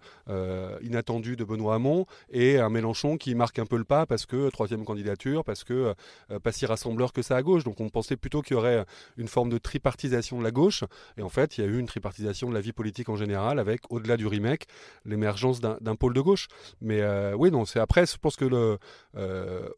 inattendu 0.81 1.35
de 1.35 1.43
Benoît 1.43 1.75
Hamon 1.75 2.05
et 2.31 2.59
un 2.59 2.69
Mélenchon 2.69 3.17
qui 3.17 3.35
marque 3.35 3.59
un 3.59 3.65
peu 3.65 3.77
le 3.77 3.83
pas 3.83 4.05
parce 4.05 4.25
que 4.25 4.49
troisième 4.49 4.85
candidature, 4.85 5.43
parce 5.43 5.63
que 5.63 5.93
pas 6.39 6.51
si 6.51 6.65
rassembleur 6.65 7.13
que 7.13 7.21
ça 7.21 7.35
à 7.35 7.41
gauche. 7.41 7.63
Donc 7.63 7.79
on 7.79 7.89
pensait 7.89 8.17
plutôt 8.17 8.41
qu'il 8.41 8.55
y 8.55 8.57
aurait 8.57 8.85
une 9.17 9.27
forme 9.27 9.49
de 9.49 9.57
tripartisation 9.57 10.39
de 10.39 10.43
la 10.43 10.51
gauche. 10.51 10.83
Et 11.17 11.21
en 11.21 11.29
fait, 11.29 11.57
il 11.57 11.61
y 11.61 11.67
a 11.67 11.67
eu 11.67 11.77
une 11.77 11.87
tripartisation 11.87 12.49
de 12.49 12.53
la 12.53 12.61
vie 12.61 12.73
politique 12.73 13.09
en 13.09 13.15
général 13.15 13.59
avec, 13.59 13.81
au-delà 13.89 14.17
du 14.17 14.27
remake, 14.27 14.65
l'émergence 15.05 15.61
d'un 15.61 15.95
pôle 15.95 16.13
de 16.13 16.21
gauche. 16.21 16.47
Mais 16.81 17.01
euh, 17.01 17.33
oui, 17.35 17.51
non, 17.51 17.65
c'est 17.65 17.79
après, 17.79 18.05
je 18.05 18.17
pense 18.17 18.35
que 18.35 18.45
le, 18.45 18.77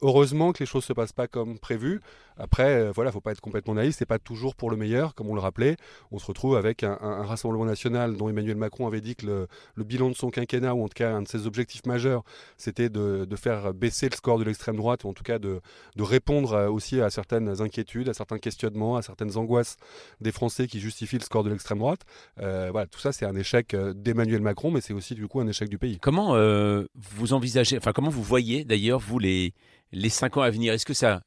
heureusement 0.02 0.52
que 0.54 0.60
les 0.60 0.66
choses 0.66 0.86
se 0.86 0.94
passent 0.94 1.14
pas 1.14 1.28
comme 1.28 1.60
prévu. 1.60 2.02
Après, 2.38 2.92
voilà, 2.92 3.12
faut 3.12 3.22
pas 3.22 3.32
être 3.32 3.42
complètement 3.42 3.76
naïf, 3.76 3.96
c'est 3.96 4.06
pas 4.06 4.20
toujours 4.20 4.56
pour 4.56 4.72
le 4.72 4.78
meilleur, 4.78 5.14
comme 5.14 5.30
on 5.30 5.36
le 5.36 5.42
rappelait. 5.42 5.78
On 6.12 6.20
se 6.20 6.26
retrouve 6.26 6.56
avec 6.58 6.84
un, 6.84 7.24
Rassemblement 7.24 7.66
national 7.66 8.16
dont 8.18 8.30
Emmanuel 8.30 8.58
Macron 8.58 8.88
avait 8.88 9.02
dit 9.02 9.16
que 9.16 9.48
le, 9.76 9.84
bilan 9.84 10.10
de 10.10 10.16
son 10.16 10.30
quinquennat, 10.30 10.74
ou 10.74 10.84
en 10.84 10.88
tout 10.88 10.96
cas 10.96 11.12
un 11.12 11.22
de 11.22 11.28
ses 11.28 11.48
objectifs 11.48 11.86
majeurs, 11.86 12.24
c'était 12.58 12.90
de, 12.90 13.28
faire 13.36 13.74
baisser 13.74 14.10
le 14.10 14.16
score 14.16 14.40
de 14.40 14.44
l'extrême 14.44 14.78
droite, 14.78 15.04
ou 15.04 15.10
en 15.10 15.14
tout 15.14 15.24
cas 15.24 15.40
de, 15.40 15.62
répondre 16.00 16.43
aussi 16.46 17.02
à 17.02 17.10
certaines 17.10 17.62
inquiétudes, 17.62 18.10
à 18.10 18.14
certains 18.14 18.38
questionnements, 18.38 18.98
à 18.98 19.02
certaines 19.02 19.38
angoisses 19.38 19.78
des 20.22 20.32
Français 20.32 20.68
qui 20.68 20.80
justifient 20.80 21.18
le 21.18 21.24
score 21.24 21.44
de 21.44 21.50
l'extrême 21.50 21.80
droite. 21.80 22.02
Euh, 22.40 22.70
voilà, 22.72 22.88
tout 22.88 23.00
ça, 23.00 23.12
c'est 23.12 23.26
un 23.26 23.36
échec 23.36 23.76
d'Emmanuel 23.76 24.42
Macron, 24.42 24.72
mais 24.72 24.82
c'est 24.82 24.94
aussi 24.94 25.16
du 25.16 25.28
coup 25.28 25.40
un 25.40 25.48
échec 25.48 25.70
du 25.70 25.78
pays. 25.78 26.00
Comment 26.00 26.36
euh, 26.36 26.86
vous 26.96 27.34
envisagez, 27.34 27.78
enfin 27.78 27.94
comment 27.94 28.10
vous 28.10 28.24
voyez 28.24 28.66
d'ailleurs 28.66 29.00
vous 29.00 29.20
les 29.20 29.54
les 29.92 30.10
cinq 30.10 30.38
ans 30.38 30.42
à 30.42 30.50
venir? 30.50 30.74
Est-ce 30.74 30.86
que 30.86 30.94
ça, 30.94 31.22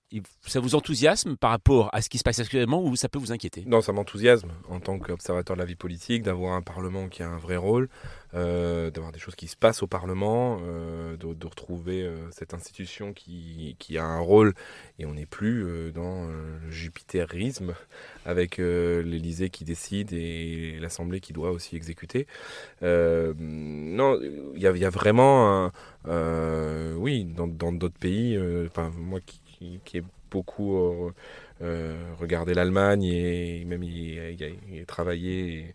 ça 0.46 0.60
vous 0.60 0.74
enthousiasme 0.76 1.36
par 1.36 1.50
rapport 1.50 1.90
à 1.92 2.00
ce 2.00 2.08
qui 2.08 2.18
se 2.18 2.22
passe 2.22 2.38
actuellement 2.38 2.82
ou 2.82 2.94
ça 2.94 3.08
peut 3.08 3.18
vous 3.18 3.32
inquiéter? 3.32 3.64
Non, 3.66 3.80
ça 3.80 3.92
m'enthousiasme 3.92 4.52
en 4.68 4.78
tant 4.78 4.98
qu'observateur 4.98 5.56
de 5.56 5.60
la 5.60 5.66
vie 5.66 5.74
politique, 5.74 6.22
d'avoir 6.22 6.54
un 6.54 6.62
Parlement 6.62 7.08
qui 7.08 7.22
a 7.22 7.28
un 7.28 7.38
vrai 7.38 7.56
rôle, 7.56 7.88
euh, 8.34 8.90
d'avoir 8.90 9.12
des 9.12 9.18
choses 9.18 9.34
qui 9.34 9.48
se 9.48 9.56
passent 9.56 9.82
au 9.82 9.88
Parlement, 9.88 10.60
euh, 10.62 11.16
de, 11.16 11.46
retrouver 11.46 12.02
euh, 12.02 12.16
cette 12.30 12.54
institution 12.54 13.12
qui, 13.12 13.76
a 13.98 14.04
un 14.04 14.20
rôle 14.20 14.54
et 14.98 15.06
on 15.06 15.14
n'est 15.14 15.26
plus 15.26 15.92
dans 15.92 16.26
le 16.26 16.70
jupitérisme 16.70 17.74
avec 18.24 18.58
l'Élysée 18.58 19.50
qui 19.50 19.64
décide 19.64 20.12
et 20.12 20.78
l'Assemblée 20.80 21.20
qui 21.20 21.32
doit 21.32 21.50
aussi 21.50 21.76
exécuter. 21.76 22.26
non, 22.82 24.20
il 24.54 24.60
y, 24.60 24.66
a 24.84 24.90
vraiment, 24.90 25.70
oui, 26.04 27.24
dans 27.24 27.72
d'autres 27.72 27.98
pays, 27.98 28.38
moi 28.96 29.20
qui, 29.24 29.40
qui, 29.58 29.80
ai 29.94 30.02
beaucoup 30.30 31.12
regardé 32.20 32.54
l'Allemagne 32.54 33.04
et 33.04 33.64
même 33.64 33.82
y, 33.82 34.18
travaillé. 34.86 35.74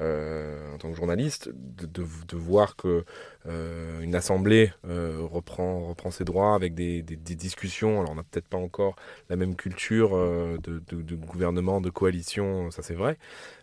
Euh, 0.00 0.74
en 0.74 0.78
tant 0.78 0.90
que 0.90 0.96
journaliste, 0.96 1.50
de, 1.52 2.36
voir 2.36 2.76
que 2.76 3.04
euh, 3.46 4.00
une 4.00 4.14
assemblée 4.14 4.72
euh, 4.86 5.18
reprend, 5.22 5.88
reprend 5.88 6.12
ses 6.12 6.22
droits 6.22 6.54
avec 6.54 6.74
des 6.74 7.02
discussions. 7.02 8.00
Alors 8.00 8.12
on 8.12 8.14
n'a 8.14 8.22
peut-être 8.22 8.46
pas 8.46 8.58
encore 8.58 8.94
la 9.28 9.34
même 9.34 9.56
culture 9.56 10.10
de, 10.10 10.82
de, 10.88 11.16
gouvernement, 11.16 11.80
de 11.80 11.90
coalition, 11.90 12.70
ça 12.70 12.82
c'est 12.82 12.94
vrai, 12.94 13.18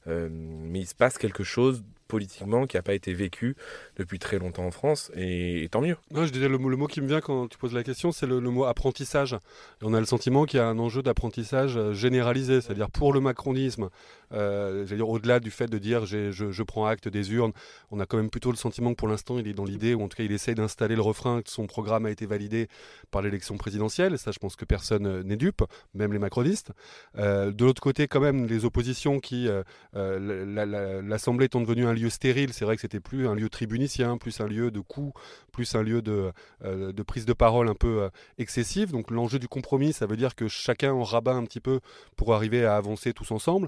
mais 0.08 0.80
il 0.80 0.88
se 0.88 0.96
passe 0.96 1.18
quelque 1.18 1.44
chose 1.44 1.84
politiquement 2.08 2.66
qui 2.68 2.78
n'a 2.78 2.84
pas 2.84 2.94
été 2.94 3.14
vécu 3.14 3.56
depuis 3.98 4.20
très 4.20 4.40
longtemps 4.40 4.66
en 4.66 4.72
France, 4.72 5.12
et, 5.16 5.68
tant 5.72 5.82
mieux. 5.82 5.98
je 6.12 6.32
disais 6.32 6.48
le, 6.48 6.58
le, 6.58 6.78
mot 6.78 6.88
qui 6.88 7.02
me 7.02 7.08
vient 7.08 7.22
quand 7.22 7.48
tu 7.48 7.58
poses 7.58 7.74
la 7.74 7.84
question, 7.84 8.12
c'est 8.12 8.28
le, 8.28 8.40
mot 8.40 8.66
apprentissage. 8.66 9.34
Et 9.34 9.86
on 9.86 9.94
a 9.94 10.00
le 10.00 10.06
sentiment 10.06 10.46
qu'il 10.46 10.60
y 10.60 10.62
a 10.62 10.68
un 10.68 10.80
enjeu 10.80 11.02
d'apprentissage 11.02 11.78
euh, 11.78 11.94
généralisé, 11.94 12.62
c'est-à-dire 12.62 12.90
pour 12.90 13.14
le 13.14 13.20
macronisme, 13.20 13.90
euh, 14.34 14.86
au-delà 15.00 15.40
du 15.40 15.52
fait 15.52 15.68
de 15.68 15.78
dire 15.78 16.06
je, 16.06 16.64
prends 16.64 16.86
acte 16.86 17.08
des 17.08 17.34
urnes, 17.34 17.54
on 17.92 18.00
a 18.00 18.06
quand 18.06 18.18
même 18.18 18.30
plutôt 18.30 18.52
le 18.52 18.58
sentiment 18.58 18.92
que 18.92 18.98
pour 18.98 19.08
l'instant 19.08 19.38
il 19.38 19.48
est 19.48 19.54
dans 19.54 19.66
l'idée, 19.66 19.94
ou 19.94 20.04
en 20.04 20.08
tout 20.08 20.18
cas 20.18 20.24
il 20.24 20.32
essaye 20.32 20.56
d'installer 20.56 20.96
le 20.96 21.02
refrain 21.02 21.42
que 21.42 21.50
son 21.50 21.68
programme 21.68 22.06
a 22.06 22.12
été 22.12 22.26
validé 22.26 22.68
par 23.12 23.22
l'élection 23.22 23.58
présidentielle, 23.58 24.18
ça 24.18 24.32
je 24.32 24.40
pense 24.40 24.56
que 24.56 24.66
personne 24.66 25.06
euh, 25.06 25.24
n'est 25.24 25.38
dupe, 25.38 25.64
même 25.94 26.14
les 26.14 26.20
macronistes. 26.20 26.72
Euh, 27.18 27.52
de 27.52 27.66
l'autre 27.66 27.82
côté 27.82 28.08
quand 28.08 28.20
même 28.20 28.46
les 28.46 28.66
oppositions 28.66 29.20
qui, 29.20 29.48
l'Assemblée 29.94 31.46
étant 31.46 31.62
devenue 31.62 31.86
un 31.86 31.94
lieu 31.94 32.10
stérile. 32.10 32.54
C'est 32.54 32.66
vrai 32.66 32.76
que 32.76 32.82
c'était 32.82 33.00
plus 33.00 33.28
un 33.28 33.36
lieu 33.36 33.50
tribunicien, 33.50 34.18
plus 34.18 34.40
un 34.40 34.48
lieu 34.48 34.72
de 34.72 34.80
coups, 34.80 35.14
plus 35.52 35.76
un 35.76 35.84
lieu 35.84 36.02
de, 36.02 36.32
euh, 36.64 36.92
prise 37.08 37.26
de 37.26 37.34
parole 37.34 37.70
un 37.70 37.76
peu 37.76 38.04
euh, 38.04 38.10
excessive. 38.38 38.92
Donc 38.92 39.12
l'enjeu 39.12 39.40
du 39.40 39.48
compromis, 39.48 39.94
ça 39.94 40.06
veut 40.06 40.18
dire 40.18 40.36
que 40.36 40.48
chacun 40.48 40.94
en 40.94 41.04
rabat 41.04 41.34
un 41.34 41.46
petit 41.46 41.60
peu 41.60 41.80
pour 42.16 42.34
arriver 42.34 42.66
à 42.66 42.76
avancer 42.76 43.14
tous 43.14 43.32
ensemble. 43.32 43.68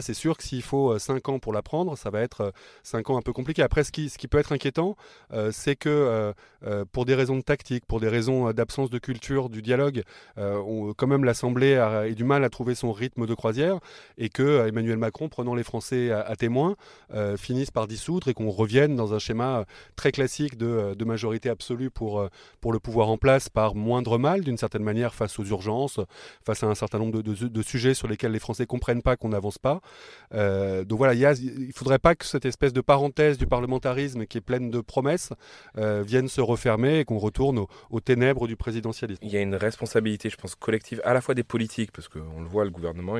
C'est 0.00 0.14
sûr 0.14 0.36
que 0.36 0.44
s'il 0.44 0.62
faut 0.62 0.98
5 0.98 1.28
euh, 1.28 1.32
ans 1.32 1.38
pour 1.38 1.52
l'apprendre, 1.52 1.96
ça 1.96 2.10
va 2.10 2.20
être 2.20 2.52
5 2.82 3.10
ans 3.10 3.18
un 3.18 3.22
peu 3.22 3.32
compliqué. 3.32 3.62
Après, 3.62 3.84
ce 3.84 3.92
qui, 3.92 4.28
peut 4.28 4.38
être 4.38 4.52
inquiétant, 4.52 4.96
c'est 5.52 5.76
que 5.76 6.34
pour 6.92 7.04
des 7.04 7.14
raisons 7.14 7.36
de 7.36 7.42
tactique, 7.42 7.84
pour 7.86 8.00
des 8.00 8.08
raisons 8.08 8.52
d'absence 8.52 8.90
de 8.90 8.98
culture, 8.98 9.48
du 9.48 9.62
dialogue, 9.62 10.02
quand 10.36 11.06
même 11.06 11.24
l'Assemblée 11.24 11.76
a, 11.76 12.08
du 12.10 12.24
mal 12.24 12.44
à 12.44 12.50
trouver 12.50 12.74
son 12.74 12.92
rythme 12.92 13.26
de 13.26 13.34
croisière 13.34 13.78
et 14.18 14.28
que 14.28 14.66
Emmanuel 14.66 14.98
Macron, 14.98 15.28
prenant 15.28 15.54
les 15.54 15.62
Français 15.62 16.10
à, 16.10 16.34
témoin, 16.36 16.76
finisse 17.36 17.70
par 17.70 17.86
dissoudre 17.86 18.28
et 18.28 18.34
qu'on 18.34 18.50
revienne 18.50 18.96
dans 18.96 19.14
un 19.14 19.18
schéma 19.18 19.58
euh, 19.58 19.64
très 19.96 20.12
classique 20.12 20.56
de, 20.56 20.66
euh, 20.66 21.04
majorité 21.04 21.48
absolue 21.48 21.90
pour, 21.90 22.20
euh, 22.20 22.28
le 22.64 22.80
pouvoir 22.80 23.08
en 23.08 23.16
place 23.16 23.48
par 23.48 23.76
moindre 23.76 24.18
mal, 24.18 24.42
d'une 24.42 24.58
certaine 24.58 24.82
manière, 24.82 25.14
face 25.14 25.38
aux 25.38 25.44
urgences, 25.44 26.00
face 26.44 26.64
à 26.64 26.66
un 26.66 26.74
certain 26.74 26.98
nombre 26.98 27.22
de, 27.22 27.62
sujets 27.62 27.94
sur 27.94 28.08
lesquels 28.08 28.32
les 28.32 28.40
Français 28.40 28.66
comprennent 28.66 29.02
pas 29.02 29.16
qu'on 29.16 29.28
n'avance 29.28 29.58
pas. 29.58 29.80
Donc 30.32 30.98
voilà, 30.98 31.14
il 31.14 31.66
ne 31.68 31.72
faudrait 31.72 31.98
pas 31.98 32.14
que 32.14 32.24
cette 32.24 32.44
espèce 32.44 32.72
de 32.72 32.80
parenthèse 32.80 33.38
du 33.38 33.46
parlementarisme 33.46 34.26
qui 34.26 34.38
est 34.38 34.42
pleine 34.42 34.70
de 34.70 34.80
promesses 34.80 35.32
vienne 35.76 36.28
se 36.28 36.40
refermer 36.40 37.00
et 37.00 37.04
qu'on 37.04 37.18
retourne 37.18 37.64
aux, 37.90 38.00
ténèbres 38.00 38.46
du 38.46 38.56
présidentialisme. 38.56 39.20
Il 39.24 39.30
y 39.30 39.36
a 39.36 39.40
une 39.40 39.54
responsabilité, 39.54 40.30
je 40.30 40.36
pense, 40.36 40.54
collective, 40.54 41.00
à 41.04 41.14
la 41.14 41.20
fois 41.20 41.34
des 41.34 41.44
politiques, 41.44 41.92
parce 41.92 42.08
qu'on 42.08 42.40
le 42.40 42.46
voit, 42.46 42.64
le 42.64 42.70
gouvernement, 42.70 43.16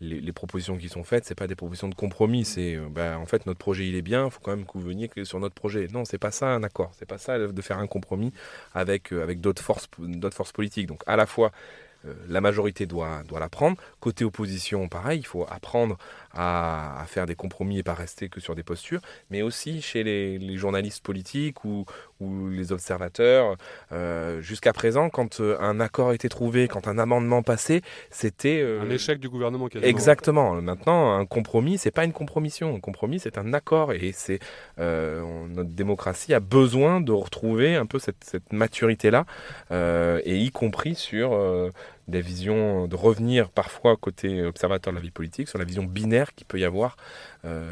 les, 0.00 0.32
propositions 0.32 0.76
qui 0.76 0.88
sont 0.88 1.04
faites, 1.04 1.24
c'est 1.24 1.34
pas 1.34 1.46
des 1.46 1.54
propositions 1.54 1.88
de 1.88 1.94
compromis, 1.94 2.44
c'est 2.44 2.76
ben, 2.90 3.16
en 3.16 3.26
fait 3.26 3.46
notre 3.46 3.58
projet 3.58 3.86
il 3.86 3.94
est 3.94 4.02
bien, 4.02 4.26
il 4.26 4.30
faut 4.30 4.40
quand 4.40 4.56
même 4.56 4.66
que 4.66 4.72
vous 4.74 4.80
veniez 4.80 5.10
sur 5.24 5.40
notre 5.40 5.54
projet. 5.54 5.88
Non, 5.92 6.04
c'est 6.04 6.18
pas 6.18 6.30
ça 6.30 6.48
un 6.48 6.62
accord, 6.62 6.92
c'est 6.98 7.06
pas 7.06 7.18
ça 7.18 7.38
de 7.38 7.62
faire 7.62 7.78
un 7.78 7.86
compromis 7.86 8.32
avec, 8.74 9.12
euh, 9.12 9.22
avec 9.22 9.40
d'autres 9.40 9.62
forces, 9.62 9.88
forces 10.32 10.52
politiques. 10.52 10.86
Donc 10.86 11.02
à 11.06 11.16
la 11.16 11.26
fois 11.26 11.46
euh, 11.48 11.83
la 12.28 12.40
majorité 12.40 12.86
doit, 12.86 13.22
doit 13.26 13.40
la 13.40 13.48
prendre. 13.48 13.76
Côté 14.00 14.24
opposition, 14.24 14.88
pareil, 14.88 15.20
il 15.20 15.26
faut 15.26 15.46
apprendre 15.48 15.96
à, 16.34 17.04
faire 17.06 17.26
des 17.26 17.34
compromis 17.34 17.78
et 17.78 17.82
pas 17.82 17.94
rester 17.94 18.28
que 18.28 18.40
sur 18.40 18.54
des 18.54 18.62
postures, 18.62 19.00
mais 19.30 19.42
aussi 19.42 19.82
chez 19.82 20.02
les, 20.02 20.56
journalistes 20.56 21.02
politiques 21.02 21.64
ou, 21.64 21.84
ou 22.20 22.48
les 22.48 22.72
observateurs. 22.72 23.56
Euh, 23.92 24.40
jusqu'à 24.40 24.72
présent, 24.72 25.10
quand 25.10 25.40
euh, 25.40 25.56
un 25.60 25.80
accord 25.80 26.12
était 26.12 26.28
trouvé, 26.28 26.68
quand 26.68 26.86
un 26.86 26.98
amendement 26.98 27.42
passait, 27.42 27.82
c'était 28.10 28.64
un 28.80 28.88
échec 28.90 29.18
du 29.18 29.28
gouvernement. 29.28 29.68
Quasiment. 29.68 29.88
Exactement. 29.88 30.62
Maintenant, 30.62 31.16
un 31.16 31.26
compromis, 31.26 31.78
c'est 31.78 31.90
pas 31.90 32.04
une 32.04 32.12
compromission. 32.12 32.74
Un 32.74 32.80
compromis, 32.80 33.18
c'est 33.18 33.38
un 33.38 33.52
accord, 33.52 33.92
et 33.92 34.12
c'est 34.12 34.40
notre 34.78 35.70
démocratie 35.70 36.34
a 36.34 36.40
besoin 36.40 37.00
de 37.00 37.12
retrouver 37.12 37.76
un 37.76 37.86
peu 37.86 37.98
cette, 37.98 38.22
cette 38.24 38.52
maturité 38.52 39.10
là, 39.10 39.26
et 39.70 40.38
y 40.38 40.50
compris 40.50 40.94
sur 40.94 41.32
des 42.08 42.20
visions, 42.20 42.86
de 42.86 42.96
revenir 42.96 43.50
parfois 43.50 43.96
côté 43.96 44.42
observateur 44.42 44.92
de 44.92 44.98
la 44.98 45.02
vie 45.02 45.10
politique, 45.10 45.48
sur 45.48 45.58
la 45.58 45.64
vision 45.64 45.84
binaire 45.84 46.34
qu'il 46.34 46.46
peut 46.46 46.58
y 46.58 46.64
avoir 46.64 46.96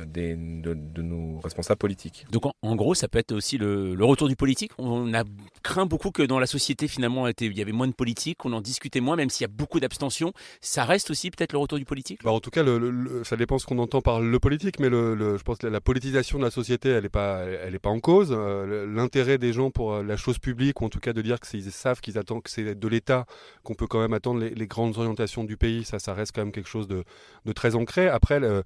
des, 0.07 0.37
de, 0.37 1.03
nos 1.03 1.41
responsables 1.41 1.79
politiques. 1.79 2.27
Donc 2.31 2.45
en, 2.63 2.77
gros, 2.77 2.95
ça 2.95 3.09
peut 3.09 3.19
être 3.19 3.33
aussi 3.33 3.59
le, 3.59 3.97
retour 4.05 4.29
du 4.29 4.37
politique. 4.37 4.73
On 4.79 5.15
a 5.15 5.25
craint 5.63 5.87
beaucoup 5.87 6.11
que 6.11 6.23
dans 6.23 6.39
la 6.39 6.47
société, 6.47 6.89
finalement, 6.89 7.27
il 7.29 7.57
y 7.57 7.63
avait 7.63 7.73
moins 7.73 7.89
de 7.89 7.93
politique, 7.93 8.39
qu'on 8.39 8.53
en 8.53 8.61
discutait 8.61 9.01
moins, 9.01 9.17
même 9.17 9.31
s'il 9.31 9.43
y 9.43 9.51
a 9.51 9.53
beaucoup 9.53 9.81
d'abstention. 9.81 10.33
Ça 10.61 10.85
reste 10.85 11.11
aussi 11.11 11.31
peut-être 11.31 11.53
le 11.53 11.59
retour 11.59 11.79
du 11.79 11.85
politique? 11.85 12.21
Bah 12.23 12.31
En 12.31 12.41
tout 12.41 12.51
cas, 12.51 12.63
le, 12.63 13.23
ça 13.25 13.37
dépend 13.37 13.59
ce 13.59 13.67
qu'on 13.67 13.79
entend 13.79 14.01
par 14.01 14.21
le 14.21 14.39
politique, 14.39 14.79
mais 14.79 14.89
je 14.91 15.43
pense 15.43 15.59
que 15.59 15.67
la 15.67 15.81
politisation 15.81 16.39
de 16.39 16.45
la 16.45 16.51
société, 16.51 16.91
elle 16.91 17.05
n'est 17.05 17.09
pas, 17.09 17.45
elle 17.45 17.75
est 17.75 17.79
pas 17.79 17.91
en 17.91 18.01
cause. 18.01 18.29
Euh, 18.33 18.87
l'intérêt 18.87 19.39
des 19.39 19.53
gens 19.53 19.71
pour 19.71 19.93
euh, 19.95 20.03
la 20.03 20.17
chose 20.17 20.39
publique, 20.39 20.81
ou 20.81 20.87
en 20.87 20.89
tout 20.89 21.01
cas 21.01 21.13
de 21.13 21.23
dire 21.23 21.41
qu'ils 21.41 21.71
savent 21.71 22.01
qu'ils 22.01 22.19
attendent 22.19 22.43
que 22.43 22.51
c'est 22.51 22.75
de 22.75 22.89
l'État 22.89 23.27
qu'on 23.63 23.75
peut 23.75 23.87
quand 23.87 24.01
même 24.01 24.13
attendre 24.13 24.41
les, 24.41 24.67
grandes 24.67 24.97
orientations 24.97 25.45
du 25.45 25.57
pays, 25.57 25.85
ça, 25.85 25.99
ça 25.99 26.15
reste 26.15 26.33
quand 26.35 26.43
même 26.43 26.53
quelque 26.53 26.69
chose 26.69 26.89
de, 26.89 27.05
de 27.45 27.53
très 27.53 27.75
ancré. 27.75 28.09
Après, 28.09 28.41
le, 28.41 28.63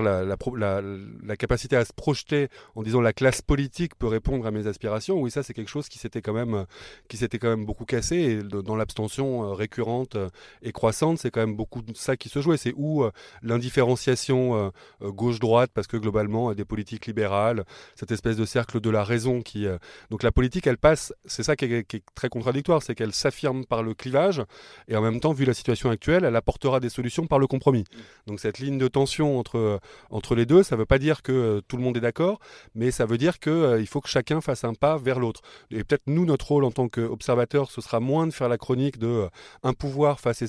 la, 0.00 0.24
la, 0.24 1.36
capacité 1.36 1.76
à 1.76 1.84
se 1.84 1.92
projeter 1.92 2.48
en 2.74 2.82
disant 2.82 3.00
la 3.00 3.12
classe 3.12 3.42
politique 3.42 3.94
peut 3.96 4.06
répondre 4.06 4.46
à 4.46 4.50
mes 4.50 4.66
aspirations, 4.66 5.20
oui, 5.20 5.30
ça 5.30 5.42
c'est 5.42 5.54
quelque 5.54 5.70
chose 5.70 5.88
qui 5.88 5.98
s'était 5.98 6.22
quand 6.22 6.32
même 6.32 6.66
qui 7.08 7.16
s'était 7.16 7.38
quand 7.38 7.48
même 7.48 7.64
beaucoup 7.64 7.84
cassé 7.84 8.16
et 8.16 8.42
dans 8.42 8.76
l'abstention 8.76 9.44
euh, 9.44 9.54
récurrente 9.54 10.16
euh, 10.16 10.28
et 10.62 10.72
croissante, 10.72 11.18
c'est 11.18 11.30
quand 11.30 11.40
même 11.40 11.56
beaucoup 11.56 11.82
de 11.82 11.96
ça 11.96 12.16
qui 12.16 12.28
se 12.28 12.40
jouait. 12.40 12.56
C'est 12.56 12.72
où 12.76 13.04
euh, 13.04 13.10
l'indifférenciation 13.42 14.72
gauche-droite, 15.02 15.70
parce 15.74 15.86
que 15.86 15.96
globalement 15.96 16.54
des 16.54 16.64
politiques 16.64 17.06
libérales, 17.06 17.64
cette 17.94 18.12
espèce 18.12 18.36
de 18.36 18.44
cercle 18.44 18.80
de 18.80 18.90
la 18.90 19.04
raison 19.04 19.42
qui 19.42 19.66
donc 20.10 20.22
la 20.22 20.32
politique, 20.32 20.66
elle 20.66 20.78
passe. 20.78 21.12
C'est 21.24 21.42
ça 21.42 21.56
qui 21.56 21.66
est, 21.66 21.84
qui 21.84 21.96
est 21.96 22.02
très 22.14 22.28
contradictoire, 22.28 22.82
c'est 22.82 22.94
qu'elle 22.94 23.12
s'affirme 23.12 23.64
par 23.64 23.82
le 23.82 23.94
clivage 23.94 24.42
et 24.88 24.96
en 24.96 25.02
même 25.02 25.20
temps, 25.20 25.32
vu 25.32 25.44
la 25.44 25.54
situation 25.54 25.90
actuelle, 25.90 26.24
elle 26.24 26.36
apportera 26.36 26.80
des 26.80 26.88
solutions 26.88 27.26
par 27.26 27.38
le 27.38 27.46
compromis. 27.46 27.84
Donc 28.26 28.40
cette 28.40 28.58
ligne 28.58 28.78
de 28.78 28.88
tension 28.88 29.38
entre 29.38 29.80
entre 30.10 30.34
les 30.34 30.46
deux. 30.46 30.62
Ça 30.62 30.76
ne 30.76 30.80
veut 30.80 30.86
pas 30.86 30.98
dire 30.98 31.22
que 31.22 31.32
euh, 31.32 31.60
tout 31.66 31.76
le 31.76 31.82
monde 31.82 31.96
est 31.96 32.00
d'accord, 32.00 32.38
mais 32.74 32.90
ça 32.90 33.06
veut 33.06 33.18
dire 33.18 33.38
qu'il 33.38 33.52
euh, 33.52 33.86
faut 33.86 34.00
que 34.00 34.08
chacun 34.08 34.40
fasse 34.40 34.64
un 34.64 34.74
pas 34.74 34.96
vers 34.96 35.18
l'autre. 35.18 35.42
Et 35.70 35.84
peut-être 35.84 36.04
nous, 36.06 36.24
notre 36.24 36.48
rôle 36.48 36.64
en 36.64 36.70
tant 36.70 36.88
qu'observateur, 36.88 37.70
ce 37.70 37.80
sera 37.80 38.00
moins 38.00 38.26
de 38.26 38.32
faire 38.32 38.48
la 38.48 38.58
chronique 38.58 38.98
de 38.98 39.06
euh, 39.06 39.28
un 39.62 39.72
pouvoir 39.72 40.20
face 40.20 40.42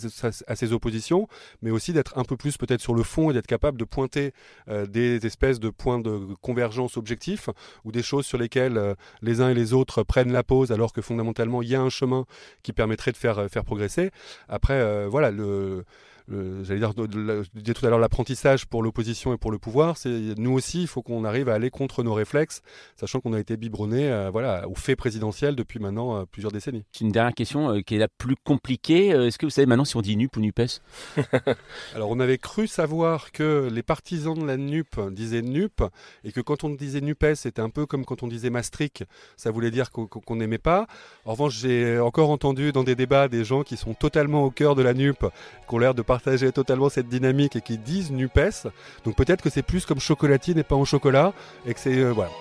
à 0.48 0.56
ses 0.56 0.74
oppositions, 0.74 1.28
mais 1.62 1.72
aussi 1.72 1.94
d'être 1.94 2.18
un 2.18 2.24
peu 2.24 2.38
plus 2.38 2.58
peut-être 2.58 2.82
sur 2.82 2.94
le 2.94 3.04
fond 3.04 3.30
et 3.30 3.34
d'être 3.34 3.48
capable 3.48 3.78
de 3.78 3.86
pointer 3.86 4.34
des 4.68 5.26
espèces 5.26 5.60
de 5.60 5.70
points 5.70 6.00
de 6.00 6.34
convergence 6.42 6.98
objectifs 6.98 7.50
ou 7.84 7.92
des 7.92 8.04
choses 8.04 8.26
sur 8.26 8.38
lesquelles 8.38 8.96
les 9.22 9.42
uns 9.42 9.50
et 9.50 9.54
les 9.54 9.74
autres 9.74 10.04
prennent 10.04 10.32
la 10.32 10.44
pause 10.44 10.72
alors 10.72 10.94
que 10.94 11.02
fondamentalement 11.02 11.62
il 11.62 11.70
y 11.70 11.76
a 11.76 11.82
un 11.82 11.90
chemin 11.90 12.26
qui 12.64 12.74
permettrait 12.74 13.12
de 13.12 13.18
faire, 13.18 13.50
faire 13.50 13.64
progresser. 13.64 14.12
Après, 14.48 15.08
voilà, 15.08 15.32
le 15.32 15.86
j'allais 16.30 16.80
dire, 16.80 16.94
je 16.96 17.60
disais 17.60 17.74
tout 17.74 17.86
à 17.86 17.90
l'heure 17.90 18.00
l'apprentissage 18.00 18.66
pour 18.66 18.84
l'opposition 18.84 19.34
et 19.34 19.38
pour 19.38 19.52
le 19.52 19.58
pouvoir. 19.58 19.98
C'est 19.98 20.36
nous 20.38 20.52
aussi, 20.52 20.82
il 20.82 20.88
faut 20.88 21.02
qu'on 21.02 21.24
arrive 21.24 21.50
à 21.50 21.54
aller 21.54 21.70
contre 21.70 22.04
nos 22.04 22.14
réflexes, 22.14 22.62
sachant 23.00 23.20
qu'on 23.20 23.34
a 23.34 23.40
été 23.40 23.58
biberonné, 23.58 24.30
voilà, 24.32 24.68
au 24.68 24.76
fait 24.76 24.96
présidentiel 24.96 25.56
depuis 25.56 25.80
maintenant 25.80 26.26
plusieurs 26.26 26.52
décennies. 26.52 26.84
Une 27.02 27.12
dernière 27.12 27.34
question 27.34 27.82
qui 27.82 27.96
est 27.96 28.00
la 28.00 28.08
plus 28.08 28.36
compliquée. 28.36 29.10
Est-ce 29.10 29.38
que 29.38 29.46
vous 29.46 29.52
savez 29.52 29.66
maintenant 29.66 29.86
si 29.86 29.96
on 29.98 30.02
dit 30.02 30.16
NUP 30.16 30.36
ou 30.38 30.40
NUPES? 30.40 30.82
Alors 31.96 32.10
on 32.10 32.20
avait 32.20 32.38
cru 32.38 32.68
savoir 32.68 33.32
que 33.32 33.70
les 33.72 33.84
partisans 33.84 34.38
de 34.38 34.46
la 34.46 34.58
NUP 34.58 35.00
disaient 35.12 35.42
NUP 35.42 35.84
et 36.24 36.32
que 36.32 36.42
quand 36.42 36.64
on 36.64 36.70
disait 36.70 37.02
NUPES, 37.02 37.36
c'était 37.36 37.62
un 37.62 37.70
peu 37.70 37.86
comme 37.86 38.06
quand 38.06 38.24
on 38.24 38.28
disait 38.28 38.50
Maastricht, 38.50 39.04
ça 39.38 39.52
voulait 39.52 39.72
dire 39.72 39.92
qu'on 39.92 40.36
n'aimait 40.36 40.58
pas. 40.58 40.88
En 41.26 41.32
revanche, 41.32 41.58
j'ai 41.58 42.00
encore 42.00 42.30
entendu 42.30 42.72
dans 42.72 42.84
des 42.84 42.96
débats 42.96 43.28
des 43.28 43.44
gens 43.44 43.64
qui 43.64 43.78
sont 43.78 43.94
totalement 43.94 44.44
au 44.44 44.52
cœur 44.52 44.76
de 44.76 44.82
la 44.82 44.94
NUP, 44.94 45.20
qui 45.20 45.76
ont 45.76 45.80
l'air 45.80 45.94
de 45.94 46.02
partager 46.16 46.50
totalement 46.54 46.88
cette 46.88 47.10
dynamique 47.10 47.58
et 47.58 47.62
qui 47.62 47.78
disent 47.78 48.10
NUPES. 48.10 48.68
Donc 49.04 49.18
peut-être 49.18 49.42
que 49.42 49.50
c'est 49.50 49.64
plus 49.64 49.86
comme 49.86 50.00
chocolatine 50.00 50.58
et 50.58 50.64
pas 50.64 50.76
en 50.76 50.86
chocolat 50.86 51.34
et 51.66 51.74
que 51.74 51.80
c'est... 51.80 51.98
Euh, 51.98 52.14
voilà. 52.14 52.32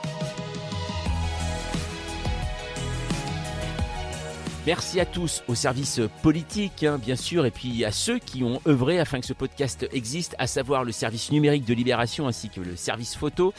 Merci 4.64 5.00
à 5.00 5.04
tous, 5.04 5.42
au 5.48 5.54
service 5.54 6.00
politique, 6.22 6.84
hein, 6.84 6.98
bien 6.98 7.16
sûr, 7.16 7.44
et 7.44 7.50
puis 7.50 7.84
à 7.84 7.90
ceux 7.90 8.18
qui 8.18 8.44
ont 8.44 8.60
œuvré 8.66 8.98
afin 8.98 9.20
que 9.20 9.26
ce 9.26 9.34
podcast 9.34 9.86
existe, 9.92 10.36
à 10.38 10.46
savoir 10.46 10.84
le 10.84 10.92
service 10.92 11.32
numérique 11.32 11.66
de 11.66 11.74
Libération 11.74 12.28
ainsi 12.28 12.48
que 12.48 12.60
le 12.60 12.76
service 12.76 13.14
photo 13.14 13.52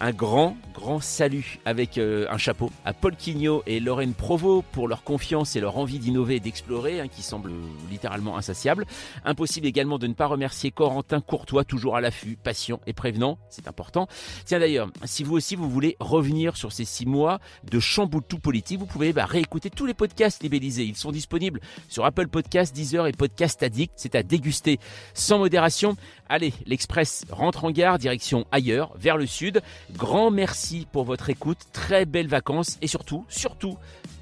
un 0.00 0.12
grand, 0.12 0.56
grand 0.74 1.00
salut 1.00 1.58
avec 1.64 1.98
euh, 1.98 2.26
un 2.30 2.38
chapeau 2.38 2.70
à 2.84 2.92
Paul 2.92 3.16
Quignot 3.16 3.62
et 3.66 3.80
Lorraine 3.80 4.14
Provost 4.14 4.64
pour 4.70 4.86
leur 4.86 5.02
confiance 5.02 5.56
et 5.56 5.60
leur 5.60 5.76
envie 5.76 5.98
d'innover 5.98 6.36
et 6.36 6.40
d'explorer, 6.40 7.00
hein, 7.00 7.08
qui 7.08 7.22
semble 7.22 7.50
littéralement 7.90 8.36
insatiable. 8.36 8.86
Impossible 9.24 9.66
également 9.66 9.98
de 9.98 10.06
ne 10.06 10.14
pas 10.14 10.26
remercier 10.26 10.70
Corentin 10.70 11.20
Courtois, 11.20 11.64
toujours 11.64 11.96
à 11.96 12.00
l'affût, 12.00 12.36
patient 12.40 12.80
et 12.86 12.92
prévenant, 12.92 13.38
c'est 13.50 13.66
important. 13.66 14.06
Tiens 14.44 14.60
d'ailleurs, 14.60 14.88
si 15.04 15.24
vous 15.24 15.34
aussi 15.34 15.56
vous 15.56 15.68
voulez 15.68 15.96
revenir 15.98 16.56
sur 16.56 16.72
ces 16.72 16.84
six 16.84 17.06
mois 17.06 17.40
de 17.68 17.80
chamboule 17.80 18.22
tout 18.22 18.38
politique, 18.38 18.78
vous 18.78 18.86
pouvez 18.86 19.12
bah, 19.12 19.26
réécouter 19.26 19.70
tous 19.70 19.86
les 19.86 19.94
podcasts 19.94 20.42
libellisés. 20.42 20.84
Ils 20.84 20.96
sont 20.96 21.12
disponibles 21.12 21.60
sur 21.88 22.04
Apple 22.04 22.28
Podcasts, 22.28 22.74
Deezer 22.74 23.06
et 23.08 23.12
Podcast 23.12 23.62
Addict. 23.62 23.94
C'est 23.96 24.14
à 24.14 24.22
déguster 24.22 24.78
sans 25.14 25.38
modération. 25.38 25.96
Allez, 26.28 26.52
l'Express 26.66 27.24
rentre 27.30 27.64
en 27.64 27.70
gare, 27.70 27.98
direction 27.98 28.46
ailleurs, 28.52 28.92
vers 28.96 29.16
le 29.16 29.26
sud. 29.26 29.62
Grand 29.92 30.30
merci 30.30 30.86
pour 30.92 31.04
votre 31.04 31.30
écoute, 31.30 31.58
très 31.72 32.04
belles 32.04 32.28
vacances 32.28 32.78
et 32.82 32.86
surtout, 32.86 33.24
surtout, 33.28 33.78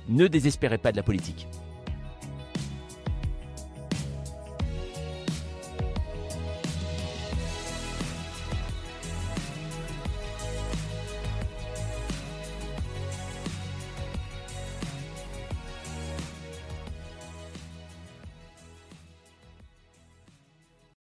ne 0.08 0.28
désespérez 0.28 0.78
pas 0.78 0.92
de 0.92 0.96
la 0.96 1.02
politique. 1.02 1.48